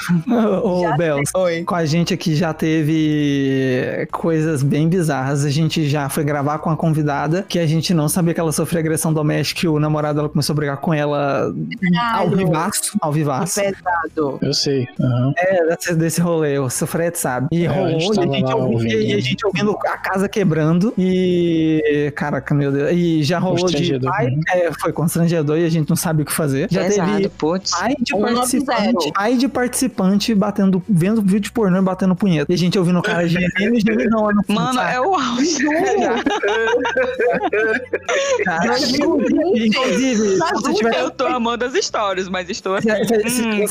Ô, 0.63 0.97
Bels, 0.97 1.31
Oi. 1.35 1.65
com 1.65 1.75
a 1.75 1.85
gente 1.85 2.15
aqui 2.15 2.35
já 2.35 2.53
teve 2.53 4.09
coisas 4.13 4.63
bem 4.63 4.89
bizarras. 4.89 5.45
A 5.45 5.51
gente 5.51 5.89
já 5.89 6.09
foi 6.09 6.25
gravar 6.25 6.59
com 6.59 6.71
a 6.71 6.77
convidada, 6.77 7.45
que 7.49 7.59
a 7.59 7.67
gente 7.67 7.93
não 7.93 8.09
sabia 8.09 8.35
que 8.35 8.41
ela 8.41 8.53
sofria 8.53 8.81
agressão 8.81 9.13
doméstica 9.13 9.67
e 9.67 9.69
o 9.69 9.79
namorado 9.79 10.17
dela 10.17 10.29
começou 10.29 10.53
a 10.55 10.57
brigar 10.57 10.77
com 10.79 10.93
ela 10.93 11.08
ao 11.15 12.31
vivaço. 12.31 12.97
Ao 13.01 13.13
vivaço. 13.13 13.61
Pesado. 13.61 14.39
Eu 14.43 14.53
sei. 14.55 14.89
aham. 15.01 15.33
É, 15.37 15.67
desse, 15.77 15.95
desse 15.95 16.21
rolê, 16.21 16.59
o 16.59 16.69
Fred 16.71 17.17
sabe. 17.19 17.49
E 17.53 17.65
É, 17.65 17.69
a 17.69 17.73
rolou, 17.73 18.01
gente 18.01 18.17
e 18.17 18.21
a 18.21 18.23
gente, 18.23 18.53
ouvindo, 18.53 18.73
ouvindo. 18.75 18.93
e 18.93 19.13
a 19.15 19.21
gente 19.21 19.47
ouvindo 19.47 19.79
a 19.87 19.97
casa 19.99 20.29
quebrando. 20.29 20.93
E. 20.99 22.13
Caraca, 22.17 22.55
meu 22.55 22.73
Deus. 22.73 22.91
E 22.93 23.23
já 23.23 23.39
rolou 23.39 23.57
de. 23.57 23.63
Constrangedor, 23.79 24.11
Pai, 24.11 24.27
né? 24.27 24.41
é, 24.55 24.71
foi 24.81 24.93
constrangedor 24.93 25.59
e 25.59 25.65
a 25.65 25.69
gente 25.69 25.89
não 25.89 25.97
sabe 25.97 26.23
o 26.23 26.27
que 26.27 26.33
fazer. 26.33 26.69
Já 26.71 26.83
Pesado, 26.85 27.17
teve 27.17 27.29
putz. 27.31 27.71
pai 27.71 27.95
de 28.01 28.15
Um 28.15 28.21
participante. 28.23 29.09
9-0. 29.09 29.13
Pai 29.13 29.37
de 29.37 29.49
participante 29.49 30.35
batendo, 30.35 30.83
vendo 30.89 31.23
vídeo 31.23 31.53
pornô 31.53 31.79
e 31.79 31.83
batendo 31.83 32.15
punheta. 32.17 32.51
E 32.51 32.55
a 32.55 32.59
gente 32.59 32.79
ouvindo 32.79 32.99
o 32.99 33.03
cara 33.03 33.27
gemendo 33.29 33.77
e 33.77 33.81
gemendo 33.81 34.11
no 34.11 34.43
fundo. 34.45 34.55
Mano, 34.55 34.75
sabe? 34.75 34.95
é 34.95 35.01
o 35.01 35.15
auge. 35.15 35.59
Cara, 38.45 38.79
inclusive, 38.79 39.67
inclusive, 39.69 40.37
se 40.37 40.53
você 40.53 40.75
tiver 40.75 40.98
Eu 40.99 41.11
tô 41.11 41.27
amando 41.27 41.65
as 41.65 41.75
histórias, 41.75 42.29
mas 42.29 42.49
estou 42.49 42.75
assim, 42.75 42.89
Se- 43.29 43.43
hum, 43.43 43.67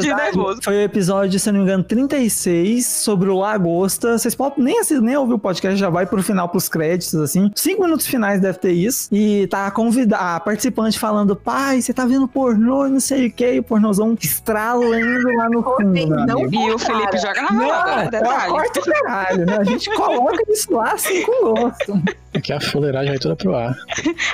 de 0.00 0.14
nervoso. 0.14 0.60
Foi 0.62 0.74
o 0.76 0.80
episódio, 0.82 1.38
se 1.38 1.50
não 1.50 1.58
me 1.60 1.64
engano, 1.64 1.84
36 1.84 2.86
sobre 2.86 3.28
o 3.28 3.38
Lagosta. 3.38 4.18
Vocês 4.18 4.34
podem 4.34 4.64
nem, 4.64 4.80
assi- 4.80 5.00
nem 5.00 5.16
ouvir 5.16 5.34
o 5.34 5.38
podcast, 5.38 5.78
já 5.78 5.88
vai 5.90 6.06
pro 6.06 6.22
final, 6.22 6.48
pros 6.48 6.68
créditos, 6.68 7.14
assim. 7.16 7.50
Cinco 7.54 7.82
minutos 7.84 8.06
finais 8.06 8.40
deve 8.40 8.58
ter 8.58 8.72
isso. 8.72 9.08
E 9.12 9.46
tá 9.48 9.66
a 9.66 9.70
convidar 9.70 10.36
a 10.36 10.40
participante 10.40 10.98
falando: 10.98 11.34
pai, 11.36 11.80
você 11.82 11.92
tá 11.92 12.04
vendo 12.06 12.26
pornô, 12.28 12.88
não 12.88 13.00
sei 13.00 13.26
o 13.26 13.32
que, 13.32 13.58
o 13.58 13.62
pornozão 13.62 14.16
estralando 14.20 15.32
lá 15.36 15.48
no 15.50 15.62
fundo. 15.62 16.26
Não 16.26 16.44
amigo. 16.44 16.68
E 16.68 16.72
o 16.72 16.78
Felipe 16.78 17.18
joga 17.18 17.42
na 17.42 17.52
Não, 17.52 17.68
roda, 17.68 18.10
detalhe. 18.10 18.50
corta 18.52 18.80
o 18.80 18.84
caralho, 18.84 19.46
né? 19.46 19.56
A 19.60 19.64
gente 19.64 19.90
coloca 19.94 20.42
isso 20.48 20.72
lá 20.72 20.92
assim 20.92 21.22
com 21.22 21.52
gosto. 21.54 22.02
Aqui 22.34 22.52
a 22.52 22.60
fuleiragem 22.60 23.10
vai 23.10 23.18
toda 23.18 23.36
pro 23.36 23.54
ar. 23.54 23.74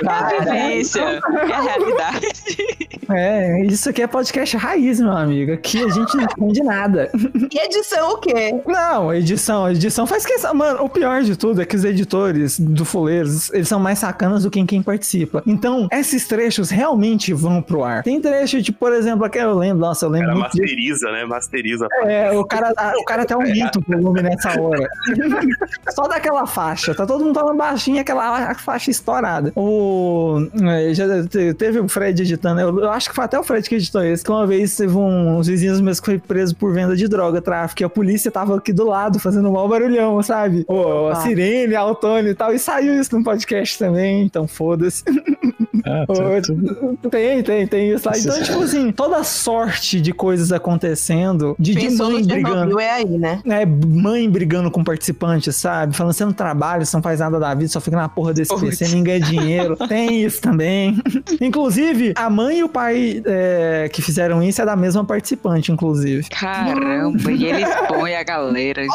É 0.03 0.07
a 0.07 0.27
vivência, 0.29 1.01
é 1.01 1.19
a 1.53 1.61
realidade. 1.61 2.28
É, 3.11 3.65
isso 3.65 3.89
aqui 3.89 4.03
é 4.03 4.07
podcast 4.07 4.55
raiz, 4.55 4.99
meu 4.99 5.11
amigo. 5.11 5.51
Aqui 5.53 5.83
a 5.83 5.89
gente 5.89 6.15
não 6.15 6.25
entende 6.25 6.61
nada. 6.61 7.09
E 7.51 7.57
edição 7.57 8.11
o 8.11 8.17
quê? 8.19 8.53
Não, 8.67 9.11
edição, 9.11 9.67
edição 9.67 10.05
faz 10.05 10.23
questão. 10.27 10.53
Mano, 10.53 10.83
o 10.83 10.89
pior 10.89 11.23
de 11.23 11.35
tudo 11.35 11.59
é 11.59 11.65
que 11.65 11.75
os 11.75 11.83
editores 11.83 12.59
do 12.59 12.85
Fuleiros, 12.85 13.51
eles 13.51 13.67
são 13.67 13.79
mais 13.79 13.97
sacanas 13.97 14.43
do 14.43 14.51
que 14.51 14.63
quem 14.63 14.83
participa. 14.83 15.41
Então, 15.47 15.87
esses 15.91 16.27
trechos 16.27 16.69
realmente 16.69 17.33
vão 17.33 17.63
pro 17.63 17.83
ar. 17.83 18.03
Tem 18.03 18.21
trecho 18.21 18.61
de, 18.61 18.71
por 18.71 18.93
exemplo, 18.93 19.25
aqui 19.25 19.39
eu 19.39 19.57
lembro, 19.57 19.79
nossa, 19.79 20.05
eu 20.05 20.09
lembro 20.11 20.27
Cara, 20.27 20.39
muito 20.41 20.51
disso. 20.51 20.61
masteriza, 20.61 21.11
né? 21.11 21.25
Masteriza. 21.25 21.87
É, 22.03 22.31
o 22.37 22.45
cara, 22.45 22.71
a- 22.77 22.93
o 22.95 23.05
cara 23.05 23.23
até 23.23 23.33
aumenta 23.33 23.79
o 23.79 23.83
volume 23.87 24.21
nessa 24.21 24.49
hora. 24.61 24.87
Só 25.89 26.07
daquela 26.07 26.45
faixa. 26.45 26.93
Tá 26.93 27.07
todo 27.07 27.25
mundo 27.25 27.33
falando 27.39 27.57
baixinho, 27.57 27.99
aquela 27.99 28.53
faixa 28.53 28.91
estourada. 28.91 29.51
O. 29.55 30.47
é, 30.61 30.93
Já 30.93 31.25
te- 31.25 31.55
teve 31.55 31.79
o 31.79 31.89
Fred 31.89 32.18
editando. 32.21 32.61
Eu, 32.61 32.79
eu 32.79 32.91
acho 32.91 33.09
que 33.09 33.15
foi 33.15 33.25
até 33.25 33.39
o 33.39 33.43
Fred 33.43 33.67
que 33.67 33.75
editou 33.75 34.03
esse. 34.03 34.23
Que 34.23 34.31
uma 34.31 34.45
vez 34.45 34.75
teve 34.75 34.95
um, 34.95 35.37
uns 35.37 35.47
vizinhos 35.47 35.81
meus 35.81 35.99
que 35.99 36.05
foi 36.05 36.19
preso 36.19 36.55
por 36.55 36.73
venda 36.73 36.95
de 36.95 37.07
droga, 37.07 37.41
tráfico. 37.41 37.81
E 37.81 37.85
a 37.85 37.89
polícia 37.89 38.31
tava 38.31 38.57
aqui 38.57 38.73
do 38.73 38.85
lado, 38.85 39.19
fazendo 39.19 39.49
um 39.49 39.53
mau 39.53 39.67
barulhão, 39.67 40.21
sabe? 40.21 40.65
O, 40.67 41.07
a 41.07 41.15
sirene, 41.15 41.75
a 41.75 41.81
Autônio 41.81 42.31
e 42.31 42.35
tal. 42.35 42.53
E 42.53 42.59
saiu 42.59 42.99
isso 42.99 43.17
no 43.17 43.23
podcast 43.23 43.77
também, 43.77 44.23
então 44.23 44.47
foda-se. 44.47 45.03
Ah, 45.85 46.05
tá, 46.05 46.41
tudo. 46.45 46.97
Tem, 47.09 47.41
tem, 47.41 47.67
tem 47.67 47.91
isso 47.91 48.07
lá. 48.07 48.17
Então, 48.17 48.35
Isso. 48.35 48.45
tipo 48.45 48.63
assim, 48.63 48.91
toda 48.91 49.23
sorte 49.23 50.01
de 50.01 50.11
coisas 50.11 50.51
acontecendo, 50.51 51.55
de, 51.57 51.73
de 51.73 51.89
mãe 51.91 52.23
brigando. 52.23 52.79
É 52.79 52.91
aí, 52.91 53.17
né? 53.17 53.41
É, 53.45 53.65
mãe 53.65 54.29
brigando 54.29 54.69
com 54.69 54.83
participantes, 54.83 55.55
sabe? 55.55 55.95
Falando, 55.95 56.13
você 56.13 56.25
não 56.25 56.33
trabalha, 56.33 56.85
você 56.85 56.95
não 56.95 57.03
faz 57.03 57.19
nada 57.19 57.39
da 57.39 57.53
vida, 57.53 57.69
só 57.69 57.79
fica 57.79 57.97
na 57.97 58.09
porra 58.09 58.33
desse 58.33 58.49
Putz. 58.49 58.77
PC, 58.77 58.95
ninguém 58.95 59.03
ganha 59.03 59.19
dinheiro. 59.19 59.75
Tem 59.87 60.23
isso 60.23 60.41
também. 60.41 61.01
Inclusive, 61.41 62.08
que 62.13 62.21
a 62.21 62.29
mãe 62.29 62.59
e 62.59 62.63
o 62.63 62.69
pai 62.69 63.21
é, 63.25 63.89
que 63.91 64.01
fizeram 64.01 64.41
isso 64.43 64.61
é 64.61 64.65
da 64.65 64.75
mesma 64.75 65.03
participante, 65.05 65.71
inclusive. 65.71 66.27
Caramba, 66.29 67.31
e 67.31 67.45
ele 67.45 67.63
expõe 67.63 68.15
a 68.15 68.23
galera. 68.23 68.81
É. 68.81 68.87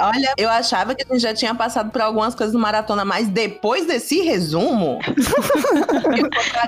Olha, 0.00 0.34
eu 0.36 0.48
achava 0.48 0.94
que 0.94 1.04
a 1.08 1.12
gente 1.12 1.22
já 1.22 1.34
tinha 1.34 1.54
passado 1.54 1.90
por 1.90 2.00
algumas 2.00 2.34
coisas 2.34 2.54
no 2.54 2.60
Maratona, 2.60 3.04
mas 3.04 3.28
depois 3.28 3.86
desse 3.86 4.20
resumo, 4.20 4.98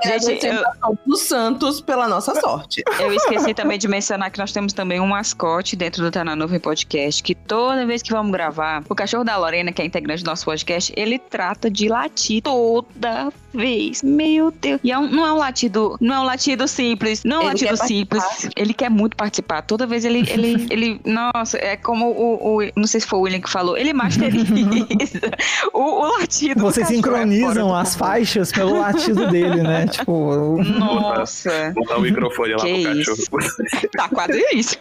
eu 0.05 0.21
Gente, 0.21 0.47
eu- 0.47 0.63
do 1.07 1.17
Santos 1.17 1.81
pela 1.81 2.09
nossa 2.09 2.35
sorte. 2.41 2.83
Eu 2.99 3.13
esqueci 3.13 3.55
também 3.55 3.79
de 3.79 3.89
mencionar 3.89 4.31
que 4.31 4.39
nós 4.39 4.53
temos 4.53 4.73
também 4.73 5.01
um 5.01 5.07
mascote 5.07 5.77
dentro 5.77 6.03
do 6.03 6.11
Tá 6.11 6.25
na 6.25 6.37
Nuvem 6.37 6.61
Podcast, 6.61 7.23
que 7.23 7.35
toda 7.35 7.87
vez 7.87 8.03
que 8.03 8.13
vamos 8.13 8.33
gravar, 8.33 8.83
o 8.89 8.95
cachorro 8.95 9.25
da 9.25 9.37
Lorena, 9.37 9.73
que 9.73 9.83
é 9.83 9.85
integrante 9.85 10.23
do 10.23 10.27
nosso 10.29 10.45
podcast, 10.45 10.93
ele 10.97 11.19
trata 11.19 11.71
de 11.71 11.89
latir 11.89 12.43
toda 12.43 13.33
vez. 13.53 14.03
Meu 14.03 14.30
Deus. 14.61 14.81
E 14.85 14.93
é 14.93 14.99
um- 14.99 15.09
não 15.11 15.27
é 15.27 15.33
um 15.33 15.37
latido, 15.37 15.97
não 16.01 16.15
é 16.15 16.21
um 16.21 16.25
latido 16.25 16.67
simples, 16.69 17.23
não 17.25 17.37
é 17.37 17.39
um 17.39 17.43
Ele 17.43 17.49
latido 17.51 17.71
quer 17.71 17.87
simples. 17.87 18.25
Ele 18.57 18.75
quer 18.75 18.91
muito 18.91 19.17
participar. 19.17 19.63
Toda 19.63 19.87
vez 19.87 20.05
ele, 20.05 20.21
ele, 20.31 20.67
ele, 20.71 21.01
nossa, 21.05 21.57
é 21.59 21.77
como 21.77 22.07
o, 22.11 22.59
o- 22.59 22.71
não 22.77 22.87
sei 22.87 23.01
se 23.01 23.07
foi 23.07 23.19
o 23.19 23.23
William 23.23 23.41
que 23.41 23.51
falou, 23.51 23.77
ele 23.77 23.93
masteriza 23.93 24.53
o, 25.75 25.79
o 25.81 26.19
latido. 26.19 26.55
do 26.55 26.61
Vocês 26.61 26.87
é 26.91 26.95
sincronizam 26.95 27.69
do 27.69 27.75
as 27.75 27.95
faixas 27.95 28.53
pelo 28.53 28.79
latido 28.79 29.29
dele, 29.31 29.63
né? 29.63 29.87
Tipo, 29.91 30.13
o- 30.13 30.63
Nossa, 30.65 31.73
Botar 31.75 31.97
o 31.97 32.01
microfone 32.01 32.53
lá 32.53 32.59
Que 32.65 32.83
pro 32.83 32.93
isso. 33.01 33.31
cachorro. 33.31 33.89
tá 33.97 34.09
quase 34.09 34.45
isso. 34.55 34.77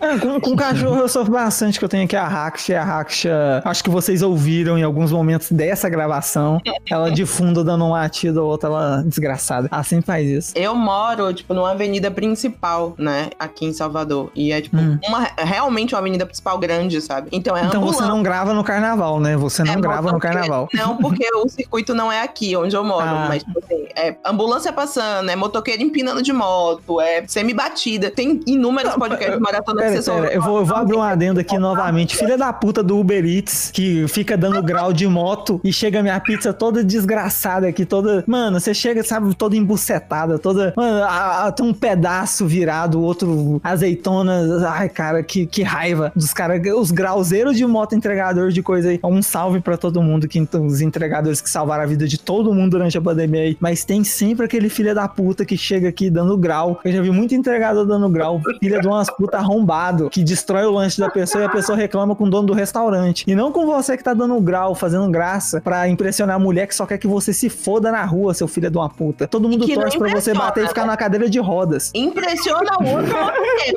É, 0.00 0.18
com, 0.18 0.40
com 0.40 0.56
cachorro 0.56 0.98
eu 0.98 1.08
sofro 1.08 1.32
bastante, 1.32 1.78
que 1.78 1.84
eu 1.84 1.88
tenho 1.88 2.04
aqui 2.04 2.16
a 2.16 2.26
Raksha. 2.26 2.72
e 2.72 2.76
A 2.76 2.84
Raksha, 2.84 3.62
acho 3.64 3.82
que 3.84 3.90
vocês 3.90 4.22
ouviram 4.22 4.78
em 4.78 4.82
alguns 4.82 5.12
momentos 5.12 5.50
dessa 5.50 5.88
gravação. 5.88 6.60
Ela 6.90 7.10
de 7.10 7.24
fundo 7.26 7.62
dando 7.64 7.84
um 7.84 7.90
latido, 7.92 8.44
outra 8.54 8.68
ela 8.68 9.02
desgraçada. 9.04 9.68
Sempre 9.84 10.06
faz 10.06 10.26
isso. 10.28 10.52
Eu 10.56 10.74
moro, 10.74 11.32
tipo, 11.32 11.52
numa 11.54 11.70
avenida 11.72 12.10
principal, 12.10 12.94
né? 12.98 13.28
Aqui 13.38 13.66
em 13.66 13.72
Salvador. 13.72 14.30
E 14.34 14.52
é, 14.52 14.60
tipo, 14.60 14.76
Hum. 14.76 14.98
uma, 15.06 15.28
realmente 15.36 15.94
uma 15.94 16.00
avenida 16.00 16.24
principal 16.26 16.58
grande, 16.58 17.00
sabe? 17.00 17.28
Então 17.32 17.56
é 17.56 17.60
Então 17.64 17.80
você 17.80 17.88
ambulância. 17.98 18.06
não 18.08 18.22
grava 18.22 18.52
no 18.54 18.64
carnaval, 18.64 19.20
né? 19.20 19.36
Você 19.36 19.62
não 19.62 19.74
É, 19.74 19.76
grava 19.80 20.10
no 20.12 20.18
carnaval. 20.18 20.68
Não, 20.74 20.96
porque 20.96 21.24
o 21.36 21.48
circuito 21.48 21.94
não 21.94 22.10
é 22.10 22.22
aqui 22.22 22.56
onde 22.56 22.74
eu 22.74 22.82
moro. 22.84 23.06
Ah. 23.06 23.26
Mas, 23.28 23.42
tipo 23.42 23.58
assim, 23.62 23.86
é 23.96 24.16
ambulância 24.24 24.72
passando, 24.72 25.30
é 25.30 25.36
motoqueiro 25.36 25.82
empinando 25.82 26.22
de 26.22 26.32
moto, 26.32 27.00
é 27.00 27.24
semi-batida. 27.26 28.10
Tem 28.10 28.40
inúmeros 28.46 28.92
Não, 28.92 28.98
podcasts 28.98 29.38
maratona 29.38 29.82
que 29.82 29.88
Pera, 29.88 29.96
você 29.96 30.02
só. 30.02 30.14
pera, 30.14 30.32
eu 30.34 30.42
vou, 30.42 30.58
eu 30.58 30.64
vou 30.64 30.76
abrir 30.76 30.96
um 30.96 31.02
adendo 31.02 31.40
aqui 31.40 31.58
novamente. 31.58 32.16
Filha 32.16 32.36
da 32.38 32.52
puta 32.52 32.82
do 32.82 32.98
Uber 32.98 33.24
Eats, 33.24 33.70
que 33.72 34.06
fica 34.08 34.36
dando 34.36 34.62
grau 34.62 34.92
de 34.92 35.06
moto 35.06 35.60
e 35.62 35.72
chega 35.72 36.02
minha 36.02 36.18
pizza 36.20 36.52
toda 36.52 36.82
desgraçada 36.82 37.66
aqui, 37.68 37.84
toda. 37.84 38.24
Mano, 38.26 38.43
você 38.52 38.72
chega, 38.74 39.02
sabe, 39.02 39.34
toda 39.34 39.56
embucetada, 39.56 40.38
toda. 40.38 40.72
Mano, 40.76 41.02
a- 41.04 41.46
a- 41.46 41.52
tem 41.52 41.64
um 41.66 41.74
pedaço 41.74 42.46
virado, 42.46 43.00
outro 43.02 43.60
azeitona. 43.62 44.68
Ai, 44.70 44.88
cara, 44.88 45.22
que, 45.22 45.46
que 45.46 45.62
raiva 45.62 46.12
dos 46.14 46.32
caras. 46.32 46.60
Os 46.76 46.90
grauzeiros 46.90 47.56
de 47.56 47.66
moto 47.66 47.94
entregador 47.94 48.50
de 48.50 48.62
coisa 48.62 48.88
aí. 48.90 49.00
Um 49.04 49.22
salve 49.22 49.60
pra 49.60 49.76
todo 49.76 50.02
mundo, 50.02 50.26
que 50.28 50.40
os 50.60 50.80
entregadores 50.80 51.40
que 51.40 51.48
salvaram 51.50 51.84
a 51.84 51.86
vida 51.86 52.06
de 52.06 52.18
todo 52.18 52.52
mundo 52.54 52.72
durante 52.72 52.96
a 52.98 53.00
pandemia 53.00 53.42
aí. 53.42 53.56
Mas 53.60 53.84
tem 53.84 54.02
sempre 54.04 54.44
aquele 54.46 54.68
filho 54.68 54.94
da 54.94 55.06
puta 55.08 55.44
que 55.44 55.56
chega 55.56 55.88
aqui 55.88 56.10
dando 56.10 56.36
grau. 56.36 56.80
Eu 56.84 56.92
já 56.92 57.02
vi 57.02 57.10
muito 57.10 57.34
entregador 57.34 57.86
dando 57.86 58.08
grau. 58.08 58.40
Filha 58.60 58.80
de 58.80 58.86
umas 58.86 59.08
puta 59.10 59.36
arrombado 59.38 60.10
que 60.10 60.22
destrói 60.22 60.64
o 60.64 60.72
lanche 60.72 61.00
da 61.00 61.08
pessoa 61.10 61.42
e 61.42 61.46
a 61.46 61.50
pessoa 61.50 61.76
reclama 61.76 62.14
com 62.14 62.24
o 62.24 62.30
dono 62.30 62.46
do 62.48 62.52
restaurante. 62.52 63.24
E 63.26 63.34
não 63.34 63.52
com 63.52 63.66
você 63.66 63.96
que 63.96 64.02
tá 64.04 64.14
dando 64.14 64.38
grau, 64.40 64.74
fazendo 64.74 65.08
graça 65.10 65.60
pra 65.60 65.88
impressionar 65.88 66.36
a 66.36 66.38
mulher 66.38 66.66
que 66.66 66.74
só 66.74 66.86
quer 66.86 66.98
que 66.98 67.06
você 67.06 67.32
se 67.32 67.48
foda 67.48 67.90
na 67.92 68.04
rua, 68.04 68.33
seu 68.34 68.46
filho 68.48 68.70
de 68.70 68.76
uma 68.76 68.88
puta. 68.88 69.26
Todo 69.26 69.48
mundo 69.48 69.66
torce 69.66 69.98
pra 69.98 70.10
você 70.10 70.34
bater 70.34 70.64
e 70.64 70.68
ficar 70.68 70.84
na 70.86 70.96
cadeira 70.96 71.28
de 71.28 71.38
rodas. 71.38 71.90
Impressiona 71.94 72.70
o 72.80 72.88
outro 72.88 73.14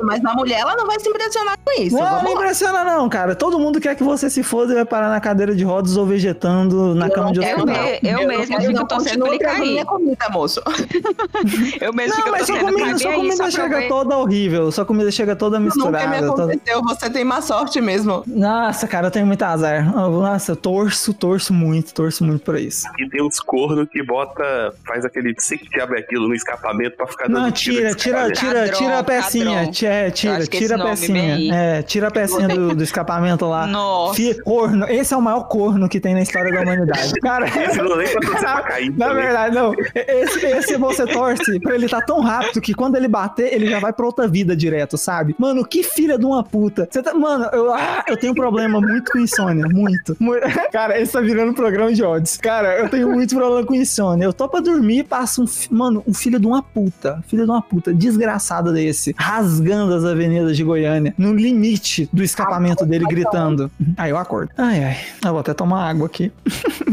mas 0.04 0.24
a 0.24 0.34
mulher 0.34 0.60
ela 0.60 0.76
não 0.76 0.86
vai 0.86 0.98
se 1.00 1.08
impressionar 1.08 1.56
com 1.64 1.82
isso. 1.82 1.96
Não, 1.96 2.04
Vamos 2.04 2.22
não 2.24 2.34
lá. 2.34 2.36
impressiona 2.40 2.84
não, 2.84 3.08
cara. 3.08 3.34
Todo 3.34 3.58
mundo 3.58 3.80
quer 3.80 3.94
que 3.94 4.02
você 4.02 4.28
se 4.30 4.42
foda 4.42 4.72
e 4.72 4.74
vai 4.76 4.84
parar 4.84 5.08
na 5.08 5.20
cadeira 5.20 5.54
de 5.54 5.64
rodas 5.64 5.96
ou 5.96 6.04
vegetando 6.06 6.94
na 6.94 7.06
Eu 7.06 7.12
cama 7.12 7.32
de 7.32 7.40
hospital. 7.40 7.66
não. 7.66 7.74
Eu 7.74 8.26
mesma 8.28 8.58
quero, 8.58 8.72
fico 8.72 8.86
torcendo 8.86 9.24
pra 9.24 9.28
ele 9.34 9.38
cair. 9.38 9.60
minha 9.60 9.84
comida, 9.84 10.28
moço. 10.30 10.60
Eu 11.80 11.92
mesmo 11.92 12.10
Não, 12.16 12.16
fico 12.24 12.30
mas 12.30 12.46
sua 12.46 12.56
torcendo 12.58 12.72
comida, 12.74 12.88
pra 12.90 12.98
sua 12.98 13.12
comida 13.14 13.50
chega 13.50 13.88
toda 13.88 14.16
horrível. 14.16 14.72
Sua 14.72 14.84
comida 14.84 15.10
chega 15.10 15.36
toda 15.36 15.58
Nunca 15.58 15.74
me 15.74 15.82
misturada. 15.84 16.26
aconteceu, 16.26 16.82
você 16.82 17.10
tem 17.10 17.24
má 17.24 17.40
sorte 17.40 17.80
mesmo. 17.80 18.22
Nossa, 18.26 18.86
cara, 18.86 19.06
eu 19.08 19.10
tenho 19.10 19.26
muito 19.26 19.42
azar. 19.42 19.84
Nossa, 19.94 20.52
eu 20.52 20.56
torço, 20.56 21.12
torço 21.14 21.52
muito, 21.52 21.92
torço 21.94 22.24
muito 22.24 22.42
pra 22.44 22.60
isso. 22.60 22.86
E 22.98 23.08
tem 23.08 23.22
uns 23.22 23.40
corno 23.40 23.86
que 23.86 24.02
bota, 24.02 24.42
faz 24.86 25.04
aquele, 25.04 25.34
sei 25.38 25.58
que 25.58 25.68
diabo 25.68 25.94
é 25.94 25.98
aquilo 26.00 26.28
no 26.28 26.34
escapamento 26.34 26.96
pra 26.96 27.06
ficar 27.06 27.28
dando 27.28 27.40
Não, 27.42 27.50
tira, 27.50 27.94
tira, 27.94 28.30
tira, 28.32 28.52
Cadrão, 28.54 28.78
tira 28.78 28.98
a 28.98 29.04
pecinha. 29.04 29.70
Tira, 29.70 29.92
é, 29.92 30.10
tira, 30.10 30.46
tira 30.46 30.76
a 30.76 30.84
pecinha. 30.86 31.54
É, 31.54 31.82
tira 31.82 32.08
a 32.08 32.10
pecinha 32.10 32.48
do, 32.48 32.74
do 32.74 32.82
escapamento 32.82 33.46
lá. 33.46 33.66
Nossa. 33.66 34.18
Corno. 34.44 34.86
Esse 34.88 35.14
é 35.14 35.16
o 35.16 35.22
maior 35.22 35.44
corno 35.48 35.88
que 35.88 36.00
tem 36.00 36.14
na 36.14 36.22
história 36.22 36.52
da 36.52 36.60
humanidade. 36.62 37.12
Cara, 37.20 37.46
Esse 37.46 37.78
não 37.82 37.96
nem 37.96 38.08
pra 38.08 38.20
pra 38.38 38.62
cair. 38.62 38.96
Na 38.96 39.08
também. 39.08 39.22
verdade, 39.22 39.54
não. 39.54 39.72
Esse, 39.94 40.46
esse 40.46 40.76
você 40.76 41.06
torce 41.06 41.60
pra 41.60 41.74
ele 41.74 41.88
tá 41.88 42.00
tão 42.00 42.20
rápido 42.20 42.60
que 42.60 42.74
quando 42.74 42.96
ele 42.96 43.08
bater, 43.08 43.52
ele 43.52 43.66
já 43.68 43.78
vai 43.78 43.92
pra 43.92 44.06
outra 44.06 44.26
vida 44.28 44.56
direto, 44.56 44.96
sabe? 44.96 45.34
Mano, 45.38 45.64
que 45.64 45.82
filha 45.82 46.18
de 46.18 46.24
uma 46.24 46.42
puta. 46.42 46.88
Você 46.90 47.02
tá, 47.02 47.14
mano, 47.14 47.48
eu, 47.52 47.72
ah, 47.72 48.04
eu 48.06 48.16
tenho 48.16 48.32
um 48.32 48.36
problema 48.36 48.80
muito 48.80 49.10
com 49.12 49.18
insônia. 49.18 49.66
Muito. 49.68 50.16
Mu- 50.20 50.34
Cara, 50.72 51.00
esse 51.00 51.12
tá 51.12 51.20
virando 51.20 51.50
um 51.52 51.54
programa 51.54 51.92
de 51.92 52.02
odds. 52.02 52.36
Cara, 52.36 52.78
eu 52.78 52.88
tenho 52.88 53.08
muito 53.10 53.34
problema 53.34 53.64
com 53.66 53.74
insônia. 53.74 54.24
Eu 54.24 54.32
tô 54.38 54.48
pra 54.48 54.60
dormir 54.60 55.00
e 55.00 55.04
passa 55.04 55.42
um. 55.42 55.46
fi- 55.46 55.72
Mano, 55.72 56.02
um 56.06 56.14
filho 56.14 56.38
de 56.40 56.46
uma 56.46 56.62
puta. 56.62 57.22
Filho 57.28 57.44
de 57.44 57.50
uma 57.50 57.60
puta. 57.60 57.92
Desgraçado 57.92 58.72
desse. 58.72 59.14
Rasgando 59.18 59.92
as 59.94 60.04
avenidas 60.04 60.56
de 60.56 60.64
Goiânia. 60.64 61.12
No 61.18 61.34
limite 61.34 62.08
do 62.12 62.22
escapamento 62.22 62.86
dele, 62.86 63.04
gritando. 63.06 63.70
Aí 63.96 64.10
eu 64.10 64.16
acordo. 64.16 64.50
Ai, 64.56 64.82
ai. 64.84 64.96
Eu 65.24 65.32
vou 65.32 65.40
até 65.40 65.52
tomar 65.52 65.88
água 65.88 66.06
aqui. 66.06 66.32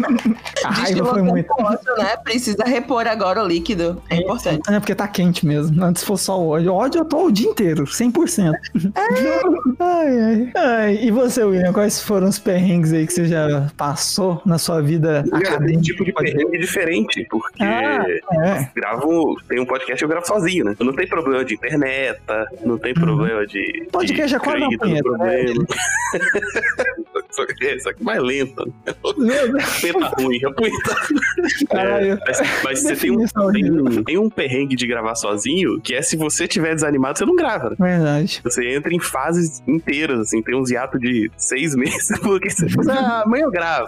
A 0.66 0.70
raiva 0.72 1.06
foi 1.06 1.22
muito. 1.22 1.48
pode, 1.48 1.78
né? 1.98 2.18
Precisa 2.24 2.64
repor 2.66 3.06
agora 3.08 3.43
o 3.43 3.48
líquido. 3.48 4.02
É 4.10 4.16
importante. 4.18 4.62
É 4.68 4.80
porque 4.80 4.96
tá 4.96 5.08
quente 5.08 5.46
mesmo. 5.46 5.84
Antes 5.84 6.04
fosse 6.04 6.24
só 6.26 6.39
o 6.41 6.48
ódio. 6.50 6.74
Ódio 6.74 7.02
eu 7.02 7.06
tô 7.06 7.26
o 7.28 7.32
dia 7.32 7.48
inteiro, 7.50 7.84
100%. 7.84 8.52
ai, 9.80 10.20
ai, 10.20 10.52
ai. 10.56 11.00
E 11.04 11.12
você, 11.12 11.43
William, 11.43 11.72
quais 11.72 12.02
foram 12.02 12.28
os 12.28 12.39
perrengues 12.39 12.91
aí 12.93 13.06
que 13.06 13.14
você 13.14 13.26
já 13.26 13.68
passou 13.78 14.41
na 14.46 14.58
sua 14.58 14.82
vida 14.82 15.24
Cara, 15.30 15.41
tem 15.43 15.50
um 15.50 15.54
acadêmica? 15.56 15.82
tipo 15.84 16.06
de 16.06 16.14
perrengue 16.14 16.58
diferente, 16.60 17.28
porque 17.40 17.64
Ah, 17.64 18.06
é. 18.08 18.70
gravo, 18.76 19.36
tem 19.48 19.60
um 19.60 19.66
podcast 19.66 19.98
que 20.00 20.06
eu 20.06 20.10
gravo 20.10 20.26
sozinho, 20.26 20.66
né? 20.66 20.76
Não 20.80 20.94
tem 20.94 21.08
problema 21.08 21.44
de 21.44 21.54
internet, 21.56 22.20
não 22.66 22.78
tem 22.78 22.94
problema 22.94 23.46
de. 23.46 23.60
Uhum. 23.60 23.90
Podcast 23.92 24.30
de 24.30 24.36
é 24.36 24.40
quase 24.40 24.60
no 24.60 24.78
punheta, 24.78 25.12
né? 25.18 25.36
só, 27.36 27.46
que, 27.46 27.66
é, 27.66 27.80
só 27.80 27.94
que 27.94 28.04
mais 28.04 28.22
lenta. 28.22 28.64
Punheta 29.02 30.08
ruim, 30.18 30.40
a 30.46 30.52
punheta. 30.52 30.96
É, 31.72 32.18
mas, 32.26 32.64
mas 32.64 32.82
você 32.82 32.96
tem 32.96 33.12
um, 33.12 33.26
tem, 33.52 34.04
tem 34.04 34.18
um 34.18 34.30
perrengue 34.30 34.76
de 34.76 34.88
gravar 34.88 35.16
sozinho, 35.16 35.80
que 35.82 35.94
é 35.94 36.02
se 36.02 36.16
você 36.16 36.48
tiver 36.48 36.74
desanimado, 36.74 37.18
você 37.18 37.26
não 37.26 37.36
grava. 37.36 37.72
né? 37.72 37.76
Verdade. 37.80 38.42
Você 38.44 38.68
entra 38.74 38.94
em 38.94 39.00
fases 39.00 39.62
inteiras, 39.68 40.20
assim, 40.20 40.42
tem 40.42 40.56
uns 40.56 40.70
hiatos 40.72 41.00
de 41.00 41.30
seis 41.38 41.76
meses, 41.76 42.18
porque 42.20 42.50
você 42.50 42.70
fala, 42.70 42.94
ah, 42.94 43.24
amanhã 43.24 43.44
eu 43.44 43.52
gravo. 43.52 43.88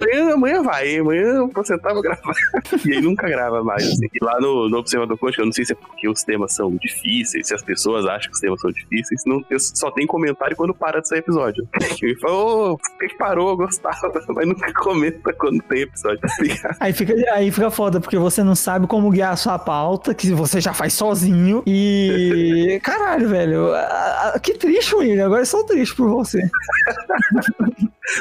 Amanhã, 0.00 0.34
amanhã 0.34 0.62
vai, 0.62 0.96
amanhã 0.96 1.22
eu 1.22 1.48
vou 1.48 1.64
sentar 1.64 1.90
e 1.92 1.94
vou 1.94 2.02
gravar. 2.02 2.32
E 2.86 2.92
aí 2.92 3.00
nunca 3.00 3.28
grava 3.28 3.62
mais, 3.64 3.82
assim. 3.82 4.06
E 4.14 4.24
lá 4.24 4.40
no, 4.40 4.68
no 4.68 4.78
Observador 4.78 5.18
Quântico, 5.18 5.42
eu 5.42 5.46
não 5.46 5.52
sei 5.52 5.64
se 5.64 5.72
é 5.72 5.74
porque 5.74 6.08
os 6.08 6.22
temas 6.22 6.54
são 6.54 6.76
difíceis, 6.76 7.48
se 7.48 7.54
as 7.54 7.62
pessoas 7.62 8.06
acham 8.06 8.30
que 8.30 8.34
os 8.34 8.40
temas 8.40 8.60
são 8.60 8.70
difíceis, 8.70 9.22
não, 9.26 9.42
eu 9.50 9.58
só 9.58 9.90
tem 9.90 10.06
comentário 10.06 10.56
quando 10.56 10.72
para 10.74 11.00
de 11.00 11.08
sair 11.08 11.18
episódio. 11.18 11.66
E 12.00 12.14
fala, 12.20 12.34
ô, 12.34 12.67
por 12.76 12.98
que 12.98 13.08
que 13.08 13.16
parou? 13.16 13.56
Gostava. 13.56 14.12
Mas 14.28 14.46
nunca 14.46 14.72
comenta 14.74 15.32
quando 15.32 15.62
tem 15.62 15.82
episódio, 15.82 16.20
tá 16.20 16.28
ligado? 16.40 16.76
Aí 16.80 16.92
fica, 16.92 17.14
aí 17.32 17.50
fica 17.50 17.70
foda, 17.70 18.00
porque 18.00 18.18
você 18.18 18.42
não 18.42 18.54
sabe 18.54 18.86
como 18.86 19.10
guiar 19.10 19.32
a 19.32 19.36
sua 19.36 19.58
pauta, 19.58 20.14
que 20.14 20.32
você 20.32 20.60
já 20.60 20.74
faz 20.74 20.92
sozinho. 20.92 21.62
E. 21.66 22.80
Caralho, 22.84 23.28
velho. 23.28 23.74
ah, 23.74 24.32
ah, 24.34 24.38
Que 24.40 24.54
triste, 24.54 24.94
William. 24.94 25.26
Agora 25.26 25.42
eu 25.42 25.46
sou 25.46 25.64
triste 25.64 25.94
por 25.94 26.08
você. 26.08 26.42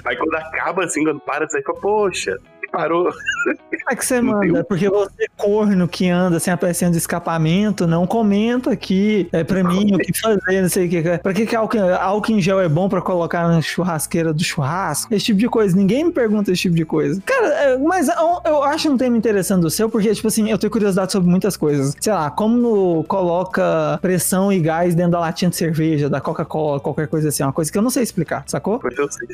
Aí 0.06 0.18
quando 0.18 0.36
acaba, 0.36 0.84
assim, 0.84 1.04
quando 1.04 1.20
para 1.22 1.48
sair, 1.50 1.64
fala, 1.64 1.80
poxa, 1.80 2.38
que 2.68 2.72
parou. 2.72 3.10
É 3.90 3.96
que 3.96 4.06
você 4.06 4.22
Não 4.22 4.34
manda, 4.34 4.64
porque 4.64 4.90
você, 4.90 5.28
corno 5.38 5.88
que 5.88 6.10
anda 6.10 6.40
sem 6.40 6.54
a 6.54 6.58
pecinha 6.58 6.92
de 6.92 6.98
escapamento, 6.98 7.88
não 7.88 8.06
comenta 8.06 8.72
aqui 8.72 9.30
é, 9.32 9.44
pra 9.44 9.64
mim 9.64 9.96
o 9.96 9.98
que 9.98 10.20
fazer, 10.20 10.62
não 10.62 10.70
sei 10.70 10.88
o 10.88 10.90
que. 10.90 11.18
Pra 11.20 11.34
que, 11.34 11.46
que 11.46 11.56
álcool, 11.56 11.80
álcool 12.00 12.34
em 12.34 12.42
gel 12.42 12.60
é 12.60 12.68
bom 12.68 12.90
pra 12.90 13.02
colocar 13.02 13.48
na 13.48 13.62
churrasqueira 13.62 14.34
do 14.34 14.44
churrasco? 14.44 15.14
Esse 15.14 15.26
tipo 15.26 15.40
de 15.40 15.48
coisa. 15.48 15.76
Ninguém 15.76 16.06
me 16.06 16.12
pergunta 16.12 16.52
esse 16.52 16.64
tipo 16.64 16.76
de 16.76 16.86
coisa. 16.86 17.22
Cara, 17.26 17.48
é, 17.48 17.78
mas 17.78 18.10
eu, 18.10 18.42
eu 18.46 18.64
acho 18.64 18.92
um 18.92 18.98
tema 18.98 19.18
interessante 19.18 19.62
do 19.62 19.70
seu, 19.70 19.90
porque, 19.90 20.14
tipo 20.14 20.28
assim, 20.28 20.50
eu 20.50 20.58
tenho 20.58 20.72
curiosidade 20.72 21.12
sobre 21.12 21.30
muitas 21.30 21.56
coisas. 21.56 21.96
Sei 22.00 22.12
lá, 22.12 22.30
como 22.30 23.04
coloca 23.06 23.98
pressão 24.02 24.52
e 24.52 24.60
gás 24.60 24.94
dentro 24.94 25.14
da 25.14 25.20
latinha 25.20 25.50
de 25.50 25.56
cerveja, 25.56 26.10
da 26.10 26.20
Coca-Cola, 26.20 26.80
qualquer 26.80 27.08
coisa 27.08 27.30
assim. 27.30 27.44
Uma 27.44 27.54
coisa 27.54 27.72
que 27.72 27.78
eu 27.78 27.82
não 27.82 27.90
sei 27.90 28.04
explicar, 28.04 28.44
sacou? 28.48 28.80
Pois 28.80 28.98
eu 28.98 29.10
sei. 29.10 29.28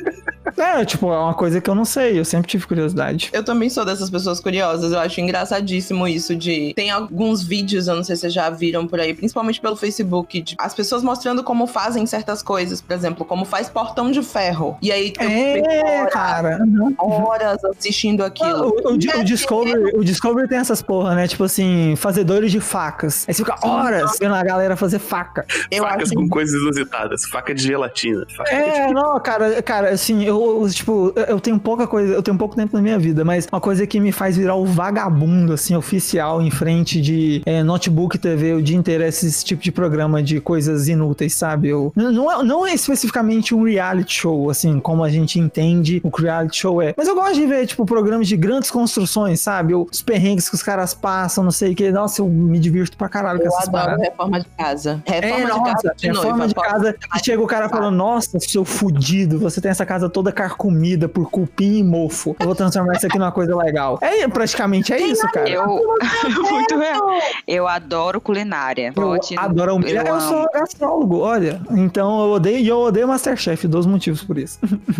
É, 0.56 0.84
tipo, 0.84 1.12
é 1.12 1.18
uma 1.18 1.34
coisa 1.34 1.60
que 1.60 1.68
eu 1.68 1.74
não 1.74 1.84
sei, 1.84 2.18
eu 2.18 2.24
sempre 2.24 2.48
tive 2.48 2.66
curiosidade. 2.66 3.23
Eu 3.32 3.42
também 3.44 3.68
sou 3.70 3.84
dessas 3.84 4.10
pessoas 4.10 4.40
curiosas. 4.40 4.92
Eu 4.92 4.98
acho 4.98 5.20
engraçadíssimo 5.20 6.06
isso 6.06 6.34
de. 6.34 6.72
Tem 6.74 6.90
alguns 6.90 7.42
vídeos, 7.42 7.88
eu 7.88 7.96
não 7.96 8.04
sei 8.04 8.16
se 8.16 8.22
vocês 8.22 8.32
já 8.32 8.50
viram 8.50 8.86
por 8.86 9.00
aí, 9.00 9.14
principalmente 9.14 9.60
pelo 9.60 9.76
Facebook, 9.76 10.40
de 10.40 10.54
as 10.58 10.74
pessoas 10.74 11.02
mostrando 11.02 11.42
como 11.42 11.66
fazem 11.66 12.06
certas 12.06 12.42
coisas. 12.42 12.80
Por 12.80 12.94
exemplo, 12.94 13.24
como 13.24 13.44
faz 13.44 13.68
portão 13.68 14.10
de 14.10 14.22
ferro. 14.22 14.76
E 14.80 14.90
aí 14.90 15.10
tem 15.12 15.62
É, 15.64 16.00
horas, 16.00 16.12
cara. 16.12 16.58
Uhum. 16.62 16.94
horas 16.98 17.64
assistindo 17.64 18.22
aquilo. 18.24 18.74
O, 18.84 18.92
o, 18.92 18.94
o 18.94 19.24
Discovery, 19.24 19.96
o 19.96 20.04
Discovery 20.04 20.48
tem 20.48 20.58
essas 20.58 20.82
porra, 20.82 21.14
né? 21.14 21.26
Tipo 21.28 21.44
assim, 21.44 21.94
fazedores 21.96 22.50
de 22.50 22.60
facas. 22.60 23.24
Aí 23.28 23.34
você 23.34 23.44
fica 23.44 23.56
horas 23.66 24.16
vendo 24.20 24.34
a 24.34 24.42
galera 24.42 24.76
fazer 24.76 24.98
faca. 24.98 25.46
Eu 25.70 25.84
Facas 25.84 26.08
acho 26.08 26.14
com 26.14 26.28
coisas 26.28 26.60
inusitadas. 26.60 27.24
Faca 27.26 27.54
de 27.54 27.62
gelatina. 27.62 28.24
Faca 28.36 28.50
É, 28.50 28.92
não, 28.92 29.18
cara, 29.20 29.62
cara, 29.62 29.90
assim, 29.90 30.24
eu, 30.24 30.62
eu, 30.62 30.70
tipo, 30.70 31.12
eu 31.28 31.40
tenho 31.40 31.58
pouca 31.58 31.86
coisa, 31.86 32.14
eu 32.14 32.22
tenho 32.22 32.36
pouco 32.36 32.56
tempo 32.56 32.74
na 32.76 32.82
minha 32.82 32.98
vida, 32.98 33.13
mas 33.22 33.46
uma 33.52 33.60
coisa 33.60 33.86
que 33.86 34.00
me 34.00 34.10
faz 34.12 34.36
virar 34.36 34.54
o 34.54 34.64
vagabundo, 34.64 35.52
assim, 35.52 35.74
oficial, 35.76 36.40
em 36.40 36.50
frente 36.50 37.00
de 37.00 37.42
é, 37.44 37.62
notebook 37.62 38.16
TV 38.18 38.54
o 38.54 38.62
dia 38.62 38.76
inteiro, 38.76 39.04
esse 39.04 39.44
tipo 39.44 39.62
de 39.62 39.70
programa 39.70 40.22
de 40.22 40.40
coisas 40.40 40.88
inúteis, 40.88 41.34
sabe? 41.34 41.68
Eu, 41.68 41.92
não, 41.94 42.30
é, 42.30 42.42
não 42.42 42.66
é 42.66 42.72
especificamente 42.74 43.54
um 43.54 43.64
reality 43.64 44.14
show, 44.20 44.48
assim, 44.48 44.80
como 44.80 45.04
a 45.04 45.10
gente 45.10 45.38
entende 45.38 46.00
o 46.02 46.08
reality 46.08 46.56
show 46.58 46.80
é, 46.80 46.94
mas 46.96 47.06
eu 47.08 47.14
gosto 47.14 47.34
de 47.34 47.46
ver, 47.46 47.66
tipo, 47.66 47.84
programas 47.84 48.26
de 48.28 48.36
grandes 48.36 48.70
construções, 48.70 49.40
sabe? 49.40 49.74
Os 49.74 50.00
perrengues 50.00 50.48
que 50.48 50.54
os 50.54 50.62
caras 50.62 50.94
passam, 50.94 51.44
não 51.44 51.50
sei 51.50 51.72
o 51.72 51.74
que, 51.74 51.90
nossa, 51.90 52.22
eu 52.22 52.28
me 52.28 52.58
divirto 52.58 52.96
pra 52.96 53.08
caralho 53.08 53.38
com 53.40 53.44
Eu 53.46 53.48
essas 53.52 53.68
adoro 53.68 53.84
paradas. 53.84 54.08
reforma 54.08 54.40
de 54.40 54.46
casa. 54.56 55.02
Reforma 55.06 55.36
É, 55.36 55.42
de 55.42 55.48
nossa, 55.48 55.72
casa 55.74 55.94
de 55.96 56.06
reforma 56.06 56.28
noiva. 56.38 56.48
de 56.48 56.54
casa 56.54 56.96
e 57.16 57.24
chega 57.24 57.42
o 57.42 57.46
cara 57.46 57.68
falando, 57.68 57.94
nossa, 57.96 58.38
seu 58.40 58.64
fudido, 58.64 59.38
você 59.38 59.60
tem 59.60 59.70
essa 59.70 59.84
casa 59.84 60.08
toda 60.08 60.32
carcomida 60.32 61.08
por 61.08 61.30
cupim 61.30 61.78
e 61.78 61.82
mofo. 61.84 62.34
Eu 62.38 62.46
vou 62.46 62.54
transformar 62.54 62.94
isso 63.04 63.06
aqui 63.06 63.18
numa 63.18 63.32
coisa 63.32 63.54
legal. 63.56 63.98
É, 64.00 64.26
praticamente 64.28 64.92
é 64.92 65.00
isso, 65.00 65.26
cara. 65.32 65.48
Eu, 65.48 65.66
muito 66.50 66.78
real. 66.78 67.08
Eu 67.46 67.68
adoro 67.68 68.20
culinária. 68.20 68.88
Eu 68.88 68.92
Pode- 68.94 69.38
adoro. 69.38 69.80
Eu, 69.86 70.02
eu 70.02 70.20
sou 70.20 70.46
gastrólogo, 70.52 71.18
olha. 71.20 71.60
Então 71.70 72.24
eu 72.24 72.30
odeio, 72.32 72.58
e 72.58 72.68
eu 72.68 72.78
odeio 72.78 73.08
Masterchef, 73.08 73.66
dois 73.68 73.86
motivos 73.86 74.22
por 74.22 74.38
isso. 74.38 74.58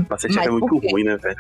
Masterchef 0.09 0.37
Mas 0.39 0.47
é 0.47 0.51
muito 0.51 0.89
ruim, 0.91 1.05
né, 1.05 1.17
velho? 1.17 1.37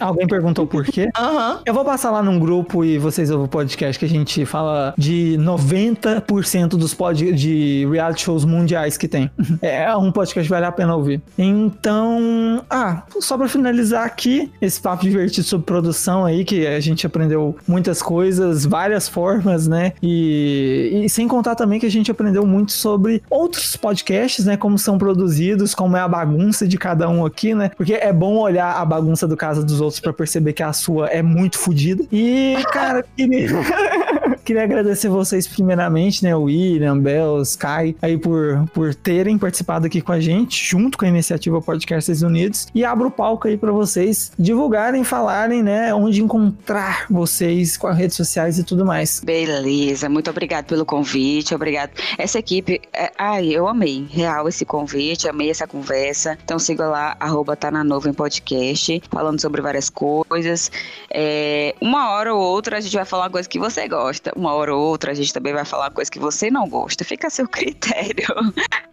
Alguém 0.00 0.26
perguntou 0.26 0.66
por 0.66 0.84
quê? 0.84 1.10
Aham. 1.16 1.60
Eu 1.64 1.74
vou 1.74 1.84
passar 1.84 2.10
lá 2.10 2.22
num 2.22 2.38
grupo 2.38 2.84
e 2.84 2.98
vocês 2.98 3.30
ouvem 3.30 3.46
o 3.46 3.48
podcast 3.48 3.98
que 3.98 4.04
a 4.06 4.08
gente 4.08 4.46
fala 4.46 4.94
de 4.96 5.36
90% 5.38 6.70
dos 6.70 6.94
pod 6.94 7.32
de 7.32 7.86
reality 7.90 8.22
shows 8.22 8.44
mundiais 8.44 8.96
que 8.96 9.06
tem. 9.06 9.30
É 9.60 9.94
um 9.94 10.10
podcast 10.10 10.48
que 10.48 10.54
vale 10.54 10.66
a 10.66 10.72
pena 10.72 10.96
ouvir. 10.96 11.20
Então, 11.36 12.64
ah, 12.70 13.02
só 13.20 13.36
pra 13.36 13.48
finalizar 13.48 14.06
aqui, 14.06 14.50
esse 14.60 14.80
papo 14.80 15.02
divertido 15.02 15.46
sobre 15.46 15.66
produção 15.66 16.24
aí, 16.24 16.44
que 16.44 16.66
a 16.66 16.80
gente 16.80 17.06
aprendeu 17.06 17.56
muitas 17.68 18.00
coisas, 18.00 18.64
várias 18.64 19.08
formas, 19.08 19.68
né? 19.68 19.92
E, 20.02 21.02
e 21.04 21.08
sem 21.10 21.28
contar 21.28 21.54
também 21.54 21.78
que 21.78 21.86
a 21.86 21.90
gente 21.90 22.10
aprendeu 22.10 22.46
muito 22.46 22.72
sobre 22.72 23.22
outros 23.28 23.76
podcasts, 23.76 24.46
né? 24.46 24.56
Como 24.56 24.78
são 24.78 24.96
produzidos, 24.96 25.74
como 25.74 25.96
é 25.96 26.00
a 26.00 26.08
bagunça 26.08 26.66
de 26.66 26.78
cada 26.78 27.08
um 27.08 27.26
aqui, 27.26 27.54
né? 27.54 27.70
Porque 27.76 27.94
é 27.94 28.12
bom 28.12 28.36
olhar 28.36 28.76
a 28.76 28.84
bagunça 28.84 29.28
do 29.28 29.36
casa 29.36 29.62
dos 29.62 29.80
outros 29.80 29.89
pra 29.98 30.12
perceber 30.12 30.52
que 30.52 30.62
a 30.62 30.72
sua 30.72 31.08
é 31.08 31.22
muito 31.22 31.58
fodida. 31.58 32.04
E, 32.12 32.56
cara, 32.70 33.04
queria... 33.16 33.48
Queria 34.44 34.62
agradecer 34.64 35.08
vocês 35.08 35.46
primeiramente, 35.46 36.24
né, 36.24 36.34
William, 36.34 36.98
Bel, 36.98 37.42
Sky, 37.42 37.96
aí 38.00 38.18
por, 38.18 38.68
por 38.72 38.94
terem 38.94 39.38
participado 39.38 39.86
aqui 39.86 40.00
com 40.00 40.12
a 40.12 40.20
gente, 40.20 40.64
junto 40.64 40.98
com 40.98 41.04
a 41.04 41.08
iniciativa 41.08 41.60
Podcasts 41.60 42.22
Unidos, 42.22 42.66
e 42.74 42.84
abro 42.84 43.08
o 43.08 43.10
palco 43.10 43.48
aí 43.48 43.56
pra 43.56 43.72
vocês 43.72 44.32
divulgarem, 44.38 45.04
falarem, 45.04 45.62
né, 45.62 45.94
onde 45.94 46.22
encontrar 46.22 47.06
vocês 47.10 47.76
com 47.76 47.86
as 47.86 47.96
redes 47.96 48.16
sociais 48.16 48.58
e 48.58 48.64
tudo 48.64 48.84
mais. 48.84 49.20
Beleza, 49.24 50.08
muito 50.08 50.30
obrigado 50.30 50.66
pelo 50.66 50.84
convite, 50.84 51.54
obrigado. 51.54 51.90
Essa 52.18 52.38
equipe, 52.38 52.80
é, 52.92 53.12
ai, 53.18 53.48
eu 53.48 53.68
amei, 53.68 54.06
real, 54.10 54.48
esse 54.48 54.64
convite, 54.64 55.28
amei 55.28 55.50
essa 55.50 55.66
conversa. 55.66 56.38
Então 56.44 56.58
siga 56.58 56.88
lá, 56.88 57.16
arroba 57.20 57.56
tá 57.56 57.70
na 57.70 57.84
nuvem 57.84 58.12
podcast, 58.12 59.02
falando 59.10 59.40
sobre 59.40 59.60
várias 59.60 59.90
coisas. 59.90 60.70
É, 61.12 61.74
uma 61.80 62.10
hora 62.10 62.34
ou 62.34 62.40
outra 62.40 62.78
a 62.78 62.80
gente 62.80 62.94
vai 62.94 63.04
falar 63.04 63.24
uma 63.24 63.30
coisa 63.30 63.48
que 63.48 63.58
você 63.58 63.86
gosta, 63.88 64.32
uma 64.40 64.52
hora 64.54 64.74
ou 64.74 64.80
outra 64.80 65.12
a 65.12 65.14
gente 65.14 65.32
também 65.32 65.52
vai 65.52 65.64
falar 65.64 65.90
coisa 65.90 66.10
que 66.10 66.18
você 66.18 66.50
não 66.50 66.68
gosta, 66.68 67.04
fica 67.04 67.26
a 67.28 67.30
seu 67.30 67.46
critério. 67.48 68.26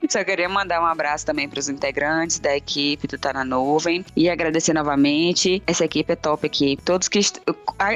Só 0.09 0.23
queria 0.23 0.47
mandar 0.47 0.81
um 0.81 0.85
abraço 0.85 1.25
também 1.25 1.49
para 1.49 1.59
os 1.59 1.67
integrantes 1.67 2.39
da 2.39 2.55
equipe 2.55 3.07
do 3.07 3.17
Tá 3.17 3.33
na 3.33 3.43
Nuvem 3.43 4.05
e 4.15 4.29
agradecer 4.29 4.73
novamente. 4.73 5.61
Essa 5.67 5.83
equipe 5.85 6.13
é 6.13 6.15
top 6.15 6.45
aqui. 6.45 6.77
Todos 6.85 7.07
que. 7.09 7.19
est- 7.19 7.41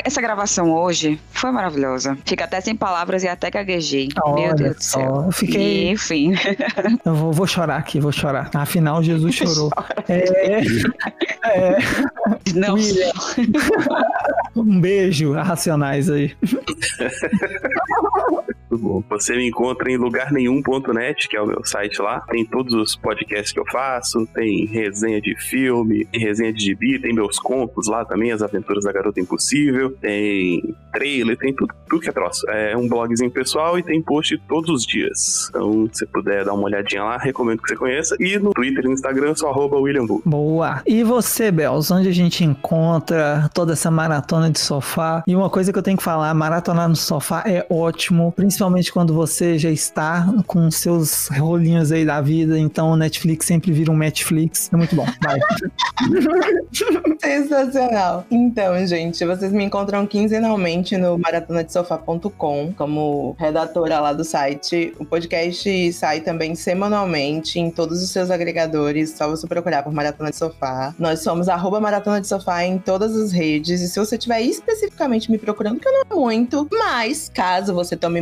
Essa 0.04 0.20
gravação 0.22 0.74
hoje 0.74 1.20
foi 1.32 1.52
maravilhosa. 1.52 2.18
Fica 2.26 2.44
até 2.46 2.60
sem 2.60 2.76
palavras 2.76 3.24
e 3.24 3.28
até 3.30 3.50
gaguejei. 3.50 4.10
Meu 4.26 4.34
Olha 4.34 4.54
Deus 4.56 4.76
do 4.78 4.84
só, 4.84 5.00
céu. 5.00 5.24
eu 5.28 5.32
fiquei- 5.32 5.88
E, 5.88 5.90
enfim. 5.92 6.34
Eu 7.06 7.16
vou, 7.16 7.32
vou 7.32 7.48
chorar 7.48 7.78
aqui, 7.78 8.00
vou 8.00 8.12
chorar. 8.12 8.50
Afinal, 8.54 9.02
Jesus 9.04 9.36
chorou. 9.36 9.70
É, 10.10 10.62
é, 11.44 11.78
Não. 12.54 12.74
William. 12.76 13.12
Um 14.56 14.80
beijo 14.80 15.34
a 15.34 15.44
Racionais 15.44 16.10
aí. 16.10 16.36
Muito 18.72 18.78
bom. 18.78 19.04
Você 19.10 19.36
me 19.36 19.50
encontra 19.50 19.92
em 19.92 19.98
lugarnenhum.net, 19.98 21.28
que 21.28 21.36
é 21.36 21.42
o 21.42 21.46
meu 21.46 21.66
site 21.66 22.02
lá. 22.02 22.22
Tem 22.22 22.46
todos 22.46 22.74
os 22.74 22.96
podcasts 22.96 23.52
que 23.52 23.60
eu 23.60 23.66
faço, 23.70 24.26
tem 24.28 24.66
resenha 24.66 25.22
de 25.22 25.36
filme, 25.36 26.06
tem 26.06 26.22
resenha 26.22 26.54
de 26.54 26.64
gibi, 26.64 26.98
tem 26.98 27.14
meus 27.14 27.38
contos 27.38 27.90
lá 27.90 28.06
também, 28.06 28.32
As 28.32 28.42
Aventuras 28.42 28.86
da 28.86 28.94
Garota 28.94 29.20
Impossível, 29.20 29.92
tem 30.00 30.74
trailer, 30.94 31.38
tem 31.38 31.54
tudo, 31.54 31.74
tudo 31.90 32.02
que 32.02 32.10
é 32.10 32.14
troço. 32.14 32.50
É 32.50 32.78
um 32.78 32.88
blogzinho 32.88 33.30
pessoal 33.30 33.78
e 33.78 33.84
tem 33.84 34.02
post 34.02 34.38
todos 34.48 34.70
os 34.70 34.86
dias. 34.86 35.50
Então, 35.50 35.90
se 35.92 36.06
puder 36.06 36.46
dar 36.46 36.54
uma 36.54 36.64
olhadinha 36.64 37.04
lá, 37.04 37.18
recomendo 37.18 37.62
que 37.62 37.68
você 37.68 37.76
conheça. 37.76 38.16
E 38.22 38.40
no 38.40 38.52
Twitter 38.52 38.86
e 38.86 38.88
no 38.88 38.94
Instagram, 38.94 39.36
sou 39.36 39.50
arroba 39.50 39.78
William 39.78 40.06
Bull. 40.06 40.22
Boa. 40.26 40.82
E 40.86 41.04
você, 41.04 41.52
Bels, 41.52 41.92
onde 41.92 42.08
a 42.08 42.14
gente 42.14 42.46
encontra 42.46 43.50
toda 43.54 43.74
essa 43.74 43.92
maratona 43.92 44.50
de 44.50 44.60
sofá? 44.60 45.24
E 45.28 45.36
uma 45.36 45.50
coisa 45.50 45.74
que 45.74 45.78
eu 45.78 45.84
tenho 45.84 45.98
que 45.98 46.04
falar, 46.04 46.34
maratonar 46.34 46.88
no 46.88 46.96
sofá 46.96 47.44
é 47.46 47.66
ótimo, 47.70 48.32
principalmente 48.32 48.61
quando 48.92 49.12
você 49.12 49.58
já 49.58 49.72
está 49.72 50.24
com 50.46 50.70
seus 50.70 51.30
rolinhos 51.30 51.92
aí 51.92 52.06
da 52.06 52.22
vida, 52.22 52.60
então 52.60 52.92
o 52.92 52.96
Netflix 52.96 53.48
sempre 53.48 53.72
vira 53.72 53.92
um 53.92 53.98
Netflix. 53.98 54.70
É 54.72 54.78
muito 54.78 54.96
bom. 54.96 55.06
Vai. 55.24 55.40
Sensacional. 57.20 58.24
Então, 58.30 58.86
gente, 58.86 59.26
vocês 59.26 59.52
me 59.52 59.64
encontram 59.64 60.06
quinzenalmente 60.06 60.96
no 60.96 61.18
maratonadesofá.com 61.18 62.74
como 62.78 63.36
redatora 63.40 64.00
lá 64.00 64.14
do 64.14 64.24
site. 64.24 64.94
O 65.00 65.06
podcast 65.06 65.94
sai 65.94 66.22
também 66.22 66.54
semanalmente 66.54 67.60
em 67.60 67.72
todos 67.72 68.04
os 68.04 68.12
seus 68.12 68.30
agregadores, 68.30 69.16
só 69.18 69.28
você 69.28 69.48
procurar 69.48 69.82
por 69.82 69.92
Maratona 69.92 70.30
de 70.30 70.36
Sofá. 70.36 70.94
Nós 71.00 71.22
somos 71.22 71.50
arroba 71.50 71.80
Maratona 71.80 72.22
de 72.22 72.28
Sofá 72.28 72.64
em 72.64 72.78
todas 72.78 73.16
as 73.16 73.32
redes. 73.32 73.82
E 73.82 73.88
se 73.88 74.00
você 74.00 74.18
estiver 74.18 74.42
especificamente 74.42 75.32
me 75.32 75.40
procurando, 75.40 75.80
que 75.80 75.88
eu 75.88 75.92
não 75.92 76.02
é 76.02 76.14
muito, 76.14 76.68
mas 76.72 77.28
caso 77.34 77.74
você 77.74 77.98
tome 77.98 78.22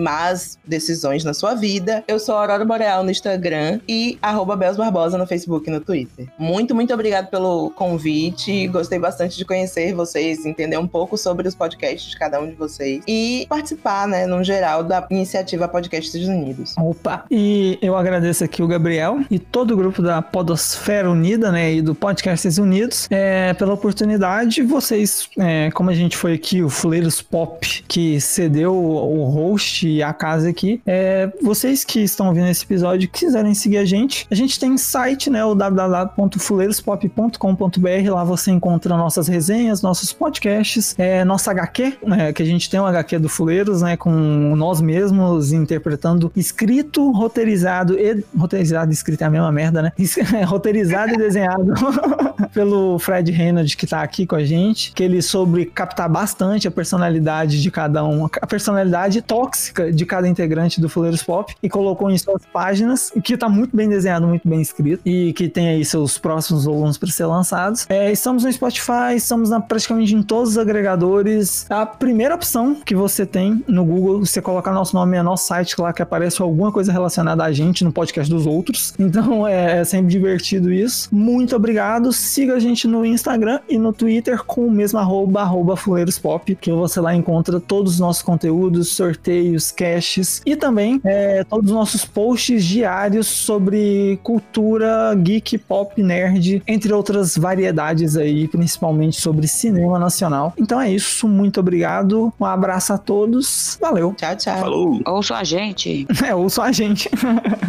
decisões 0.65 1.23
na 1.23 1.33
sua 1.33 1.55
vida, 1.55 2.03
eu 2.07 2.19
sou 2.19 2.35
Aurora 2.35 2.65
Boreal 2.65 3.03
no 3.03 3.11
Instagram 3.11 3.79
e 3.87 4.17
arroba 4.21 4.55
Bels 4.55 4.77
Barbosa 4.77 5.17
no 5.17 5.25
Facebook 5.25 5.69
e 5.69 5.73
no 5.73 5.79
Twitter. 5.79 6.27
Muito, 6.37 6.75
muito 6.75 6.93
obrigado 6.93 7.27
pelo 7.29 7.69
convite. 7.71 8.67
Gostei 8.67 8.99
bastante 8.99 9.37
de 9.37 9.45
conhecer 9.45 9.93
vocês, 9.93 10.45
entender 10.45 10.77
um 10.77 10.87
pouco 10.87 11.17
sobre 11.17 11.47
os 11.47 11.55
podcasts 11.55 12.11
de 12.11 12.17
cada 12.17 12.39
um 12.39 12.47
de 12.47 12.55
vocês 12.55 13.03
e 13.07 13.45
participar, 13.49 14.07
né, 14.07 14.25
no 14.25 14.43
geral, 14.43 14.83
da 14.83 15.05
iniciativa 15.09 15.67
Podcasts 15.67 16.27
Unidos. 16.27 16.75
Opa! 16.77 17.25
E 17.29 17.77
eu 17.81 17.95
agradeço 17.95 18.43
aqui 18.43 18.61
o 18.61 18.67
Gabriel 18.67 19.19
e 19.29 19.39
todo 19.39 19.71
o 19.71 19.77
grupo 19.77 20.01
da 20.01 20.21
Podosfera 20.21 21.09
Unida, 21.09 21.51
né, 21.51 21.73
e 21.73 21.81
do 21.81 21.95
Podcasts 21.95 22.57
Unidos, 22.57 23.07
é, 23.09 23.53
pela 23.53 23.73
oportunidade. 23.73 24.61
Vocês, 24.61 25.29
é, 25.37 25.69
como 25.71 25.89
a 25.89 25.93
gente 25.93 26.15
foi 26.15 26.33
aqui, 26.33 26.61
o 26.61 26.69
Fuleiros 26.69 27.21
Pop, 27.21 27.83
que 27.87 28.19
cedeu 28.21 28.75
o 28.75 29.23
host 29.25 29.87
e 29.87 30.01
a 30.03 30.13
casa 30.19 30.49
aqui, 30.49 30.81
é, 30.85 31.31
vocês 31.41 31.85
que 31.85 32.01
estão 32.01 32.27
ouvindo 32.27 32.47
esse 32.47 32.65
episódio, 32.65 33.07
quiserem 33.09 33.53
seguir 33.53 33.77
a 33.77 33.85
gente, 33.85 34.27
a 34.29 34.35
gente 34.35 34.59
tem 34.59 34.77
site, 34.77 35.29
né, 35.29 35.45
o 35.45 35.55
www.fuleirospop.com.br, 35.55 38.11
lá 38.11 38.25
você 38.25 38.51
encontra 38.51 38.97
nossas 38.97 39.29
resenhas, 39.29 39.81
nossos 39.81 40.11
podcasts, 40.11 40.93
é, 40.97 41.23
nossa 41.23 41.51
HQ, 41.51 41.99
né, 42.05 42.33
que 42.33 42.43
a 42.43 42.45
gente 42.45 42.69
tem 42.69 42.77
um 42.79 42.85
HQ 42.85 43.19
do 43.19 43.29
Fuleiros, 43.29 43.81
né, 43.81 43.95
com 43.95 44.11
nós 44.11 44.81
mesmos 44.81 45.53
interpretando 45.53 46.29
escrito, 46.35 47.11
roteirizado 47.11 47.97
e 47.97 48.23
roteirizado 48.37 48.91
e 48.91 48.93
escrito 48.93 49.21
é 49.21 49.25
a 49.25 49.29
mesma 49.29 49.51
merda, 49.51 49.81
né? 49.81 49.91
roteirizado 50.45 51.13
e 51.13 51.17
desenhado 51.17 51.73
pelo 52.53 52.99
Fred 52.99 53.31
Reynolds 53.31 53.75
que 53.75 53.87
tá 53.87 54.01
aqui 54.01 54.25
com 54.25 54.35
a 54.35 54.43
gente, 54.43 54.91
que 54.91 55.03
ele 55.03 55.21
soube 55.21 55.65
captar 55.65 56.09
bastante 56.09 56.67
a 56.67 56.71
personalidade 56.71 57.61
de 57.61 57.71
cada 57.71 58.03
um, 58.03 58.25
a 58.25 58.47
personalidade 58.47 59.21
tóxica 59.21 59.91
de 59.91 60.05
cada 60.09 60.27
integrante 60.27 60.81
do 60.81 60.89
Fuleiros 60.89 61.23
Pop 61.23 61.55
e 61.61 61.69
colocou 61.69 62.09
em 62.09 62.17
suas 62.17 62.41
páginas, 62.51 63.11
que 63.23 63.37
tá 63.37 63.47
muito 63.47 63.75
bem 63.75 63.87
desenhado, 63.87 64.27
muito 64.27 64.47
bem 64.47 64.61
escrito 64.61 65.01
e 65.05 65.31
que 65.33 65.47
tem 65.47 65.69
aí 65.69 65.85
seus 65.85 66.17
próximos 66.17 66.65
volumes 66.65 66.97
para 66.97 67.09
ser 67.09 67.25
lançados. 67.25 67.85
É, 67.87 68.11
estamos 68.11 68.43
no 68.43 68.51
Spotify, 68.51 69.15
estamos 69.15 69.49
na, 69.49 69.61
praticamente 69.61 70.13
em 70.15 70.21
todos 70.21 70.51
os 70.51 70.57
agregadores. 70.57 71.65
A 71.69 71.85
primeira 71.85 72.35
opção 72.35 72.75
que 72.75 72.95
você 72.95 73.25
tem 73.25 73.63
no 73.67 73.85
Google, 73.85 74.25
você 74.25 74.41
colocar 74.41 74.73
nosso 74.73 74.95
nome 74.95 75.15
é 75.15 75.23
nosso 75.23 75.47
site 75.47 75.79
lá 75.79 75.93
que 75.93 76.01
aparece 76.01 76.41
alguma 76.41 76.71
coisa 76.71 76.91
relacionada 76.91 77.43
a 77.43 77.51
gente 77.51 77.83
no 77.83 77.91
podcast 77.91 78.29
dos 78.29 78.45
outros. 78.45 78.93
Então 79.09 79.47
é, 79.47 79.79
é 79.79 79.83
sempre 79.83 80.11
divertido 80.11 80.71
isso. 80.71 81.09
Muito 81.11 81.55
obrigado. 81.55 82.13
Siga 82.13 82.55
a 82.55 82.59
gente 82.59 82.87
no 82.87 83.03
Instagram 83.03 83.59
e 83.67 83.77
no 83.77 83.91
Twitter 83.91 84.43
com 84.43 84.67
o 84.67 84.71
mesmo 84.71 84.99
arroba, 84.99 85.41
arroba 85.41 85.75
fuleirospop, 85.75 86.55
que 86.55 86.71
você 86.71 87.01
lá 87.01 87.15
encontra 87.15 87.59
todos 87.59 87.93
os 87.93 87.99
nossos 87.99 88.21
conteúdos, 88.21 88.89
sorteios, 88.89 89.71
caches 89.99 90.41
e 90.45 90.55
também 90.55 91.01
é, 91.03 91.43
todos 91.43 91.69
os 91.69 91.75
nossos 91.75 92.05
posts 92.05 92.63
diários 92.63 93.27
sobre 93.27 94.17
cultura, 94.23 95.13
geek, 95.15 95.57
pop, 95.57 96.01
nerd, 96.01 96.63
entre 96.65 96.93
outras 96.93 97.37
variedades 97.37 98.15
aí, 98.15 98.47
principalmente 98.47 99.19
sobre 99.19 99.47
cinema 99.47 99.99
nacional. 99.99 100.53
Então 100.57 100.79
é 100.79 100.89
isso, 100.91 101.27
muito 101.27 101.59
obrigado, 101.59 102.33
um 102.39 102.45
abraço 102.45 102.93
a 102.93 102.97
todos, 102.97 103.77
valeu. 103.79 104.13
Tchau, 104.17 104.35
tchau. 104.35 104.59
Falou! 104.59 105.01
Ouçam 105.05 105.37
a 105.37 105.43
gente. 105.43 106.07
É, 106.29 106.35
ouçam 106.35 106.65
a 106.65 106.71
gente. 106.71 107.09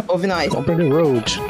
Ouve 0.09 0.27
nós. 0.27 0.49
Compre 0.49 0.75
the 0.77 0.89
Road. 0.89 1.41